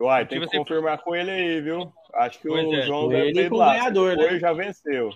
Uai, 0.00 0.26
tem 0.26 0.40
que 0.40 0.56
confirmar 0.56 0.98
com 0.98 1.14
ele 1.14 1.30
aí, 1.30 1.60
viu? 1.60 1.92
Acho 2.14 2.38
que 2.40 2.48
pois 2.48 2.66
o 2.66 2.74
é. 2.74 2.82
João 2.82 3.08
deve 3.08 3.32
ter 3.32 3.52
lá. 3.52 3.72
Ganhador, 3.72 4.16
né? 4.16 4.38
já 4.38 4.52
venceu. 4.52 5.10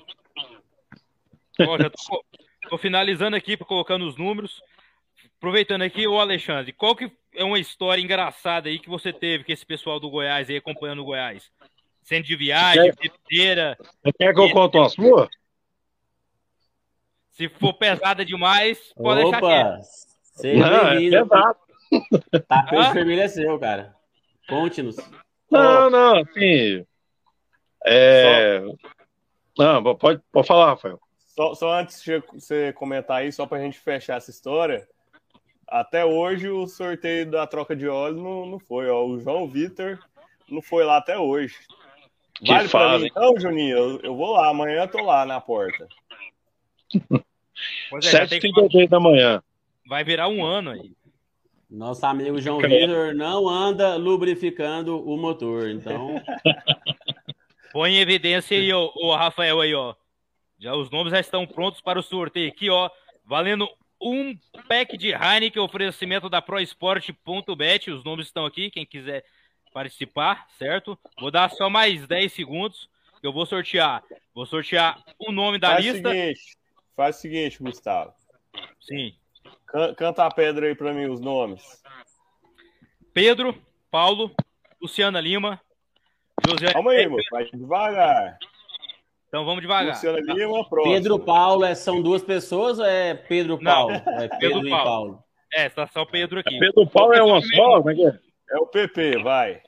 Ó, 1.61 1.79
já 1.79 1.89
tô, 1.89 2.25
tô, 2.69 2.79
finalizando 2.79 3.37
aqui, 3.37 3.57
colocando 3.57 4.07
os 4.07 4.17
números. 4.17 4.61
Aproveitando 5.39 5.83
aqui, 5.83 6.07
o 6.07 6.19
Alexandre, 6.19 6.73
qual 6.73 6.97
que 6.97 7.11
é 7.35 7.45
uma 7.45 7.59
história 7.59 8.01
engraçada 8.01 8.69
aí 8.69 8.79
que 8.79 8.89
você 8.89 9.13
teve 9.13 9.45
com 9.45 9.53
esse 9.53 9.65
pessoal 9.65 10.01
do 10.01 10.11
Goiás 10.11 10.49
aí, 10.51 10.57
acompanhando 10.57 11.03
o 11.03 11.05
Goiás? 11.05 11.51
Sendo 12.03 12.25
de 12.25 12.37
viagem, 12.37 12.93
de 13.01 13.13
feira. 13.29 13.77
Quer 14.19 14.35
que 14.35 14.41
eu 14.41 14.51
conte 14.51 14.77
uma 14.77 14.89
sua? 14.89 15.31
Se 17.31 17.49
for 17.49 17.75
pesada 17.75 18.25
demais, 18.25 18.79
pode 18.95 19.23
Opa, 19.23 19.41
deixar 19.41 19.41
quieto. 19.41 19.87
Seja 20.23 20.67
é 21.19 22.41
Tá 22.49 22.67
com 22.69 22.83
família 22.95 23.25
é 23.25 23.29
seu, 23.29 23.59
cara. 23.59 23.95
Conte-nos. 24.49 24.97
Não, 25.51 25.91
não, 25.91 26.17
assim. 26.19 26.85
É... 27.85 28.63
Não, 29.59 29.95
pode, 29.97 30.21
pode 30.33 30.47
falar, 30.47 30.67
Rafael. 30.71 30.99
Só, 31.27 31.55
só 31.55 31.73
antes 31.79 32.03
de 32.03 32.21
você 32.33 32.73
comentar 32.73 33.19
aí, 33.19 33.33
só 33.33 33.47
pra 33.47 33.59
gente 33.61 33.79
fechar 33.79 34.17
essa 34.17 34.31
história, 34.31 34.87
até 35.67 36.05
hoje 36.05 36.49
o 36.49 36.67
sorteio 36.67 37.31
da 37.31 37.47
troca 37.47 37.75
de 37.75 37.89
óleo 37.89 38.17
não, 38.23 38.47
não 38.47 38.59
foi. 38.59 38.89
Ó. 38.91 39.05
O 39.07 39.19
João 39.19 39.49
Vitor 39.49 39.99
não 40.49 40.61
foi 40.63 40.85
lá 40.85 40.99
até 40.99 41.19
hoje. 41.19 41.57
Que 42.35 42.47
Vale 42.53 42.69
pra 42.69 42.81
fase. 42.81 43.05
mim, 43.05 43.09
então, 43.11 43.39
Juninho? 43.39 43.77
Eu, 43.77 44.01
eu 44.01 44.17
vou 44.17 44.33
lá, 44.33 44.49
amanhã 44.49 44.83
eu 44.83 44.89
tô 44.89 45.03
lá 45.03 45.25
na 45.25 45.41
porta. 45.41 45.87
Pois 47.91 48.05
é, 48.07 48.11
já 48.11 48.27
tem 48.27 48.41
que- 48.41 48.49
7h32 48.49 48.89
da 48.89 49.01
manhã. 49.01 49.43
vai 49.87 50.03
virar 50.05 50.29
um 50.29 50.45
ano 50.45 50.71
aí. 50.71 50.93
Nosso 51.73 52.05
amigo 52.05 52.39
João. 52.39 52.59
Vitor 52.59 53.15
não 53.15 53.49
anda 53.49 53.97
lubrificando 53.97 55.03
o 55.09 55.17
motor, 55.17 55.71
então 55.71 56.23
Põe 57.73 57.95
em 57.95 58.01
evidência 58.01 58.59
aí, 58.59 58.71
ó, 58.71 58.93
o 58.95 59.15
Rafael 59.17 59.59
aí, 59.59 59.75
ó. 59.75 59.95
Já 60.59 60.75
os 60.75 60.91
nomes 60.91 61.13
já 61.13 61.19
estão 61.19 61.47
prontos 61.47 61.81
para 61.81 61.99
o 61.99 62.03
sorteio 62.03 62.51
aqui, 62.51 62.69
ó. 62.69 62.91
Valendo 63.25 63.67
um 63.99 64.37
pack 64.69 64.99
de 64.99 65.13
Heineken, 65.13 65.63
oferecimento 65.63 66.29
da 66.29 66.43
ProSport.bet. 66.43 67.91
Os 67.91 68.05
nomes 68.05 68.27
estão 68.27 68.45
aqui, 68.45 68.71
quem 68.71 68.85
quiser 68.85 69.25
participar, 69.73 70.47
certo? 70.59 70.99
Vou 71.19 71.31
dar 71.31 71.51
só 71.51 71.71
mais 71.71 72.07
10 72.07 72.31
segundos. 72.31 72.91
que 73.19 73.27
Eu 73.27 73.33
vou 73.33 73.47
sortear. 73.47 74.05
Vou 74.35 74.45
sortear 74.45 75.03
o 75.19 75.33
nome 75.33 75.59
da 75.59 75.71
faz 75.71 75.87
lista. 75.87 76.09
o 76.11 76.13
seguinte, 76.13 76.57
faz 76.95 77.17
o 77.17 77.21
seguinte, 77.21 77.63
Gustavo. 77.63 78.13
Sim. 78.79 79.15
Can- 79.67 79.95
Canta 79.95 80.25
a 80.27 80.31
pedra 80.31 80.67
aí 80.67 80.75
pra 80.75 80.93
mim, 80.93 81.07
os 81.07 81.21
nomes. 81.21 81.83
Pedro, 83.13 83.55
Paulo, 83.91 84.35
Luciana 84.81 85.21
Lima, 85.21 85.61
José. 86.47 86.73
Calma 86.73 86.93
aí, 86.93 87.07
moço, 87.09 87.27
vai 87.31 87.45
devagar. 87.51 88.39
Então 89.29 89.45
vamos 89.45 89.63
devagar. 89.63 89.95
Luciana 89.95 90.19
Lima, 90.21 90.69
próximo. 90.69 90.95
Pedro 90.95 91.19
Paulo 91.19 91.65
é, 91.65 91.75
são 91.75 92.03
duas 92.03 92.23
pessoas 92.23 92.79
ou 92.79 92.85
é 92.85 93.15
Pedro 93.15 93.59
Não, 93.61 93.73
Paulo? 93.73 93.93
É 93.93 94.01
Pedro, 94.29 94.39
Pedro 94.39 94.67
e 94.67 94.71
Paulo. 94.71 94.85
Paulo. 94.85 95.25
É, 95.55 95.69
tá 95.69 95.87
só 95.87 96.03
o 96.03 96.07
Pedro 96.07 96.41
aqui. 96.41 96.59
Pedro 96.59 96.87
Paulo 96.87 97.13
é 97.13 97.23
uma 97.23 97.41
só? 97.43 97.77
Como 97.79 97.91
é 97.91 97.95
que 97.95 98.07
é? 98.07 98.19
É 98.51 98.57
o 98.59 98.67
PP, 98.67 99.23
vai. 99.23 99.63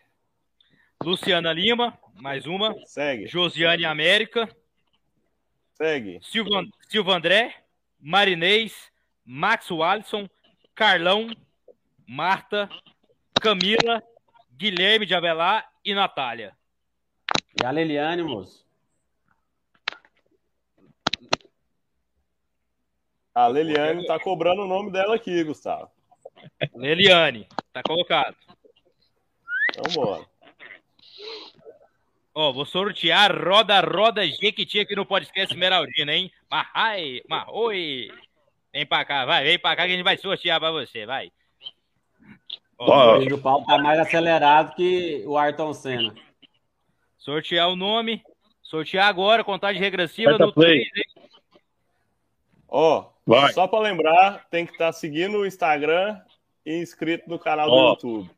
Luciana 1.03 1.53
Lima, 1.53 1.99
mais 2.15 2.47
uma. 2.47 2.75
Segue, 2.87 3.27
Josiane 3.27 3.85
América, 3.85 4.49
segue. 5.75 6.19
Silva, 6.23 6.63
Silva 6.89 7.17
André, 7.17 7.55
Marinês, 8.01 8.91
Max 9.25 9.71
Wallison, 9.71 10.29
Carlão, 10.75 11.35
Marta, 12.07 12.69
Camila, 13.41 14.03
Guilherme 14.53 15.07
de 15.07 15.15
Avelar 15.15 15.71
e 15.85 15.95
Natália. 15.95 16.57
E 17.61 17.65
a 17.65 17.71
Leliane, 17.71 18.23
moço? 18.23 18.65
A 23.35 23.49
Leliane 23.49 24.07
tá 24.07 24.19
cobrando 24.19 24.63
o 24.63 24.69
nome 24.69 24.93
dela 24.93 25.17
aqui, 25.17 25.43
Gustavo. 25.43 25.91
Leliane, 26.75 27.49
tá 27.73 27.83
colocado. 27.83 28.37
Então 29.71 29.93
bora. 29.93 30.25
Ó, 32.37 32.53
vou 32.53 32.65
sortear 32.65 33.33
Roda 33.33 33.81
Roda 33.81 34.27
Jequiti 34.27 34.81
aqui 34.81 34.97
no 34.97 35.07
podcast 35.07 35.53
Esmeraldina, 35.53 36.13
hein? 36.13 36.33
Mahai, 36.51 37.23
Mahoi. 37.29 38.09
Vem 38.75 38.85
pra 38.85 39.05
cá, 39.05 39.25
vai, 39.25 39.45
vem 39.45 39.57
pra 39.57 39.77
cá 39.77 39.87
que 39.87 39.93
a 39.93 39.95
gente 39.95 40.03
vai 40.03 40.17
sortear 40.19 40.59
pra 40.59 40.73
você, 40.73 41.07
vai. 41.07 41.31
Ó, 42.77 43.21
Pedro 43.21 43.39
Paulo 43.41 43.65
tá 43.65 43.79
mais 43.79 44.01
acelerado 44.01 44.75
que 44.75 45.23
o 45.27 45.39
Ayrton 45.39 45.73
Senna. 45.73 46.13
sortear 47.17 47.69
o 47.69 47.77
nome, 47.77 48.21
sortear 48.65 49.07
agora, 49.07 49.45
contagem 49.45 49.81
regressiva 49.81 50.37
no 50.37 50.53
play. 50.53 50.91
3, 50.91 51.07
hein? 51.07 51.31
Ó, 52.67 53.13
Vai. 53.25 53.53
só 53.53 53.69
pra 53.69 53.79
lembrar, 53.79 54.45
tem 54.51 54.67
que 54.67 54.73
estar 54.73 54.93
seguindo 54.93 55.39
o 55.39 55.47
Instagram 55.47 56.21
e 56.67 56.75
inscrito 56.75 57.31
no 57.31 57.39
canal 57.39 57.69
do 57.71 57.77
Ó. 57.77 57.91
YouTube. 57.91 58.31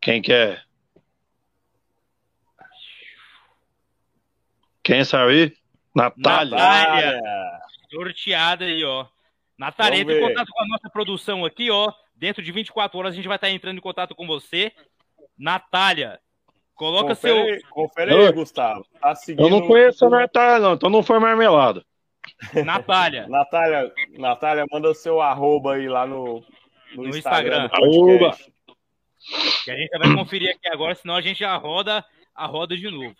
Quem 0.00 0.20
quer? 0.20 0.66
Quem 4.82 5.04
saiu 5.04 5.28
aí? 5.28 5.56
Natália. 5.96 6.56
Natália. 6.56 7.20
Sorteada 7.90 8.64
aí, 8.66 8.84
ó. 8.84 9.06
Natália, 9.58 10.00
entre 10.00 10.18
em 10.18 10.20
contato 10.20 10.48
com 10.52 10.62
a 10.62 10.68
nossa 10.68 10.90
produção 10.90 11.44
aqui, 11.44 11.70
ó. 11.70 11.90
Dentro 12.14 12.42
de 12.42 12.52
24 12.52 12.98
horas 12.98 13.12
a 13.12 13.16
gente 13.16 13.28
vai 13.28 13.36
estar 13.36 13.50
entrando 13.50 13.78
em 13.78 13.80
contato 13.80 14.14
com 14.14 14.26
você. 14.26 14.72
Natália, 15.38 16.20
coloca 16.74 17.14
Confere, 17.14 17.60
seu. 17.60 17.70
confere 17.70 18.14
aí, 18.14 18.32
Gustavo. 18.32 18.86
Tá 19.00 19.14
seguindo... 19.14 19.46
Eu 19.46 19.50
não 19.50 19.66
conheço 19.66 20.04
a 20.04 20.10
Natália, 20.10 20.58
não, 20.58 20.74
então 20.74 20.90
não 20.90 21.02
foi 21.02 21.18
marmelada. 21.18 21.82
Natália, 22.64 23.26
Natália, 23.28 23.92
Natália, 24.18 24.66
manda 24.70 24.92
seu 24.92 25.20
arroba 25.20 25.74
aí 25.74 25.88
lá 25.88 26.06
no, 26.06 26.44
no, 26.94 27.04
No 27.04 27.16
Instagram. 27.16 27.66
Instagram. 27.66 27.68
podcast. 27.68 28.52
que 29.64 29.70
a 29.70 29.76
gente 29.76 29.98
vai 29.98 30.14
conferir 30.14 30.50
aqui 30.50 30.68
agora, 30.68 30.94
senão 30.94 31.14
a 31.14 31.22
gente 31.22 31.38
já 31.38 31.56
roda 31.56 32.04
a 32.34 32.46
roda 32.46 32.76
de 32.76 32.90
novo. 32.90 33.16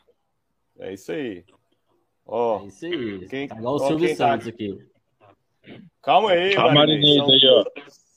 É 0.78 0.92
isso 0.92 1.12
aí. 1.12 1.44
Ó, 2.26 2.62
É 2.62 2.66
isso 2.66 2.86
aí. 2.86 3.28
Quem- 3.28 3.48
tá 3.48 3.56
igual 3.56 3.74
o 3.74 3.78
Silvio 3.78 4.08
tá- 4.08 4.14
Santos 4.16 4.48
aqui. 4.48 4.78
calma 6.02 6.30
aí, 6.32 6.54
A 6.56 6.72
Marinês. 6.72 6.74
Marinês 6.74 7.16
São, 7.16 7.30
aí, 7.30 7.46
ó. 7.48 7.64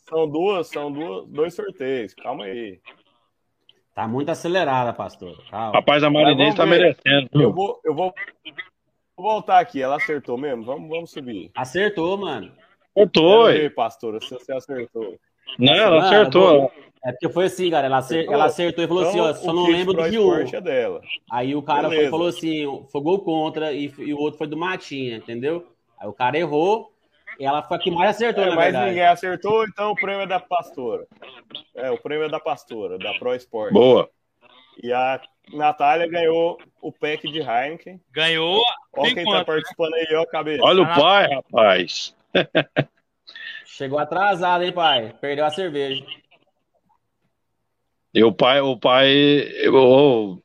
são 0.09 0.29
duas, 0.29 0.67
são 0.67 0.91
duas, 0.91 1.27
dois 1.27 1.53
sorteios. 1.53 2.13
Calma 2.15 2.45
aí. 2.45 2.79
Tá 3.93 4.07
muito 4.07 4.29
acelerada, 4.29 4.93
pastor. 4.93 5.43
Calma. 5.49 5.73
Rapaz, 5.73 6.03
a 6.03 6.09
Marinês 6.09 6.55
tá 6.55 6.65
merecendo. 6.65 7.29
Eu 7.33 7.53
vou, 7.53 7.79
eu 7.83 7.93
vou, 7.93 8.13
vou 9.15 9.25
voltar 9.31 9.59
aqui. 9.59 9.81
Ela 9.81 9.97
acertou 9.97 10.37
mesmo? 10.37 10.63
Vamos, 10.63 10.89
vamos 10.89 11.11
subir. 11.11 11.51
Acertou, 11.55 12.17
mano. 12.17 12.51
Acertou, 12.95 13.71
pastora, 13.75 14.19
se 14.21 14.29
você 14.33 14.51
acertou. 14.53 15.19
Não, 15.57 15.73
ela 15.73 15.95
Mano, 15.95 16.05
acertou. 16.07 16.53
eu 16.53 16.59
vou- 16.61 16.71
É 17.01 17.11
porque 17.13 17.29
foi 17.29 17.45
assim, 17.45 17.69
cara. 17.71 17.87
Ela, 17.87 17.97
acer- 17.99 18.15
Acertou? 18.17 18.33
ela 18.33 18.45
acertou 18.45 18.83
e 18.83 18.87
falou 18.87 19.03
assim, 19.07 19.19
ó, 19.21 19.29
Então, 19.29 19.41
só 19.43 19.51
o 19.51 19.53
não 19.53 19.65
kit 19.67 19.71
lembro 19.77 19.93
do 19.93 20.09
de 20.11 20.19
um. 20.19 20.33
É 20.35 20.61
dela. 20.61 21.01
Aí 21.31 21.55
o 21.55 21.61
cara 21.61 21.87
foi- 21.87 22.09
falou 22.09 22.27
assim, 22.27 22.85
foi 22.91 23.01
gol 23.01 23.19
contra 23.19 23.71
e, 23.71 23.85
e 23.99 24.13
o 24.13 24.19
outro 24.19 24.37
foi 24.37 24.47
do 24.47 24.57
Matinha, 24.57 25.15
entendeu? 25.15 25.65
Aí 25.97 26.07
o 26.09 26.13
cara 26.13 26.37
errou 26.37 26.91
e 27.39 27.45
ela 27.45 27.63
foi 27.63 27.77
a 27.77 27.79
que 27.79 27.89
mais 27.89 28.09
acertou, 28.17 28.43
É, 28.43 28.53
mas 28.53 28.73
ninguém 28.75 29.03
acertou, 29.05 29.63
então 29.65 29.91
o 29.91 29.95
prêmio 29.95 30.23
é 30.23 30.27
da 30.27 30.41
pastora. 30.41 31.07
É, 31.73 31.89
o 31.89 31.97
prêmio 31.97 32.25
é 32.25 32.29
da 32.29 32.39
pastora, 32.39 32.97
da 32.97 33.13
Pro 33.13 33.33
Esporte. 33.33 33.73
Boa. 33.73 34.09
E 34.83 34.91
a 34.91 35.21
Natália 35.53 36.05
ganhou 36.05 36.57
o 36.81 36.91
pack 36.91 37.29
de 37.31 37.39
Heineken. 37.39 37.99
Ganhou. 38.11 38.61
Ó 38.95 39.03
Tem 39.03 39.15
quem 39.15 39.23
quanto, 39.23 39.39
tá 39.39 39.45
participando 39.45 39.93
aí, 39.93 40.07
ó, 40.15 40.25
cabeça. 40.25 40.63
Olha 40.65 40.83
o 40.83 40.85
pai, 40.85 41.29
rapaz. 41.33 42.13
Chegou 43.77 43.99
atrasado, 43.99 44.63
hein, 44.63 44.73
pai? 44.73 45.13
Perdeu 45.21 45.45
a 45.45 45.49
cerveja. 45.51 46.03
E 48.13 48.23
o 48.23 48.33
pai, 48.33 48.59
o 48.59 48.75
pai, 48.77 49.07
eu, 49.61 50.41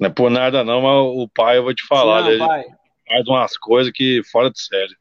não 0.00 0.08
é 0.08 0.10
por 0.10 0.30
nada 0.30 0.64
não, 0.64 0.80
mas 0.80 1.22
o 1.22 1.28
pai, 1.28 1.58
eu 1.58 1.64
vou 1.64 1.74
te 1.74 1.86
falar, 1.86 2.22
não, 2.22 2.30
ele 2.30 2.38
pai. 2.38 2.64
faz 3.06 3.26
umas 3.28 3.56
coisas 3.58 3.92
que 3.92 4.22
fora 4.24 4.50
de 4.50 4.58
sério. 4.60 4.96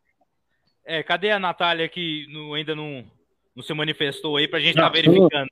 É, 0.86 1.02
cadê 1.02 1.32
a 1.32 1.40
Natália 1.40 1.88
que 1.88 2.28
não- 2.30 2.54
ainda 2.54 2.76
não, 2.76 3.04
não 3.56 3.64
se 3.64 3.74
manifestou 3.74 4.36
aí 4.38 4.48
pra 4.48 4.60
gente 4.60 4.72
estar 4.72 4.84
Não, 4.84 4.92
verificando? 4.92 5.48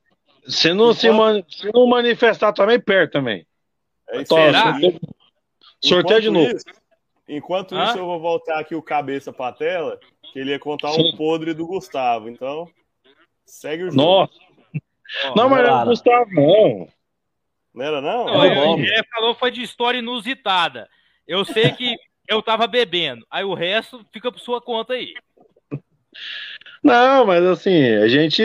Se 0.45 0.73
não, 0.73 0.93
se, 0.93 1.09
mani- 1.09 1.45
se 1.47 1.71
não 1.73 1.87
manifestar 1.87 2.51
também, 2.51 2.79
perto 2.79 3.13
também. 3.13 3.47
É 4.09 4.17
aí. 4.19 4.25
Será? 4.25 4.73
sorteio- 4.73 4.99
Sorteio 5.81 6.21
de 6.21 6.29
novo. 6.29 6.51
isso- 6.51 6.65
enquanto 7.27 7.75
Hã? 7.75 7.85
isso, 7.85 7.97
eu 7.97 8.05
vou 8.05 8.19
voltar 8.19 8.59
aqui 8.59 8.75
o 8.75 8.81
cabeça 8.81 9.31
pra 9.31 9.51
tela, 9.51 9.99
que 10.31 10.39
ele 10.39 10.51
ia 10.51 10.59
contar 10.59 10.91
um 10.91 10.95
Sim. 10.95 11.15
podre 11.17 11.53
do 11.53 11.65
Gustavo. 11.67 12.29
Então, 12.29 12.69
segue 13.45 13.83
o 13.83 13.91
jogo. 13.91 14.01
Nossa, 14.01 14.33
não, 15.35 15.49
mas 15.49 15.63
não 15.63 15.79
é 15.79 15.83
o 15.83 15.85
Gustavo, 15.85 16.31
não. 16.31 16.87
Não 17.73 17.85
era 17.85 18.01
não? 18.01 18.25
Não, 18.25 18.43
É 18.43 18.47
ele, 18.47 18.55
bom. 18.55 18.79
ele 18.79 19.03
falou 19.11 19.35
foi 19.35 19.51
de 19.51 19.61
história 19.61 19.97
inusitada. 19.97 20.87
Eu 21.27 21.43
sei 21.43 21.71
que 21.71 21.95
eu 22.27 22.41
tava 22.41 22.67
bebendo. 22.67 23.25
Aí 23.29 23.43
o 23.43 23.53
resto 23.53 24.05
fica 24.11 24.31
por 24.31 24.39
sua 24.39 24.61
conta 24.61 24.93
aí. 24.93 25.13
Não, 26.83 27.25
mas 27.25 27.43
assim, 27.43 27.95
a 27.95 28.07
gente. 28.07 28.43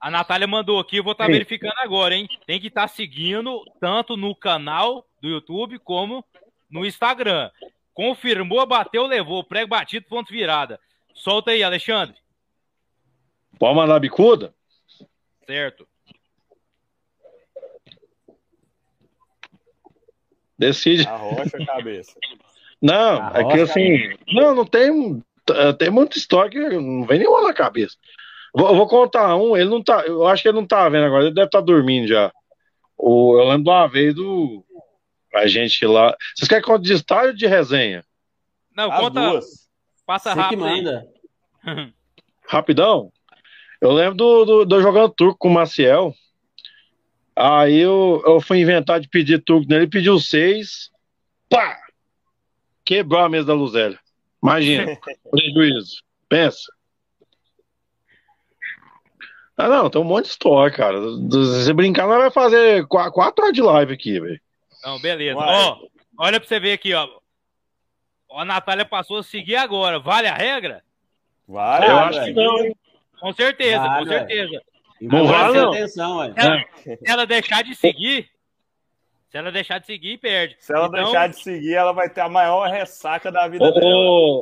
A 0.00 0.10
Natália 0.10 0.46
mandou 0.46 0.78
aqui, 0.78 0.98
eu 0.98 1.04
vou 1.04 1.12
estar 1.12 1.26
Sim. 1.26 1.32
verificando 1.32 1.78
agora, 1.78 2.14
hein? 2.14 2.28
Tem 2.46 2.60
que 2.60 2.66
estar 2.66 2.88
seguindo 2.88 3.62
tanto 3.80 4.16
no 4.18 4.34
canal 4.36 5.06
do 5.22 5.28
YouTube 5.28 5.78
como 5.78 6.22
no 6.70 6.84
Instagram. 6.84 7.50
Confirmou, 7.94 8.66
bateu, 8.66 9.06
levou. 9.06 9.44
Prego 9.44 9.68
batido, 9.68 10.04
ponto 10.08 10.32
virada. 10.32 10.78
Solta 11.14 11.52
aí, 11.52 11.62
Alexandre. 11.62 12.16
Pode 13.58 13.76
mandar 13.76 14.00
bicuda? 14.00 14.52
Certo. 15.46 15.86
Decide. 20.58 21.06
Arrocha 21.06 21.56
a 21.56 21.66
cabeça. 21.66 22.12
Não, 22.80 23.22
Ah, 23.22 23.32
é 23.36 23.44
que 23.44 23.60
assim. 23.60 24.14
Não, 24.32 24.54
não 24.54 24.64
tem. 24.66 25.22
eh, 25.50 25.72
Tem 25.74 25.90
muita 25.90 26.18
história 26.18 26.50
que 26.50 26.58
não 26.76 27.04
vem 27.04 27.18
nenhuma 27.18 27.42
na 27.42 27.52
cabeça. 27.54 27.96
Vou, 28.54 28.74
vou 28.74 28.86
contar 28.86 29.34
um, 29.36 29.56
ele 29.56 29.68
não 29.68 29.82
tá. 29.82 30.02
Eu 30.06 30.26
acho 30.26 30.42
que 30.42 30.48
ele 30.48 30.58
não 30.58 30.66
tá 30.66 30.88
vendo 30.88 31.06
agora, 31.06 31.24
ele 31.24 31.34
deve 31.34 31.46
estar 31.46 31.60
dormindo 31.60 32.06
já. 32.06 32.32
O, 32.96 33.36
eu 33.38 33.44
lembro 33.48 33.64
de 33.64 33.70
uma 33.70 33.86
vez 33.88 34.14
do. 34.14 34.63
A 35.34 35.46
gente 35.46 35.84
lá. 35.86 36.16
Vocês 36.34 36.48
querem 36.48 36.64
contar 36.64 36.82
de 36.82 36.92
estádio 36.92 37.30
ou 37.30 37.36
de 37.36 37.46
resenha? 37.46 38.04
Não, 38.76 38.90
As 38.90 39.00
conta, 39.00 39.30
duas. 39.30 39.44
passa 40.06 40.32
Você 40.32 40.40
rápido 40.40 40.64
aí. 40.64 40.82
manda. 40.82 41.06
Rapidão. 42.48 43.12
Eu 43.80 43.92
lembro 43.92 44.14
do, 44.14 44.44
do, 44.44 44.64
do 44.64 44.80
jogando 44.80 45.10
turco 45.12 45.38
com 45.38 45.48
o 45.48 45.52
Maciel. 45.52 46.14
Aí 47.36 47.78
eu, 47.78 48.22
eu 48.24 48.40
fui 48.40 48.60
inventar 48.60 49.00
de 49.00 49.08
pedir 49.08 49.42
turco 49.42 49.68
nele, 49.68 49.88
pediu 49.88 50.18
seis. 50.20 50.90
Pá! 51.48 51.78
Quebrou 52.84 53.20
a 53.20 53.28
mesa 53.28 53.46
da 53.46 53.54
Luzélia. 53.54 53.98
Imagina, 54.42 54.96
prejuízo. 55.30 56.02
Pensa. 56.28 56.72
Ah, 59.56 59.68
não, 59.68 59.88
tem 59.88 60.00
um 60.00 60.04
monte 60.04 60.24
de 60.24 60.30
história, 60.30 60.74
cara. 60.74 60.98
Se 61.64 61.72
brincar, 61.72 62.06
nós 62.06 62.18
vai 62.18 62.30
fazer 62.30 62.86
quatro 62.86 63.42
horas 63.44 63.52
de 63.54 63.62
live 63.62 63.94
aqui, 63.94 64.20
velho. 64.20 64.40
Não, 64.84 65.00
beleza. 65.00 65.38
Ó, 65.38 65.86
olha 66.18 66.38
pra 66.38 66.48
você 66.48 66.60
ver 66.60 66.72
aqui, 66.72 66.92
ó. 66.92 67.08
A 68.32 68.44
Natália 68.44 68.84
passou 68.84 69.18
a 69.18 69.22
seguir 69.22 69.56
agora. 69.56 69.98
Vale 69.98 70.28
a 70.28 70.34
regra? 70.34 70.82
Vale, 71.46 71.86
eu 71.86 71.98
acho 71.98 72.24
que 72.24 72.32
não, 72.32 72.64
hein? 72.64 72.76
Com 73.20 73.32
certeza, 73.32 73.78
vale, 73.78 74.04
com 74.04 74.12
certeza. 74.12 74.62
Não 75.00 75.26
vale, 75.26 75.58
não. 75.58 75.70
Atenção, 75.70 76.22
ela, 76.22 76.64
se 76.76 76.98
ela 77.06 77.26
deixar 77.26 77.62
de 77.62 77.74
seguir, 77.74 78.28
se 79.28 79.38
ela 79.38 79.50
deixar 79.50 79.78
de 79.78 79.86
seguir, 79.86 80.18
perde. 80.18 80.56
Se 80.58 80.72
ela 80.74 80.86
então... 80.86 81.04
deixar 81.04 81.28
de 81.28 81.42
seguir, 81.42 81.74
ela 81.74 81.92
vai 81.92 82.08
ter 82.08 82.20
a 82.20 82.28
maior 82.28 82.68
ressaca 82.68 83.30
da 83.30 83.48
vida 83.48 83.64
ô, 83.64 83.70
dela. 83.72 83.86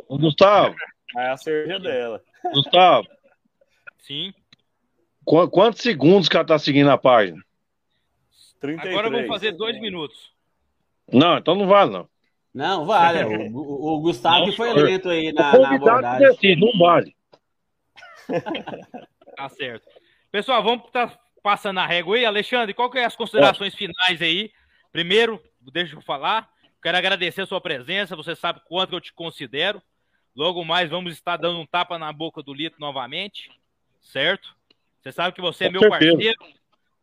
Ô, 0.09 0.19
Gustavo. 0.19 0.75
É 1.17 1.29
a 1.29 1.37
cerveja 1.37 1.79
dela. 1.79 2.23
Gustavo. 2.53 3.07
Sim. 3.99 4.33
Qu 5.25 5.49
quantos 5.49 5.83
segundos 5.83 6.29
que 6.29 6.37
ela 6.37 6.47
tá 6.47 6.59
seguindo 6.59 6.91
a 6.91 6.99
página? 6.99 7.43
33. 8.61 8.95
Agora 8.95 9.11
vamos 9.11 9.29
fazer 9.29 9.53
dois 9.53 9.81
minutos. 9.81 10.32
Não, 11.11 11.39
então 11.39 11.55
não 11.55 11.67
vale, 11.67 11.91
não. 11.91 12.09
Não, 12.55 12.85
vale. 12.85 13.25
O, 13.51 13.95
o 13.95 14.01
Gustavo 14.01 14.47
não, 14.47 14.53
foi 14.53 14.73
lento 14.75 15.09
aí 15.09 15.33
na, 15.33 15.59
na 15.59 15.75
abordagem. 15.75 16.29
Decide, 16.29 16.61
não 16.61 16.79
vale. 16.79 17.17
tá 19.37 19.49
certo. 19.49 19.89
Pessoal, 20.31 20.63
vamos 20.63 20.87
estar 20.87 21.19
passando 21.43 21.81
a 21.81 21.87
régua 21.87 22.17
aí. 22.17 22.27
Alexandre, 22.27 22.75
qual 22.75 22.91
que 22.91 22.99
é 22.99 23.05
as 23.05 23.17
considerações 23.17 23.73
é. 23.73 23.77
finais 23.77 24.21
aí? 24.21 24.53
Primeiro, 24.93 25.43
deixa 25.73 25.97
eu 25.97 26.03
falar. 26.03 26.49
Quero 26.83 26.99
agradecer 26.99 27.43
a 27.43 27.47
sua 27.47 27.61
presença. 27.61 28.17
Você 28.17 28.37
sabe 28.37 28.61
quanto 28.67 28.95
eu 28.95 29.01
te 29.01 29.13
considero. 29.13 29.83
Logo 30.37 30.65
mais 30.65 30.91
vamos 30.91 31.13
estar 31.15 31.37
dando 31.37 31.59
um 31.59 31.67
tapa 31.67 31.99
na 31.99 32.13
boca 32.13 32.43
do 32.43 32.55
Lito 32.55 32.77
novamente, 32.79 33.51
certo? 34.01 34.55
Você 35.01 35.13
sabe 35.13 35.35
que 35.35 35.43
você 35.43 35.67
é 35.67 35.71
meu 35.71 35.81
certeza. 35.81 36.13
parceiro 36.13 36.39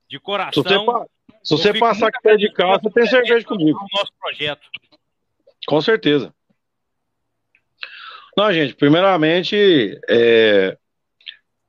de 0.07 0.19
coração. 0.19 1.07
Se 1.43 1.55
você, 1.55 1.73
passar 1.73 2.07
aqui 2.07 2.21
perto 2.21 2.39
de 2.39 2.51
casa, 2.53 2.81
você 2.83 2.89
tem 2.91 3.07
cerveja 3.07 3.45
comigo. 3.45 3.77
O 3.77 3.97
nosso 3.97 4.13
projeto. 4.19 4.61
Com 5.67 5.81
certeza. 5.81 6.33
Não, 8.37 8.51
gente, 8.53 8.75
primeiramente, 8.75 9.99
é, 10.07 10.77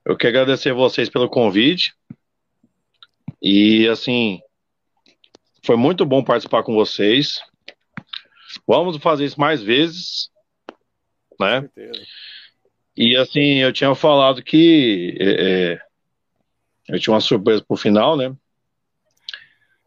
eu 0.05 0.16
quero 0.16 0.41
agradecer 0.41 0.73
vocês 0.73 1.09
pelo 1.09 1.28
convite. 1.28 1.95
E, 3.43 3.89
assim, 3.89 4.41
foi 5.65 5.77
muito 5.77 6.05
bom 6.05 6.23
participar 6.23 6.62
com 6.62 6.74
vocês. 6.74 7.41
Vamos 8.66 8.97
fazer 8.99 9.24
isso 9.24 9.41
mais 9.41 9.62
vezes, 9.62 10.31
né? 11.39 11.69
E, 12.97 13.16
assim, 13.16 13.59
eu 13.59 13.73
tinha 13.73 13.95
falado 13.95 14.43
que 14.43 15.16
é, 15.20 15.73
é 15.73 15.91
eu 16.89 16.99
tinha 16.99 17.15
uma 17.15 17.20
surpresa 17.20 17.65
pro 17.66 17.77
final, 17.77 18.16
né? 18.16 18.35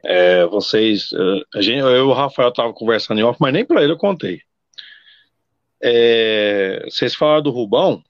É, 0.04 0.46
vocês, 0.46 1.12
é, 1.14 1.58
a 1.58 1.62
gente, 1.62 1.80
eu 1.80 1.96
e 1.96 2.02
o 2.02 2.14
Rafael 2.14 2.52
tava 2.52 2.74
conversando 2.74 3.20
em 3.20 3.24
off, 3.24 3.38
mas 3.40 3.54
nem 3.54 3.66
para 3.66 3.82
ele 3.82 3.94
eu 3.94 3.98
contei. 3.98 4.42
É, 5.82 6.84
vocês 6.86 7.16
falaram 7.16 7.44
do 7.44 7.52
Rubão. 7.52 8.04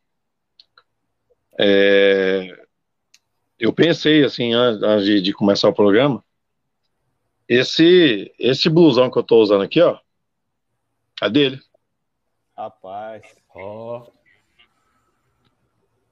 É, 1.60 2.66
eu 3.60 3.72
pensei 3.72 4.24
assim 4.24 4.54
antes 4.54 5.06
de, 5.06 5.22
de, 5.22 5.34
começar 5.34 5.70
o 5.70 5.74
programa. 5.74 6.24
Esse 7.48 8.34
esse 8.40 8.70
blusão 8.70 9.12
que 9.12 9.18
eu 9.18 9.24
tô 9.24 9.40
usando 9.40 9.64
aqui, 9.64 9.82
ó, 9.82 10.00
é 11.22 11.30
dele. 11.30 11.60
Rapaz. 12.58 13.24
Ó. 13.56 14.08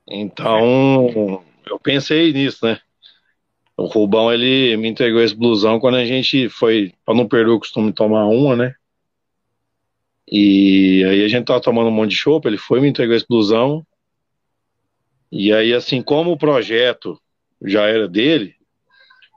Então, 0.07 1.43
eu 1.65 1.79
pensei 1.79 2.33
nisso, 2.33 2.65
né? 2.65 2.79
O 3.81 3.87
Rubão, 3.87 4.31
ele 4.31 4.77
me 4.77 4.87
entregou 4.87 5.21
esse 5.21 5.35
blusão 5.35 5.79
quando 5.79 5.95
a 5.95 6.05
gente 6.05 6.47
foi, 6.49 6.93
para 7.03 7.15
não 7.15 7.27
perder 7.27 7.49
o 7.49 7.59
costume 7.59 7.91
tomar 7.91 8.25
uma, 8.27 8.55
né? 8.55 8.75
E 10.31 11.03
aí 11.03 11.25
a 11.25 11.27
gente 11.27 11.45
tava 11.45 11.59
tomando 11.59 11.87
um 11.87 11.91
monte 11.91 12.11
de 12.11 12.15
chopp, 12.15 12.47
ele 12.47 12.59
foi 12.59 12.79
me 12.79 12.87
entregou 12.87 13.15
esse 13.15 13.25
blusão. 13.27 13.83
E 15.31 15.51
aí, 15.51 15.73
assim, 15.73 15.99
como 15.99 16.31
o 16.31 16.37
projeto 16.37 17.19
já 17.65 17.87
era 17.87 18.07
dele, 18.07 18.53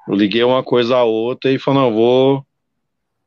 eu 0.06 0.14
liguei 0.14 0.44
uma 0.44 0.62
coisa 0.62 0.96
a 0.96 1.04
outra 1.04 1.50
e 1.50 1.58
falei, 1.58 1.80
não, 1.80 1.94
vou 1.94 2.46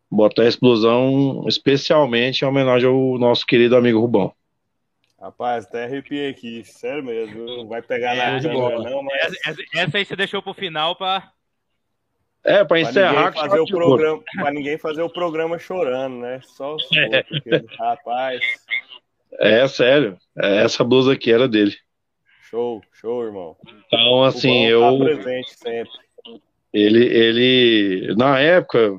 botar 0.10 0.46
esse 0.46 0.60
blusão 0.60 1.46
especialmente 1.48 2.44
em 2.44 2.48
homenagem 2.48 2.88
ao 2.88 3.18
nosso 3.18 3.44
querido 3.44 3.76
amigo 3.76 4.00
Rubão. 4.00 4.32
Rapaz, 5.28 5.66
até 5.66 5.84
arrepiei 5.84 6.30
aqui, 6.30 6.64
sério 6.64 7.04
mesmo. 7.04 7.46
Não 7.46 7.68
vai 7.68 7.82
pegar 7.82 8.16
é, 8.16 8.32
na 8.32 8.42
câmera, 8.42 8.80
não, 8.80 9.04
mas. 9.04 9.34
Essa, 9.46 9.62
essa, 9.74 9.98
aí 9.98 10.06
você 10.06 10.16
deixou 10.16 10.42
pro 10.42 10.54
final 10.54 10.96
pra. 10.96 11.34
É, 12.46 12.64
pra 12.64 12.80
encerrar. 12.80 13.34
Pra 13.34 13.42
fazer 13.42 13.60
o 13.60 13.66
programa, 13.66 14.24
pra 14.36 14.52
ninguém 14.52 14.78
fazer 14.78 15.02
o 15.02 15.10
programa 15.10 15.60
chorando, 15.60 16.20
né? 16.20 16.40
Só 16.46 16.78
é. 16.96 17.24
porque, 17.24 17.66
rapaz. 17.78 18.40
É, 19.42 19.68
sério. 19.68 20.18
É, 20.38 20.64
essa 20.64 20.82
blusa 20.82 21.12
aqui 21.12 21.30
era 21.30 21.46
dele. 21.46 21.76
Show, 22.50 22.82
show, 22.94 23.26
irmão. 23.26 23.58
Então, 23.86 24.24
assim, 24.24 24.66
eu. 24.66 24.80
Tá 24.80 25.04
presente 25.04 25.54
sempre. 25.56 25.92
Ele, 26.72 27.06
ele, 27.06 28.16
na 28.16 28.40
época, 28.40 28.98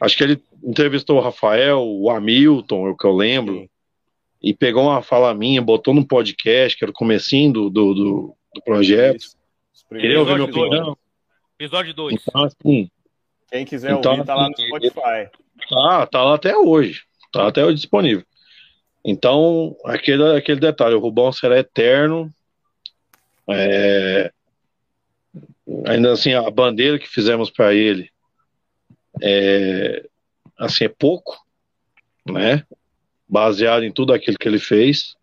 acho 0.00 0.16
que 0.16 0.24
ele 0.24 0.42
entrevistou 0.64 1.18
o 1.18 1.22
Rafael, 1.22 1.84
o 1.84 2.10
Hamilton, 2.10 2.88
é 2.88 2.90
o 2.90 2.96
que 2.96 3.06
eu 3.06 3.14
lembro. 3.14 3.54
Sim 3.54 3.68
e 4.42 4.54
pegou 4.54 4.84
uma 4.84 5.02
fala 5.02 5.34
minha, 5.34 5.60
botou 5.62 5.94
no 5.94 6.06
podcast, 6.06 6.76
que 6.76 6.84
era 6.84 6.90
o 6.90 6.94
comecinho 6.94 7.52
do, 7.52 7.70
do, 7.70 7.94
do, 7.94 8.36
do 8.54 8.62
projeto. 8.62 9.24
Queria 9.88 10.20
ouvir 10.20 10.34
minha 10.34 10.44
opinião? 10.44 10.96
Episódio 11.58 11.94
2. 11.94 12.14
Então, 12.14 12.44
assim, 12.44 12.90
Quem 13.50 13.64
quiser 13.64 13.92
então, 13.92 14.12
ouvir, 14.12 14.26
tá 14.26 14.34
lá 14.34 14.48
no 14.48 14.54
assim, 14.54 14.66
Spotify. 14.66 15.30
Tá, 15.68 16.06
tá 16.06 16.24
lá 16.24 16.34
até 16.34 16.56
hoje. 16.56 17.02
Tá 17.32 17.48
até 17.48 17.64
hoje 17.64 17.76
disponível. 17.76 18.24
Então, 19.04 19.76
aquele, 19.84 20.36
aquele 20.36 20.60
detalhe, 20.60 20.94
o 20.94 20.98
Rubão 20.98 21.32
será 21.32 21.58
eterno. 21.58 22.32
É, 23.48 24.32
ainda 25.86 26.12
assim, 26.12 26.34
a 26.34 26.50
bandeira 26.50 26.98
que 26.98 27.08
fizemos 27.08 27.48
para 27.48 27.72
ele 27.72 28.10
é, 29.22 30.04
assim, 30.58 30.84
é 30.84 30.88
pouco, 30.88 31.44
né? 32.26 32.64
Baseado 33.28 33.84
em 33.84 33.92
tudo 33.92 34.12
aquilo 34.12 34.38
que 34.38 34.48
ele 34.48 34.58
fez. 34.58 35.16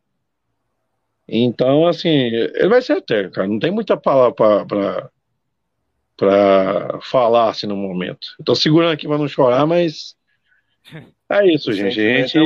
Então, 1.28 1.88
assim, 1.88 2.10
ele 2.10 2.68
vai 2.68 2.82
ser 2.82 2.98
eterno, 2.98 3.32
cara. 3.32 3.48
Não 3.48 3.60
tem 3.60 3.72
muita 3.72 3.96
palavra 3.98 4.34
para 4.66 5.10
para 6.16 7.02
falar 7.02 7.50
assim 7.50 7.66
no 7.66 7.76
momento. 7.76 8.36
Eu 8.38 8.46
tô 8.46 8.56
segurando 8.56 8.94
aqui 8.94 9.08
para 9.08 9.18
não 9.18 9.28
chorar, 9.28 9.66
mas 9.66 10.16
é 11.30 11.48
isso, 11.52 11.72
gente. 11.74 11.96
Gente 11.96 12.38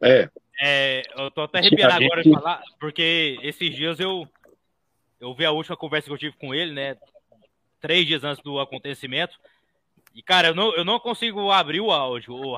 é. 0.00 0.28
é. 0.62 1.02
Eu 1.16 1.30
tô 1.30 1.42
até 1.42 1.58
arrepiado 1.58 1.92
gente... 1.92 2.04
agora 2.04 2.22
de 2.22 2.32
falar, 2.32 2.62
porque 2.80 3.38
esses 3.42 3.74
dias 3.74 4.00
eu 4.00 4.26
eu 5.20 5.34
vi 5.34 5.44
a 5.44 5.52
última 5.52 5.76
conversa 5.76 6.08
que 6.08 6.12
eu 6.12 6.18
tive 6.18 6.36
com 6.36 6.54
ele, 6.54 6.72
né? 6.72 6.96
Três 7.80 8.06
dias 8.06 8.24
antes 8.24 8.42
do 8.42 8.58
acontecimento. 8.58 9.38
E, 10.14 10.22
cara, 10.22 10.48
eu 10.48 10.54
não, 10.54 10.74
eu 10.74 10.84
não 10.84 10.98
consigo 10.98 11.50
abrir 11.50 11.80
o 11.80 11.92
áudio, 11.92 12.34
o 12.34 12.56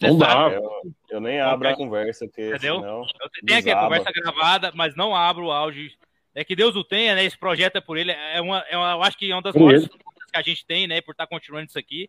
Não 0.00 0.18
dá. 0.18 0.50
Eu, 0.52 0.94
eu, 1.10 1.20
nem 1.20 1.40
abro 1.40 1.68
a 1.68 1.74
conversa, 1.74 2.26
porque 2.26 2.48
Entendeu? 2.48 2.76
senão. 2.76 3.06
Eu 3.20 3.30
tenho 3.44 3.58
aqui 3.58 3.70
a 3.70 3.80
conversa 3.80 4.12
gravada, 4.12 4.72
mas 4.74 4.94
não 4.94 5.14
abro 5.14 5.46
o 5.46 5.50
áudio. 5.52 5.90
É 6.34 6.44
que 6.44 6.54
Deus 6.54 6.76
o 6.76 6.84
tenha, 6.84 7.14
né? 7.14 7.24
Esse 7.24 7.36
projeto 7.36 7.76
é 7.76 7.80
por 7.80 7.96
ele. 7.96 8.12
É 8.12 8.40
uma, 8.40 8.60
é 8.68 8.76
uma 8.76 8.92
eu 8.92 9.02
acho 9.02 9.18
que 9.18 9.30
é 9.30 9.34
uma 9.34 9.42
das 9.42 9.54
maiores 9.54 9.88
que 9.88 10.36
a 10.36 10.42
gente 10.42 10.64
tem, 10.64 10.86
né? 10.86 11.00
Por 11.00 11.12
estar 11.12 11.26
continuando 11.26 11.66
isso 11.66 11.78
aqui. 11.78 12.08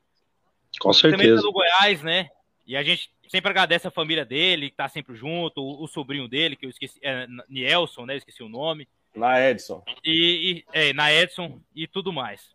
Com 0.79 0.93
certeza. 0.93 1.17
Também 1.17 1.35
pelo 1.35 1.51
Goiás, 1.51 2.03
né? 2.03 2.29
E 2.67 2.77
a 2.77 2.83
gente 2.83 3.09
sempre 3.27 3.49
agradece 3.49 3.87
a 3.87 3.91
família 3.91 4.23
dele, 4.23 4.69
que 4.69 4.75
tá 4.75 4.87
sempre 4.87 5.15
junto, 5.15 5.61
o, 5.61 5.83
o 5.83 5.87
sobrinho 5.87 6.27
dele, 6.27 6.55
que 6.55 6.65
eu 6.65 6.69
esqueci, 6.69 6.99
é 7.01 7.25
Nielson, 7.47 8.05
né? 8.05 8.13
Eu 8.13 8.17
esqueci 8.17 8.43
o 8.43 8.49
nome. 8.49 8.87
Na 9.15 9.41
Edson. 9.41 9.83
E, 10.05 10.63
e 10.63 10.65
é, 10.71 10.93
na 10.93 11.11
Edson 11.11 11.59
e 11.75 11.87
tudo 11.87 12.13
mais. 12.13 12.53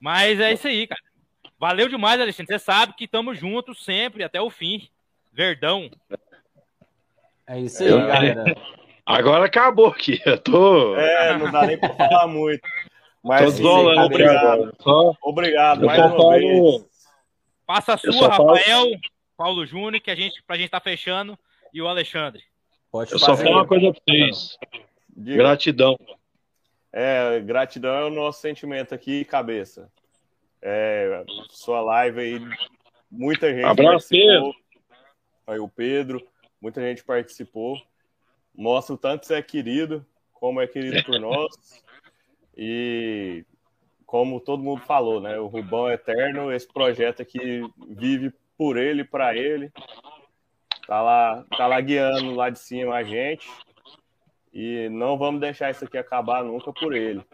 Mas 0.00 0.40
é 0.40 0.52
isso 0.54 0.66
aí, 0.66 0.86
cara. 0.86 1.02
Valeu 1.60 1.90
demais, 1.90 2.18
Alexandre. 2.18 2.54
Você 2.54 2.58
sabe 2.58 2.94
que 2.94 3.04
estamos 3.04 3.38
juntos 3.38 3.84
sempre, 3.84 4.24
até 4.24 4.40
o 4.40 4.48
fim. 4.48 4.88
Verdão. 5.30 5.90
É 7.46 7.60
isso 7.60 7.82
aí, 7.82 7.90
eu, 7.90 7.98
galera. 8.06 8.44
Agora 9.04 9.44
acabou 9.44 9.88
aqui. 9.88 10.18
Eu 10.24 10.38
tô. 10.38 10.96
É, 10.96 11.36
não 11.36 11.52
dá 11.52 11.66
nem 11.66 11.76
para 11.76 11.94
falar 11.94 12.26
muito. 12.28 12.66
Mas 13.22 13.52
sim, 13.52 13.62
obrigado. 13.66 14.74
Só... 14.80 15.12
Obrigado, 15.20 15.84
mais 15.84 16.00
uma 16.00 16.08
falo... 16.08 16.30
vez. 16.30 16.86
Passa 17.66 17.92
a 17.92 17.98
sua, 17.98 18.28
Rafael, 18.28 18.64
falo... 18.64 19.00
Paulo 19.36 19.66
Júnior, 19.66 20.00
que 20.00 20.10
a 20.10 20.14
gente, 20.14 20.42
pra 20.42 20.56
gente 20.56 20.66
estar 20.66 20.80
tá 20.80 20.84
fechando, 20.84 21.38
e 21.74 21.82
o 21.82 21.88
Alexandre. 21.88 22.42
Pode 22.90 23.12
Eu 23.12 23.18
só 23.18 23.36
falo 23.36 23.50
uma 23.50 23.66
coisa 23.66 23.92
para 23.92 24.00
vocês. 24.08 24.56
Diga. 25.14 25.36
Gratidão. 25.36 25.98
É, 26.90 27.38
gratidão 27.40 27.94
é 27.94 28.04
o 28.06 28.10
nosso 28.10 28.40
sentimento 28.40 28.94
aqui, 28.94 29.26
cabeça. 29.26 29.90
É, 30.62 31.24
sua 31.48 31.80
live 31.80 32.20
aí, 32.20 32.40
muita 33.10 33.52
gente 33.52 33.64
Abraço, 33.64 34.08
participou. 34.08 34.54
Aí 35.46 35.58
o 35.58 35.68
Pedro, 35.68 36.26
muita 36.60 36.80
gente 36.80 37.02
participou. 37.02 37.80
Mostra 38.54 38.94
o 38.94 38.98
tanto 38.98 39.20
que 39.20 39.26
você 39.26 39.34
é 39.34 39.42
querido, 39.42 40.04
como 40.32 40.60
é 40.60 40.66
querido 40.66 41.02
por 41.04 41.18
nós. 41.18 41.82
E 42.56 43.44
como 44.04 44.40
todo 44.40 44.62
mundo 44.62 44.82
falou, 44.82 45.20
né? 45.20 45.38
O 45.38 45.46
Rubão 45.46 45.88
é 45.88 45.94
Eterno, 45.94 46.52
esse 46.52 46.66
projeto 46.66 47.22
aqui 47.22 47.62
vive 47.88 48.32
por 48.58 48.76
ele, 48.76 49.04
para 49.04 49.36
ele. 49.36 49.72
Tá 50.86 51.00
lá, 51.00 51.44
tá 51.56 51.66
lá 51.66 51.80
guiando 51.80 52.34
lá 52.34 52.50
de 52.50 52.58
cima 52.58 52.96
a 52.96 53.04
gente. 53.04 53.48
E 54.52 54.88
não 54.90 55.16
vamos 55.16 55.40
deixar 55.40 55.70
isso 55.70 55.84
aqui 55.84 55.96
acabar 55.96 56.42
nunca 56.42 56.72
por 56.72 56.94
ele. 56.94 57.24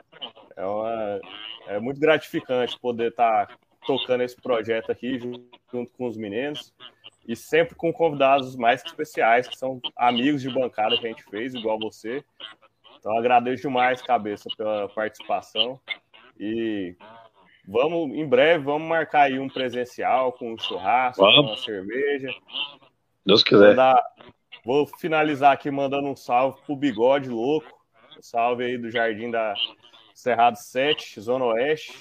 É, 0.55 0.65
uma, 0.65 1.21
é 1.67 1.79
muito 1.81 2.01
gratificante 2.01 2.79
poder 2.79 3.11
estar 3.11 3.47
tá 3.47 3.57
tocando 3.87 4.23
esse 4.23 4.37
projeto 4.37 4.91
aqui 4.91 5.19
junto 5.19 5.93
com 5.93 6.07
os 6.07 6.17
meninos 6.17 6.73
e 7.27 7.35
sempre 7.35 7.75
com 7.75 7.93
convidados 7.93 8.57
mais 8.57 8.85
especiais, 8.85 9.49
que 9.49 9.59
são 9.59 9.81
amigos 9.97 10.43
de 10.43 10.51
bancada 10.51 10.97
que 10.97 11.07
a 11.07 11.09
gente 11.09 11.25
fez, 11.25 11.55
igual 11.55 11.79
você. 11.79 12.25
Então 12.99 13.17
agradeço 13.17 13.63
demais, 13.63 14.01
cabeça, 14.01 14.49
pela 14.57 14.89
participação. 14.89 15.81
E 16.39 16.95
vamos, 17.67 18.17
em 18.17 18.27
breve, 18.27 18.65
vamos 18.65 18.89
marcar 18.89 19.23
aí 19.23 19.39
um 19.39 19.49
presencial 19.49 20.33
com 20.33 20.53
um 20.53 20.59
churrasco, 20.59 21.23
vamos. 21.23 21.37
com 21.37 21.47
uma 21.49 21.57
cerveja. 21.57 22.33
Deus 23.25 23.43
quiser. 23.43 23.71
Mandar, 23.71 24.01
vou 24.65 24.87
finalizar 24.87 25.53
aqui 25.53 25.71
mandando 25.71 26.09
um 26.09 26.17
salve 26.17 26.61
pro 26.65 26.77
Bigode 26.77 27.29
Louco. 27.29 27.77
Um 28.17 28.23
salve 28.23 28.65
aí 28.65 28.79
do 28.79 28.91
Jardim 28.91 29.31
da 29.31 29.55
Cerrado 30.17 30.57
7, 30.57 31.21
Zona 31.21 31.45
Oeste, 31.45 31.93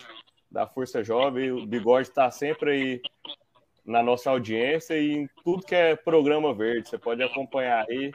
da 0.49 0.65
Força 0.65 1.03
Jovem. 1.03 1.51
O 1.51 1.67
Bigode 1.67 2.07
está 2.07 2.31
sempre 2.31 2.71
aí 2.71 3.01
na 3.85 4.01
nossa 4.01 4.29
audiência 4.29 4.97
e 4.97 5.11
em 5.11 5.29
tudo 5.43 5.65
que 5.65 5.75
é 5.75 5.97
programa 5.97 6.53
verde. 6.53 6.87
Você 6.87 6.97
pode 6.97 7.21
acompanhar 7.21 7.85
aí 7.89 8.13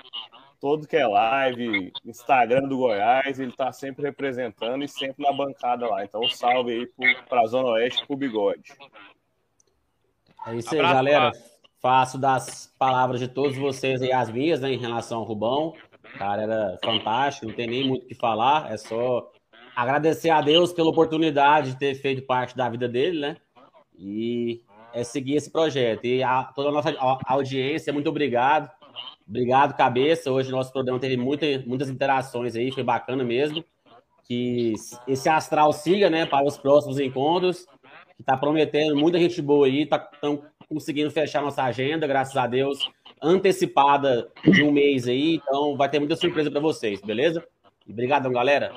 todo 0.59 0.89
que 0.89 0.97
é 0.97 1.07
live, 1.07 1.93
Instagram 2.07 2.67
do 2.67 2.79
Goiás, 2.79 3.39
ele 3.39 3.51
está 3.51 3.71
sempre 3.73 4.03
representando 4.03 4.83
e 4.83 4.89
sempre 4.89 5.23
na 5.23 5.35
bancada 5.35 5.87
lá. 5.87 6.03
Então, 6.03 6.27
salve 6.31 6.73
aí 6.73 6.87
para 7.29 7.43
a 7.43 7.47
Zona 7.47 7.69
Oeste, 7.69 8.07
para 8.07 8.15
o 8.15 8.19
Bigode. 8.19 8.73
É 10.47 10.55
isso 10.55 10.75
aí, 10.75 10.81
Abraço, 10.81 10.95
galera. 10.95 11.33
Faço 11.79 12.19
das 12.19 12.75
palavras 12.79 13.21
de 13.21 13.29
todos 13.29 13.55
vocês 13.59 14.01
aí 14.01 14.13
as 14.13 14.31
minhas, 14.31 14.63
né, 14.63 14.73
em 14.73 14.79
relação 14.79 15.19
ao 15.19 15.25
Rubão. 15.25 15.75
O 16.15 16.19
cara 16.19 16.43
era 16.43 16.79
fantástico, 16.83 17.47
não 17.47 17.55
tem 17.55 17.67
nem 17.67 17.87
muito 17.87 18.05
o 18.05 18.09
que 18.09 18.15
falar, 18.15 18.73
é 18.73 18.79
só 18.79 19.31
agradecer 19.83 20.31
a 20.31 20.41
Deus 20.41 20.73
pela 20.73 20.91
oportunidade 20.91 21.73
de 21.73 21.79
ter 21.79 21.95
feito 21.95 22.23
parte 22.23 22.57
da 22.57 22.69
vida 22.69 22.89
dele, 22.89 23.21
né? 23.21 23.37
E 23.99 24.63
é 24.93 25.05
seguir 25.05 25.37
esse 25.37 25.51
projeto. 25.51 26.05
E 26.05 26.23
a, 26.23 26.45
toda 26.45 26.69
a 26.69 26.73
nossa 26.73 26.95
audiência, 27.27 27.93
muito 27.93 28.09
obrigado 28.09 28.71
Obrigado, 29.31 29.77
cabeça. 29.77 30.33
Hoje 30.33 30.51
nosso 30.51 30.73
programa 30.73 30.99
teve 30.99 31.17
muita, 31.17 31.47
muitas 31.65 31.89
interações 31.89 32.57
aí, 32.57 32.73
foi 32.73 32.83
bacana 32.83 33.23
mesmo. 33.23 33.65
Que 34.25 34.75
esse 35.07 35.29
astral 35.29 35.73
siga, 35.73 36.11
né, 36.11 36.27
para 36.27 36.45
os 36.45 36.59
próximos 36.59 36.99
encontros. 36.99 37.65
Que 38.17 38.25
tá 38.25 38.37
prometendo 38.37 38.97
muita 38.97 39.21
gente 39.21 39.41
boa 39.41 39.67
aí, 39.67 39.87
tá 39.87 40.01
tão 40.01 40.43
conseguindo 40.69 41.13
fechar 41.13 41.43
nossa 41.43 41.63
agenda, 41.63 42.09
graças 42.09 42.37
a 42.37 42.47
Deus, 42.47 42.91
antecipada 43.23 44.29
de 44.45 44.65
um 44.65 44.73
mês 44.73 45.07
aí. 45.07 45.37
Então 45.37 45.77
vai 45.77 45.89
ter 45.89 46.01
muita 46.01 46.17
surpresa 46.17 46.51
para 46.51 46.61
vocês, 46.61 47.01
beleza? 47.01 47.45
Obrigado, 47.89 48.29
galera. 48.31 48.73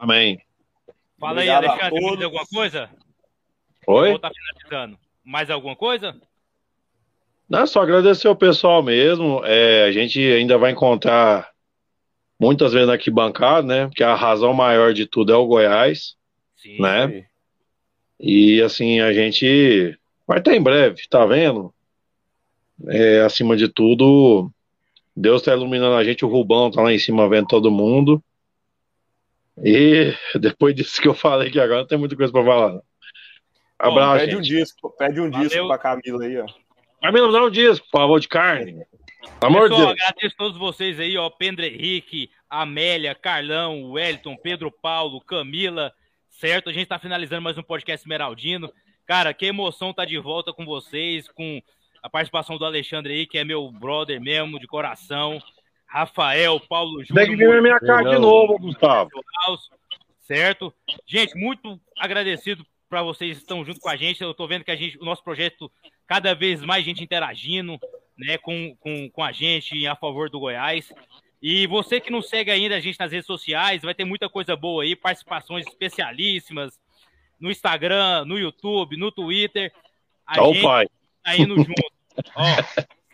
Amém. 0.00 0.40
Fala 1.18 1.34
Obrigado 1.34 1.64
aí, 1.64 1.68
Alexandre, 1.68 2.00
mais 2.00 2.22
alguma 2.22 2.46
coisa? 2.46 2.90
Oi? 3.86 4.18
Tá 4.18 4.30
finalizando. 4.30 4.98
Mais 5.22 5.50
alguma 5.50 5.76
coisa? 5.76 6.16
Não, 7.46 7.66
só 7.66 7.82
agradecer 7.82 8.26
o 8.26 8.34
pessoal 8.34 8.82
mesmo. 8.82 9.42
É, 9.44 9.84
a 9.84 9.92
gente 9.92 10.18
ainda 10.18 10.56
vai 10.56 10.70
encontrar 10.72 11.50
muitas 12.38 12.72
vezes 12.72 12.88
aqui 12.88 13.10
bancada, 13.10 13.66
né? 13.66 13.86
Porque 13.88 14.02
a 14.02 14.14
razão 14.14 14.54
maior 14.54 14.94
de 14.94 15.04
tudo 15.04 15.34
é 15.34 15.36
o 15.36 15.46
Goiás, 15.46 16.16
Sim. 16.56 16.80
né? 16.80 17.26
E 18.18 18.62
assim, 18.62 19.00
a 19.00 19.12
gente 19.12 19.98
vai 20.26 20.38
estar 20.38 20.56
em 20.56 20.62
breve, 20.62 21.02
tá 21.10 21.26
vendo? 21.26 21.74
É, 22.88 23.20
acima 23.20 23.54
de 23.54 23.68
tudo, 23.68 24.50
Deus 25.14 25.42
está 25.42 25.52
iluminando 25.52 25.96
a 25.96 26.04
gente, 26.04 26.24
o 26.24 26.28
Rubão 26.28 26.70
tá 26.70 26.80
lá 26.80 26.90
em 26.90 26.98
cima 26.98 27.28
vendo 27.28 27.48
todo 27.48 27.70
mundo. 27.70 28.22
E 29.62 30.14
depois 30.38 30.74
disso 30.74 31.00
que 31.00 31.08
eu 31.08 31.14
falei 31.14 31.50
que 31.50 31.60
agora 31.60 31.80
não 31.80 31.86
tem 31.86 31.98
muita 31.98 32.16
coisa 32.16 32.32
para 32.32 32.44
falar. 32.44 32.80
Abraço. 33.78 34.12
Bom, 34.12 34.18
pede 34.18 34.32
gente. 34.32 34.36
um 34.36 34.40
disco, 34.42 34.96
pede 34.96 35.20
um 35.20 35.30
Valeu. 35.30 35.48
disco 35.48 35.66
pra 35.66 35.78
Camila 35.78 36.24
aí, 36.24 36.38
ó. 36.38 37.10
Me 37.10 37.20
mandar 37.20 37.44
um 37.44 37.50
disco, 37.50 37.86
por 37.90 38.00
favor, 38.00 38.20
de 38.20 38.28
carne. 38.28 38.84
Amor 39.40 39.68
Pessoal, 39.68 39.86
Deus. 39.86 40.00
agradeço 40.00 40.34
a 40.34 40.38
todos 40.38 40.58
vocês 40.58 41.00
aí, 41.00 41.16
ó. 41.16 41.30
Pedro 41.30 41.64
Henrique, 41.64 42.30
Amélia, 42.48 43.14
Carlão, 43.14 43.92
Wellington, 43.92 44.36
Pedro 44.36 44.70
Paulo, 44.70 45.20
Camila, 45.20 45.92
certo? 46.28 46.68
A 46.68 46.72
gente 46.72 46.88
tá 46.88 46.98
finalizando 46.98 47.42
mais 47.42 47.56
um 47.56 47.62
podcast 47.62 48.04
Esmeraldino. 48.04 48.70
Cara, 49.06 49.32
que 49.34 49.46
emoção 49.46 49.92
tá 49.92 50.04
de 50.04 50.18
volta 50.18 50.52
com 50.52 50.64
vocês, 50.64 51.28
com 51.28 51.60
a 52.02 52.08
participação 52.08 52.56
do 52.58 52.64
Alexandre 52.64 53.12
aí, 53.12 53.26
que 53.26 53.38
é 53.38 53.44
meu 53.44 53.70
brother 53.70 54.20
mesmo, 54.20 54.58
de 54.58 54.66
coração. 54.66 55.42
Rafael, 55.90 56.60
Paulo 56.60 57.04
Júnior. 57.04 57.26
Tem 57.26 57.36
que 57.36 57.36
vir 57.36 57.52
na 57.52 57.60
minha 57.60 57.80
casa 57.80 58.10
de 58.10 58.18
novo, 58.18 58.56
Gustavo. 58.58 59.10
Certo? 60.20 60.72
Gente, 61.04 61.36
muito 61.36 61.80
agradecido 61.98 62.64
para 62.88 63.02
vocês 63.02 63.36
que 63.36 63.42
estão 63.42 63.64
junto 63.64 63.80
com 63.80 63.88
a 63.88 63.96
gente. 63.96 64.22
Eu 64.22 64.32
tô 64.32 64.46
vendo 64.46 64.64
que 64.64 64.70
a 64.70 64.76
gente, 64.76 64.96
o 64.98 65.04
nosso 65.04 65.24
projeto 65.24 65.70
cada 66.06 66.32
vez 66.32 66.62
mais 66.62 66.84
gente 66.84 67.02
interagindo 67.02 67.76
né, 68.16 68.38
com, 68.38 68.76
com, 68.76 69.10
com 69.10 69.24
a 69.24 69.32
gente 69.32 69.84
a 69.84 69.96
favor 69.96 70.30
do 70.30 70.38
Goiás. 70.38 70.92
E 71.42 71.66
você 71.66 72.00
que 72.00 72.10
não 72.12 72.22
segue 72.22 72.52
ainda 72.52 72.76
a 72.76 72.80
gente 72.80 73.00
nas 73.00 73.10
redes 73.10 73.26
sociais, 73.26 73.82
vai 73.82 73.94
ter 73.94 74.04
muita 74.04 74.28
coisa 74.28 74.54
boa 74.54 74.84
aí, 74.84 74.94
participações 74.94 75.66
especialíssimas 75.66 76.78
no 77.40 77.50
Instagram, 77.50 78.24
no 78.26 78.38
YouTube, 78.38 78.96
no 78.96 79.10
Twitter. 79.10 79.72
A 80.24 80.40
oh, 80.40 80.52
gente 80.52 80.62
pai. 80.62 80.86
tá 81.24 81.36
indo 81.36 81.56
junto. 81.56 81.72
Ó, 82.36 82.44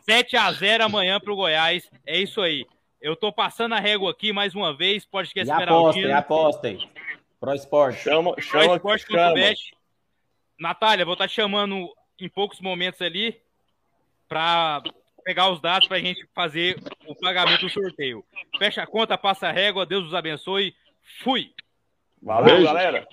7 0.08 0.36
a 0.36 0.52
0 0.52 0.84
amanhã 0.84 1.18
pro 1.18 1.34
Goiás. 1.34 1.90
É 2.06 2.18
isso 2.18 2.40
aí. 2.40 2.64
Eu 3.00 3.16
tô 3.16 3.32
passando 3.32 3.74
a 3.74 3.80
régua 3.80 4.10
aqui 4.10 4.32
mais 4.32 4.54
uma 4.54 4.74
vez, 4.74 5.04
podcast 5.04 5.52
e 5.52 5.62
apostem, 5.62 6.12
apostem. 6.12 6.90
Pro 7.38 7.54
Esporte. 7.54 7.98
Chama, 8.00 8.34
chama, 8.40 8.80
Pro 8.80 8.94
Esporte 8.94 9.06
chama. 9.06 9.34
Natália, 10.58 11.04
vou 11.04 11.14
estar 11.14 11.24
tá 11.24 11.28
chamando 11.28 11.92
em 12.18 12.28
poucos 12.28 12.60
momentos 12.60 13.02
ali 13.02 13.38
para 14.28 14.82
pegar 15.24 15.50
os 15.50 15.60
dados 15.60 15.88
para 15.88 15.98
a 15.98 16.00
gente 16.00 16.26
fazer 16.34 16.80
o 17.06 17.14
pagamento 17.14 17.62
do 17.62 17.70
sorteio. 17.70 18.24
Fecha 18.58 18.82
a 18.82 18.86
conta, 18.86 19.18
passa 19.18 19.48
a 19.48 19.52
régua, 19.52 19.84
Deus 19.84 20.06
os 20.06 20.14
abençoe. 20.14 20.74
Fui! 21.22 21.52
Valeu, 22.22 22.54
Beijo. 22.54 22.64
galera! 22.64 23.06